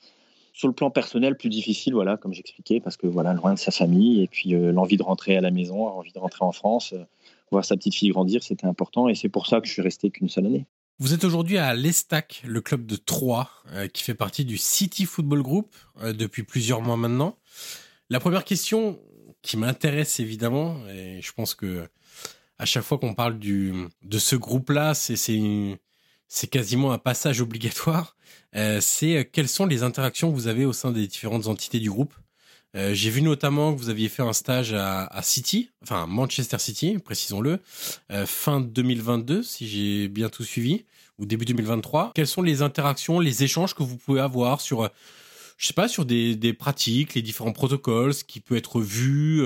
Sur 0.52 0.68
le 0.68 0.74
plan 0.74 0.90
personnel, 0.90 1.36
plus 1.36 1.48
difficile, 1.48 1.94
voilà, 1.94 2.16
comme 2.16 2.32
j'expliquais, 2.32 2.78
parce 2.78 2.96
que 2.96 3.08
voilà, 3.08 3.34
loin 3.34 3.54
de 3.54 3.58
sa 3.58 3.72
famille 3.72 4.22
et 4.22 4.28
puis 4.28 4.54
euh, 4.54 4.70
l'envie 4.70 4.96
de 4.96 5.02
rentrer 5.02 5.36
à 5.36 5.40
la 5.40 5.50
maison, 5.50 5.88
l'envie 5.88 6.12
de 6.12 6.18
rentrer 6.18 6.44
en 6.44 6.52
France, 6.52 6.92
euh, 6.92 7.04
voir 7.50 7.64
sa 7.64 7.76
petite 7.76 7.96
fille 7.96 8.10
grandir, 8.10 8.42
c'était 8.44 8.66
important 8.66 9.08
et 9.08 9.16
c'est 9.16 9.28
pour 9.28 9.48
ça 9.48 9.60
que 9.60 9.66
je 9.66 9.72
suis 9.72 9.82
resté 9.82 10.10
qu'une 10.10 10.28
seule 10.28 10.46
année. 10.46 10.66
Vous 11.00 11.12
êtes 11.12 11.24
aujourd'hui 11.24 11.58
à 11.58 11.74
l'Estac, 11.74 12.40
le 12.46 12.60
club 12.60 12.86
de 12.86 12.94
Troyes, 12.94 13.50
qui 13.92 14.04
fait 14.04 14.14
partie 14.14 14.44
du 14.44 14.56
City 14.56 15.06
Football 15.06 15.42
Group 15.42 15.74
depuis 16.16 16.44
plusieurs 16.44 16.82
mois 16.82 16.96
maintenant. 16.96 17.36
La 18.10 18.20
première 18.20 18.44
question 18.44 19.00
qui 19.42 19.56
m'intéresse 19.56 20.20
évidemment, 20.20 20.76
et 20.88 21.20
je 21.20 21.32
pense 21.32 21.54
que 21.54 21.88
à 22.58 22.64
chaque 22.66 22.84
fois 22.84 22.98
qu'on 22.98 23.14
parle 23.14 23.38
de 23.38 24.18
ce 24.18 24.36
groupe-là, 24.36 24.94
c'est, 24.94 25.78
quasiment 26.50 26.92
un 26.92 26.98
passage 26.98 27.40
obligatoire. 27.40 28.16
Euh, 28.56 28.78
c'est 28.80 29.16
euh, 29.16 29.24
quelles 29.30 29.48
sont 29.48 29.66
les 29.66 29.82
interactions 29.82 30.30
que 30.30 30.36
vous 30.36 30.46
avez 30.46 30.64
au 30.64 30.72
sein 30.72 30.92
des 30.92 31.06
différentes 31.06 31.48
entités 31.48 31.80
du 31.80 31.90
groupe? 31.90 32.14
Euh, 32.76 32.94
j'ai 32.94 33.10
vu 33.10 33.22
notamment 33.22 33.74
que 33.74 33.78
vous 33.78 33.88
aviez 33.88 34.08
fait 34.08 34.22
un 34.22 34.32
stage 34.32 34.72
à, 34.72 35.20
City, 35.22 35.70
enfin 35.82 36.06
Manchester 36.06 36.58
City, 36.58 36.98
précisons-le, 36.98 37.60
fin 38.26 38.60
2022, 38.60 39.42
si 39.42 39.68
j'ai 39.68 40.08
bien 40.08 40.28
tout 40.28 40.42
suivi, 40.42 40.84
ou 41.18 41.26
début 41.26 41.44
2023. 41.44 42.12
Quelles 42.14 42.26
sont 42.26 42.42
les 42.42 42.62
interactions, 42.62 43.20
les 43.20 43.44
échanges 43.44 43.74
que 43.74 43.84
vous 43.84 43.96
pouvez 43.96 44.20
avoir 44.20 44.60
sur, 44.60 44.90
je 45.56 45.66
sais 45.66 45.72
pas, 45.72 45.86
sur 45.86 46.04
des, 46.04 46.56
pratiques, 46.58 47.14
les 47.14 47.22
différents 47.22 47.52
protocoles, 47.52 48.12
ce 48.12 48.24
qui 48.24 48.40
peut 48.40 48.56
être 48.56 48.80
vu, 48.80 49.40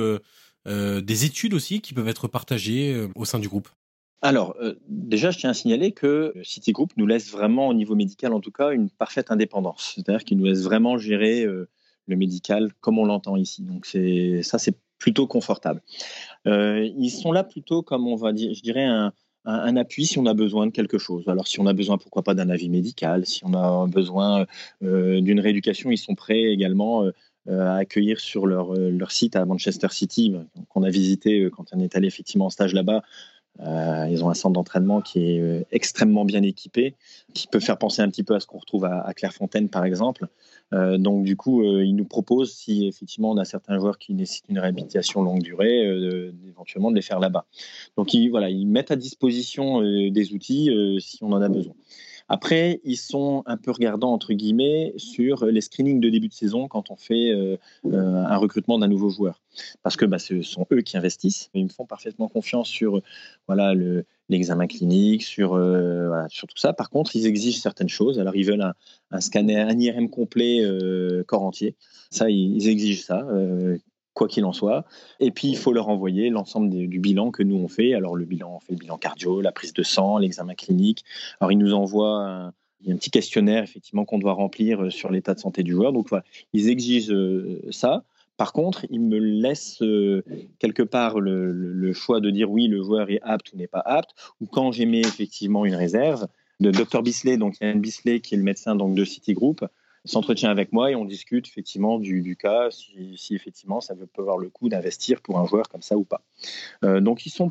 des 0.69 1.25
études 1.25 1.55
aussi 1.55 1.81
qui 1.81 1.95
peuvent 1.95 2.09
être 2.09 2.29
partagées 2.29 2.93
euh, 2.93 3.09
au 3.15 3.25
sein 3.25 3.39
du 3.39 3.49
groupe 3.49 3.69
alors, 4.21 4.57
euh, 4.61 4.75
déjà, 4.89 5.31
je 5.31 5.39
tiens 5.39 5.51
à 5.51 5.55
signaler 5.55 5.93
que 5.93 6.35
Citigroup 6.43 6.89
nous 6.97 7.07
laisse 7.07 7.31
vraiment, 7.31 7.69
au 7.69 7.73
niveau 7.73 7.95
médical 7.95 8.33
en 8.33 8.41
tout 8.41 8.51
cas, 8.51 8.73
une 8.73 8.91
parfaite 8.91 9.31
indépendance. 9.31 9.93
C'est-à-dire 9.95 10.25
qu'il 10.25 10.39
nous 10.39 10.47
laisse 10.47 10.65
vraiment 10.65 10.99
gérer 10.99 11.45
le 11.45 12.17
médical 12.17 12.73
comme 12.81 12.99
on 12.99 13.05
l'entend 13.05 13.37
ici. 13.37 13.63
Donc, 13.63 13.87
ça, 13.87 14.59
c'est 14.59 14.77
plutôt 14.99 15.29
confortable. 15.29 15.83
ils 16.47 17.11
sont 17.11 17.31
là 17.31 17.45
plutôt 17.45 17.83
comme, 17.83 18.09
on 18.09 18.17
va 18.17 18.33
dire, 18.33 18.53
je 18.55 18.61
dirais, 18.61 18.87
un, 18.87 19.13
un, 19.45 19.77
appui 19.77 20.05
si 20.05 20.19
on 20.19 20.27
a 20.27 20.35
besoin 20.35 20.67
de 20.67 20.73
quelque 20.73 20.99
chose. 20.99 21.29
Alors, 21.29 21.47
si 21.47 21.61
on 21.61 21.67
a 21.67 21.73
besoin, 21.73 21.97
pourquoi 21.97 22.25
pas, 22.25 22.35
d'un 22.35 22.51
avis 22.51 22.69
médical, 22.69 23.25
si 23.25 23.45
on 23.45 23.55
a 23.55 23.87
besoin 23.87 24.47
d'une 24.81 25.39
rééducation, 25.39 25.93
ils 25.93 25.99
sont 25.99 26.17
prêts 26.17 26.43
également 26.43 27.05
euh, 27.05 27.13
à 27.49 27.77
accueillir 27.77 28.21
sur 28.21 28.47
leur, 28.47 28.75
euh, 28.75 28.91
leur 28.91 29.11
site 29.11 29.37
à 29.37 29.45
Manchester 29.45 29.89
City, 29.91 30.35
qu'on 30.69 30.83
a 30.83 30.91
visité 30.91 31.41
euh, 31.41 31.51
quand 31.51 31.67
on 31.73 31.81
est 31.81 31.97
allé 31.97 32.07
effectivement 32.07 32.47
en 32.47 32.51
stage 32.51 32.75
là-bas. 32.75 33.03
ils 34.11 34.23
ont 34.23 34.31
un 34.31 34.35
centre 34.35 34.53
d'entraînement 34.53 35.01
qui 35.01 35.19
est 35.21 35.67
extrêmement 35.73 36.25
bien 36.25 36.43
équipé, 36.43 36.95
qui 37.35 37.49
peut 37.49 37.59
faire 37.59 37.77
penser 37.77 38.03
un 38.03 38.09
petit 38.09 38.23
peu 38.23 38.35
à 38.37 38.41
ce 38.41 38.47
qu'on 38.47 38.59
retrouve 38.59 38.85
à, 38.85 39.13
Clairefontaine, 39.15 39.69
par 39.69 39.85
exemple. 39.85 40.29
donc, 40.71 41.25
du 41.25 41.35
coup, 41.35 41.65
ils 41.65 41.97
nous 41.97 42.05
proposent, 42.05 42.53
si 42.53 42.87
effectivement 42.87 43.33
on 43.33 43.37
a 43.37 43.45
certains 43.45 43.77
joueurs 43.81 43.99
qui 43.99 44.15
nécessitent 44.15 44.49
une 44.49 44.61
réhabilitation 44.61 45.23
longue 45.23 45.43
durée, 45.43 45.77
éventuellement 46.47 46.93
de 46.93 46.97
les 46.97 47.03
faire 47.03 47.19
là-bas. 47.19 47.47
Donc, 47.97 48.15
ils, 48.15 48.29
voilà, 48.29 48.49
ils 48.49 48.69
mettent 48.69 48.93
à 48.93 48.97
disposition 48.97 49.81
des 49.83 50.33
outils 50.33 50.71
si 51.01 51.19
on 51.25 51.33
en 51.33 51.43
a 51.43 51.49
besoin. 51.49 51.75
Après, 52.29 52.81
ils 52.85 52.97
sont 52.97 53.43
un 53.47 53.57
peu 53.57 53.71
regardants, 53.71 54.13
entre 54.13 54.35
guillemets, 54.35 54.93
sur 54.97 55.47
les 55.47 55.63
screenings 55.63 56.01
de 56.01 56.11
début 56.11 56.29
de 56.29 56.35
saison 56.35 56.69
quand 56.69 56.91
on 56.91 56.97
fait 56.97 57.31
euh, 57.31 57.57
euh, 57.87 58.25
un 58.25 58.37
recrutement 58.37 58.79
d'un 58.79 58.89
nouveau 58.89 59.09
joueur. 59.09 59.41
Parce 59.83 59.97
que 59.97 60.05
bah, 60.05 60.19
ce 60.19 60.43
sont 60.43 60.67
eux 60.71 60.83
qui 60.83 60.97
investissent. 60.97 61.51
Ils 61.55 61.65
me 61.65 61.71
font 61.71 61.87
parfaitement 61.87 62.29
confiance 62.29 62.69
sur 62.69 63.01
voilà, 63.47 63.75
l'examen 64.29 64.67
clinique, 64.67 65.23
sur, 65.23 65.55
euh, 65.55 66.23
sur 66.29 66.47
tout 66.47 66.59
ça. 66.59 66.75
Par 66.75 66.91
contre, 66.91 67.17
ils 67.17 67.27
exigent 67.27 67.61
certaines 67.61 67.89
choses. 67.89 68.21
Alors, 68.21 68.37
ils 68.37 68.45
veulent 68.45 68.73
un, 69.11 69.21
scanner, 69.21 69.61
un 69.61 69.79
IRM 69.79 70.11
complet 70.11 70.63
corps 71.27 71.43
entier. 71.43 71.77
Ça, 72.11 72.29
ils, 72.29 72.69
exigent 72.69 73.03
ça 73.03 73.27
quoi 74.19 74.29
qu'il 74.29 74.45
en 74.45 74.53
soit. 74.53 74.85
Et 75.21 75.31
puis, 75.31 75.49
il 75.49 75.57
faut 75.57 75.73
leur 75.73 75.89
envoyer 75.89 76.29
l'ensemble 76.29 76.69
du 76.69 76.99
bilan 76.99 77.31
que 77.31 77.43
nous 77.43 77.57
on 77.57 77.69
fait. 77.69 77.95
Alors, 77.95 78.17
le 78.17 78.25
bilan, 78.25 78.57
on 78.57 78.61
fait 78.61 78.73
le 78.73 78.79
bilan 78.79 78.99
cardio, 78.99 79.41
la 79.41 79.53
prise 79.53 79.73
de 79.73 79.83
sang, 79.83 80.19
l'examen 80.19 80.55
clinique. 80.55 81.05
Alors, 81.41 81.53
ils 81.53 81.59
nous 81.59 81.73
envoient 81.73 82.53
un, 82.87 82.97
petit 82.97 83.11
questionnaire, 83.11 83.63
effectivement, 83.63 84.05
qu'on 84.05 84.19
doit 84.19 84.35
remplir 84.35 84.85
euh, 84.85 84.91
sur 84.91 85.11
l'état 85.11 85.35
de 85.35 85.41
santé 85.41 85.63
du 85.63 85.73
joueur. 85.73 85.93
Donc, 85.93 86.09
voilà, 86.11 86.25
ils 86.53 86.69
exigent 86.69 87.13
euh, 87.13 87.61
ça. 87.71 88.05
Par 88.37 88.53
contre, 88.53 88.87
ils 88.91 89.01
me 89.01 89.19
laissent 89.19 89.83
euh, 89.83 90.23
quelque 90.59 90.83
part 90.83 91.19
le, 91.19 91.93
choix 91.93 92.21
de 92.21 92.31
dire 92.31 92.51
oui, 92.51 92.69
le 92.69 92.83
joueur 92.83 93.11
est 93.11 93.21
apte 93.23 93.53
ou 93.53 93.57
n'est 93.57 93.67
pas 93.67 93.83
apte, 93.85 94.11
ou 94.41 94.47
quand 94.47 94.71
j'émets 94.71 95.01
effectivement 95.01 95.65
une 95.65 95.75
réserve, 95.75 96.27
de 96.61 96.73
Dr 96.73 97.03
Bisley, 97.03 97.37
donc 97.37 97.55
Yann 97.61 97.81
Bisley, 97.81 98.19
qui 98.19 98.35
est 98.35 98.37
le 98.37 98.43
médecin 98.43 98.75
donc, 98.75 98.95
de 98.97 99.05
Citigroup, 99.05 99.65
s'entretient 100.09 100.51
avec 100.51 100.73
moi 100.73 100.91
et 100.91 100.95
on 100.95 101.05
discute 101.05 101.47
effectivement 101.47 101.99
du, 101.99 102.37
cas, 102.37 102.71
si, 102.71 103.35
effectivement 103.35 103.81
ça 103.81 103.95
peut 103.95 104.23
avoir 104.23 104.39
le 104.39 104.49
coup 104.51 104.69
d'investir 104.69 105.21
pour 105.21 105.39
un 105.39 105.47
joueur 105.47 105.69
comme 105.69 105.83
ça 105.83 105.97
ou 105.97 106.05
pas. 106.05 106.23
Euh, 106.85 107.01
donc 107.01 107.27
ils 107.27 107.31
sont 107.31 107.51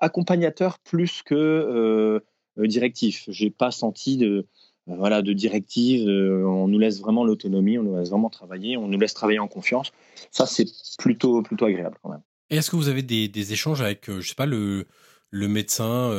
accompagnateur 0.00 0.78
plus 0.78 1.22
que 1.22 2.22
directif. 2.56 3.24
J'ai 3.28 3.50
pas 3.50 3.70
senti 3.70 4.16
de 4.16 4.46
voilà, 4.86 5.22
de 5.22 5.32
directives. 5.32 6.08
on 6.08 6.66
nous 6.66 6.78
laisse 6.78 6.98
vraiment 6.98 7.24
l'autonomie, 7.24 7.78
on 7.78 7.82
nous 7.82 7.96
laisse 7.96 8.08
vraiment 8.08 8.30
travailler, 8.30 8.76
on 8.76 8.88
nous 8.88 8.98
laisse 8.98 9.14
travailler 9.14 9.38
en 9.38 9.46
confiance. 9.46 9.92
Ça, 10.30 10.46
c'est 10.46 10.64
plutôt, 10.98 11.42
plutôt 11.42 11.66
agréable 11.66 11.96
quand 12.02 12.10
même. 12.10 12.22
Est-ce 12.50 12.70
que 12.70 12.76
vous 12.76 12.88
avez 12.88 13.02
des, 13.02 13.52
échanges 13.52 13.82
avec, 13.82 14.10
je 14.10 14.26
sais 14.26 14.34
pas, 14.34 14.46
le, 14.46 14.86
le 15.30 15.48
médecin 15.48 16.10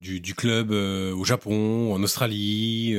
du, 0.00 0.34
club 0.34 0.72
au 0.72 1.24
Japon, 1.24 1.94
en 1.94 2.02
Australie 2.02 2.94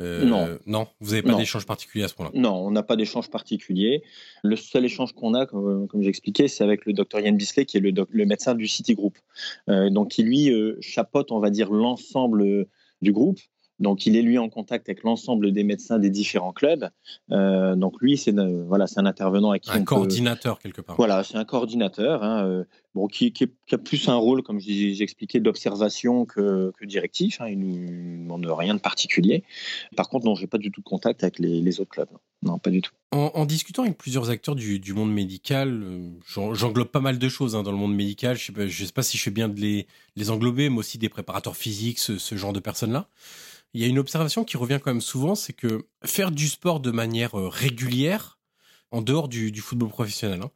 euh, 0.00 0.24
non. 0.24 0.58
Non, 0.66 0.88
vous 1.00 1.10
n'avez 1.10 1.22
pas 1.22 1.34
d'échange 1.34 1.66
particulier 1.66 2.04
à 2.04 2.08
ce 2.08 2.14
point-là 2.14 2.32
Non, 2.34 2.54
on 2.54 2.70
n'a 2.70 2.82
pas 2.82 2.96
d'échange 2.96 3.30
particulier. 3.30 4.02
Le 4.42 4.56
seul 4.56 4.84
échange 4.84 5.12
qu'on 5.12 5.34
a, 5.34 5.46
comme, 5.46 5.86
comme 5.86 6.02
j'expliquais, 6.02 6.48
c'est 6.48 6.64
avec 6.64 6.84
le 6.84 6.92
docteur 6.92 7.20
Yann 7.20 7.36
Bisley, 7.36 7.64
qui 7.64 7.76
est 7.76 7.80
le, 7.80 7.92
le 8.08 8.26
médecin 8.26 8.54
du 8.54 8.66
Citigroup. 8.66 9.16
Euh, 9.68 9.90
donc, 9.90 10.10
qui 10.10 10.22
lui 10.22 10.50
euh, 10.50 10.76
chapeaute, 10.80 11.30
on 11.30 11.38
va 11.38 11.50
dire, 11.50 11.70
l'ensemble 11.70 12.66
du 13.02 13.12
groupe. 13.12 13.38
Donc, 13.80 14.06
il 14.06 14.16
est 14.16 14.22
lui 14.22 14.38
en 14.38 14.48
contact 14.48 14.88
avec 14.88 15.02
l'ensemble 15.02 15.52
des 15.52 15.64
médecins 15.64 15.98
des 15.98 16.10
différents 16.10 16.52
clubs. 16.52 16.88
Euh, 17.32 17.74
donc, 17.74 18.00
lui, 18.00 18.16
c'est 18.16 18.34
voilà, 18.66 18.86
c'est 18.86 19.00
un 19.00 19.06
intervenant 19.06 19.50
avec 19.50 19.62
qui 19.62 19.70
un 19.70 19.82
coordinateur 19.82 20.60
quelque 20.60 20.80
part. 20.80 20.96
Voilà, 20.96 21.24
c'est 21.24 21.36
un 21.36 21.44
coordinateur, 21.44 22.22
hein, 22.22 22.46
euh, 22.46 22.64
bon, 22.94 23.08
qui, 23.08 23.32
qui, 23.32 23.48
a 23.72 23.78
plus 23.78 24.08
un 24.08 24.14
rôle, 24.14 24.42
comme 24.42 24.60
j'expliquais, 24.60 25.40
d'observation 25.40 26.24
que, 26.24 26.72
que, 26.78 26.84
directif. 26.84 27.40
Hein, 27.40 27.48
il 27.48 27.58
ne 27.58 28.22
demande 28.22 28.46
rien 28.46 28.74
de 28.74 28.80
particulier. 28.80 29.42
Par 29.96 30.08
contre, 30.08 30.24
non, 30.24 30.36
j'ai 30.36 30.46
pas 30.46 30.58
du 30.58 30.70
tout 30.70 30.80
de 30.80 30.86
contact 30.86 31.24
avec 31.24 31.40
les, 31.40 31.60
les 31.60 31.80
autres 31.80 31.90
clubs. 31.90 32.08
Non, 32.42 32.58
pas 32.58 32.70
du 32.70 32.80
tout. 32.80 32.92
En, 33.10 33.44
discutant 33.46 33.82
avec 33.82 33.96
plusieurs 33.96 34.30
acteurs 34.30 34.54
du, 34.54 34.78
du 34.78 34.92
monde 34.92 35.12
médical, 35.12 35.82
euh, 35.82 36.10
j'englobe 36.52 36.88
pas 36.88 37.00
mal 37.00 37.18
de 37.18 37.28
choses 37.28 37.56
hein, 37.56 37.62
dans 37.62 37.72
le 37.72 37.78
monde 37.78 37.94
médical. 37.94 38.36
Je 38.36 38.52
sais, 38.52 38.68
sais 38.86 38.92
pas 38.92 39.02
si 39.02 39.16
je 39.16 39.22
fais 39.22 39.30
bien 39.30 39.48
de 39.48 39.60
les, 39.60 39.86
les 40.14 40.30
englober, 40.30 40.68
mais 40.68 40.78
aussi 40.78 40.98
des 40.98 41.08
préparateurs 41.08 41.56
physiques, 41.56 41.98
ce, 41.98 42.18
ce 42.18 42.36
genre 42.36 42.52
de 42.52 42.60
personnes-là 42.60 43.08
il 43.74 43.82
y 43.82 43.84
a 43.84 43.88
une 43.88 43.98
observation 43.98 44.44
qui 44.44 44.56
revient 44.56 44.80
quand 44.82 44.90
même 44.90 45.00
souvent, 45.00 45.34
c'est 45.34 45.52
que 45.52 45.86
faire 46.04 46.30
du 46.30 46.48
sport 46.48 46.80
de 46.80 46.90
manière 46.90 47.38
euh, 47.38 47.48
régulière, 47.48 48.38
en 48.94 49.02
dehors 49.02 49.28
du, 49.28 49.52
football 49.60 49.88
professionnel, 49.88 50.42
hein, 50.42 50.50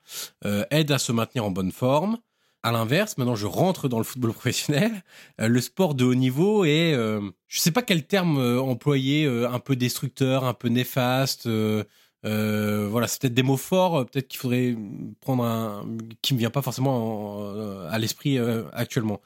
euh, 0.45 0.65
aide 0.71 0.93
à 0.93 0.99
se 0.99 1.11
maintenir 1.11 1.45
en 1.45 1.51
bonne 1.51 1.73
forme. 1.73 2.19
À 2.63 2.71
l'inverse, 2.71 3.19
maintenant 3.19 3.35
je 3.35 3.47
rentre 3.47 3.89
dans 3.89 3.99
le 3.99 4.05
football 4.05 4.33
professionnel, 4.35 5.03
euh, 5.41 5.49
le 5.49 5.61
sport 5.61 5.95
de 5.95 6.05
haut 6.05 6.15
niveau 6.15 6.65
est, 6.65 6.95
euh, 6.95 7.21
je 7.49 7.59
sais 7.59 7.73
pas 7.73 7.83
quel 7.83 8.07
terme 8.07 8.39
employer, 8.59 9.27
un 9.27 9.59
peu 9.59 9.75
destructeur, 9.75 10.45
un 10.45 10.55
peu 10.55 10.69
néfaste. 10.69 11.49
voilà, 11.49 13.07
c'est 13.09 13.21
peut-être 13.21 13.35
des 13.35 13.43
mots 13.43 13.57
forts, 13.57 14.07
peut-être 14.07 14.29
qu'il 14.29 14.39
faudrait 14.39 14.77
prendre 15.21 15.45
un 15.45 15.85
qui 16.23 16.35
me 16.35 16.39
vient 16.39 16.51
pas 16.51 16.63
forcément 16.63 17.41
à 17.89 17.99
l'esprit 17.99 18.39
actuellement. 18.73 19.21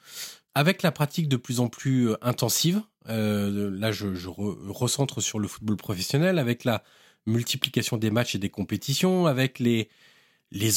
Avec 0.55 0.83
la 0.83 0.91
pratique 0.91 1.27
de 1.27 1.37
plus 1.37 1.59
en 1.59 1.67
plus 1.67 2.11
intensive 2.21 2.81
euh, 3.09 3.71
là, 3.71 3.91
je, 3.91 4.07
recentre 4.27 5.21
sur 5.21 5.39
le 5.39 5.47
football 5.47 5.77
professionnel 5.77 6.39
avec 6.39 6.63
la 6.63 6.83
multiplication 7.25 7.97
des 7.97 8.11
matchs 8.11 8.35
et 8.35 8.39
des 8.39 8.49
compétitions, 8.49 9.25
avec 9.25 9.59
les, 9.59 9.89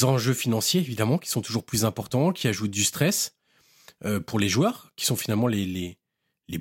enjeux 0.03 0.33
financiers, 0.33 0.81
évidemment, 0.81 1.17
qui 1.17 1.29
sont 1.29 1.41
toujours 1.41 1.65
plus 1.65 1.85
importants, 1.85 2.31
qui 2.31 2.47
ajoutent 2.47 2.71
du 2.71 2.83
stress 2.83 3.35
euh, 4.05 4.19
pour 4.19 4.39
les 4.39 4.49
joueurs, 4.49 4.91
qui 4.95 5.05
sont 5.05 5.15
finalement 5.15 5.47
les, 5.47 5.97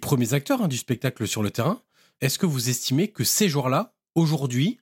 premiers 0.01 0.35
acteurs 0.35 0.63
hein, 0.63 0.69
du 0.69 0.77
spectacle 0.77 1.27
sur 1.27 1.43
le 1.43 1.51
terrain. 1.51 1.83
Est-ce 2.21 2.39
que 2.39 2.47
vous 2.47 2.69
estimez 2.69 3.09
que 3.09 3.25
ces 3.25 3.49
joueurs-là, 3.49 3.95
aujourd'hui, 4.15 4.79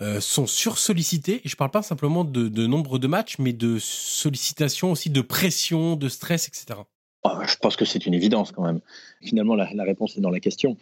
euh, 0.00 0.20
sont 0.20 0.46
sursollicités? 0.46 1.40
Et 1.44 1.48
je 1.48 1.56
parle 1.56 1.70
pas 1.70 1.82
simplement 1.82 2.24
de, 2.24 2.48
de 2.48 2.66
nombre 2.66 2.98
de 2.98 3.06
matchs, 3.06 3.38
mais 3.38 3.52
de 3.52 3.78
sollicitation 3.78 4.92
aussi, 4.92 5.10
de 5.10 5.20
pression, 5.20 5.96
de 5.96 6.08
stress, 6.08 6.48
etc. 6.48 6.80
Oh, 7.24 7.30
je 7.44 7.56
pense 7.56 7.74
que 7.74 7.84
c'est 7.84 8.06
une 8.06 8.14
évidence 8.14 8.52
quand 8.52 8.62
même. 8.62 8.80
Finalement, 9.22 9.56
la, 9.56 9.66
réponse 9.82 10.16
est 10.16 10.20
dans 10.20 10.30
la 10.30 10.38
question. 10.38 10.76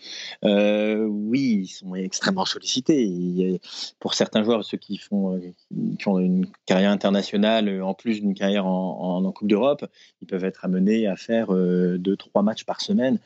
Euh, 0.44 1.04
oui, 1.06 1.62
ils 1.62 1.66
sont 1.66 1.94
extrêmement 1.94 2.44
sollicités. 2.44 3.58
pour 4.00 4.12
certains 4.12 4.44
joueurs, 4.44 4.62
ceux 4.62 4.76
qui 4.76 4.98
font, 4.98 5.36
euh, 5.36 5.40
qui 5.98 6.08
ont 6.08 6.18
une 6.18 6.46
carrière 6.66 6.90
internationale, 6.90 7.68
euh, 7.68 7.84
en 7.84 7.94
plus 7.94 8.20
d'une 8.20 8.34
carrière 8.34 8.66
en, 8.66 9.32
Coupe 9.32 9.48
d'Europe, 9.48 9.86
ils 10.22 10.26
peuvent 10.26 10.44
être 10.44 10.64
amenés 10.64 11.06
à 11.06 11.16
faire 11.16 11.48
deux, 11.48 12.16
trois 12.16 12.42
matchs 12.42 12.64
par 12.64 12.80
semaine. 12.80 13.18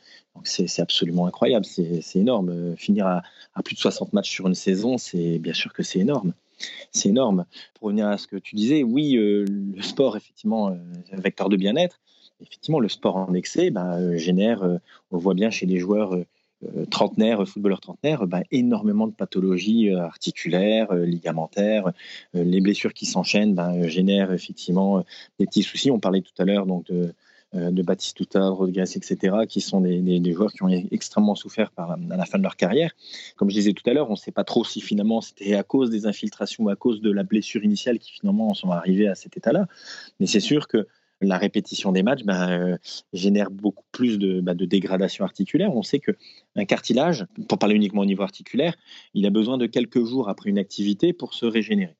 C'est 0.43 0.79
absolument 0.79 1.27
incroyable, 1.27 1.65
c'est 1.65 2.01
énorme. 2.15 2.75
Finir 2.75 3.07
à, 3.07 3.23
plus 3.63 3.75
de 3.75 3.79
60 3.79 4.13
matchs 4.13 4.29
sur 4.29 4.47
une 4.47 4.55
saison, 4.55 4.97
c'est 4.97 5.37
bien 5.37 5.53
sûr 5.53 5.73
que 5.73 5.83
c'est 5.83 5.99
énorme 5.99 6.33
c'est 6.91 7.09
énorme. 7.09 7.45
Pour 7.73 7.87
revenir 7.87 8.07
à 8.07 8.19
ce 8.19 8.27
que 8.27 8.35
tu 8.35 8.55
disais, 8.55 8.83
oui, 8.83 9.13
le 9.13 9.81
sport, 9.81 10.15
effectivement, 10.15 10.67
un 10.67 11.19
vecteur 11.19 11.49
de 11.49 11.55
bien-être, 11.55 11.99
effectivement, 12.41 12.79
le 12.79 12.89
sport 12.89 13.17
en 13.17 13.33
excès 13.33 13.69
bah, 13.69 13.95
euh, 13.95 14.17
génère, 14.17 14.63
euh, 14.63 14.77
on 15.11 15.17
le 15.17 15.21
voit 15.21 15.33
bien 15.33 15.49
chez 15.49 15.65
les 15.65 15.77
joueurs 15.77 16.13
euh, 16.13 16.85
trentenaires, 16.89 17.47
footballeurs 17.47 17.81
trentenaires, 17.81 18.27
bah, 18.27 18.41
énormément 18.51 19.07
de 19.07 19.13
pathologies 19.13 19.89
articulaires, 19.93 20.93
ligamentaires. 20.93 21.91
les 22.33 22.61
blessures 22.61 22.93
qui 22.93 23.07
s'enchaînent 23.07 23.55
bah, 23.55 23.87
génèrent 23.87 24.31
effectivement 24.31 25.03
des 25.39 25.47
petits 25.47 25.63
soucis. 25.63 25.89
On 25.89 25.99
parlait 25.99 26.21
tout 26.21 26.39
à 26.39 26.45
l'heure 26.45 26.67
donc 26.67 26.85
de, 26.85 27.15
de 27.53 27.81
Batistuta, 27.81 28.47
Rodriguez, 28.49 28.83
etc., 28.95 29.37
qui 29.49 29.59
sont 29.59 29.81
des, 29.81 30.33
joueurs 30.33 30.53
qui 30.53 30.61
ont 30.61 30.69
extrêmement 30.69 31.33
souffert 31.33 31.71
à 31.77 31.97
la 31.97 32.25
fin 32.25 32.37
de 32.37 32.43
leur 32.43 32.55
carrière. 32.55 32.91
Comme 33.37 33.49
je 33.49 33.55
disais 33.55 33.73
tout 33.73 33.89
à 33.89 33.93
l'heure, 33.93 34.09
on 34.09 34.13
ne 34.13 34.17
sait 34.17 34.31
pas 34.31 34.43
trop 34.43 34.63
si 34.63 34.81
finalement 34.81 35.19
c'était 35.19 35.55
à 35.55 35.63
cause 35.63 35.89
des 35.89 36.05
infiltrations 36.05 36.65
ou 36.65 36.69
à 36.69 36.75
cause 36.75 37.01
de 37.01 37.09
la 37.09 37.23
blessure 37.23 37.63
initiale 37.63 37.97
qui 37.97 38.11
finalement 38.11 38.53
sont 38.53 38.69
arrivés 38.69 39.07
à 39.07 39.15
cet 39.15 39.35
état-là. 39.35 39.65
Mais 40.19 40.27
c'est 40.27 40.39
sûr 40.39 40.67
que 40.67 40.87
la 41.21 41.37
répétition 41.37 41.91
des 41.91 42.03
matchs 42.03 42.23
ben, 42.23 42.49
euh, 42.49 42.77
génère 43.13 43.51
beaucoup 43.51 43.85
plus 43.91 44.17
de, 44.17 44.41
ben, 44.41 44.55
de, 44.55 44.65
dégradation 44.65 45.23
articulaire. 45.23 45.75
On 45.75 45.83
sait 45.83 45.99
qu'un 45.99 46.65
cartilage, 46.65 47.25
pour 47.47 47.57
parler 47.57 47.75
uniquement 47.75 48.01
au 48.01 48.05
niveau 48.05 48.23
articulaire, 48.23 48.75
il 49.13 49.25
a 49.25 49.29
besoin 49.29 49.57
de 49.57 49.65
quelques 49.65 50.03
jours 50.03 50.29
après 50.29 50.49
une 50.49 50.59
activité 50.59 51.13
pour 51.13 51.33
se 51.33 51.45
régénérer. 51.45 51.95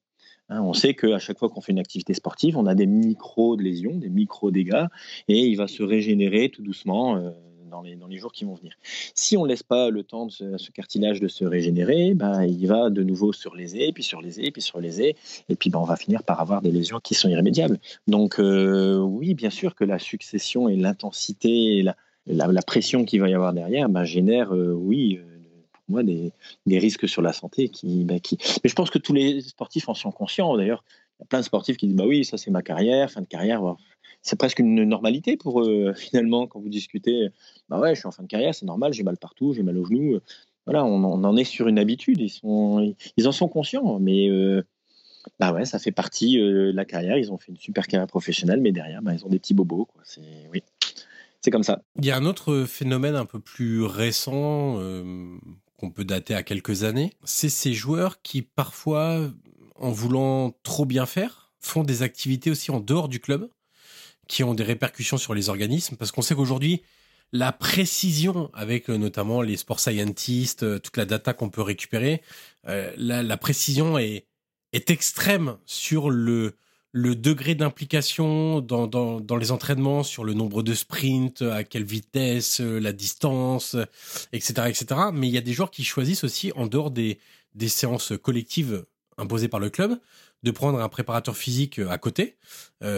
Hein, 0.49 0.61
on 0.63 0.73
sait 0.73 0.93
qu'à 0.93 1.19
chaque 1.19 1.39
fois 1.39 1.49
qu'on 1.49 1.61
fait 1.61 1.71
une 1.71 1.79
activité 1.79 2.13
sportive, 2.13 2.57
on 2.57 2.65
a 2.65 2.75
des 2.75 2.87
micro-lésions, 2.87 3.95
des 3.95 4.09
micro-dégâts, 4.09 4.85
et 5.27 5.39
il 5.39 5.55
va 5.55 5.67
se 5.67 5.83
régénérer 5.83 6.49
tout 6.49 6.61
doucement. 6.61 7.15
Euh, 7.15 7.31
dans 7.71 7.81
les, 7.81 8.17
jours 8.17 8.31
qui 8.31 8.45
vont 8.45 8.53
venir. 8.53 8.73
Si 9.15 9.37
on 9.37 9.43
ne 9.43 9.49
laisse 9.49 9.63
pas 9.63 9.89
le 9.89 10.03
temps 10.03 10.27
de 10.27 10.31
ce, 10.31 10.71
cartilage 10.71 11.19
de 11.19 11.27
se 11.27 11.45
régénérer, 11.45 12.13
ben, 12.13 12.43
il 12.43 12.67
va 12.67 12.89
de 12.89 13.01
nouveau 13.01 13.33
sur 13.33 13.55
les 13.55 13.91
puis 13.93 14.03
sur 14.03 14.21
les 14.21 14.51
puis 14.51 14.61
sur 14.61 14.79
les 14.79 15.01
et 15.01 15.15
puis 15.57 15.69
ben, 15.69 15.79
on 15.79 15.85
va 15.85 15.95
finir 15.95 16.23
par 16.23 16.39
avoir 16.39 16.61
des 16.61 16.71
lésions 16.71 16.99
qui 16.99 17.15
sont 17.15 17.29
irrémédiables. 17.29 17.79
Donc 18.07 18.39
euh, 18.39 18.97
oui, 18.97 19.33
bien 19.33 19.49
sûr 19.49 19.73
que 19.73 19.83
la 19.83 19.97
succession 19.97 20.69
et 20.69 20.75
l'intensité 20.75 21.77
et 21.77 21.83
la, 22.27 22.61
pression 22.61 23.05
qu'il 23.05 23.21
va 23.21 23.29
y 23.29 23.33
avoir 23.33 23.53
derrière 23.53 23.89
ben, 23.89 24.03
génère, 24.03 24.53
euh, 24.53 24.73
oui, 24.73 25.19
euh, 25.19 25.39
pour 25.73 25.83
moi, 25.87 26.03
des, 26.03 26.31
risques 26.67 27.07
sur 27.07 27.21
la 27.21 27.33
santé. 27.33 27.71
Ben, 27.83 28.19
qui... 28.19 28.37
Mais 28.63 28.69
je 28.69 28.75
pense 28.75 28.89
que 28.89 28.99
tous 28.99 29.13
les 29.13 29.41
sportifs 29.41 29.87
en 29.89 29.93
sont 29.93 30.11
conscients. 30.11 30.55
D'ailleurs, 30.57 30.83
il 31.19 31.23
y 31.23 31.23
a 31.23 31.27
plein 31.27 31.39
de 31.39 31.45
sportifs 31.45 31.77
qui 31.77 31.87
disent 31.87 31.95
bah 31.95 32.05
oui, 32.05 32.25
ça 32.25 32.37
c'est 32.37 32.51
ma 32.51 32.61
carrière, 32.61 33.09
fin 33.09 33.21
de 33.21 33.27
carrière 33.27 33.63
c'est 34.21 34.37
presque 34.37 34.59
une 34.59 34.83
normalité 34.83 35.37
pour 35.37 35.61
eux, 35.61 35.93
finalement, 35.95 36.47
quand 36.47 36.59
vous 36.59 36.69
discutez. 36.69 37.29
Bah 37.69 37.79
ouais, 37.79 37.95
je 37.95 37.99
suis 37.99 38.07
en 38.07 38.11
fin 38.11 38.23
de 38.23 38.27
carrière, 38.27 38.53
c'est 38.53 38.65
normal, 38.65 38.93
j'ai 38.93 39.03
mal 39.03 39.17
partout, 39.17 39.53
j'ai 39.53 39.63
mal 39.63 39.77
aux 39.77 39.85
genoux. 39.85 40.19
Voilà, 40.65 40.85
on, 40.85 41.03
en 41.03 41.37
est 41.37 41.43
sur 41.43 41.67
une 41.67 41.79
habitude, 41.79 42.21
ils, 42.21 42.29
sont, 42.29 42.93
en 43.25 43.31
sont 43.31 43.47
conscients, 43.47 43.99
mais 43.99 44.29
euh, 44.29 44.61
bah 45.39 45.53
ouais, 45.53 45.65
ça 45.65 45.79
fait 45.79 45.91
partie 45.91 46.39
euh, 46.39 46.71
de 46.71 46.75
la 46.75 46.85
carrière. 46.85 47.17
Ils 47.17 47.31
ont 47.31 47.37
fait 47.37 47.51
une 47.51 47.57
super 47.57 47.87
carrière 47.87 48.07
professionnelle, 48.07 48.61
mais 48.61 48.71
derrière, 48.71 49.01
bah, 49.01 49.13
ils 49.13 49.25
ont 49.25 49.29
des 49.29 49.39
petits 49.39 49.55
bobos. 49.55 49.87
C'est, 50.03 50.21
oui, 50.53 50.61
c'est 51.41 51.49
comme 51.49 51.63
ça. 51.63 51.81
Il 51.97 52.05
y 52.05 52.11
a 52.11 52.17
un 52.17 52.25
autre 52.25 52.65
phénomène 52.65 53.15
un 53.15 53.25
peu 53.25 53.39
plus 53.39 53.83
récent 53.83 54.75
euh, 54.79 55.35
qu'on 55.77 55.89
peut 55.89 56.05
dater 56.05 56.35
à 56.35 56.43
quelques 56.43 56.83
années. 56.83 57.11
C'est 57.23 57.49
ces 57.49 57.73
joueurs 57.73 58.21
qui, 58.21 58.43
parfois, 58.43 59.31
en 59.75 59.89
voulant 59.89 60.53
trop 60.61 60.85
bien 60.85 61.07
faire, 61.07 61.51
font 61.59 61.83
des 61.83 62.03
activités 62.03 62.51
aussi 62.51 62.69
en 62.69 62.79
dehors 62.79 63.09
du 63.09 63.19
club 63.19 63.49
qui 64.31 64.45
ont 64.45 64.53
des 64.53 64.63
répercussions 64.63 65.17
sur 65.17 65.33
les 65.33 65.49
organismes, 65.49 65.97
parce 65.97 66.13
qu'on 66.13 66.21
sait 66.21 66.35
qu'aujourd'hui, 66.35 66.83
la 67.33 67.51
précision 67.51 68.49
avec 68.53 68.89
euh, 68.89 68.97
notamment 68.97 69.41
les 69.41 69.57
sport 69.57 69.81
scientists, 69.81 70.63
euh, 70.63 70.79
toute 70.79 70.95
la 70.95 71.03
data 71.03 71.33
qu'on 71.33 71.49
peut 71.49 71.61
récupérer, 71.61 72.21
euh, 72.69 72.93
la, 72.95 73.35
précision 73.35 73.97
est, 73.97 74.25
est 74.71 74.89
extrême 74.89 75.57
sur 75.65 76.09
le, 76.09 76.55
le 76.93 77.13
degré 77.13 77.55
d'implication 77.55 78.61
dans, 78.61 78.87
dans, 78.87 79.19
dans, 79.19 79.35
les 79.35 79.51
entraînements, 79.51 80.03
sur 80.03 80.23
le 80.23 80.33
nombre 80.33 80.63
de 80.63 80.73
sprints, 80.73 81.41
à 81.41 81.65
quelle 81.65 81.83
vitesse, 81.83 82.61
la 82.61 82.93
distance, 82.93 83.75
etc., 84.31 84.69
etc. 84.69 85.01
Mais 85.13 85.27
il 85.27 85.33
y 85.33 85.37
a 85.37 85.41
des 85.41 85.51
joueurs 85.51 85.71
qui 85.71 85.83
choisissent 85.83 86.23
aussi, 86.23 86.53
en 86.55 86.67
dehors 86.67 86.89
des, 86.89 87.19
des 87.53 87.67
séances 87.67 88.13
collectives 88.21 88.85
imposées 89.17 89.49
par 89.49 89.59
le 89.59 89.69
club, 89.69 89.99
de 90.43 90.51
prendre 90.51 90.79
un 90.79 90.89
préparateur 90.89 91.37
physique 91.37 91.79
à 91.79 91.97
côté 91.97 92.37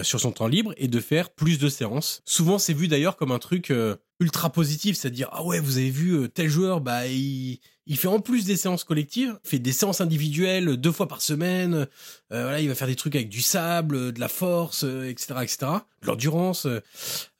sur 0.01 0.19
son 0.19 0.31
temps 0.31 0.47
libre 0.47 0.73
et 0.77 0.87
de 0.87 0.99
faire 0.99 1.29
plus 1.29 1.59
de 1.59 1.67
séances. 1.67 2.21
Souvent, 2.25 2.57
c'est 2.57 2.73
vu 2.73 2.87
d'ailleurs 2.87 3.17
comme 3.17 3.31
un 3.31 3.39
truc 3.39 3.73
ultra 4.19 4.49
positif, 4.49 4.95
c'est-à-dire 4.95 5.27
ah 5.31 5.43
ouais, 5.43 5.59
vous 5.59 5.77
avez 5.77 5.89
vu 5.89 6.29
tel 6.29 6.47
joueur, 6.47 6.79
bah 6.79 7.07
il, 7.07 7.59
il 7.85 7.97
fait 7.97 8.07
en 8.07 8.19
plus 8.19 8.45
des 8.45 8.55
séances 8.55 8.83
collectives, 8.83 9.37
fait 9.43 9.59
des 9.59 9.73
séances 9.73 9.99
individuelles 9.99 10.77
deux 10.77 10.91
fois 10.91 11.07
par 11.07 11.21
semaine. 11.21 11.87
voilà, 12.29 12.61
il 12.61 12.69
va 12.69 12.75
faire 12.75 12.87
des 12.87 12.95
trucs 12.95 13.15
avec 13.15 13.29
du 13.29 13.41
sable, 13.41 14.13
de 14.13 14.19
la 14.19 14.29
force, 14.29 14.83
etc., 14.83 15.35
etc., 15.41 15.57
de 16.01 16.07
l'endurance. 16.07 16.67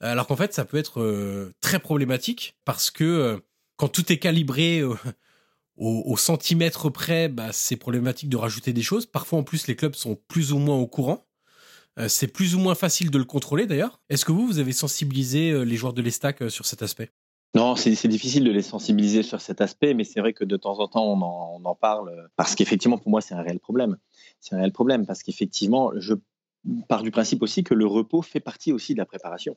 alors 0.00 0.26
qu'en 0.26 0.36
fait, 0.36 0.52
ça 0.52 0.64
peut 0.64 0.76
être 0.76 1.50
très 1.60 1.78
problématique 1.78 2.56
parce 2.64 2.90
que 2.90 3.42
quand 3.76 3.88
tout 3.88 4.12
est 4.12 4.18
calibré 4.18 4.82
au, 5.76 6.16
centimètre 6.16 6.88
près, 6.88 7.28
bah, 7.28 7.50
c'est 7.52 7.76
problématique 7.76 8.28
de 8.28 8.36
rajouter 8.36 8.72
des 8.72 8.82
choses. 8.82 9.06
Parfois, 9.06 9.40
en 9.40 9.42
plus, 9.42 9.66
les 9.66 9.76
clubs 9.76 9.94
sont 9.94 10.16
plus 10.28 10.52
ou 10.52 10.58
moins 10.58 10.76
au 10.76 10.86
courant. 10.86 11.26
Euh, 11.98 12.08
c'est 12.08 12.28
plus 12.28 12.54
ou 12.54 12.58
moins 12.58 12.74
facile 12.74 13.10
de 13.10 13.18
le 13.18 13.24
contrôler, 13.24 13.66
d'ailleurs. 13.66 14.00
Est-ce 14.08 14.24
que 14.24 14.32
vous, 14.32 14.46
vous 14.46 14.58
avez 14.58 14.72
sensibilisé 14.72 15.50
euh, 15.50 15.62
les 15.62 15.76
joueurs 15.76 15.92
de 15.92 16.02
l'Estac 16.02 16.42
euh, 16.42 16.48
sur 16.48 16.66
cet 16.66 16.82
aspect? 16.82 17.10
Non, 17.56 17.76
c'est 17.76 18.08
difficile 18.08 18.42
de 18.42 18.50
les 18.50 18.62
sensibiliser 18.62 19.22
sur 19.22 19.40
cet 19.40 19.60
aspect, 19.60 19.94
mais 19.94 20.02
c'est 20.02 20.18
vrai 20.18 20.32
que 20.32 20.44
de 20.44 20.56
temps 20.56 20.80
en 20.80 20.88
temps, 20.88 21.04
on 21.04 21.22
en, 21.22 21.60
on 21.60 21.64
en 21.64 21.74
parle 21.76 22.28
parce 22.34 22.56
qu'effectivement, 22.56 22.98
pour 22.98 23.10
moi, 23.10 23.20
c'est 23.20 23.34
un 23.34 23.42
réel 23.42 23.60
problème. 23.60 23.96
C'est 24.40 24.56
un 24.56 24.58
réel 24.58 24.72
problème 24.72 25.06
parce 25.06 25.22
qu'effectivement, 25.22 25.92
je 25.98 26.14
pars 26.88 27.04
du 27.04 27.12
principe 27.12 27.42
aussi 27.42 27.62
que 27.62 27.74
le 27.74 27.86
repos 27.86 28.22
fait 28.22 28.40
partie 28.40 28.72
aussi 28.72 28.94
de 28.94 28.98
la 28.98 29.06
préparation. 29.06 29.56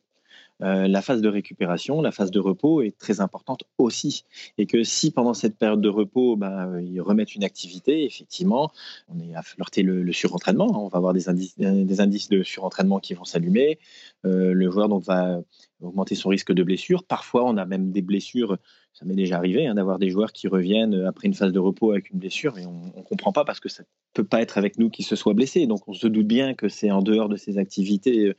Euh, 0.64 0.88
la 0.88 1.02
phase 1.02 1.22
de 1.22 1.30
récupération, 1.30 2.02
la 2.02 2.12
phase 2.12 2.32
de 2.32 2.40
repos 2.40 2.82
est 2.82 2.98
très 2.98 3.22
importante 3.22 3.64
aussi. 3.78 4.26
Et 4.58 4.66
que 4.66 4.84
si 4.84 5.12
pendant 5.12 5.34
cette 5.34 5.58
période 5.58 5.82
de 5.82 5.90
repos, 5.90 6.36
bah, 6.36 6.70
ils 6.82 7.02
remettent 7.02 7.36
une 7.36 7.44
activité, 7.44 8.06
effectivement, 8.06 8.72
on 9.08 9.20
est 9.20 9.36
à 9.36 9.44
flirter 9.44 9.84
le, 9.84 10.12
surentraînement. 10.12 10.70
Hein. 10.74 10.80
On 10.80 10.88
va 10.88 10.98
avoir 10.98 11.14
des 11.14 11.30
indices, 11.30 11.58
des 11.58 12.02
indices 12.02 12.30
de 12.30 12.44
surentraînement 12.44 13.00
qui 13.00 13.14
vont 13.14 13.26
s'allumer. 13.26 13.80
Euh, 14.26 14.54
le 14.54 14.72
joueur 14.72 14.90
donc, 14.90 15.04
va 15.04 15.42
augmenter 15.82 16.16
son 16.16 16.30
risque 16.30 16.52
de 16.52 16.64
blessure. 16.64 17.04
Parfois, 17.04 17.44
on 17.46 17.58
a 17.58 17.66
même 17.66 17.92
des 17.92 18.02
blessures. 18.02 18.58
Ça 18.94 19.06
m'est 19.06 19.14
déjà 19.14 19.38
arrivé 19.38 19.68
hein, 19.68 19.76
d'avoir 19.76 20.00
des 20.00 20.10
joueurs 20.10 20.32
qui 20.32 20.48
reviennent 20.48 21.06
après 21.06 21.28
une 21.28 21.36
phase 21.36 21.52
de 21.52 21.60
repos 21.60 21.92
avec 21.92 22.10
une 22.10 22.18
blessure 22.18 22.58
et 22.58 22.66
on 22.66 22.92
ne 22.98 23.04
comprend 23.04 23.32
pas 23.32 23.46
parce 23.46 23.60
que 23.60 23.70
ça 23.70 23.84
ne 23.84 23.88
peut 24.14 24.24
pas 24.24 24.42
être 24.42 24.58
avec 24.58 24.80
nous 24.80 24.90
qui 24.90 25.04
se 25.04 25.16
soit 25.16 25.36
blessé. 25.36 25.68
Donc, 25.68 25.88
on 25.88 25.94
se 25.94 26.08
doute 26.08 26.26
bien 26.26 26.56
que 26.56 26.68
c'est 26.68 26.90
en 26.90 27.04
dehors 27.04 27.30
de 27.30 27.36
ses 27.36 27.60
activités 27.60 28.26
euh, 28.26 28.36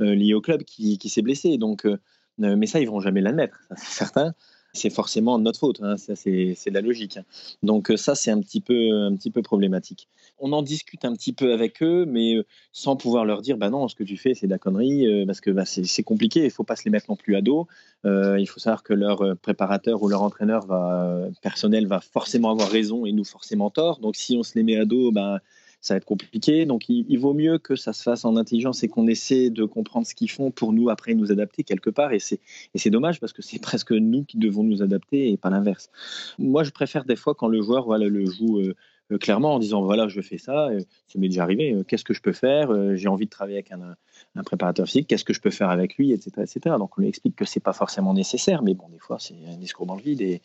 lié 0.00 0.34
au 0.34 0.40
club 0.40 0.62
qui, 0.64 0.98
s'est 1.08 1.22
blessé. 1.22 1.58
Donc, 1.58 1.86
euh, 1.86 1.98
euh, 2.42 2.56
mais 2.56 2.66
ça, 2.66 2.80
ils 2.80 2.88
vont 2.88 3.00
jamais 3.00 3.20
l'admettre, 3.20 3.60
c'est 3.76 4.04
certain 4.04 4.34
c'est 4.72 4.88
forcément 4.88 5.36
notre 5.40 5.58
faute. 5.58 5.80
Hein, 5.82 5.96
ça, 5.96 6.14
c'est, 6.14 6.54
la 6.66 6.80
logique. 6.80 7.16
Hein. 7.16 7.24
Donc 7.64 7.92
ça, 7.96 8.14
c'est 8.14 8.30
un 8.30 8.38
petit 8.38 8.60
peu, 8.60 8.92
un 8.92 9.16
petit 9.16 9.32
peu 9.32 9.42
problématique. 9.42 10.06
On 10.38 10.52
en 10.52 10.62
discute 10.62 11.04
un 11.04 11.12
petit 11.16 11.32
peu 11.32 11.52
avec 11.52 11.82
eux, 11.82 12.06
mais 12.06 12.36
sans 12.70 12.94
pouvoir 12.94 13.24
leur 13.24 13.42
dire, 13.42 13.56
bah 13.56 13.68
non, 13.68 13.88
ce 13.88 13.96
que 13.96 14.04
tu 14.04 14.16
fais, 14.16 14.32
c'est 14.34 14.46
de 14.46 14.52
la 14.52 14.58
connerie, 14.58 15.24
parce 15.26 15.40
que 15.40 15.50
bah, 15.50 15.64
c'est, 15.64 16.04
compliqué. 16.04 16.44
Il 16.44 16.52
faut 16.52 16.62
pas 16.62 16.76
se 16.76 16.84
les 16.84 16.92
mettre 16.92 17.06
non 17.08 17.16
plus 17.16 17.34
à 17.34 17.40
dos. 17.40 17.66
il 18.04 18.46
faut 18.46 18.60
savoir 18.60 18.84
que 18.84 18.94
leur 18.94 19.36
préparateur 19.38 20.04
ou 20.04 20.08
leur 20.08 20.22
entraîneur 20.22 20.64
va, 20.66 21.26
personnel 21.42 21.88
va 21.88 22.00
forcément 22.00 22.52
avoir 22.52 22.70
raison 22.70 23.06
et 23.06 23.10
nous 23.12 23.24
forcément 23.24 23.70
tort. 23.70 23.98
Donc 23.98 24.14
si 24.14 24.36
on 24.36 24.44
se 24.44 24.54
les 24.54 24.62
met 24.62 24.76
à 24.76 24.84
dos, 24.84 25.10
bah, 25.10 25.40
ça 25.80 25.94
va 25.94 25.98
être 25.98 26.04
compliqué. 26.04 26.66
Donc 26.66 26.88
il, 26.88 27.16
vaut 27.18 27.34
mieux 27.34 27.58
que 27.58 27.76
ça 27.76 27.92
se 27.92 28.02
fasse 28.02 28.24
en 28.24 28.36
intelligence 28.36 28.82
et 28.82 28.88
qu'on 28.88 29.06
essaie 29.06 29.50
de 29.50 29.64
comprendre 29.64 30.06
ce 30.06 30.14
qu'ils 30.14 30.30
font 30.30 30.50
pour 30.50 30.72
nous 30.72 30.90
après 30.90 31.14
nous 31.14 31.32
adapter 31.32 31.64
quelque 31.64 31.90
part. 31.90 32.12
Et 32.12 32.18
c'est 32.20 32.90
dommage 32.90 33.20
parce 33.20 33.32
que 33.32 33.42
c'est 33.42 33.58
presque 33.62 33.92
nous 33.92 34.24
qui 34.24 34.38
devons 34.38 34.62
nous 34.62 34.82
adapter 34.82 35.30
et 35.30 35.36
pas 35.36 35.50
l'inverse. 35.50 35.90
Moi, 36.38 36.64
je 36.64 36.70
préfère 36.70 37.04
des 37.04 37.16
fois 37.16 37.34
quand 37.34 37.48
le 37.48 37.62
joueur 37.62 37.84
voilà, 37.84 38.06
le 38.06 38.26
joue. 38.26 38.60
Euh, 38.60 38.74
euh, 39.12 39.18
clairement 39.18 39.54
en 39.54 39.58
disant 39.58 39.82
voilà 39.82 40.06
je 40.06 40.20
fais 40.20 40.38
ça 40.38 40.68
euh, 40.68 40.78
ça 41.08 41.18
m'est 41.18 41.26
déjà 41.26 41.42
arrivé 41.42 41.76
qu'est-ce 41.88 42.04
que 42.04 42.14
je 42.14 42.22
peux 42.22 42.32
faire 42.32 42.94
j'ai 42.94 43.08
envie 43.08 43.24
de 43.24 43.30
travailler 43.30 43.56
avec 43.56 43.72
un, 43.72 43.96
un 44.36 44.42
préparateur 44.44 44.86
physique 44.86 45.08
qu'est-ce 45.08 45.24
que 45.24 45.32
je 45.32 45.40
peux 45.40 45.50
faire 45.50 45.68
avec 45.68 45.96
lui 45.96 46.12
etc 46.12 46.30
etc 46.42 46.76
donc 46.78 46.96
on 46.96 47.00
lui 47.00 47.08
explique 47.08 47.34
que 47.34 47.44
c'est 47.44 47.58
pas 47.58 47.72
forcément 47.72 48.14
nécessaire 48.14 48.62
mais 48.62 48.74
bon 48.74 48.88
des 48.88 49.00
fois 49.00 49.16
c'est 49.18 49.34
un 49.52 49.56
discours 49.56 49.86
dans 49.86 49.96
le 49.96 50.02
vide 50.02 50.20
et, 50.20 50.42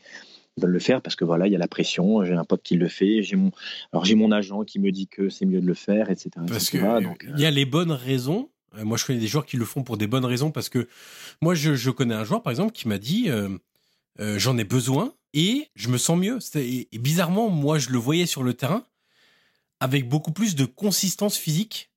veulent 0.58 0.72
le 0.72 0.80
faire 0.80 1.02
parce 1.02 1.16
que 1.16 1.26
voilà, 1.26 1.48
il 1.48 1.54
y 1.54 1.56
a 1.56 1.60
la 1.60 1.68
pression. 1.68 2.24
J'ai 2.24 2.34
un 2.34 2.44
pote 2.44 2.64
qui 2.64 2.76
le 2.76 2.88
fait. 2.88 3.24
J'ai 3.24 3.36
mon, 3.36 3.52
alors 3.92 4.06
j'ai 4.06 4.16
mon 4.16 4.32
agent 4.32 4.64
qui 4.64 4.80
me 4.80 4.92
dit 4.92 5.08
que 5.08 5.30
c'est 5.30 5.46
mieux 5.46 5.62
de 5.62 5.68
le 5.68 5.74
faire, 5.74 6.10
etc. 6.10 6.32
Parce 6.48 6.70
qu'il 6.70 6.82
y 7.38 7.46
a 7.46 7.52
les 7.52 7.66
bonnes 7.66 7.92
raisons. 7.92 8.50
Euh, 8.78 8.86
moi, 8.86 8.98
je 8.98 9.06
connais 9.06 9.20
des 9.20 9.28
joueurs 9.28 9.46
qui 9.46 9.58
le 9.58 9.66
font 9.66 9.84
pour 9.84 9.98
des 9.98 10.08
bonnes 10.08 10.26
raisons 10.26 10.52
parce 10.52 10.70
que 10.70 10.88
moi, 11.42 11.56
je, 11.56 11.90
connais 11.90 12.16
un 12.16 12.24
joueur 12.24 12.42
par 12.42 12.52
exemple 12.52 12.72
qui 12.72 12.88
m'a 12.88 12.98
dit 12.98 13.30
euh, 13.30 13.50
euh, 14.20 14.40
j'en 14.40 14.58
ai 14.58 14.64
besoin 14.64 15.14
et 15.34 15.68
je 15.76 15.90
me 15.90 15.98
sens 15.98 16.18
mieux. 16.18 16.40
Et, 16.56 16.88
bizarrement, 16.98 17.50
moi, 17.50 17.78
je 17.78 17.90
le 17.90 17.98
voyais 17.98 18.26
sur 18.26 18.44
le 18.44 18.54
terrain 18.54 18.84
avec 19.80 20.08
beaucoup 20.08 20.32
plus 20.32 20.56
de 20.56 20.66
consistance 20.66 21.38
physique 21.38 21.92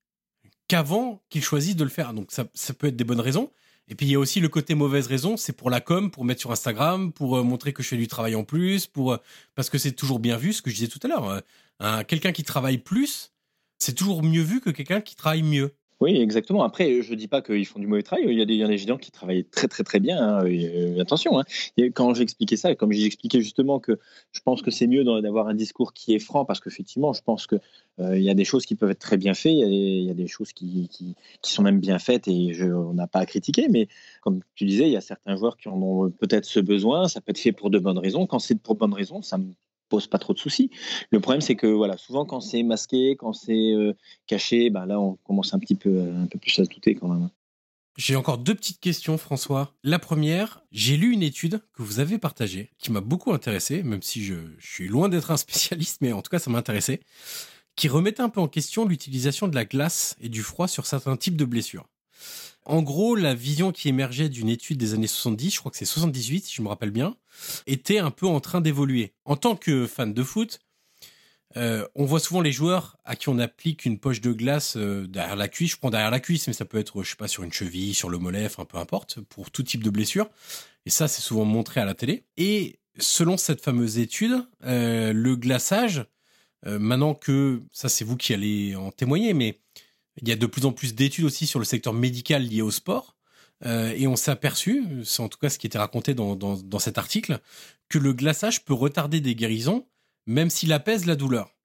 qu'avant 0.67 1.23
qu'il 1.31 1.43
choisisse 1.43 1.77
de 1.77 1.85
le 1.85 1.91
faire. 1.91 2.13
Donc 2.13 2.31
ça, 2.31 2.45
ça 2.55 2.75
peut 2.75 2.89
être 2.89 2.97
des 2.97 3.05
bonnes 3.05 3.21
raisons. 3.21 3.51
Et 3.89 3.95
puis 3.95 4.07
il 4.07 4.13
y 4.13 4.15
a 4.15 4.19
aussi 4.19 4.41
le 4.41 4.49
côté 4.49 4.75
mauvaise 4.75 5.07
raison, 5.07 5.37
c'est 5.37 5.55
pour 5.55 5.71
la 5.71 5.81
com, 5.81 6.11
pour 6.11 6.25
mettre 6.25 6.41
sur 6.41 6.53
Instagram, 6.53 7.13
pour 7.13 7.39
euh, 7.39 7.43
montrer 7.43 7.73
que 7.73 7.83
je 7.83 7.89
fais 7.89 7.97
du 7.97 8.07
travail 8.07 8.35
en 8.35 8.45
plus, 8.45 8.87
pour 8.87 9.13
euh, 9.13 9.17
parce 9.55 9.71
que 9.71 9.79
c'est 9.79 9.93
toujours 9.93 10.19
bien 10.19 10.37
vu, 10.37 10.53
ce 10.53 10.61
que 10.61 10.71
je 10.71 10.77
disais 10.77 10.89
tout 10.89 11.01
à 11.03 11.09
l'heure. 11.09 11.43
Euh, 11.83 12.05
quelqu'un 12.05 12.33
qui 12.33 12.45
travaille 12.45 12.79
plus, 12.79 13.33
c'est 13.79 13.95
toujours 13.95 14.23
mieux 14.23 14.43
vu 14.43 14.61
que 14.61 14.71
quelqu'un 14.71 15.01
qui 15.01 15.17
travaille 15.17 15.43
mieux. 15.43 15.75
Oui, 16.01 16.17
exactement. 16.21 16.63
Après, 16.63 17.03
je 17.03 17.11
ne 17.11 17.17
dis 17.17 17.27
pas 17.27 17.43
qu'ils 17.43 17.67
font 17.67 17.81
du 17.81 17.89
mauvais 17.89 18.05
travail. 18.05 18.27
Il 18.29 18.39
y 18.39 18.43
a 18.43 18.45
des, 18.45 18.55
y 18.55 18.63
a 18.63 18.69
des 18.69 18.79
gens 18.79 18.99
qui 18.99 19.11
travaillent 19.11 19.45
très, 19.45 19.67
très, 19.67 19.83
très 19.83 19.99
bien. 19.99 20.23
Hein. 20.23 20.45
Euh, 20.47 21.01
attention, 21.01 21.41
hein. 21.41 21.45
quand 21.93 22.15
j'expliquais 22.15 22.57
ça, 22.57 22.77
comme 22.77 22.93
j'expliquais 22.93 23.41
justement 23.41 23.81
que 23.81 23.99
je 24.31 24.41
pense 24.41 24.63
que 24.63 24.71
c'est 24.71 24.87
mieux 24.87 25.03
d'avoir 25.03 25.49
un 25.49 25.55
discours 25.55 25.93
qui 25.93 26.15
est 26.15 26.21
franc, 26.21 26.45
parce 26.45 26.61
qu'effectivement, 26.61 27.13
je 27.13 27.23
pense 27.23 27.49
qu'il 27.49 27.61
euh, 27.99 28.17
y 28.17 28.31
a 28.31 28.35
des 28.35 28.45
choses 28.45 28.65
qui 28.65 28.77
peuvent 28.77 28.91
être 28.93 29.01
très 29.01 29.17
bien 29.17 29.35
faites, 29.35 29.53
il 29.53 30.05
y 30.05 30.11
a 30.11 30.15
des, 30.15 30.29
choses 30.29 30.53
qui, 30.53 30.89
qui, 30.89 31.17
qui, 31.43 31.53
sont 31.53 31.63
même 31.65 31.81
bien 31.81 31.99
faites 31.99 32.29
et 32.29 32.55
je, 32.55 32.67
on 32.67 32.95
n'a 32.95 33.09
pas 33.09 33.19
à 33.19 33.27
critiquer. 33.27 33.67
Mais 33.69 33.89
comme 34.23 34.41
tu 34.55 34.67
disais, 34.67 34.85
il 34.85 34.93
y 34.93 34.97
a 34.97 35.01
certains 35.01 35.35
joueurs 35.35 35.57
qui 35.57 35.69
en 35.69 35.83
ont 35.83 36.11
peut-être 36.11 36.45
ce 36.45 36.61
besoin. 36.61 37.09
Ça 37.09 37.21
peut 37.21 37.31
être 37.31 37.39
fait 37.39 37.53
pour 37.53 37.71
de 37.71 37.79
bonnes 37.81 37.99
raisons. 37.99 38.27
Quand 38.27 38.39
c'est 38.39 38.61
pour 38.61 38.77
bonnes 38.77 38.95
raisons, 38.95 39.21
ça 39.23 39.37
me 39.37 39.53
pose 39.89 40.07
pas 40.07 40.19
trop 40.19 40.33
de 40.33 40.39
soucis. 40.39 40.71
Le 41.11 41.21
problème, 41.21 41.41
c'est 41.41 41.57
que 41.57 41.67
voilà, 41.67 41.97
souvent 41.97 42.25
quand 42.25 42.41
c'est 42.41 42.63
masqué, 42.63 43.17
quand 43.17 43.33
c'est 43.33 43.73
euh, 43.73 43.95
caché, 44.27 44.71
bah 44.71 44.87
là, 44.87 45.01
on 45.01 45.17
commence 45.25 45.55
un 45.55 45.59
petit 45.59 45.75
peu, 45.75 46.01
un 46.01 46.27
peu 46.27 46.39
plus 46.39 46.59
à 46.59 46.65
douter 46.65 46.95
quand 46.95 47.09
même. 47.09 47.31
J'ai 47.97 48.15
encore 48.15 48.39
deux 48.39 48.55
petites 48.55 48.79
questions, 48.79 49.19
François. 49.19 49.75
La 49.83 49.99
première, 49.99 50.63
j'ai 50.71 50.97
lu 50.97 51.13
une 51.13 51.23
étude 51.23 51.61
que 51.73 51.83
vous 51.83 51.99
avez 51.99 52.17
partagée, 52.19 52.71
qui 52.79 52.93
m'a 52.93 53.01
beaucoup 53.01 53.33
intéressé, 53.33 53.83
même 53.83 54.03
si 54.03 54.23
je, 54.23 54.35
je 54.59 54.67
suis 54.73 54.87
loin 54.87 55.09
d'être 55.09 55.33
un 55.33 55.37
spécialiste, 55.39 56.01
mais 56.01 56.13
en 56.13 56.23
tout 56.23 56.31
cas, 56.31 56.39
ça 56.39 56.49
m'a 56.49 56.59
intéressé, 56.59 57.01
qui 57.75 57.89
remettait 57.89 58.23
un 58.23 58.29
peu 58.29 58.41
en 58.41 58.47
question 58.49 58.85
l'utilisation 58.85 59.49
de 59.49 59.55
la 59.57 59.65
glace 59.65 60.17
et 60.21 60.29
du 60.29 60.43
froid 60.43 60.69
sur 60.69 60.87
certains 60.87 61.17
types 61.17 61.37
de 61.37 61.45
blessures. 61.45 61.89
En 62.65 62.83
gros, 62.83 63.17
la 63.17 63.35
vision 63.35 63.73
qui 63.73 63.89
émergeait 63.89 64.29
d'une 64.29 64.51
étude 64.51 64.77
des 64.77 64.93
années 64.93 65.07
70, 65.07 65.55
je 65.55 65.59
crois 65.59 65.71
que 65.71 65.79
c'est 65.79 65.87
78 65.87 66.45
si 66.45 66.55
je 66.55 66.63
me 66.63 66.69
rappelle 66.69 66.91
bien, 66.91 67.17
était 67.67 67.99
un 67.99 68.11
peu 68.11 68.27
en 68.27 68.41
train 68.41 68.61
d'évoluer. 68.61 69.15
En 69.25 69.37
tant 69.37 69.57
que 69.57 69.87
fan 69.87 70.13
de 70.13 70.23
foot, 70.23 70.61
euh, 71.57 71.87
on 71.95 72.05
voit 72.05 72.21
souvent 72.21 72.43
les 72.43 72.53
joueurs 72.53 72.99
à 73.05 73.17
qui 73.17 73.29
on 73.31 73.39
applique 73.39 73.87
une 73.87 73.99
poche 73.99 74.21
de 74.21 74.33
glace 74.33 74.77
euh, 74.77 75.07
derrière 75.07 75.37
la 75.37 75.49
cuisse. 75.49 75.73
Je 75.73 75.77
prends 75.79 75.91
derrière 75.91 76.11
la 76.11 76.21
cuisse, 76.21 76.47
mais 76.47 76.53
ça 76.53 76.67
peut 76.67 76.79
être, 76.79 77.03
je 77.03 77.11
sais 77.11 77.17
pas, 77.17 77.29
sur 77.29 77.43
une 77.43 77.53
cheville, 77.53 77.95
sur 77.95 78.11
le 78.11 78.19
mollet, 78.19 78.45
enfin 78.45 78.67
peu 78.67 78.77
importe, 78.77 79.21
pour 79.21 79.51
tout 79.51 79.63
type 79.63 79.83
de 79.83 79.91
blessure. 79.91 80.29
Et 80.85 80.91
ça, 80.91 81.09
c'est 81.09 81.23
souvent 81.23 81.45
montré 81.45 81.81
à 81.81 81.87
la 81.87 81.95
télé. 81.95 82.25
Et 82.37 82.79
selon 82.99 83.39
cette 83.39 83.63
fameuse 83.63 83.99
étude, 83.99 84.47
euh, 84.65 85.13
le 85.13 85.37
glaçage, 85.37 86.05
maintenant 86.67 87.15
que 87.15 87.63
ça, 87.73 87.89
c'est 87.89 88.05
vous 88.05 88.17
qui 88.17 88.35
allez 88.35 88.75
en 88.75 88.91
témoigner, 88.91 89.33
mais 89.33 89.61
il 90.23 90.29
y 90.29 90.33
a 90.33 90.37
de 90.37 90.47
plus 90.47 90.67
en 90.67 90.73
plus 90.73 90.95
d'études 90.95 91.25
aussi 91.25 91.47
sur 91.47 91.59
le 91.59 91.65
secteur 91.65 91.93
médical 91.93 92.45
lié 92.47 92.63
au 92.63 92.71
sport. 92.71 93.17
Euh, 93.67 93.93
et 93.97 94.07
on 94.07 94.15
s'est 94.15 94.31
aperçu, 94.31 94.85
c'est 95.05 95.23
en 95.23 95.29
tout 95.29 95.39
cas 95.39 95.51
ce 95.51 95.59
qui 95.59 95.67
était 95.67 95.79
raconté 95.79 96.15
dans, 96.15 96.37
dans, 96.37 96.79
cet 96.79 96.97
article, 96.97 97.41
que 97.89 97.99
le 97.99 98.13
glaçage 98.13 98.65
peut 98.65 98.75
retarder 98.75 99.21
des 99.21 99.35
guérisons, 99.35 99.87
même 100.27 100.49
s'il 100.49 100.73
apaise 100.73 101.07
la 101.07 101.17
douleur. 101.17 101.57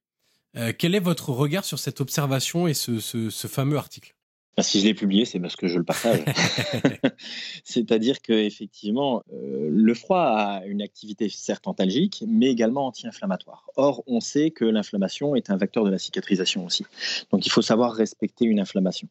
Euh, 0.55 0.73
quel 0.77 0.95
est 0.95 0.99
votre 0.99 1.29
regard 1.29 1.65
sur 1.65 1.77
cette 1.77 2.01
observation 2.01 2.67
et 2.67 2.73
ce, 2.73 2.99
ce 2.99 3.47
fameux 3.47 3.77
article? 3.77 4.15
Bah, 4.55 4.61
si 4.61 4.79
je 4.79 4.85
l'ai 4.85 4.93
publié, 4.93 5.25
c'est 5.25 5.39
parce 5.39 5.55
que 5.55 5.67
je 5.67 5.77
le 5.77 5.83
partage. 5.83 6.19
C'est-à-dire 7.63 8.21
qu'effectivement, 8.21 9.23
euh, 9.33 9.67
le 9.71 9.93
froid 9.93 10.21
a 10.21 10.65
une 10.65 10.81
activité 10.81 11.27
certes 11.29 11.67
antalgique, 11.67 12.23
mais 12.27 12.49
également 12.49 12.85
anti-inflammatoire. 12.85 13.65
Or, 13.75 14.03
on 14.05 14.19
sait 14.19 14.51
que 14.51 14.65
l'inflammation 14.65 15.35
est 15.35 15.49
un 15.49 15.57
vecteur 15.57 15.83
de 15.83 15.89
la 15.89 15.97
cicatrisation 15.97 16.65
aussi. 16.65 16.85
Donc, 17.31 17.45
il 17.45 17.49
faut 17.49 17.61
savoir 17.63 17.93
respecter 17.93 18.45
une 18.45 18.59
inflammation. 18.59 19.07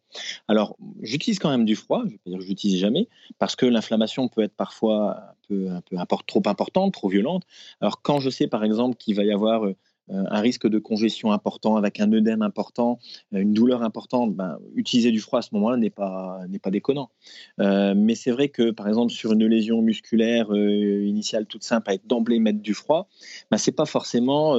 Alors, 0.47 0.77
j'utilise 1.01 1.39
quand 1.39 1.51
même 1.51 1.65
du 1.65 1.75
froid, 1.75 2.03
je 2.03 2.07
ne 2.07 2.11
vais 2.11 2.19
pas 2.19 2.31
dire 2.31 2.39
que 2.39 2.45
j'utilise 2.45 2.79
jamais, 2.79 3.09
parce 3.39 3.57
que 3.57 3.67
l'inflammation 3.67 4.29
peut 4.29 4.43
être 4.43 4.55
parfois 4.55 5.17
un 5.17 5.35
peu, 5.49 5.69
un 5.71 6.07
peu 6.07 6.17
trop 6.27 6.43
importante, 6.47 6.93
trop 6.93 7.09
violente. 7.09 7.43
Alors, 7.81 8.01
quand 8.03 8.21
je 8.21 8.31
sais 8.31 8.47
par 8.47 8.63
exemple 8.63 8.97
qu'il 8.97 9.17
va 9.17 9.25
y 9.25 9.33
avoir 9.33 9.67
euh, 9.67 9.77
un 10.09 10.41
risque 10.41 10.67
de 10.67 10.79
congestion 10.79 11.33
important, 11.33 11.77
avec 11.77 12.01
un 12.01 12.13
œdème 12.13 12.43
important, 12.43 12.99
euh, 13.35 13.41
une 13.41 13.55
douleur 13.55 13.83
importante, 13.83 14.35
ben, 14.35 14.59
utiliser 14.75 15.11
du 15.11 15.21
froid 15.21 15.39
à 15.39 15.43
ce 15.43 15.51
moment-là 15.53 15.77
n'est 15.77 15.91
pas, 15.91 16.41
n'est 16.49 16.59
pas 16.59 16.71
déconnant. 16.71 17.11
Euh, 17.61 17.95
mais 17.97 18.15
c'est 18.15 18.31
vrai 18.31 18.49
que, 18.49 18.71
par 18.71 18.89
exemple, 18.89 19.13
sur 19.13 19.33
une 19.33 19.47
lésion 19.47 19.81
musculaire 19.81 20.53
initiale 20.53 21.47
toute 21.47 21.65
simple, 21.65 21.91
à 21.91 21.95
être 21.95 22.07
d'emblée 22.07 22.39
mettre 22.41 22.61
du 22.61 22.75
froid, 22.75 23.09
ben, 23.51 23.59
ce 23.59 23.71
n'est 23.71 23.75
pas 23.75 23.87
forcément 23.87 24.57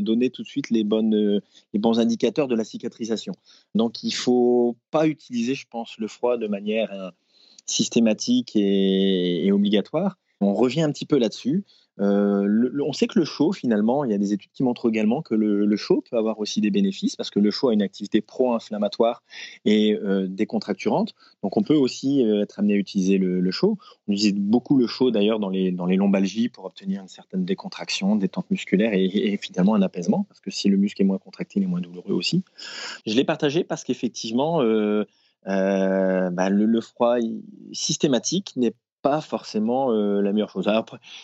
donner 0.00 0.30
tout 0.30 0.42
de 0.42 0.48
suite 0.48 0.70
les, 0.70 0.84
bonnes, 0.84 1.40
les 1.72 1.78
bons 1.78 1.98
indicateurs 1.98 2.48
de 2.48 2.54
la 2.54 2.64
cicatrisation. 2.64 3.34
Donc, 3.74 4.02
il 4.02 4.08
ne 4.08 4.12
faut 4.12 4.76
pas 4.90 5.06
utiliser, 5.06 5.54
je 5.54 5.66
pense, 5.68 5.98
le 5.98 6.08
froid 6.08 6.36
de 6.36 6.46
manière 6.46 7.12
systématique 7.66 8.52
et 8.54 9.50
obligatoire. 9.52 10.16
On 10.40 10.54
revient 10.54 10.82
un 10.82 10.92
petit 10.92 11.06
peu 11.06 11.18
là-dessus. 11.18 11.64
Euh, 12.00 12.70
on 12.84 12.92
sait 12.92 13.06
que 13.06 13.18
le 13.18 13.24
chaud, 13.24 13.52
finalement, 13.52 14.04
il 14.04 14.10
y 14.10 14.14
a 14.14 14.18
des 14.18 14.32
études 14.32 14.50
qui 14.52 14.62
montrent 14.62 14.88
également 14.88 15.22
que 15.22 15.34
le, 15.34 15.76
chaud 15.76 16.02
peut 16.08 16.16
avoir 16.16 16.38
aussi 16.38 16.60
des 16.60 16.70
bénéfices 16.70 17.16
parce 17.16 17.30
que 17.30 17.38
le 17.38 17.50
chaud 17.50 17.68
a 17.68 17.74
une 17.74 17.82
activité 17.82 18.20
pro-inflammatoire 18.20 19.22
et 19.64 19.94
euh, 19.94 20.26
décontracturante. 20.28 21.14
Donc, 21.42 21.56
on 21.56 21.62
peut 21.62 21.74
aussi 21.74 22.24
euh, 22.24 22.42
être 22.42 22.58
amené 22.58 22.74
à 22.74 22.76
utiliser 22.76 23.18
le, 23.18 23.50
chaud. 23.50 23.78
On 24.08 24.12
utilise 24.12 24.34
beaucoup 24.34 24.76
le 24.76 24.86
chaud 24.86 25.10
d'ailleurs 25.10 25.38
dans 25.38 25.48
les, 25.48 25.70
dans 25.70 25.86
les 25.86 25.96
lombalgies 25.96 26.48
pour 26.48 26.64
obtenir 26.64 27.00
une 27.00 27.08
certaine 27.08 27.44
décontraction, 27.44 28.16
détente 28.16 28.50
musculaire 28.50 28.92
et, 28.92 29.38
finalement 29.40 29.74
un 29.74 29.82
apaisement 29.82 30.24
parce 30.28 30.40
que 30.40 30.50
si 30.50 30.68
le 30.68 30.76
muscle 30.76 31.02
est 31.02 31.04
moins 31.04 31.18
contracté, 31.18 31.60
il 31.60 31.64
est 31.64 31.66
moins 31.66 31.80
douloureux 31.80 32.14
aussi. 32.14 32.42
Je 33.06 33.14
l'ai 33.14 33.24
partagé 33.24 33.64
parce 33.64 33.84
qu'effectivement, 33.84 34.58
bah, 35.44 36.50
le, 36.50 36.80
froid 36.80 37.16
systématique 37.72 38.52
n'est 38.56 38.74
pas 39.06 39.20
forcément 39.20 39.92
euh, 39.92 40.20
la 40.20 40.32
meilleure 40.32 40.50
chose. 40.50 40.68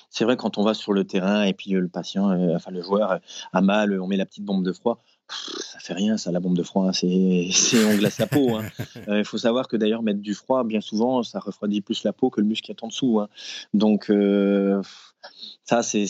c'est 0.08 0.24
vrai 0.24 0.36
quand 0.36 0.56
on 0.56 0.62
va 0.62 0.72
sur 0.72 0.92
le 0.92 1.02
terrain 1.02 1.42
et 1.42 1.52
puis 1.52 1.74
euh, 1.74 1.80
le 1.80 1.88
patient, 1.88 2.30
euh, 2.30 2.54
enfin 2.54 2.70
le 2.70 2.80
joueur 2.80 3.18
a 3.52 3.60
mal, 3.60 4.00
on 4.00 4.06
met 4.06 4.16
la 4.16 4.24
petite 4.24 4.44
bombe 4.44 4.64
de 4.64 4.72
froid. 4.72 5.02
ça 5.28 5.80
fait 5.80 5.92
rien, 5.92 6.16
ça, 6.16 6.30
la 6.30 6.38
bombe 6.38 6.56
de 6.56 6.62
froid. 6.62 6.86
Hein, 6.86 6.92
c'est, 6.92 7.04
on 7.84 7.96
glace 7.96 8.20
la 8.20 8.28
peau. 8.28 8.54
Hein. 8.54 8.62
Il 9.08 9.24
faut 9.24 9.38
savoir 9.38 9.66
que 9.66 9.76
d'ailleurs, 9.76 10.04
mettre 10.04 10.20
du 10.20 10.34
froid, 10.34 10.62
bien 10.62 10.80
souvent, 10.80 11.24
ça 11.24 11.40
refroidit 11.40 11.80
plus 11.80 12.04
la 12.04 12.12
peau 12.12 12.30
que 12.30 12.40
le 12.40 12.46
muscle 12.46 12.66
qui 12.66 12.70
est 12.70 12.84
en 12.84 12.86
dessous. 12.86 13.18
Hein. 13.18 13.28
Donc, 13.74 14.12
ça, 15.64 15.82
c'est 15.82 16.06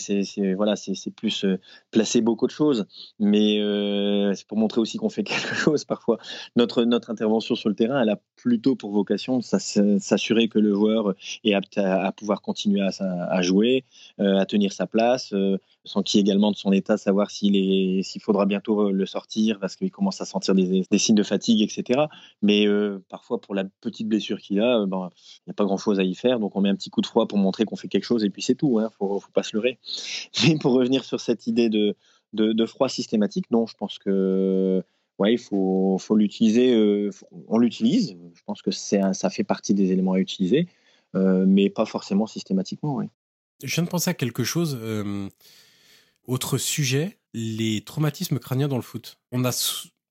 voilà, 0.55 0.75
c'est 0.75 1.11
plus 1.11 1.45
euh, 1.45 1.59
placer 1.91 2.21
beaucoup 2.21 2.47
de 2.47 2.51
choses, 2.51 2.85
mais 3.19 3.59
euh, 3.59 4.33
c'est 4.33 4.47
pour 4.47 4.57
montrer 4.57 4.81
aussi 4.81 4.97
qu'on 4.97 5.09
fait 5.09 5.23
quelque 5.23 5.53
chose 5.53 5.85
parfois. 5.85 6.17
Notre 6.55 6.83
notre 6.85 7.11
intervention 7.11 7.55
sur 7.55 7.69
le 7.69 7.75
terrain, 7.75 8.01
elle 8.01 8.09
a 8.09 8.19
plutôt 8.35 8.75
pour 8.75 8.91
vocation 8.91 9.37
de 9.37 9.43
s'assurer 9.43 10.47
que 10.47 10.59
le 10.59 10.73
joueur 10.73 11.13
est 11.43 11.53
apte 11.53 11.77
à, 11.77 12.11
pouvoir 12.11 12.41
continuer 12.41 12.81
à, 12.81 12.89
à 13.29 13.41
jouer, 13.41 13.85
euh, 14.19 14.37
à 14.37 14.45
tenir 14.45 14.73
sa 14.73 14.87
place, 14.87 15.33
qui 16.05 16.19
également 16.19 16.51
de 16.51 16.55
son 16.55 16.71
état, 16.71 16.97
savoir 16.97 17.29
s'il 17.29 18.03
faudra 18.21 18.45
bientôt 18.45 18.91
le 18.91 19.05
sortir 19.05 19.59
parce 19.59 19.75
qu'il 19.75 19.91
commence 19.91 20.21
à 20.21 20.25
sentir 20.25 20.55
des, 20.55 20.85
signes 20.97 21.15
de 21.15 21.23
fatigue, 21.23 21.61
etc. 21.61 22.05
Mais 22.41 22.65
parfois 23.09 23.41
pour 23.41 23.53
la 23.53 23.65
petite 23.81 24.07
blessure 24.07 24.39
qu'il 24.39 24.61
a, 24.61 24.85
ben, 24.85 25.09
il 25.39 25.49
n'y 25.49 25.51
a 25.51 25.53
pas 25.53 25.65
grand 25.65 25.77
chose 25.77 25.99
à 25.99 26.03
y 26.03 26.15
faire, 26.15 26.39
donc 26.39 26.55
on 26.55 26.61
met 26.61 26.69
un 26.69 26.75
petit 26.75 26.89
coup 26.89 27.01
de 27.01 27.07
froid 27.07 27.27
pour 27.27 27.37
montrer 27.37 27.65
qu'on 27.65 27.75
fait 27.75 27.87
quelque 27.87 28.05
chose 28.05 28.23
et 28.23 28.29
puis 28.29 28.41
c'est 28.41 28.55
tout. 28.55 28.79
Hein, 28.79 28.89
faut, 28.97 29.19
faut 29.19 29.31
pas 29.31 29.43
se 29.43 29.55
leurrer. 29.55 29.79
Mais 30.47 30.57
pour 30.57 30.73
revenir 30.73 31.03
sur 31.03 31.19
cette 31.19 31.47
idée 31.47 31.69
de, 31.69 31.95
de, 32.33 32.65
froid 32.65 32.89
systématique, 32.89 33.49
non, 33.51 33.65
je 33.67 33.75
pense 33.75 33.99
que 33.99 34.83
ouais, 35.19 35.33
il 35.33 35.39
faut, 35.39 35.97
faut 35.99 36.15
l'utiliser. 36.15 36.73
Euh, 36.73 37.11
on 37.47 37.57
l'utilise. 37.57 38.17
Je 38.33 38.41
pense 38.45 38.61
que 38.61 38.71
c'est 38.71 39.01
ça 39.13 39.29
fait 39.29 39.43
partie 39.43 39.73
des 39.73 39.91
éléments 39.91 40.13
à 40.13 40.19
utiliser, 40.19 40.67
euh, 41.15 41.45
mais 41.47 41.69
pas 41.69 41.85
forcément 41.85 42.27
systématiquement. 42.27 43.01
Je 43.63 43.73
viens 43.73 43.83
de 43.83 43.89
penser 43.89 44.09
à 44.09 44.13
quelque 44.13 44.43
chose. 44.43 44.77
Euh, 44.81 45.29
autre 46.25 46.57
sujet, 46.57 47.19
les 47.33 47.81
traumatismes 47.81 48.39
crâniens 48.39 48.67
dans 48.67 48.75
le 48.75 48.81
foot. 48.81 49.17
On 49.31 49.45
a 49.45 49.51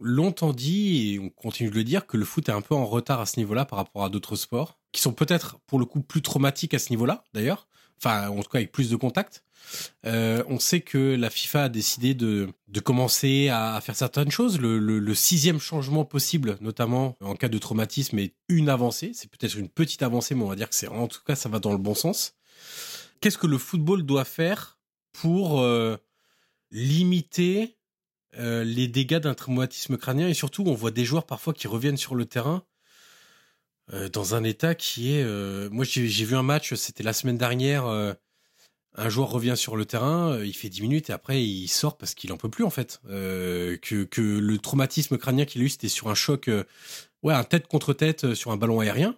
longtemps 0.01 0.53
dit, 0.53 1.15
et 1.15 1.19
on 1.19 1.31
continue 1.31 1.71
de 1.71 1.75
le 1.75 1.85
dire, 1.85 2.07
que 2.07 2.17
le 2.17 2.25
foot 2.25 2.49
est 2.49 2.53
un 2.53 2.61
peu 2.61 2.75
en 2.75 2.87
retard 2.87 3.21
à 3.21 3.27
ce 3.27 3.39
niveau-là 3.39 3.65
par 3.65 3.79
rapport 3.79 4.05
à 4.05 4.09
d'autres 4.09 4.37
sports, 4.37 4.79
qui 4.93 5.01
sont 5.01 5.13
peut-être 5.13 5.59
pour 5.67 5.79
le 5.79 5.85
coup 5.85 6.03
plus 6.03 6.23
traumatiques 6.23 6.75
à 6.75 6.79
ce 6.79 6.91
niveau-là, 6.91 7.25
d'ailleurs 7.35 7.69
enfin 8.03 8.29
en 8.29 8.43
tout 8.43 8.51
cas 8.51 8.59
avec 8.59 8.73
plus 8.73 8.91
de 8.91 8.97
contacts. 8.97 9.45
Euh, 10.07 10.43
on 10.49 10.59
sait 10.59 10.81
que 10.81 11.15
la 11.15 11.31
FIFA 11.31 11.65
a 11.65 11.69
décidé 11.69 12.15
de, 12.15 12.49
de 12.67 12.81
commencer 12.81 13.49
à 13.49 13.81
faire 13.81 13.95
certaines 13.95 14.31
choses. 14.31 14.61
Le, 14.61 14.79
le, 14.79 15.15
sixième 15.15 15.61
changement 15.61 16.05
possible, 16.05 16.59
notamment 16.61 17.17
en 17.21 17.37
cas 17.37 17.49
de 17.49 17.59
traumatisme, 17.59 18.19
est 18.19 18.35
une 18.49 18.69
avancée. 18.69 19.13
C'est 19.15 19.31
peut-être 19.31 19.57
une 19.57 19.69
petite 19.69 20.03
avancée, 20.03 20.35
mais 20.35 20.43
on 20.43 20.49
va 20.49 20.57
dire 20.57 20.69
que 20.69 20.75
c'est 20.75 20.89
en 20.89 21.07
tout 21.07 21.21
cas 21.25 21.37
ça 21.37 21.49
va 21.49 21.61
dans 21.61 21.71
le 21.71 21.79
bon 21.79 21.95
sens. 21.95 22.35
Qu'est-ce 23.21 23.39
que 23.39 23.47
le 23.47 23.59
football 23.59 24.03
doit 24.03 24.25
faire 24.25 24.79
pour 25.13 25.61
euh, 25.61 25.97
limiter 26.71 27.77
euh, 28.39 28.65
les 28.65 28.89
dégâts 28.89 29.19
d'un 29.19 29.35
traumatisme 29.35 29.97
crânien 29.97 30.29
et 30.29 30.35
surtout 30.35 30.65
on 30.67 30.75
voit 30.75 30.91
des 30.91 31.05
joueurs 31.05 31.27
parfois 31.27 31.53
qui 31.53 31.69
reviennent 31.69 31.97
sur 31.97 32.15
le 32.15 32.25
terrain 32.25 32.65
euh, 33.93 34.09
dans 34.09 34.35
un 34.35 34.45
état 34.45 34.75
qui 34.75 35.15
est. 35.15 35.25
Moi, 35.71 35.85
j'ai 35.85 36.25
vu 36.25 36.37
un 36.37 36.43
match, 36.43 36.75
c'était 36.75 37.03
la 37.03 37.13
semaine 37.13 37.39
dernière. 37.39 37.87
Un 38.95 39.09
joueur 39.09 39.31
revient 39.31 39.55
sur 39.57 39.77
le 39.77 39.87
terrain, 39.87 40.39
il 40.43 40.55
fait 40.55 40.69
10 40.69 40.83
minutes 40.83 41.11
et 41.11 41.15
après 41.15 41.43
il 41.43 41.69
sort 41.69 41.97
parce 41.97 42.15
qu'il 42.15 42.31
en 42.33 42.37
peut 42.37 42.51
plus 42.51 42.65
en 42.65 42.71
fait. 42.71 43.01
que, 43.05 44.05
que 44.05 44.21
le 44.21 44.59
traumatisme 44.59 45.17
crânien 45.17 45.47
qu'il 45.47 45.63
a 45.63 45.65
eu, 45.65 45.69
c'était 45.71 45.89
sur 45.89 46.09
un 46.09 46.15
choc, 46.15 46.51
ouais, 47.23 47.35
un 47.35 47.45
tête 47.45 47.69
contre 47.69 47.95
tête 47.95 48.35
sur 48.35 48.51
un 48.51 48.57
ballon 48.57 48.81
aérien. 48.81 49.17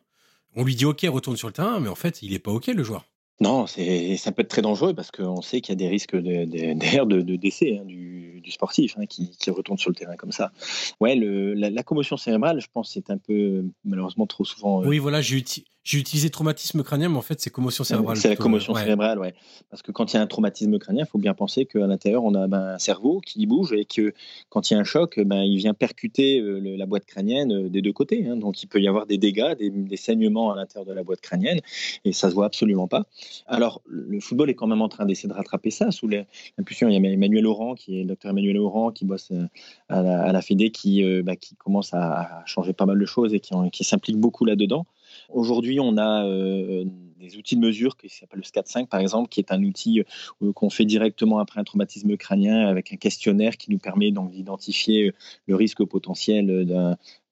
On 0.56 0.64
lui 0.64 0.76
dit 0.76 0.84
ok, 0.84 1.04
retourne 1.08 1.36
sur 1.36 1.48
le 1.48 1.54
terrain, 1.54 1.80
mais 1.80 1.88
en 1.88 1.96
fait, 1.96 2.22
il 2.22 2.32
est 2.32 2.38
pas 2.38 2.52
ok 2.52 2.68
le 2.68 2.84
joueur. 2.84 3.04
Non, 3.40 3.66
ça 3.66 4.32
peut 4.32 4.42
être 4.42 4.48
très 4.48 4.62
dangereux 4.62 4.94
parce 4.94 5.10
qu'on 5.10 5.42
sait 5.42 5.60
qu'il 5.60 5.72
y 5.72 5.76
a 5.76 5.76
des 5.76 5.88
risques 5.88 6.14
de, 6.14 6.44
de, 6.44 7.36
décès 7.36 7.78
hein, 7.80 7.84
du, 7.84 8.50
sportif 8.50 8.96
hein, 8.96 9.06
qui, 9.06 9.30
qui, 9.30 9.50
retourne 9.50 9.78
sur 9.78 9.90
le 9.90 9.96
terrain 9.96 10.16
comme 10.16 10.32
ça. 10.32 10.52
Ouais, 11.00 11.16
la, 11.16 11.82
commotion 11.82 12.16
cérébrale, 12.16 12.60
je 12.60 12.68
pense, 12.72 12.92
c'est 12.92 13.10
un 13.10 13.18
peu 13.18 13.64
malheureusement 13.84 14.26
trop 14.26 14.44
souvent. 14.44 14.82
Euh, 14.82 14.86
oui, 14.86 14.98
voilà, 14.98 15.20
j'ai 15.20 15.36
j'ai 15.84 15.98
utilisé 15.98 16.30
traumatisme 16.30 16.82
crânien, 16.82 17.10
mais 17.10 17.18
en 17.18 17.22
fait, 17.22 17.38
c'est 17.42 17.50
commotion 17.50 17.84
cérébrale. 17.84 18.16
C'est 18.16 18.30
la 18.30 18.36
commotion 18.36 18.74
cérébrale, 18.74 19.18
ouais. 19.18 19.34
Parce 19.68 19.82
que 19.82 19.92
quand 19.92 20.12
il 20.12 20.16
y 20.16 20.18
a 20.18 20.22
un 20.22 20.26
traumatisme 20.26 20.78
crânien, 20.78 21.04
il 21.06 21.10
faut 21.10 21.18
bien 21.18 21.34
penser 21.34 21.66
qu'à 21.66 21.86
l'intérieur, 21.86 22.24
on 22.24 22.34
a 22.34 22.46
ben, 22.48 22.74
un 22.74 22.78
cerveau 22.78 23.20
qui 23.20 23.44
bouge 23.44 23.74
et 23.74 23.84
que 23.84 24.14
quand 24.48 24.70
il 24.70 24.74
y 24.74 24.76
a 24.78 24.80
un 24.80 24.84
choc, 24.84 25.20
ben, 25.20 25.42
il 25.42 25.58
vient 25.58 25.74
percuter 25.74 26.40
euh, 26.40 26.58
la 26.78 26.86
boîte 26.86 27.04
crânienne 27.04 27.52
euh, 27.52 27.68
des 27.68 27.82
deux 27.82 27.92
côtés. 27.92 28.26
Hein. 28.26 28.36
Donc, 28.36 28.62
il 28.62 28.66
peut 28.66 28.80
y 28.80 28.88
avoir 28.88 29.04
des 29.04 29.18
dégâts, 29.18 29.54
des, 29.58 29.96
saignements 29.98 30.52
à 30.52 30.56
l'intérieur 30.56 30.86
de 30.86 30.94
la 30.94 31.02
boîte 31.02 31.20
crânienne 31.20 31.60
et 32.06 32.12
ça 32.12 32.30
se 32.30 32.34
voit 32.34 32.46
absolument 32.46 32.88
pas. 32.88 33.04
Alors, 33.46 33.82
le 33.86 34.20
football 34.20 34.48
est 34.48 34.54
quand 34.54 34.66
même 34.66 34.82
en 34.82 34.88
train 34.88 35.04
d'essayer 35.04 35.28
de 35.28 35.34
rattraper 35.34 35.70
ça 35.70 35.90
sous 35.90 36.08
l'impulsion. 36.08 36.88
Il 36.88 36.94
y 36.94 36.96
a 36.96 37.10
Emmanuel 37.10 37.42
Laurent, 37.42 37.74
qui 37.74 37.98
est 37.98 38.02
le 38.02 38.08
docteur 38.08 38.30
Emmanuel 38.30 38.56
Laurent, 38.56 38.90
qui 38.90 39.04
bosse 39.04 39.32
euh, 39.32 39.46
à 39.90 40.00
la, 40.00 40.22
à 40.22 40.32
la 40.32 40.40
Fédé, 40.40 40.70
qui, 40.70 41.04
ben, 41.22 41.36
qui 41.36 41.56
commence 41.56 41.92
à, 41.92 42.42
changer 42.46 42.72
pas 42.72 42.86
mal 42.86 42.98
de 42.98 43.04
choses 43.04 43.34
et 43.34 43.40
qui, 43.40 43.52
qui 43.70 43.84
s'implique 43.84 44.16
beaucoup 44.16 44.46
là-dedans. 44.46 44.86
Aujourd'hui, 45.30 45.80
on 45.80 45.96
a 45.96 46.24
euh, 46.24 46.84
des 47.18 47.36
outils 47.36 47.56
de 47.56 47.60
mesure 47.60 47.96
qui 47.96 48.08
s'appelle 48.08 48.40
le 48.40 48.44
SCAT5 48.44 48.86
par 48.86 49.00
exemple, 49.00 49.28
qui 49.28 49.40
est 49.40 49.52
un 49.52 49.62
outil 49.62 50.02
euh, 50.42 50.52
qu'on 50.52 50.70
fait 50.70 50.84
directement 50.84 51.38
après 51.38 51.60
un 51.60 51.64
traumatisme 51.64 52.16
crânien 52.16 52.66
avec 52.66 52.92
un 52.92 52.96
questionnaire 52.96 53.56
qui 53.56 53.70
nous 53.70 53.78
permet 53.78 54.10
donc 54.10 54.30
d'identifier 54.30 55.08
euh, 55.08 55.12
le 55.46 55.56
risque 55.56 55.84
potentiel 55.84 56.66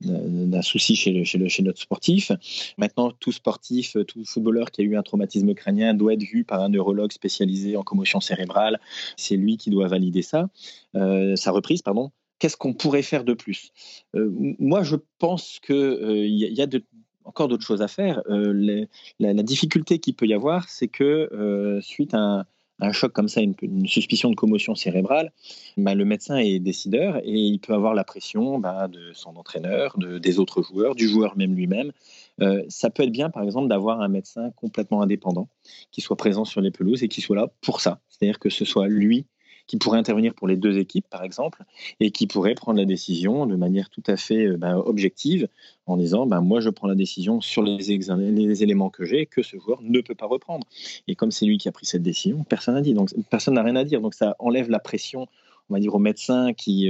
d'un 0.01 0.63
souci 0.63 0.97
chez, 0.97 1.63
notre 1.63 1.81
sportif. 1.81 2.33
Maintenant, 2.79 3.13
tout 3.13 3.33
sportif, 3.33 3.97
tout 4.09 4.25
footballeur 4.25 4.71
qui 4.71 4.81
a 4.81 4.85
eu 4.85 4.97
un 4.97 5.03
traumatisme 5.03 5.55
crânien 5.55 5.95
doit 5.95 6.15
être 6.15 6.23
vu 6.23 6.45
par 6.45 6.61
un 6.61 6.69
neurologue 6.69 7.13
spécialisé 7.13 7.77
en 7.77 7.83
commotion 7.83 8.21
cérébrale. 8.21 8.81
C'est 9.17 9.37
lui 9.37 9.57
qui 9.57 9.71
doit 9.71 9.89
valider 9.89 10.23
ça, 10.23 10.49
sa 10.95 11.51
reprise, 11.51 11.83
pardon 11.83 12.11
qu'est-ce 12.43 12.57
qu'on 12.57 12.75
pourrait 12.75 13.03
faire 13.03 13.23
de 13.23 13.35
plus? 13.35 13.71
Moi, 14.15 14.83
je 14.83 14.97
pense 15.21 15.61
qu'il 15.61 16.27
y, 16.27 16.61
a 16.61 16.67
de 16.67 16.85
encore 17.25 17.49
d'autres 17.49 17.65
choses 17.65 17.83
à 17.83 17.89
faire. 17.89 18.23
Euh, 18.29 18.87
la, 19.19 19.43
difficulté 19.43 19.99
qu'il 19.99 20.15
peut 20.15 20.27
y 20.27 20.35
avoir, 20.35 20.69
c'est 20.69 20.89
que 20.89 21.29
euh, 21.33 21.81
suite 21.81 22.15
à 22.15 22.47
un, 22.81 22.93
choc 22.93 23.13
comme 23.13 23.29
ça, 23.29 23.41
une, 23.41 23.87
suspicion 23.87 24.31
de 24.31 24.35
commotion 24.35 24.75
cérébrale, 24.75 25.33
bah, 25.77 25.95
le 25.95 26.05
médecin 26.05 26.37
est 26.37 26.59
décideur 26.59 27.19
et 27.19 27.31
il 27.31 27.59
peut 27.59 27.75
avoir 27.75 27.95
la 27.95 28.05
pression 28.05 28.59
bah, 28.59 28.89
de 28.89 29.13
son 29.13 29.37
entraîneur, 29.37 29.97
de, 29.99 30.19
des 30.19 30.39
autres 30.39 30.63
joueurs, 30.63 30.95
du 30.95 31.09
joueur 31.09 31.37
même 31.37 31.55
lui-même. 31.55 31.93
Euh, 32.41 32.63
ça 32.69 32.91
peut 32.91 33.03
être 33.05 33.13
bien, 33.13 33.31
par 33.31 33.43
exemple, 33.43 33.69
d'avoir 33.69 34.01
un 34.01 34.09
médecin 34.09 34.51
complètement 34.57 35.03
indépendant 35.03 35.49
qui 35.91 36.01
soit 36.01 36.17
présent 36.17 36.45
sur 36.45 36.61
les 36.61 36.71
pelouses 36.71 37.03
et 37.03 37.09
qui 37.09 37.21
soit 37.21 37.37
là 37.37 37.49
pour 37.61 37.81
ça. 37.81 38.01
C'est-à-dire 38.09 38.39
que 38.39 38.51
ce 38.51 38.65
soit 38.65 38.89
lui 38.89 39.27
qui 39.67 39.77
pourrait 39.77 39.99
intervenir 39.99 40.35
pour 40.35 40.49
les 40.49 40.57
deux 40.57 40.79
équipes, 40.79 41.07
par 41.09 41.23
exemple, 41.23 41.63
et 42.01 42.11
qui 42.11 42.27
pourrait 42.27 42.55
prendre 42.55 42.79
la 42.79 42.85
décision 42.85 43.47
de 43.47 43.57
manière 43.57 43.91
tout 43.91 44.03
à 44.07 44.17
fait 44.17 44.47
euh, 44.47 44.57
ben, 44.57 44.77
objective 44.77 45.49
en 45.87 45.97
disant 45.97 46.27
ben, 46.27 46.41
moi, 46.41 46.61
je 46.61 46.71
prends 46.71 46.89
la 46.89 46.95
décision 46.95 47.41
sur 47.41 47.63
les, 47.63 47.79
les 47.79 48.63
éléments 48.63 48.91
que 48.91 49.05
j'ai 49.05 49.27
que 49.27 49.43
ce 49.43 49.57
joueur 49.59 49.81
ne 49.83 50.01
peut 50.01 50.15
pas 50.15 50.27
reprendre. 50.27 50.67
Et 51.09 51.15
comme 51.15 51.31
c'est 51.31 51.47
lui 51.47 51.59
qui 51.59 51.69
a 51.69 51.73
pris 51.73 51.87
cette 51.87 52.03
décision, 52.03 52.45
personne 52.45 52.75
n'a 52.75 53.63
rien 53.63 53.77
à 53.77 53.85
dire. 53.85 54.01
Donc, 54.01 54.15
ça 54.15 54.37
enlève 54.39 54.71
la 54.71 54.79
pression 54.79 55.27
on 55.69 55.75
va 55.75 55.81
dire 55.81 55.95
au 55.95 55.99
médecin 55.99 56.53
qui, 56.53 56.89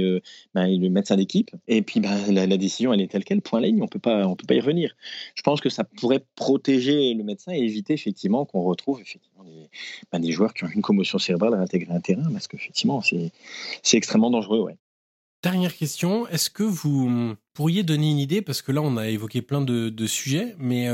ben, 0.53 0.67
le 0.67 0.89
médecin 0.89 1.15
d'équipe. 1.15 1.51
Et 1.67 1.81
puis 1.81 1.99
ben, 1.99 2.31
la, 2.31 2.57
décision, 2.57 2.93
elle 2.93 3.01
est 3.01 3.07
telle 3.07 3.23
quelle, 3.23 3.41
point 3.41 3.61
ligne, 3.61 3.81
on 3.81 3.87
peut 3.87 3.99
pas, 3.99 4.27
peut 4.35 4.45
pas 4.47 4.55
y 4.55 4.59
revenir. 4.59 4.95
Je 5.35 5.41
pense 5.41 5.61
que 5.61 5.69
ça 5.69 5.83
pourrait 5.83 6.23
protéger 6.35 7.13
le 7.13 7.23
médecin 7.23 7.53
et 7.53 7.59
éviter 7.59 7.93
effectivement 7.93 8.45
qu'on 8.45 8.63
retrouve 8.63 9.01
effectivement 9.01 9.43
des, 9.43 9.69
ben, 10.11 10.19
des, 10.19 10.31
joueurs 10.31 10.53
qui 10.53 10.63
ont 10.63 10.69
une 10.69 10.81
commotion 10.81 11.19
cérébrale 11.19 11.53
à 11.53 11.57
intégrer 11.57 11.93
un 11.93 12.01
terrain, 12.01 12.31
parce 12.31 12.47
qu'effectivement 12.47 13.01
c'est 13.01 13.31
extrêmement 13.93 14.31
dangereux. 14.31 14.71
Dernière 15.41 15.75
question, 15.75 16.27
est-ce 16.27 16.49
que 16.49 16.63
vous 16.63 17.35
pourriez 17.53 17.83
donner 17.83 18.09
une 18.09 18.19
idée, 18.19 18.41
parce 18.41 18.61
que 18.61 18.71
là 18.71 18.81
on 18.81 18.97
a 18.97 19.09
évoqué 19.09 19.41
plein 19.41 19.61
de, 19.61 20.07
sujets, 20.07 20.55
mais 20.57 20.87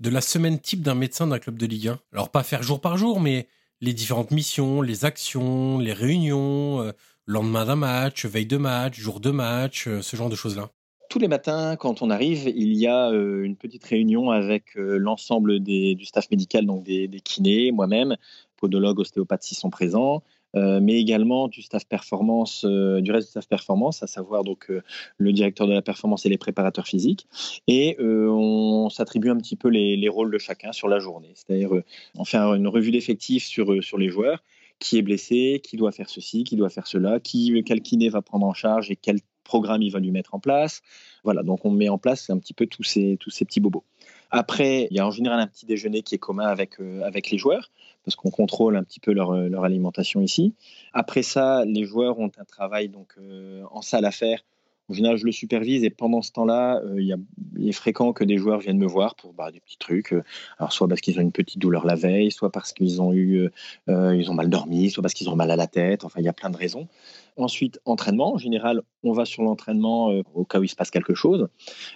de 0.00 0.10
la 0.10 0.20
semaine 0.20 0.58
type 0.58 0.82
d'un 0.82 0.94
médecin 0.94 1.26
d'un 1.26 1.38
club 1.38 1.58
de 1.58 1.66
Ligue 1.66 1.88
1 1.88 2.00
Alors 2.12 2.30
pas 2.30 2.42
faire 2.42 2.62
jour 2.62 2.80
par 2.80 2.96
jour, 2.96 3.20
mais 3.20 3.48
les 3.80 3.92
différentes 3.92 4.30
missions, 4.30 4.82
les 4.82 5.04
actions, 5.04 5.78
les 5.78 5.92
réunions, 5.92 6.80
euh, 6.80 6.92
lendemain 7.26 7.66
d'un 7.66 7.76
match, 7.76 8.26
veille 8.26 8.46
de 8.46 8.56
match, 8.56 8.98
jour 8.98 9.20
de 9.20 9.30
match, 9.30 9.88
euh, 9.88 10.02
ce 10.02 10.16
genre 10.16 10.28
de 10.28 10.34
choses-là. 10.34 10.70
Tous 11.10 11.18
les 11.18 11.28
matins, 11.28 11.76
quand 11.76 12.02
on 12.02 12.10
arrive, 12.10 12.48
il 12.48 12.74
y 12.74 12.86
a 12.86 13.10
euh, 13.10 13.44
une 13.44 13.56
petite 13.56 13.84
réunion 13.84 14.30
avec 14.30 14.74
l'ensemble 14.74 15.60
du 15.60 16.04
staff 16.04 16.30
médical, 16.30 16.66
donc 16.66 16.82
des, 16.82 17.08
kinés, 17.22 17.70
moi-même, 17.72 18.16
podologues, 18.56 18.98
ostéopathes 18.98 19.44
s'y 19.44 19.54
sont 19.54 19.70
présents, 19.70 20.22
euh, 20.56 20.80
mais 20.80 20.94
également 20.94 21.48
du 21.48 21.62
staff 21.62 21.86
performance, 21.86 22.64
euh, 22.64 23.00
du 23.00 23.12
reste 23.12 23.28
du 23.28 23.30
staff 23.32 23.48
performance, 23.48 24.02
à 24.02 24.06
savoir 24.06 24.44
donc 24.44 24.70
euh, 24.70 24.82
le 25.18 25.32
directeur 25.32 25.66
de 25.66 25.72
la 25.72 25.82
performance 25.82 26.26
et 26.26 26.28
les 26.28 26.38
préparateurs 26.38 26.86
physiques. 26.86 27.26
Et 27.66 27.96
on 28.00 28.88
s'attribue 28.90 29.30
un 29.30 29.36
petit 29.36 29.56
peu 29.56 29.68
les, 29.68 30.08
rôles 30.08 30.30
de 30.30 30.38
chacun 30.38 30.72
sur 30.72 30.88
la 30.88 30.98
journée. 30.98 31.32
C'est-à-dire, 31.34 31.70
on 32.16 32.24
fait 32.24 32.36
une 32.36 32.68
revue 32.68 32.90
d'effectifs 32.90 33.44
sur, 33.44 33.82
sur 33.82 33.98
les 33.98 34.08
joueurs 34.08 34.42
qui 34.78 34.98
est 34.98 35.02
blessé, 35.02 35.60
qui 35.64 35.76
doit 35.76 35.92
faire 35.92 36.08
ceci, 36.10 36.44
qui 36.44 36.56
doit 36.56 36.68
faire 36.68 36.86
cela, 36.86 37.20
qui, 37.20 37.62
quel 37.64 37.80
kiné 37.80 38.08
va 38.08 38.22
prendre 38.22 38.46
en 38.46 38.54
charge 38.54 38.90
et 38.90 38.96
quel 38.96 39.20
programme 39.44 39.82
il 39.82 39.90
va 39.90 40.00
lui 40.00 40.10
mettre 40.10 40.34
en 40.34 40.40
place. 40.40 40.82
Voilà, 41.22 41.42
donc 41.42 41.64
on 41.64 41.70
met 41.70 41.88
en 41.88 41.98
place 41.98 42.28
un 42.30 42.38
petit 42.38 42.54
peu 42.54 42.66
tous 42.66 42.82
ces, 42.82 43.16
tous 43.20 43.30
ces 43.30 43.44
petits 43.44 43.60
bobos. 43.60 43.84
Après, 44.30 44.88
il 44.90 44.96
y 44.96 45.00
a 45.00 45.06
en 45.06 45.12
général 45.12 45.38
un 45.38 45.46
petit 45.46 45.66
déjeuner 45.66 46.02
qui 46.02 46.16
est 46.16 46.18
commun 46.18 46.46
avec, 46.46 46.80
avec 47.04 47.30
les 47.30 47.38
joueurs 47.38 47.70
parce 48.04 48.16
qu'on 48.16 48.30
contrôle 48.30 48.76
un 48.76 48.84
petit 48.84 49.00
peu 49.00 49.12
leur, 49.12 49.30
euh, 49.30 49.48
leur, 49.48 49.64
alimentation 49.64 50.20
ici. 50.20 50.54
Après 50.92 51.22
ça, 51.22 51.64
les 51.64 51.84
joueurs 51.84 52.18
ont 52.18 52.30
un 52.38 52.44
travail 52.44 52.88
donc 52.88 53.14
euh, 53.18 53.62
en 53.70 53.82
salle 53.82 54.04
à 54.04 54.10
faire. 54.10 54.44
En 54.90 54.92
général, 54.92 55.16
je 55.16 55.24
le 55.24 55.32
supervise 55.32 55.82
et 55.82 55.88
pendant 55.88 56.20
ce 56.20 56.30
temps-là, 56.32 56.82
euh, 56.84 57.00
il, 57.00 57.68
est 57.68 57.72
fréquent 57.72 58.12
que 58.12 58.22
des 58.22 58.36
joueurs 58.36 58.60
viennent 58.60 58.78
me 58.78 58.86
voir 58.86 59.14
pour 59.14 59.32
bah, 59.32 59.50
des 59.50 59.60
petits 59.60 59.78
trucs. 59.78 60.14
alors, 60.58 60.72
soit 60.74 60.86
parce 60.86 61.00
qu'ils 61.00 61.18
ont 61.18 61.22
une 61.22 61.32
petite 61.32 61.58
douleur 61.58 61.86
la 61.86 61.94
veille, 61.94 62.30
soit 62.30 62.52
parce 62.52 62.74
qu'ils 62.74 63.00
ont 63.00 63.14
eu, 63.14 63.48
ils 63.88 64.30
ont 64.30 64.34
mal 64.34 64.50
dormi, 64.50 64.90
soit 64.90 65.02
parce 65.02 65.14
qu'ils 65.14 65.30
ont 65.30 65.36
mal 65.36 65.50
à 65.50 65.56
la 65.56 65.66
tête. 65.66 66.04
Enfin, 66.04 66.20
il 66.20 66.26
y 66.26 66.28
a 66.28 66.34
plein 66.34 66.50
de 66.50 66.58
raisons. 66.58 66.86
Ensuite, 67.36 67.80
entraînement. 67.84 68.34
En 68.34 68.38
général, 68.38 68.82
on 69.02 69.12
va 69.12 69.24
sur 69.24 69.42
l'entraînement 69.42 70.12
au 70.34 70.44
cas 70.44 70.60
où 70.60 70.64
il 70.64 70.68
se 70.68 70.76
passe 70.76 70.90
quelque 70.90 71.14
chose. 71.14 71.48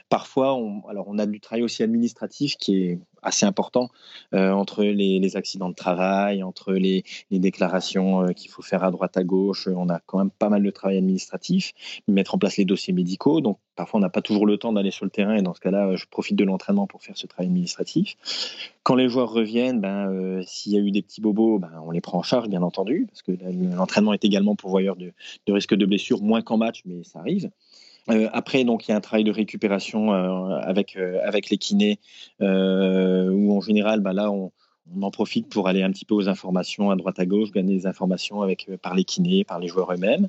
Parfois, 0.09 0.55
on, 0.55 0.83
alors 0.89 1.07
on 1.09 1.19
a 1.19 1.27
du 1.27 1.41
travail 1.41 1.63
aussi 1.63 1.83
administratif 1.83 2.57
qui 2.57 2.83
est 2.83 2.99
assez 3.23 3.47
important 3.47 3.89
euh, 4.35 4.51
entre 4.51 4.85
les, 4.85 5.37
accidents 5.37 5.69
de 5.69 5.75
travail, 5.75 6.43
entre 6.43 6.73
les, 6.73 7.05
déclarations 7.31 8.23
euh, 8.23 8.33
qu'il 8.33 8.51
faut 8.51 8.63
faire 8.63 8.85
à 8.85 8.91
droite 8.91 9.17
à 9.17 9.25
gauche. 9.25 9.69
On 9.69 9.89
a 9.89 10.01
quand 10.07 10.19
même 10.19 10.31
pas 10.31 10.49
mal 10.49 10.63
de 10.63 10.71
travail 10.71 10.99
administratif, 10.99 11.73
mettre 12.09 12.35
en 12.35 12.39
place 12.39 12.57
les 12.57 12.65
dossiers 12.65 12.93
médicaux. 12.93 13.41
Donc 13.41 13.59
parfois 13.79 13.99
on 13.99 14.01
n'a 14.01 14.11
pas 14.11 14.23
toujours 14.23 14.45
le 14.45 14.59
temps 14.59 14.73
d'aller 14.73 14.91
sur 14.91 15.05
le 15.05 15.11
terrain 15.11 15.37
et 15.37 15.43
dans 15.43 15.55
ce 15.55 15.61
cas-là, 15.61 15.95
je 15.95 16.05
profite 16.11 16.35
de 16.37 16.45
l'entraînement 16.45 16.89
pour 16.89 17.01
faire 17.01 17.17
ce 17.17 17.29
travail 17.29 17.47
administratif. 17.47 18.17
Quand 18.83 18.97
les 18.97 19.09
joueurs 19.09 19.31
reviennent, 19.31 19.81
ben, 19.81 20.11
euh, 20.11 20.43
s'il 20.45 20.73
y 20.73 20.77
a 20.77 20.81
eu 20.81 20.91
des 20.91 21.01
petits 21.01 21.21
bobos, 21.21 21.61
ben, 21.61 21.71
on 21.87 21.93
les 21.93 22.01
prend 22.01 22.19
en 22.19 22.23
charge 22.23 22.49
bien 22.49 22.63
entendu 22.63 23.07
parce 23.09 23.23
que 23.23 23.33
l'entraînement 23.77 24.13
est 24.13 24.25
également 24.25 24.57
pourvoyeur 24.57 24.97
de, 24.97 25.13
de 25.47 25.53
risque 25.53 25.77
de 25.77 25.87
blessure, 25.87 26.21
moins 26.21 26.43
qu'en 26.43 26.57
match, 26.57 26.83
mais 26.87 27.05
ça 27.05 27.21
arrive. 27.21 27.51
Euh, 28.11 28.29
après, 28.33 28.65
donc, 28.65 28.89
il 28.89 28.91
y 28.91 28.95
a 28.95 28.97
un 28.97 29.01
travail 29.01 29.23
de 29.23 29.31
récupération 29.31 30.13
euh, 30.13 30.59
avec, 30.61 30.97
les 30.97 31.59
kinés, 31.59 32.01
où 32.41 33.57
en 33.57 33.61
général, 33.61 34.01
bah, 34.01 34.13
là, 34.13 34.33
on, 34.33 34.51
on, 34.97 35.03
en 35.03 35.11
profite 35.11 35.49
pour 35.49 35.69
aller 35.69 35.83
un 35.83 35.91
petit 35.91 36.05
peu 36.05 36.15
aux 36.15 36.29
informations 36.29 36.91
à 36.91 36.97
droite 36.97 37.19
à 37.19 37.27
gauche, 37.27 37.51
gagner 37.51 37.75
des 37.75 37.87
informations 37.87 38.43
avec, 38.43 38.71
par 38.83 38.95
les 38.95 39.05
kinés, 39.05 39.45
par 39.45 39.59
les 39.59 39.69
joueurs 39.69 39.93
eux-mêmes. 39.93 40.29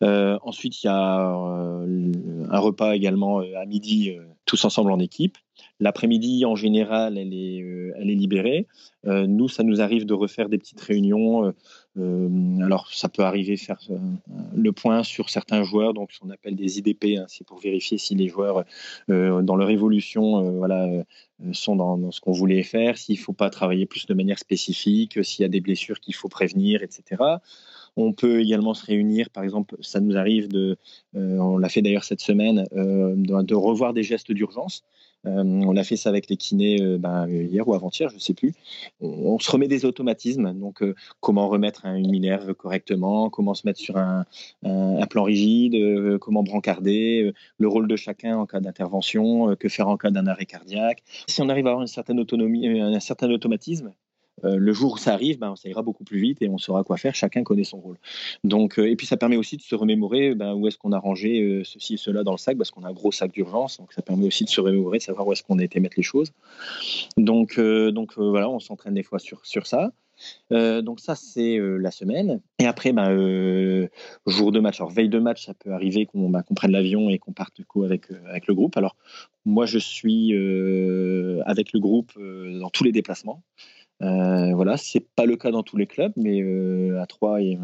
ensuite, 0.00 0.82
il 0.82 0.86
y 0.86 0.90
a 0.90 1.28
un 1.28 2.58
repas 2.58 2.94
également 2.94 3.40
à 3.40 3.64
midi, 3.66 4.16
tous 4.46 4.64
ensemble 4.64 4.92
en 4.92 4.98
équipe. 4.98 5.38
L'après-midi, 5.80 6.44
en 6.44 6.54
général, 6.56 7.18
elle 7.18 7.32
est, 7.34 7.64
elle 7.98 8.10
est 8.10 8.14
libérée. 8.14 8.66
nous, 9.04 9.48
ça 9.48 9.62
nous 9.62 9.80
arrive 9.80 10.06
de 10.06 10.14
refaire 10.14 10.48
des 10.48 10.58
petites 10.58 10.80
réunions 10.80 11.52
euh, 11.98 12.60
alors, 12.62 12.88
ça 12.92 13.08
peut 13.08 13.22
arriver 13.22 13.56
faire 13.56 13.78
euh, 13.90 13.98
le 14.54 14.72
point 14.72 15.02
sur 15.02 15.28
certains 15.28 15.62
joueurs, 15.62 15.92
donc 15.92 16.12
ce 16.12 16.20
qu'on 16.20 16.30
appelle 16.30 16.56
des 16.56 16.78
IDP, 16.78 17.18
hein, 17.18 17.26
c'est 17.28 17.46
pour 17.46 17.60
vérifier 17.60 17.98
si 17.98 18.14
les 18.14 18.28
joueurs, 18.28 18.64
euh, 19.10 19.42
dans 19.42 19.56
leur 19.56 19.68
évolution, 19.68 20.50
voilà, 20.52 20.88
sont 21.52 21.76
dans, 21.76 22.10
ce 22.10 22.20
qu'on 22.20 22.32
voulait 22.32 22.62
faire, 22.62 22.96
s'il 22.96 23.18
ne 23.18 23.20
faut 23.20 23.34
pas 23.34 23.50
travailler 23.50 23.84
plus 23.84 24.06
de 24.06 24.14
manière 24.14 24.38
spécifique, 24.38 25.22
s'il 25.24 25.42
y 25.42 25.46
a 25.46 25.48
des 25.48 25.60
blessures 25.60 26.00
qu'il 26.00 26.14
faut 26.14 26.28
prévenir, 26.28 26.82
etc. 26.82 27.22
On 27.96 28.14
peut 28.14 28.40
également 28.40 28.72
se 28.72 28.86
réunir, 28.86 29.28
par 29.28 29.44
exemple, 29.44 29.76
ça 29.82 30.00
nous 30.00 30.16
arrive 30.16 30.48
de, 30.48 30.78
on 31.14 31.58
l'a 31.58 31.68
fait 31.68 31.82
d'ailleurs 31.82 32.04
cette 32.04 32.22
semaine, 32.22 32.64
de, 32.72 33.54
revoir 33.54 33.92
des 33.92 34.02
gestes 34.02 34.32
d'urgence. 34.32 34.82
Euh, 35.26 35.42
on 35.44 35.76
a 35.76 35.84
fait 35.84 35.96
ça 35.96 36.08
avec 36.08 36.28
les 36.28 36.36
kinés 36.36 36.80
euh, 36.82 36.98
ben, 36.98 37.28
hier 37.28 37.66
ou 37.68 37.74
avant-hier, 37.74 38.08
je 38.08 38.16
ne 38.16 38.20
sais 38.20 38.34
plus. 38.34 38.54
On, 39.00 39.38
se 39.38 39.50
remet 39.50 39.68
des 39.68 39.84
automatismes. 39.84 40.52
Donc, 40.54 40.82
euh, 40.82 40.94
comment 41.20 41.48
remettre 41.48 41.86
une 41.86 42.10
minerve 42.10 42.54
correctement, 42.54 43.30
comment 43.30 43.54
se 43.54 43.66
mettre 43.66 43.80
sur 43.80 43.96
un, 43.96 44.24
plan 45.10 45.24
rigide, 45.24 46.18
comment 46.18 46.42
brancarder, 46.42 47.32
le 47.58 47.68
rôle 47.68 47.86
de 47.88 47.96
chacun 47.96 48.38
en 48.38 48.46
cas 48.46 48.60
d'intervention, 48.60 49.54
que 49.56 49.68
faire 49.68 49.88
en 49.88 49.96
cas 49.96 50.10
d'un 50.10 50.26
arrêt 50.26 50.46
cardiaque. 50.46 51.02
Si 51.26 51.42
on 51.42 51.48
arrive 51.48 51.66
à 51.66 51.70
avoir 51.70 51.82
une 51.82 51.88
certaine 51.88 52.18
autonomie, 52.18 52.66
un 52.80 53.00
certain 53.00 53.30
automatisme, 53.30 53.92
euh, 54.44 54.56
le 54.56 54.72
jour 54.72 54.94
où 54.94 54.96
ça 54.96 55.12
arrive, 55.12 55.38
ben, 55.38 55.54
ça 55.56 55.68
ira 55.68 55.82
beaucoup 55.82 56.04
plus 56.04 56.20
vite 56.20 56.42
et 56.42 56.48
on 56.48 56.58
saura 56.58 56.84
quoi 56.84 56.96
faire. 56.96 57.14
Chacun 57.14 57.42
connaît 57.42 57.64
son 57.64 57.78
rôle. 57.78 57.96
Donc, 58.44 58.78
euh, 58.78 58.88
et 58.88 58.96
puis 58.96 59.06
ça 59.06 59.16
permet 59.16 59.36
aussi 59.36 59.56
de 59.56 59.62
se 59.62 59.74
remémorer 59.74 60.34
ben, 60.34 60.54
où 60.54 60.66
est-ce 60.66 60.78
qu'on 60.78 60.92
a 60.92 60.98
rangé 60.98 61.40
euh, 61.40 61.64
ceci 61.64 61.94
et 61.94 61.96
cela 61.96 62.24
dans 62.24 62.32
le 62.32 62.38
sac, 62.38 62.56
parce 62.56 62.70
qu'on 62.70 62.84
a 62.84 62.88
un 62.88 62.92
gros 62.92 63.12
sac 63.12 63.32
d'urgence. 63.32 63.78
Donc 63.78 63.92
ça 63.92 64.02
permet 64.02 64.26
aussi 64.26 64.44
de 64.44 64.50
se 64.50 64.60
remémorer, 64.60 64.98
de 64.98 65.02
savoir 65.02 65.26
où 65.26 65.32
est-ce 65.32 65.42
qu'on 65.42 65.58
a 65.58 65.64
été 65.64 65.80
mettre 65.80 65.96
les 65.96 66.02
choses. 66.02 66.32
Donc, 67.16 67.58
donc 67.58 68.16
voilà, 68.16 68.48
on 68.48 68.60
s'entraîne 68.60 68.94
des 68.94 69.02
fois 69.02 69.18
sur, 69.18 69.44
sur 69.44 69.66
ça. 69.66 69.92
donc 70.50 71.00
ça 71.00 71.14
c'est 71.14 71.58
la 71.58 71.90
semaine 71.90 72.40
et 72.58 72.66
après 72.66 72.92
ben, 72.92 73.88
jour 74.26 74.52
de 74.52 74.60
match 74.60 74.80
alors 74.80 74.90
veille 74.90 75.08
de 75.08 75.18
match 75.18 75.46
ça 75.46 75.54
peut 75.54 75.72
arriver 75.72 76.06
qu'on 76.06 76.28
ben, 76.30 76.42
prenne 76.54 76.70
l'avion 76.70 77.10
et 77.10 77.18
qu'on 77.18 77.32
parte 77.32 77.62
coup 77.64 77.84
avec 77.84 78.06
avec 78.28 78.46
le 78.46 78.54
groupe 78.54 78.76
alors 78.76 78.96
moi 79.44 79.66
je 79.66 79.78
suis 79.78 80.32
avec 81.44 81.72
le 81.72 81.80
groupe 81.80 82.12
dans 82.16 82.70
tous 82.70 82.84
les 82.84 82.92
déplacements 82.92 83.42
euh, 83.42 83.81
voilà, 84.02 84.76
c'est 84.76 85.06
pas 85.14 85.26
le 85.26 85.36
cas 85.36 85.50
dans 85.50 85.62
tous 85.62 85.76
les 85.76 85.86
clubs, 85.86 86.12
mais 86.16 86.42
euh, 86.42 87.00
à 87.00 87.06
Troyes, 87.06 87.58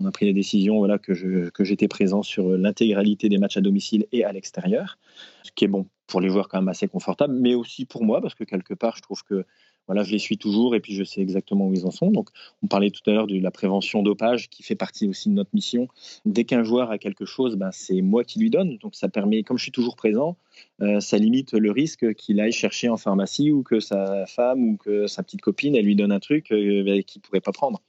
on 0.00 0.06
a 0.06 0.10
pris 0.10 0.26
la 0.26 0.32
décision 0.32 0.78
voilà, 0.78 0.98
que, 0.98 1.14
j'étais 1.60 1.88
présent 1.88 2.22
sur 2.22 2.50
l'intégralité 2.50 3.28
des 3.28 3.38
matchs 3.38 3.56
à 3.56 3.60
domicile 3.60 4.06
et 4.12 4.24
à 4.24 4.32
l'extérieur, 4.32 4.98
ce 5.42 5.52
qui 5.52 5.64
est 5.64 5.68
bon 5.68 5.86
pour 6.06 6.20
les 6.20 6.28
joueurs 6.28 6.48
quand 6.48 6.58
même 6.58 6.68
assez 6.68 6.86
confortable, 6.86 7.34
mais 7.34 7.54
aussi 7.54 7.86
pour 7.86 8.04
moi, 8.04 8.20
parce 8.20 8.34
que 8.34 8.44
quelque 8.44 8.74
part, 8.74 8.96
je 8.96 9.02
trouve 9.02 9.22
que 9.22 9.46
voilà, 9.86 10.02
je 10.02 10.12
les 10.12 10.18
suis 10.18 10.38
toujours 10.38 10.74
et 10.74 10.80
puis 10.80 10.94
je 10.94 11.04
sais 11.04 11.20
exactement 11.20 11.66
où 11.66 11.74
ils 11.74 11.86
en 11.86 11.90
sont. 11.90 12.10
Donc, 12.10 12.28
on 12.62 12.66
parlait 12.66 12.90
tout 12.90 13.02
à 13.08 13.12
l'heure 13.12 13.26
de 13.26 13.38
la 13.38 13.50
prévention 13.50 14.02
dopage 14.02 14.48
qui 14.48 14.62
fait 14.62 14.74
partie 14.74 15.08
aussi 15.08 15.28
de 15.28 15.34
notre 15.34 15.50
mission. 15.52 15.88
Dès 16.24 16.44
qu'un 16.44 16.64
joueur 16.64 16.90
a 16.90 16.98
quelque 16.98 17.24
chose, 17.24 17.56
ben, 17.56 17.70
c'est 17.72 18.00
moi 18.00 18.24
qui 18.24 18.38
lui 18.38 18.50
donne. 18.50 18.78
Donc, 18.78 18.94
ça 18.94 19.08
permet, 19.08 19.42
comme 19.42 19.58
je 19.58 19.62
suis 19.64 19.72
toujours 19.72 19.96
présent, 19.96 20.36
euh, 20.80 21.00
ça 21.00 21.18
limite 21.18 21.52
le 21.52 21.70
risque 21.70 22.14
qu'il 22.14 22.40
aille 22.40 22.52
chercher 22.52 22.88
en 22.88 22.96
pharmacie 22.96 23.50
ou 23.50 23.62
que 23.62 23.80
sa 23.80 24.26
femme 24.26 24.68
ou 24.68 24.76
que 24.76 25.06
sa 25.06 25.22
petite 25.22 25.40
copine, 25.40 25.76
elle 25.76 25.84
lui 25.84 25.96
donne 25.96 26.12
un 26.12 26.20
truc 26.20 26.50
euh, 26.52 26.82
ben, 26.84 27.02
qu'il 27.02 27.20
ne 27.20 27.26
pourrait 27.26 27.40
pas 27.40 27.52
prendre. 27.52 27.80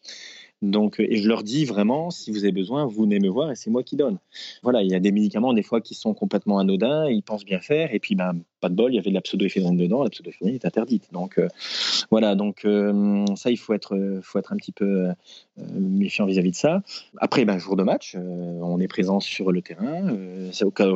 Donc, 0.72 1.00
et 1.00 1.18
je 1.18 1.28
leur 1.28 1.44
dis 1.44 1.66
vraiment, 1.66 2.10
si 2.10 2.32
vous 2.32 2.40
avez 2.40 2.52
besoin, 2.52 2.86
vous 2.86 3.04
venez 3.04 3.20
me 3.20 3.30
voir 3.30 3.52
et 3.52 3.56
c'est 3.56 3.70
moi 3.70 3.84
qui 3.84 3.96
donne. 3.96 4.18
Voilà, 4.64 4.82
il 4.82 4.90
y 4.90 4.96
a 4.96 5.00
des 5.00 5.12
médicaments 5.12 5.54
des 5.54 5.64
fois 5.64 5.82
qui 5.82 5.96
sont 5.96 6.14
complètement 6.14 6.60
anodins, 6.60 7.08
ils 7.10 7.24
pensent 7.24 7.46
bien 7.46 7.60
faire 7.60 7.94
et 7.94 8.00
puis 8.00 8.16
ben 8.16 8.34
pas 8.62 8.70
de 8.70 8.76
bol, 8.76 8.92
il 8.92 8.96
y 8.96 9.00
avait 9.00 9.10
de 9.10 9.16
la 9.16 9.22
pseudoéphédrine 9.22 9.78
dedans, 9.78 10.04
la 10.04 10.10
pseudoéphédrine 10.10 10.56
est 10.56 10.66
interdite. 10.66 11.12
Donc 11.12 11.38
euh, 11.38 11.48
voilà, 12.10 12.36
donc 12.36 12.66
euh, 12.66 13.26
ça 13.36 13.52
il 13.52 13.58
faut 13.58 13.74
être, 13.74 14.20
faut 14.24 14.40
être 14.40 14.54
un 14.54 14.58
petit 14.58 14.72
peu 14.72 15.10
euh, 15.10 15.14
méfiant 15.80 16.26
vis-à-vis 16.26 16.52
de 16.52 16.56
ça. 16.56 16.82
Après, 17.18 17.46
ben 17.46 17.58
jour 17.58 17.76
de 17.76 17.84
match, 17.84 18.16
on 18.16 18.80
est 18.80 18.88
présent 18.88 19.20
sur 19.20 19.52
le 19.52 19.62
terrain. 19.62 20.08
au 20.64 20.72
cas 20.72 20.90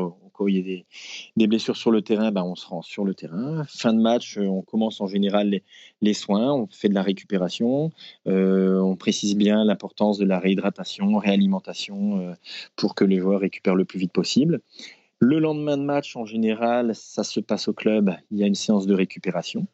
il 0.48 0.56
y 0.56 0.60
a 0.60 0.84
des, 1.36 1.48
blessures 1.48 1.78
sur 1.78 1.92
le 1.92 2.02
terrain, 2.02 2.32
ben 2.32 2.44
on 2.44 2.56
se 2.56 2.68
rend 2.68 2.82
sur 2.82 3.04
le 3.04 3.14
terrain. 3.14 3.64
Fin 3.68 3.94
de 3.94 4.02
match, 4.02 4.38
euh, 4.38 4.46
on 4.46 4.62
commence 4.62 5.02
en 5.02 5.08
général 5.08 5.62
les, 6.02 6.14
soins, 6.14 6.54
on 6.54 6.68
fait 6.68 6.90
de 6.90 6.94
la 6.94 7.02
récupération, 7.02 7.92
euh, 8.28 8.80
on 8.80 8.96
précise 8.96 9.36
bien 9.36 9.64
l'importance 9.64 10.18
de 10.18 10.26
la 10.26 10.40
réhydratation, 10.40 11.18
réalimentation 11.18 12.20
euh, 12.20 12.34
pour 12.76 12.96
que 12.96 13.04
les 13.04 13.18
joueurs 13.18 13.42
récupèrent 13.42 13.76
le 13.76 13.86
plus 13.86 14.00
vite 14.00 14.14
possible. 14.14 14.62
Le 15.20 15.40
lendemain 15.40 15.78
de 15.78 15.84
match, 15.84 16.16
en 16.16 16.26
général, 16.26 16.96
ça 16.96 17.24
se 17.24 17.40
passe 17.42 17.68
au 17.68 17.74
club, 17.74 18.16
il 18.32 18.38
y 18.38 18.44
a 18.44 18.48
une 18.48 18.56
séance 18.56 18.88
de 18.88 18.94
récupération 18.94 19.68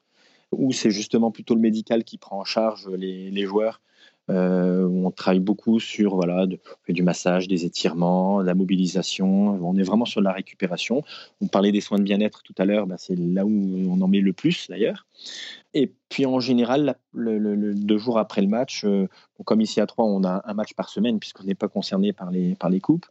où 0.52 0.72
c'est 0.72 0.92
justement 0.92 1.32
plutôt 1.32 1.56
le 1.56 1.62
médical 1.62 2.04
qui 2.04 2.18
prend 2.18 2.40
en 2.40 2.46
charge 2.46 2.88
les, 2.90 3.46
joueurs 3.46 3.82
Euh, 4.30 4.88
on 4.88 5.12
travaille 5.12 5.40
beaucoup 5.40 5.80
sur 5.80 6.16
voilà, 6.16 6.46
du 6.90 7.04
massage, 7.04 7.48
des 7.48 7.66
étirements, 7.66 8.42
la 8.42 8.56
mobilisation. 8.56 9.60
On 9.62 9.76
est 9.78 9.84
vraiment 9.84 10.06
sur 10.06 10.22
la 10.22 10.32
récupération. 10.32 11.04
On 11.42 11.48
parlait 11.48 11.72
des 11.72 11.82
soins 11.82 12.00
de 12.00 12.04
bien-être 12.04 12.42
tout 12.44 12.56
à 12.58 12.66
l'heure, 12.66 12.88
bah, 12.88 12.96
c'est 12.98 13.16
là 13.18 13.46
où 13.46 13.86
on 13.90 14.02
en 14.02 14.08
met 14.08 14.22
le 14.22 14.34
plus 14.34 14.68
d'ailleurs. 14.70 15.06
Et 15.74 15.92
puis 16.10 16.26
en 16.26 16.40
général, 16.40 16.96
le, 17.14 17.74
deux 17.74 17.98
jours 17.98 18.18
après 18.18 18.42
le 18.42 18.48
match, 18.48 18.86
euh, 18.86 19.08
comme 19.44 19.62
ici 19.62 19.82
à 19.82 19.86
Troyes, 19.86 20.08
on 20.08 20.24
a 20.24 20.42
un 20.46 20.54
match 20.54 20.74
par 20.74 20.90
semaine 20.90 21.20
puisqu'on 21.20 21.44
n'est 21.44 21.56
pas 21.56 21.68
concerné 21.68 22.14
par 22.14 22.32
les, 22.32 22.56
par 22.56 22.70
les 22.70 22.80
coupes. 22.80 23.06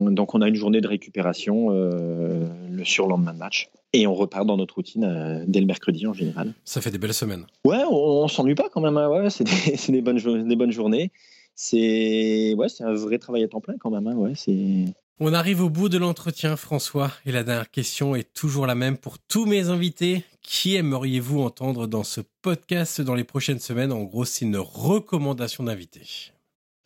Donc 0.00 0.34
on 0.34 0.42
a 0.42 0.48
une 0.48 0.54
journée 0.54 0.80
de 0.80 0.88
récupération 0.88 1.68
euh, 1.70 2.46
le 2.70 2.84
surlendemain 2.84 3.32
de 3.32 3.38
match. 3.38 3.70
Et 3.92 4.06
on 4.06 4.14
repart 4.14 4.46
dans 4.46 4.56
notre 4.56 4.76
routine 4.76 5.04
euh, 5.04 5.44
dès 5.48 5.60
le 5.60 5.66
mercredi 5.66 6.06
en 6.06 6.12
général. 6.12 6.54
Ça 6.64 6.80
fait 6.80 6.90
des 6.90 6.98
belles 6.98 7.14
semaines. 7.14 7.46
Ouais, 7.64 7.82
on, 7.90 8.28
s'ennuie 8.28 8.54
pas 8.54 8.68
quand 8.72 8.80
même. 8.80 8.96
Hein. 8.96 9.08
Ouais, 9.08 9.30
c'est 9.30 9.44
des, 9.44 9.92
des, 9.92 10.00
bonnes, 10.00 10.48
des 10.48 10.56
bonnes 10.56 10.70
journées. 10.70 11.10
C'est 11.54 12.54
ouais, 12.56 12.66
un 12.80 12.94
vrai 12.94 13.18
travail 13.18 13.42
à 13.42 13.48
temps 13.48 13.60
plein 13.60 13.74
quand 13.78 13.90
même. 13.90 14.06
Hein. 14.06 14.14
Ouais, 14.14 14.34
on 15.22 15.34
arrive 15.34 15.60
au 15.60 15.68
bout 15.68 15.90
de 15.90 15.98
l'entretien, 15.98 16.56
François, 16.56 17.12
et 17.26 17.32
la 17.32 17.44
dernière 17.44 17.70
question 17.70 18.16
est 18.16 18.32
toujours 18.32 18.66
la 18.66 18.74
même 18.74 18.96
pour 18.96 19.18
tous 19.18 19.44
mes 19.44 19.68
invités. 19.68 20.24
Qui 20.40 20.76
aimeriez-vous 20.76 21.42
entendre 21.42 21.86
dans 21.86 22.04
ce 22.04 22.22
podcast 22.40 23.02
dans 23.02 23.14
les 23.14 23.24
prochaines 23.24 23.58
semaines? 23.58 23.92
En 23.92 24.04
gros, 24.04 24.24
c'est 24.24 24.46
une 24.46 24.56
recommandation 24.56 25.64
d'invité. 25.64 26.00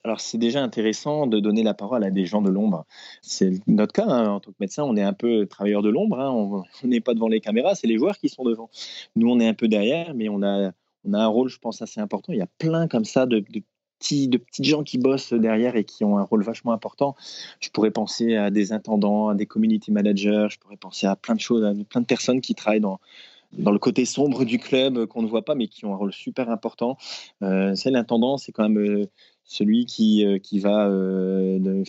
Alors 0.05 0.21
c'est 0.21 0.37
déjà 0.37 0.63
intéressant 0.63 1.27
de 1.27 1.41
donner 1.41 1.63
la 1.63 1.73
parole 1.73 2.05
à 2.05 2.11
des 2.11 2.27
gens 2.27 2.43
de 2.43 2.51
l'ombre. 2.51 2.85
C'est 3.23 3.53
notre 3.67 3.95
cas 3.95 4.07
hein. 4.07 4.29
en 4.33 4.41
tant 4.41 4.51
que 4.51 4.57
médecin, 4.61 4.83
on 4.85 4.97
est 4.97 5.03
un 5.03 5.15
peu 5.15 5.47
travailleur 5.47 5.81
de 5.81 5.89
l'ombre. 5.89 6.21
Hein. 6.21 6.31
On 6.83 6.87
n'est 6.87 7.01
pas 7.01 7.15
devant 7.15 7.29
les 7.29 7.41
caméras, 7.41 7.75
c'est 7.75 7.87
les 7.87 7.97
joueurs 7.97 8.19
qui 8.19 8.29
sont 8.29 8.45
devant. 8.45 8.69
Nous, 9.17 9.29
on 9.31 9.41
est 9.41 9.49
un 9.49 9.55
peu 9.55 9.67
derrière, 9.67 10.15
mais 10.15 10.29
on 10.29 10.43
a, 10.43 10.73
on 11.05 11.15
a 11.15 11.19
un 11.19 11.27
rôle, 11.27 11.49
je 11.49 11.59
pense, 11.59 11.81
assez 11.81 12.01
important. 12.01 12.35
Il 12.35 12.39
y 12.39 12.43
a 12.43 12.49
plein 12.59 12.87
comme 12.87 13.07
ça 13.07 13.25
de, 13.27 13.39
de 13.39 13.63
de 14.11 14.37
petits 14.37 14.65
gens 14.65 14.83
qui 14.83 14.99
bossent 14.99 15.33
derrière 15.33 15.77
et 15.77 15.85
qui 15.85 16.05
ont 16.05 16.19
un 16.19 16.25
rôle 16.25 16.43
vachement 16.43 16.73
important. 16.73 17.15
Je 17.61 17.71
pourrais 17.71 17.91
penser 17.91 18.37
à 18.37 18.51
des 18.51 18.73
intendants, 18.73 19.29
à 19.29 19.35
des 19.35 19.47
community 19.47 19.93
managers, 19.93 20.49
je 20.51 20.59
pourrais 20.59 20.77
penser 20.77 21.07
à 21.07 21.17
plein 21.17 21.35
de 21.35 21.41
choses, 21.41 21.65
à 21.65 21.73
plein 21.89 22.03
de 22.03 22.07
personnes 22.07 22.43
qui 22.43 22.55
travaillent 22.55 22.81
dans, 22.81 23.01
dans 23.53 23.71
le 23.71 23.79
côté 23.79 24.05
sombre 24.05 24.45
du 24.45 24.59
club 24.59 25.07
qu'on 25.07 25.23
ne 25.23 25.27
voit 25.27 25.45
pas, 25.45 25.55
mais 25.55 25.69
qui 25.69 25.85
ont 25.85 25.95
un 25.95 25.97
rôle 25.97 26.13
super 26.13 26.51
important. 26.51 26.97
Euh, 27.43 27.75
c'est 27.75 27.91
l'intendant, 27.91 28.37
c'est 28.37 28.53
quand 28.53 28.69
même 28.69 28.79
euh, 28.79 29.07
celui 29.45 29.85
qui, 29.87 30.25
euh, 30.25 30.39
va 30.55 30.91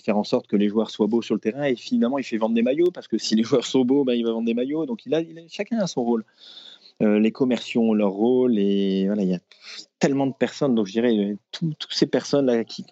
faire 0.01 0.17
en 0.17 0.23
sorte 0.23 0.47
que 0.47 0.55
les 0.55 0.67
joueurs 0.67 0.89
soient 0.89 1.07
beaux 1.07 1.21
sur 1.21 1.35
le 1.35 1.41
terrain. 1.41 1.63
Et 1.63 1.75
finalement, 1.75 2.17
il 2.17 2.23
fait 2.23 2.37
vendre 2.37 2.55
des 2.55 2.61
maillots, 2.61 2.91
parce 2.91 3.07
que 3.07 3.17
si 3.17 3.35
les 3.35 3.43
joueurs 3.43 3.65
sont 3.65 3.85
beaux, 3.85 4.03
ben, 4.03 4.13
il 4.13 4.23
va 4.25 4.31
vendre 4.31 4.45
des 4.45 4.53
maillots. 4.53 4.85
Donc 4.85 5.05
il 5.05 5.13
a, 5.13 5.21
chacun 5.47 5.79
a 5.79 5.87
son 5.87 6.03
rôle. 6.03 6.25
Les 7.01 7.31
commerciaux 7.31 7.81
ont 7.81 7.93
leur 7.93 8.11
rôle, 8.11 8.57
et 8.57 9.05
voilà, 9.07 9.23
il 9.23 9.29
y 9.29 9.35
a 9.35 9.39
tellement 9.99 10.27
de 10.27 10.33
personnes, 10.33 10.75
donc 10.75 10.85
je 10.85 10.91
dirais 10.91 11.17
euh, 11.17 11.35
toutes 11.51 11.87
ces 11.89 12.05
personnes-là 12.05 12.63
qui, 12.63 12.85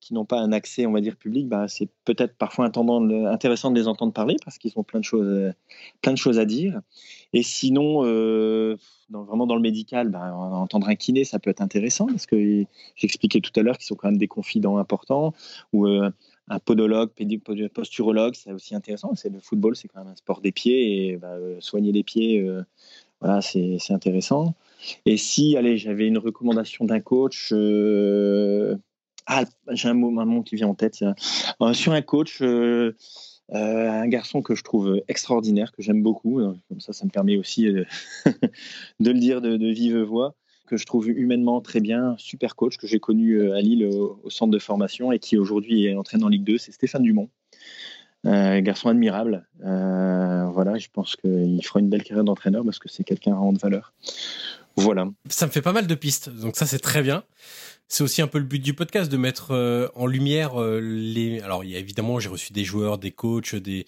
qui 0.00 0.14
n'ont 0.14 0.24
pas 0.24 0.38
un 0.38 0.52
accès, 0.52 0.86
on 0.86 0.92
va 0.92 1.00
dire, 1.00 1.16
public, 1.16 1.48
bah, 1.48 1.66
c'est 1.68 1.88
peut-être 2.04 2.36
parfois 2.36 2.64
intéressant 2.66 3.70
de 3.70 3.78
les 3.78 3.88
entendre 3.88 4.12
parler 4.12 4.36
parce 4.44 4.56
qu'ils 4.56 4.72
ont 4.76 4.84
plein 4.84 5.00
de 5.00 5.04
choses, 5.04 5.26
euh, 5.26 5.52
plein 6.02 6.12
de 6.12 6.18
choses 6.18 6.38
à 6.38 6.44
dire. 6.44 6.80
Et 7.32 7.42
sinon, 7.42 8.04
euh, 8.04 8.76
vraiment 9.10 9.46
dans 9.46 9.56
le 9.56 9.60
médical, 9.60 10.08
bah, 10.08 10.34
entendre 10.34 10.88
un 10.88 10.94
kiné, 10.94 11.24
ça 11.24 11.38
peut 11.38 11.50
être 11.50 11.60
intéressant 11.60 12.06
parce 12.06 12.26
que 12.26 12.64
j'expliquais 12.94 13.40
tout 13.40 13.52
à 13.56 13.62
l'heure 13.62 13.76
qu'ils 13.76 13.86
sont 13.86 13.96
quand 13.96 14.08
même 14.08 14.18
des 14.18 14.28
confidents 14.28 14.78
importants 14.78 15.34
ou 15.72 15.86
un 15.86 16.58
podologue, 16.64 17.10
posturologue, 17.74 18.34
c'est 18.34 18.52
aussi 18.52 18.74
intéressant. 18.74 19.14
C'est 19.14 19.28
le 19.28 19.40
football, 19.40 19.76
c'est 19.76 19.88
quand 19.88 19.98
même 19.98 20.12
un 20.12 20.16
sport 20.16 20.40
des 20.40 20.52
pieds 20.52 21.08
et 21.08 21.16
bah, 21.16 21.36
soigner 21.60 21.92
les 21.92 22.04
pieds, 22.04 22.46
voilà, 23.20 23.40
c'est 23.40 23.90
intéressant. 23.90 24.54
Et 25.04 25.16
si, 25.16 25.56
allez, 25.56 25.78
j'avais 25.78 26.06
une 26.06 26.18
recommandation 26.18 26.84
d'un 26.84 27.00
coach, 27.00 27.50
euh, 27.52 28.76
ah, 29.26 29.44
j'ai 29.70 29.88
un 29.88 29.94
mot, 29.94 30.18
un 30.18 30.42
qui 30.42 30.56
vient 30.56 30.68
en 30.68 30.74
tête. 30.74 31.02
Euh, 31.60 31.72
sur 31.72 31.92
un 31.92 32.02
coach, 32.02 32.40
euh, 32.42 32.92
un 33.50 34.08
garçon 34.08 34.42
que 34.42 34.54
je 34.54 34.62
trouve 34.62 35.00
extraordinaire, 35.08 35.72
que 35.72 35.82
j'aime 35.82 36.02
beaucoup. 36.02 36.40
Comme 36.68 36.80
ça, 36.80 36.92
ça 36.92 37.04
me 37.04 37.10
permet 37.10 37.36
aussi 37.36 37.64
de 39.00 39.10
le 39.10 39.18
dire 39.18 39.40
de, 39.40 39.56
vive 39.72 39.98
voix 39.98 40.34
que 40.66 40.76
je 40.76 40.84
trouve 40.84 41.08
humainement 41.08 41.60
très 41.60 41.78
bien, 41.78 42.16
super 42.18 42.56
coach 42.56 42.76
que 42.76 42.88
j'ai 42.88 42.98
connu 42.98 43.52
à 43.52 43.60
Lille 43.60 43.86
au, 43.86 44.28
centre 44.30 44.50
de 44.50 44.58
formation 44.58 45.12
et 45.12 45.20
qui 45.20 45.38
aujourd'hui 45.38 45.86
est 45.86 45.94
entraîné 45.94 46.24
en 46.24 46.28
Ligue 46.28 46.42
2, 46.42 46.58
c'est 46.58 46.72
Stéphane 46.72 47.04
Dumont. 47.04 47.28
Garçon 48.60 48.88
admirable. 48.88 49.46
voilà, 49.60 50.78
je 50.78 50.88
pense 50.92 51.16
qu'il 51.16 51.60
fera 51.64 51.80
une 51.80 51.88
belle 51.88 52.02
carrière 52.02 52.24
d'entraîneur 52.24 52.64
parce 52.64 52.78
que 52.78 52.88
c'est 52.88 53.04
quelqu'un 53.04 53.32
à 53.32 53.52
de 53.52 53.58
valeur. 53.58 53.92
Voilà. 54.76 55.08
Ça 55.28 55.46
me 55.46 55.50
fait 55.50 55.62
pas 55.62 55.72
mal 55.72 55.86
de 55.86 55.94
pistes, 55.94 56.28
donc 56.28 56.56
ça 56.56 56.66
c'est 56.66 56.78
très 56.78 57.02
bien. 57.02 57.24
C'est 57.88 58.02
aussi 58.02 58.20
un 58.20 58.26
peu 58.26 58.38
le 58.38 58.44
but 58.44 58.58
du 58.58 58.74
podcast 58.74 59.10
de 59.10 59.16
mettre 59.16 59.52
euh, 59.52 59.88
en 59.94 60.06
lumière 60.06 60.60
euh, 60.60 60.80
les. 60.80 61.40
Alors 61.40 61.64
évidemment 61.64 62.18
j'ai 62.20 62.28
reçu 62.28 62.52
des 62.52 62.64
joueurs, 62.64 62.98
des 62.98 63.10
coachs, 63.10 63.54
des 63.54 63.86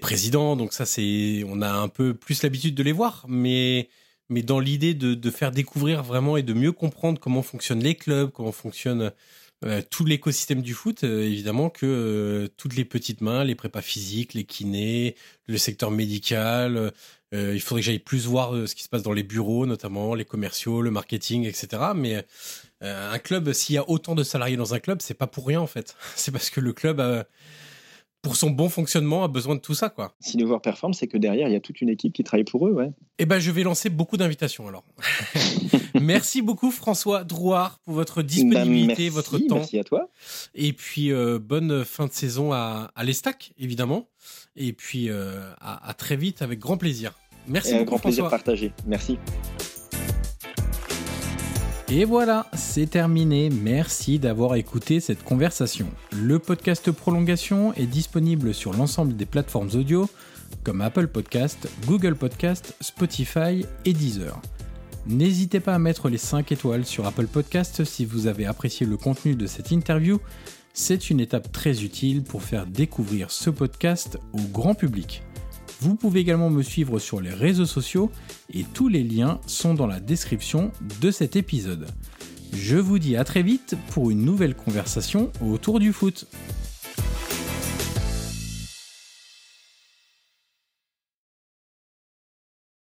présidents, 0.00 0.56
donc 0.56 0.72
ça 0.72 0.84
c'est 0.84 1.44
on 1.48 1.62
a 1.62 1.70
un 1.70 1.88
peu 1.88 2.14
plus 2.14 2.42
l'habitude 2.42 2.74
de 2.74 2.82
les 2.82 2.92
voir, 2.92 3.24
mais 3.28 3.88
mais 4.28 4.42
dans 4.42 4.60
l'idée 4.60 4.94
de, 4.94 5.14
de 5.14 5.30
faire 5.30 5.50
découvrir 5.50 6.02
vraiment 6.02 6.36
et 6.36 6.42
de 6.42 6.52
mieux 6.52 6.72
comprendre 6.72 7.20
comment 7.20 7.42
fonctionnent 7.42 7.82
les 7.82 7.94
clubs, 7.94 8.30
comment 8.30 8.52
fonctionne 8.52 9.02
euh, 9.02 9.10
tout 9.90 10.04
l'écosystème 10.04 10.62
du 10.62 10.74
foot, 10.74 11.04
évidemment 11.04 11.70
que 11.70 12.50
toutes 12.56 12.74
les 12.74 12.84
petites 12.84 13.20
mains, 13.20 13.44
les 13.44 13.54
prépas 13.54 13.82
physiques, 13.82 14.34
les 14.34 14.44
kinés, 14.44 15.14
le 15.46 15.56
secteur 15.56 15.90
médical, 15.90 16.92
euh, 17.34 17.54
il 17.54 17.60
faudrait 17.60 17.80
que 17.80 17.86
j'aille 17.86 17.98
plus 17.98 18.26
voir 18.26 18.54
euh, 18.54 18.66
ce 18.66 18.74
qui 18.74 18.82
se 18.82 18.88
passe 18.88 19.02
dans 19.02 19.12
les 19.12 19.22
bureaux, 19.22 19.64
notamment 19.64 20.14
les 20.14 20.24
commerciaux, 20.24 20.82
le 20.82 20.90
marketing, 20.90 21.44
etc. 21.46 21.82
Mais 21.94 22.26
euh, 22.82 23.12
un 23.12 23.18
club, 23.18 23.52
s'il 23.52 23.74
y 23.74 23.78
a 23.78 23.88
autant 23.88 24.14
de 24.14 24.22
salariés 24.22 24.56
dans 24.56 24.74
un 24.74 24.80
club, 24.80 25.00
c'est 25.00 25.14
pas 25.14 25.26
pour 25.26 25.46
rien 25.46 25.60
en 25.60 25.66
fait. 25.66 25.96
C'est 26.16 26.30
parce 26.30 26.50
que 26.50 26.60
le 26.60 26.72
club, 26.72 27.00
pour 28.22 28.36
son 28.36 28.50
bon 28.50 28.68
fonctionnement, 28.68 29.24
a 29.24 29.28
besoin 29.28 29.56
de 29.56 29.60
tout 29.60 29.74
ça, 29.74 29.90
quoi. 29.90 30.14
Si 30.20 30.36
le 30.36 30.46
voir 30.46 30.62
performe, 30.62 30.94
c'est 30.94 31.08
que 31.08 31.18
derrière, 31.18 31.48
il 31.48 31.52
y 31.52 31.56
a 31.56 31.60
toute 31.60 31.80
une 31.80 31.88
équipe 31.88 32.12
qui 32.12 32.22
travaille 32.22 32.44
pour 32.44 32.66
eux, 32.68 32.72
ouais. 32.72 32.92
Eh 33.18 33.26
ben, 33.26 33.40
je 33.40 33.50
vais 33.50 33.64
lancer 33.64 33.90
beaucoup 33.90 34.16
d'invitations 34.16 34.68
alors. 34.68 34.84
merci 36.00 36.40
beaucoup 36.40 36.70
François 36.70 37.24
Drouard 37.24 37.78
pour 37.80 37.94
votre 37.94 38.22
disponibilité, 38.22 39.08
bah, 39.10 39.16
votre 39.16 39.38
temps. 39.38 39.56
Merci 39.56 39.78
à 39.78 39.84
toi. 39.84 40.08
Et 40.54 40.72
puis 40.72 41.10
bonne 41.40 41.84
fin 41.84 42.06
de 42.06 42.12
saison 42.12 42.52
à, 42.52 42.90
à 42.94 43.04
l'Estac, 43.04 43.52
évidemment. 43.58 44.08
Et 44.56 44.72
puis 44.72 45.10
à, 45.10 45.88
à 45.88 45.94
très 45.94 46.16
vite 46.16 46.42
avec 46.42 46.58
grand 46.58 46.76
plaisir. 46.76 47.12
Merci 47.46 47.72
beaucoup. 47.72 47.82
Un 47.82 47.84
grand 47.84 47.98
plaisir 47.98 48.28
partagé. 48.28 48.72
Merci. 48.86 49.18
Et 51.94 52.06
voilà, 52.06 52.46
c'est 52.54 52.88
terminé. 52.88 53.50
Merci 53.50 54.18
d'avoir 54.18 54.54
écouté 54.54 54.98
cette 54.98 55.22
conversation. 55.22 55.86
Le 56.10 56.38
podcast 56.38 56.90
Prolongation 56.90 57.74
est 57.74 57.84
disponible 57.84 58.54
sur 58.54 58.72
l'ensemble 58.72 59.14
des 59.14 59.26
plateformes 59.26 59.68
audio 59.74 60.08
comme 60.64 60.80
Apple 60.80 61.08
Podcast, 61.08 61.68
Google 61.86 62.14
Podcast, 62.14 62.74
Spotify 62.80 63.66
et 63.84 63.92
Deezer. 63.92 64.40
N'hésitez 65.06 65.60
pas 65.60 65.74
à 65.74 65.78
mettre 65.78 66.08
les 66.08 66.16
5 66.16 66.50
étoiles 66.50 66.86
sur 66.86 67.06
Apple 67.06 67.26
Podcast 67.26 67.84
si 67.84 68.06
vous 68.06 68.26
avez 68.26 68.46
apprécié 68.46 68.86
le 68.86 68.96
contenu 68.96 69.34
de 69.34 69.46
cette 69.46 69.70
interview. 69.70 70.18
C'est 70.72 71.10
une 71.10 71.20
étape 71.20 71.52
très 71.52 71.84
utile 71.84 72.22
pour 72.22 72.42
faire 72.42 72.66
découvrir 72.66 73.30
ce 73.30 73.50
podcast 73.50 74.18
au 74.32 74.40
grand 74.50 74.74
public. 74.74 75.22
Vous 75.82 75.96
pouvez 75.96 76.20
également 76.20 76.48
me 76.48 76.62
suivre 76.62 77.00
sur 77.00 77.20
les 77.20 77.34
réseaux 77.34 77.66
sociaux 77.66 78.08
et 78.54 78.62
tous 78.62 78.86
les 78.86 79.02
liens 79.02 79.40
sont 79.48 79.74
dans 79.74 79.88
la 79.88 79.98
description 79.98 80.70
de 81.00 81.10
cet 81.10 81.34
épisode. 81.34 81.88
Je 82.52 82.76
vous 82.76 83.00
dis 83.00 83.16
à 83.16 83.24
très 83.24 83.42
vite 83.42 83.74
pour 83.90 84.12
une 84.12 84.24
nouvelle 84.24 84.54
conversation 84.54 85.32
autour 85.40 85.80
du 85.80 85.92
foot. 85.92 86.28